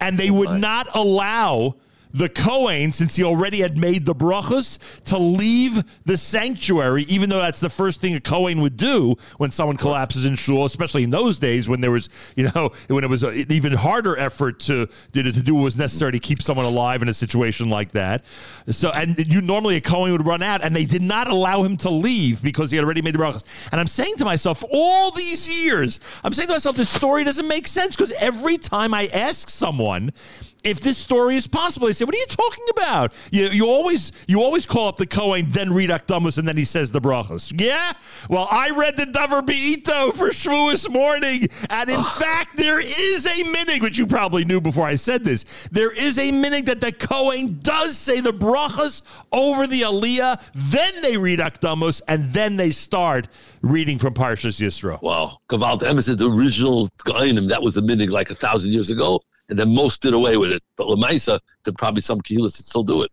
and 0.00 0.16
they 0.16 0.30
would 0.30 0.60
not 0.60 0.86
allow 0.94 1.76
the 2.16 2.28
Kohen, 2.28 2.92
since 2.92 3.16
he 3.16 3.24
already 3.24 3.60
had 3.60 3.78
made 3.78 4.06
the 4.06 4.14
brachas, 4.14 4.78
to 5.04 5.18
leave 5.18 5.82
the 6.04 6.16
sanctuary, 6.16 7.04
even 7.04 7.28
though 7.28 7.38
that's 7.38 7.60
the 7.60 7.70
first 7.70 8.00
thing 8.00 8.14
a 8.14 8.20
Kohen 8.20 8.60
would 8.62 8.76
do 8.76 9.16
when 9.38 9.50
someone 9.50 9.76
collapses 9.76 10.24
in 10.24 10.34
shul, 10.34 10.64
especially 10.64 11.02
in 11.02 11.10
those 11.10 11.38
days 11.38 11.68
when 11.68 11.80
there 11.80 11.90
was, 11.90 12.08
you 12.34 12.50
know, 12.54 12.70
when 12.88 13.04
it 13.04 13.10
was 13.10 13.22
an 13.22 13.50
even 13.50 13.72
harder 13.72 14.16
effort 14.18 14.60
to, 14.60 14.88
to 15.12 15.22
to 15.22 15.42
do 15.42 15.54
what 15.54 15.64
was 15.64 15.76
necessary 15.76 16.12
to 16.12 16.18
keep 16.18 16.40
someone 16.40 16.66
alive 16.66 17.02
in 17.02 17.08
a 17.08 17.14
situation 17.14 17.68
like 17.68 17.92
that. 17.92 18.24
So, 18.70 18.90
and 18.90 19.18
you 19.32 19.40
normally 19.40 19.76
a 19.76 19.80
Kohen 19.80 20.12
would 20.12 20.26
run 20.26 20.42
out, 20.42 20.62
and 20.62 20.74
they 20.74 20.84
did 20.84 21.02
not 21.02 21.28
allow 21.28 21.62
him 21.62 21.76
to 21.78 21.90
leave 21.90 22.42
because 22.42 22.70
he 22.70 22.76
had 22.76 22.84
already 22.84 23.02
made 23.02 23.14
the 23.14 23.18
brachas. 23.18 23.42
And 23.72 23.80
I'm 23.80 23.86
saying 23.86 24.16
to 24.16 24.24
myself, 24.24 24.64
all 24.70 25.10
these 25.10 25.48
years, 25.48 26.00
I'm 26.24 26.32
saying 26.32 26.48
to 26.48 26.54
myself, 26.54 26.76
this 26.76 26.90
story 26.90 27.24
doesn't 27.24 27.48
make 27.48 27.66
sense 27.66 27.96
because 27.96 28.12
every 28.12 28.58
time 28.58 28.94
I 28.94 29.06
ask 29.08 29.48
someone 29.50 30.12
if 30.66 30.80
this 30.80 30.98
story 30.98 31.36
is 31.36 31.46
possible. 31.46 31.86
They 31.86 31.92
say, 31.92 32.04
"What 32.04 32.14
are 32.14 32.18
you 32.18 32.26
talking 32.26 32.64
about? 32.72 33.12
You, 33.30 33.48
you 33.48 33.66
always 33.66 34.12
you 34.26 34.42
always 34.42 34.66
call 34.66 34.88
up 34.88 34.96
the 34.96 35.06
Kohen, 35.06 35.50
then 35.50 35.72
read 35.72 35.90
Akdamus, 35.90 36.38
and 36.38 36.46
then 36.46 36.56
he 36.56 36.64
says 36.64 36.90
the 36.92 37.00
brachas." 37.00 37.58
Yeah. 37.58 37.92
Well, 38.28 38.48
I 38.50 38.70
read 38.70 38.96
the 38.96 39.06
Dvar 39.06 39.42
B'ito 39.46 40.12
for 40.14 40.30
Shavuos 40.30 40.90
morning, 40.90 41.48
and 41.70 41.88
in 41.88 42.02
fact, 42.02 42.56
there 42.56 42.80
is 42.80 43.26
a 43.26 43.44
minig 43.44 43.82
which 43.82 43.98
you 43.98 44.06
probably 44.06 44.44
knew 44.44 44.60
before 44.60 44.86
I 44.86 44.96
said 44.96 45.24
this. 45.24 45.44
There 45.70 45.92
is 45.92 46.18
a 46.18 46.32
minig 46.32 46.66
that 46.66 46.80
the 46.80 46.92
Kohen 46.92 47.60
does 47.62 47.96
say 47.96 48.20
the 48.20 48.32
brachas 48.32 49.02
over 49.32 49.66
the 49.66 49.82
Aliyah, 49.82 50.40
then 50.54 51.02
they 51.02 51.16
read 51.16 51.38
Akdamus, 51.38 52.02
and 52.08 52.32
then 52.32 52.56
they 52.56 52.70
start 52.70 53.28
reading 53.62 53.98
from 53.98 54.14
Parshas 54.14 54.60
Yisro. 54.60 55.00
Wow. 55.02 55.38
Kavalt 55.48 55.82
Emerson, 55.82 56.16
the 56.16 56.30
original 56.30 56.88
Geonim, 57.06 57.48
that 57.48 57.62
was 57.62 57.74
the 57.74 57.80
minig 57.80 58.10
like 58.10 58.30
a 58.30 58.34
thousand 58.34 58.72
years 58.72 58.90
ago, 58.90 59.20
and 59.48 59.58
then 59.58 59.74
most 59.74 60.02
did 60.02 60.14
away 60.14 60.36
with 60.36 60.50
it. 60.50 60.62
But 60.76 60.86
Lamaisa, 60.86 61.40
there 61.64 61.74
probably 61.76 62.02
some 62.02 62.20
that 62.54 62.64
still 62.64 62.82
do 62.82 63.02
it. 63.02 63.10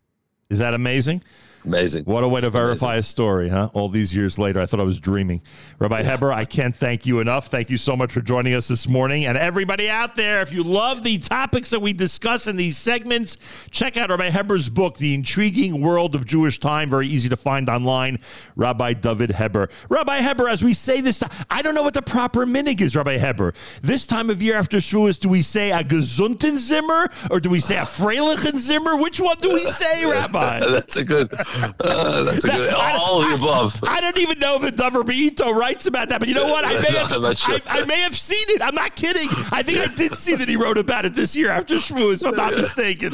Is 0.49 0.59
that 0.59 0.73
amazing? 0.73 1.23
Amazing. 1.65 2.03
What 2.05 2.23
a 2.23 2.27
way 2.27 2.41
to 2.41 2.49
verify 2.49 2.95
a 2.95 3.03
story, 3.03 3.47
huh? 3.49 3.69
All 3.73 3.87
these 3.87 4.13
years 4.13 4.37
later, 4.37 4.59
I 4.59 4.65
thought 4.65 4.79
I 4.81 4.83
was 4.83 4.99
dreaming. 4.99 5.41
Rabbi 5.79 6.03
Heber, 6.03 6.33
I 6.33 6.43
can't 6.45 6.75
thank 6.75 7.05
you 7.05 7.19
enough. 7.19 7.47
Thank 7.47 7.69
you 7.69 7.77
so 7.77 7.95
much 7.95 8.11
for 8.11 8.21
joining 8.21 8.53
us 8.53 8.67
this 8.67 8.87
morning. 8.87 9.25
And 9.25 9.37
everybody 9.37 9.89
out 9.89 10.15
there, 10.15 10.41
if 10.41 10.51
you 10.51 10.63
love 10.63 11.03
the 11.03 11.17
topics 11.19 11.69
that 11.69 11.79
we 11.81 11.93
discuss 11.93 12.47
in 12.47 12.57
these 12.57 12.77
segments, 12.77 13.37
check 13.71 13.95
out 13.95 14.09
Rabbi 14.09 14.29
Heber's 14.29 14.69
book, 14.69 14.97
The 14.97 15.13
Intriguing 15.13 15.81
World 15.81 16.15
of 16.15 16.25
Jewish 16.25 16.59
Time. 16.59 16.89
Very 16.89 17.07
easy 17.07 17.29
to 17.29 17.37
find 17.37 17.69
online. 17.69 18.19
Rabbi 18.55 18.93
Dovid 18.95 19.35
Heber. 19.35 19.69
Rabbi 19.89 20.19
Heber, 20.19 20.49
as 20.49 20.63
we 20.63 20.73
say 20.73 20.99
this, 20.99 21.23
I 21.49 21.61
don't 21.61 21.75
know 21.75 21.83
what 21.83 21.93
the 21.93 22.01
proper 22.01 22.45
minig 22.45 22.81
is, 22.81 22.95
Rabbi 22.95 23.17
Heber. 23.17 23.53
This 23.81 24.05
time 24.05 24.29
of 24.29 24.41
year 24.41 24.55
after 24.55 24.77
Shavuos, 24.77 25.19
do 25.19 25.29
we 25.29 25.41
say 25.41 25.71
a 25.71 25.83
gesunten 25.83 26.59
Zimmer 26.59 27.09
or 27.31 27.39
do 27.39 27.49
we 27.49 27.59
say 27.61 27.77
a 27.77 27.83
freilichen 27.83 28.59
Zimmer? 28.59 28.97
Which 28.97 29.21
one 29.21 29.37
do 29.37 29.53
we 29.53 29.65
say, 29.65 30.05
Rabbi? 30.11 30.59
that's 30.59 30.97
a 30.97 31.03
good. 31.03 31.31
Uh, 31.83 32.23
that's 32.23 32.45
a 32.45 32.47
good. 32.47 32.73
All 32.73 33.21
of 33.21 33.29
the 33.29 33.35
above. 33.35 33.77
I 33.83 33.99
don't 33.99 34.17
even 34.17 34.39
know 34.39 34.55
if 34.55 34.61
the 34.61 34.71
Dvar 34.71 35.03
B'ito 35.03 35.53
writes 35.53 35.85
about 35.85 36.09
that, 36.09 36.19
but 36.19 36.27
you 36.27 36.33
know 36.35 36.47
what? 36.47 36.65
I 36.65 36.77
may 36.77 36.97
have, 36.97 37.37
sure. 37.37 37.59
I, 37.67 37.81
I 37.81 37.85
may 37.85 37.99
have 37.99 38.15
seen 38.15 38.45
it. 38.49 38.61
I'm 38.61 38.75
not 38.75 38.95
kidding. 38.95 39.27
I 39.51 39.61
think 39.63 39.79
I 39.79 39.93
did 39.93 40.15
see 40.15 40.35
that 40.35 40.47
he 40.49 40.55
wrote 40.55 40.77
about 40.77 41.05
it 41.05 41.13
this 41.13 41.35
year 41.35 41.49
after 41.49 41.75
Shavuos, 41.75 42.21
if 42.21 42.27
I'm 42.27 42.35
not 42.35 42.53
mistaken. 42.55 43.13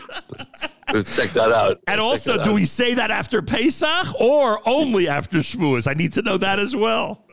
Let's 0.92 1.16
check 1.16 1.32
that 1.32 1.52
out. 1.52 1.78
And 1.88 1.98
Check 1.98 2.00
also, 2.00 2.44
do 2.44 2.50
out. 2.52 2.56
we 2.56 2.66
say 2.66 2.94
that 2.96 3.12
after 3.12 3.42
Pesach 3.42 4.20
or 4.20 4.60
only 4.68 5.08
after 5.08 5.40
Shavuos? 5.40 5.88
I 5.88 5.94
need 5.94 6.14
to 6.14 6.22
know 6.22 6.38
that 6.38 6.60
as 6.60 6.76
well. 6.76 7.26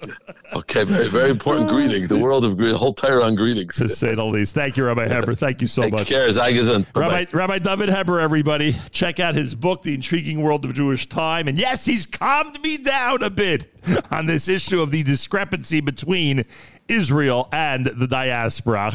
Okay, 0.52 0.84
very 0.84 1.08
very 1.08 1.30
important 1.30 1.68
greeting. 1.68 2.06
The 2.06 2.18
world 2.18 2.44
of 2.44 2.56
greeting, 2.56 2.76
whole 2.76 2.92
Torah 2.92 3.24
on 3.24 3.34
greetings. 3.34 3.76
To 3.76 3.88
say 3.88 4.14
the 4.14 4.24
least. 4.24 4.54
Thank 4.54 4.76
you, 4.76 4.84
Rabbi 4.84 5.08
Heber. 5.08 5.34
Thank 5.34 5.62
you 5.62 5.68
so 5.68 5.82
Take 5.82 5.92
much. 5.92 6.08
care. 6.08 6.26
Rabbi, 6.26 7.26
Rabbi 7.32 7.58
Dovid 7.58 7.94
Heber, 7.94 8.20
everybody. 8.20 8.76
Check 8.90 9.20
out 9.20 9.34
his 9.34 9.54
book, 9.54 9.82
The 9.82 9.94
Intriguing 9.94 10.42
World 10.42 10.64
of 10.64 10.74
Jewish 10.74 10.95
Time. 11.04 11.48
And 11.48 11.58
yes, 11.58 11.84
he's 11.84 12.06
calmed 12.06 12.62
me 12.62 12.78
down 12.78 13.22
a 13.22 13.28
bit 13.28 13.70
on 14.10 14.24
this 14.24 14.48
issue 14.48 14.80
of 14.80 14.90
the 14.90 15.02
discrepancy 15.02 15.80
between 15.80 16.44
Israel 16.88 17.48
and 17.52 17.84
the 17.86 18.06
diaspora. 18.06 18.92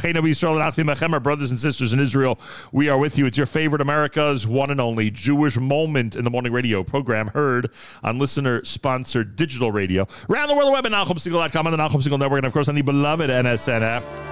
Brothers 1.22 1.52
and 1.52 1.60
sisters 1.60 1.94
in 1.94 2.00
Israel, 2.00 2.40
we 2.72 2.90
are 2.90 2.98
with 2.98 3.18
you. 3.18 3.26
It's 3.26 3.38
your 3.38 3.46
favorite 3.46 3.82
America's 3.82 4.48
one 4.48 4.72
and 4.72 4.82
only 4.82 5.12
Jewish 5.12 5.58
moment 5.58 6.16
in 6.16 6.24
the 6.24 6.30
morning 6.30 6.54
radio 6.54 6.84
program 6.84 7.28
heard 7.28 7.70
on 8.04 8.18
listener-sponsored 8.18 9.36
digital 9.36 9.72
radio. 9.72 10.08
Around 10.30 10.48
the 10.48 10.56
world 10.56 10.70
the 10.70 10.72
web 10.72 10.86
at 10.86 10.92
NachumSegal.com 10.92 11.68
on 11.68 11.72
the 11.72 11.78
Nachum 11.78 12.02
Segal 12.02 12.18
Network 12.18 12.40
and, 12.40 12.48
of 12.48 12.54
course, 12.54 12.70
on 12.70 12.76
the 12.76 12.82
beloved 12.82 13.30
NSNF. 13.30 14.31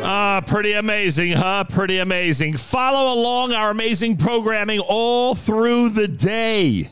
Ah, 0.00 0.40
pretty 0.46 0.72
amazing, 0.72 1.32
huh? 1.32 1.64
Pretty 1.64 1.98
amazing. 1.98 2.56
Follow 2.56 3.12
along 3.12 3.52
our 3.52 3.70
amazing 3.70 4.16
programming 4.16 4.78
all 4.80 5.34
through 5.34 5.90
the 5.90 6.06
day. 6.06 6.90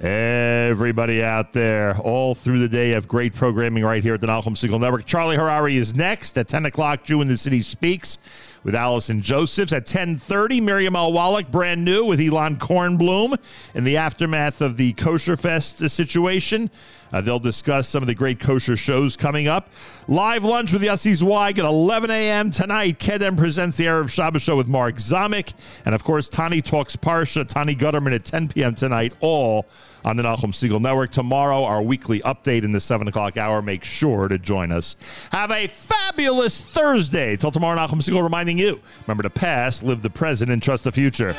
Everybody 0.00 1.22
out 1.22 1.52
there, 1.52 1.96
all 1.98 2.34
through 2.34 2.58
the 2.58 2.68
day, 2.68 2.90
have 2.90 3.06
great 3.06 3.34
programming 3.34 3.84
right 3.84 4.02
here 4.02 4.14
at 4.14 4.20
the 4.20 4.26
Nachum 4.26 4.56
Segal 4.56 4.80
Network. 4.80 5.06
Charlie 5.06 5.36
Harary 5.36 5.74
is 5.74 5.94
next 5.94 6.36
at 6.36 6.48
10 6.48 6.66
o'clock. 6.66 7.04
Jew 7.04 7.20
in 7.20 7.28
the 7.28 7.36
City 7.36 7.62
Speaks. 7.62 8.18
With 8.64 8.74
Allison 8.74 9.20
Josephs. 9.20 9.72
At 9.72 9.86
10.30, 9.86 10.62
Miriam 10.62 10.96
L. 10.96 11.42
Brand 11.44 11.84
new, 11.84 12.04
with 12.04 12.20
Elan 12.20 12.56
Kornblum 12.56 13.38
in 13.74 13.84
the 13.84 13.96
aftermath 13.96 14.60
of 14.60 14.76
the 14.76 14.94
Kosher 14.94 15.36
Fest 15.36 15.88
situation. 15.90 16.70
Uh, 17.14 17.20
they'll 17.20 17.38
discuss 17.38 17.88
some 17.88 18.02
of 18.02 18.08
the 18.08 18.14
great 18.14 18.40
kosher 18.40 18.76
shows 18.76 19.16
coming 19.16 19.46
up. 19.46 19.68
Live 20.08 20.42
lunch 20.42 20.72
with 20.72 20.82
Yossi 20.82 21.14
Zweig 21.14 21.60
at 21.60 21.64
11 21.64 22.10
a.m. 22.10 22.50
tonight. 22.50 22.98
Kedem 22.98 23.36
presents 23.36 23.76
the 23.76 23.84
Erev 23.84 24.10
Shabbos 24.10 24.42
show 24.42 24.56
with 24.56 24.66
Mark 24.66 24.96
Zamek. 24.96 25.54
And 25.84 25.94
of 25.94 26.02
course, 26.02 26.28
Tani 26.28 26.60
Talks 26.60 26.96
Parsha, 26.96 27.46
Tani 27.46 27.76
Gutterman 27.76 28.12
at 28.12 28.24
10 28.24 28.48
p.m. 28.48 28.74
tonight, 28.74 29.12
all 29.20 29.66
on 30.04 30.16
the 30.16 30.22
Nachum 30.22 30.52
Segal 30.52 30.80
Network. 30.80 31.10
Tomorrow, 31.10 31.64
our 31.64 31.82
weekly 31.82 32.20
update 32.20 32.64
in 32.64 32.72
the 32.72 32.80
7 32.80 33.08
o'clock 33.08 33.36
hour. 33.36 33.62
Make 33.62 33.84
sure 33.84 34.28
to 34.28 34.38
join 34.38 34.72
us. 34.72 34.96
Have 35.32 35.50
a 35.50 35.66
fabulous 35.66 36.60
Thursday. 36.60 37.36
Till 37.36 37.50
tomorrow, 37.50 37.78
Nachum 37.78 38.00
Segal 38.00 38.22
reminding 38.22 38.58
you 38.58 38.80
remember 39.06 39.22
to 39.22 39.30
pass, 39.30 39.82
live 39.82 40.02
the 40.02 40.10
present, 40.10 40.50
and 40.50 40.62
trust 40.62 40.84
the 40.84 40.92
future. 40.92 41.34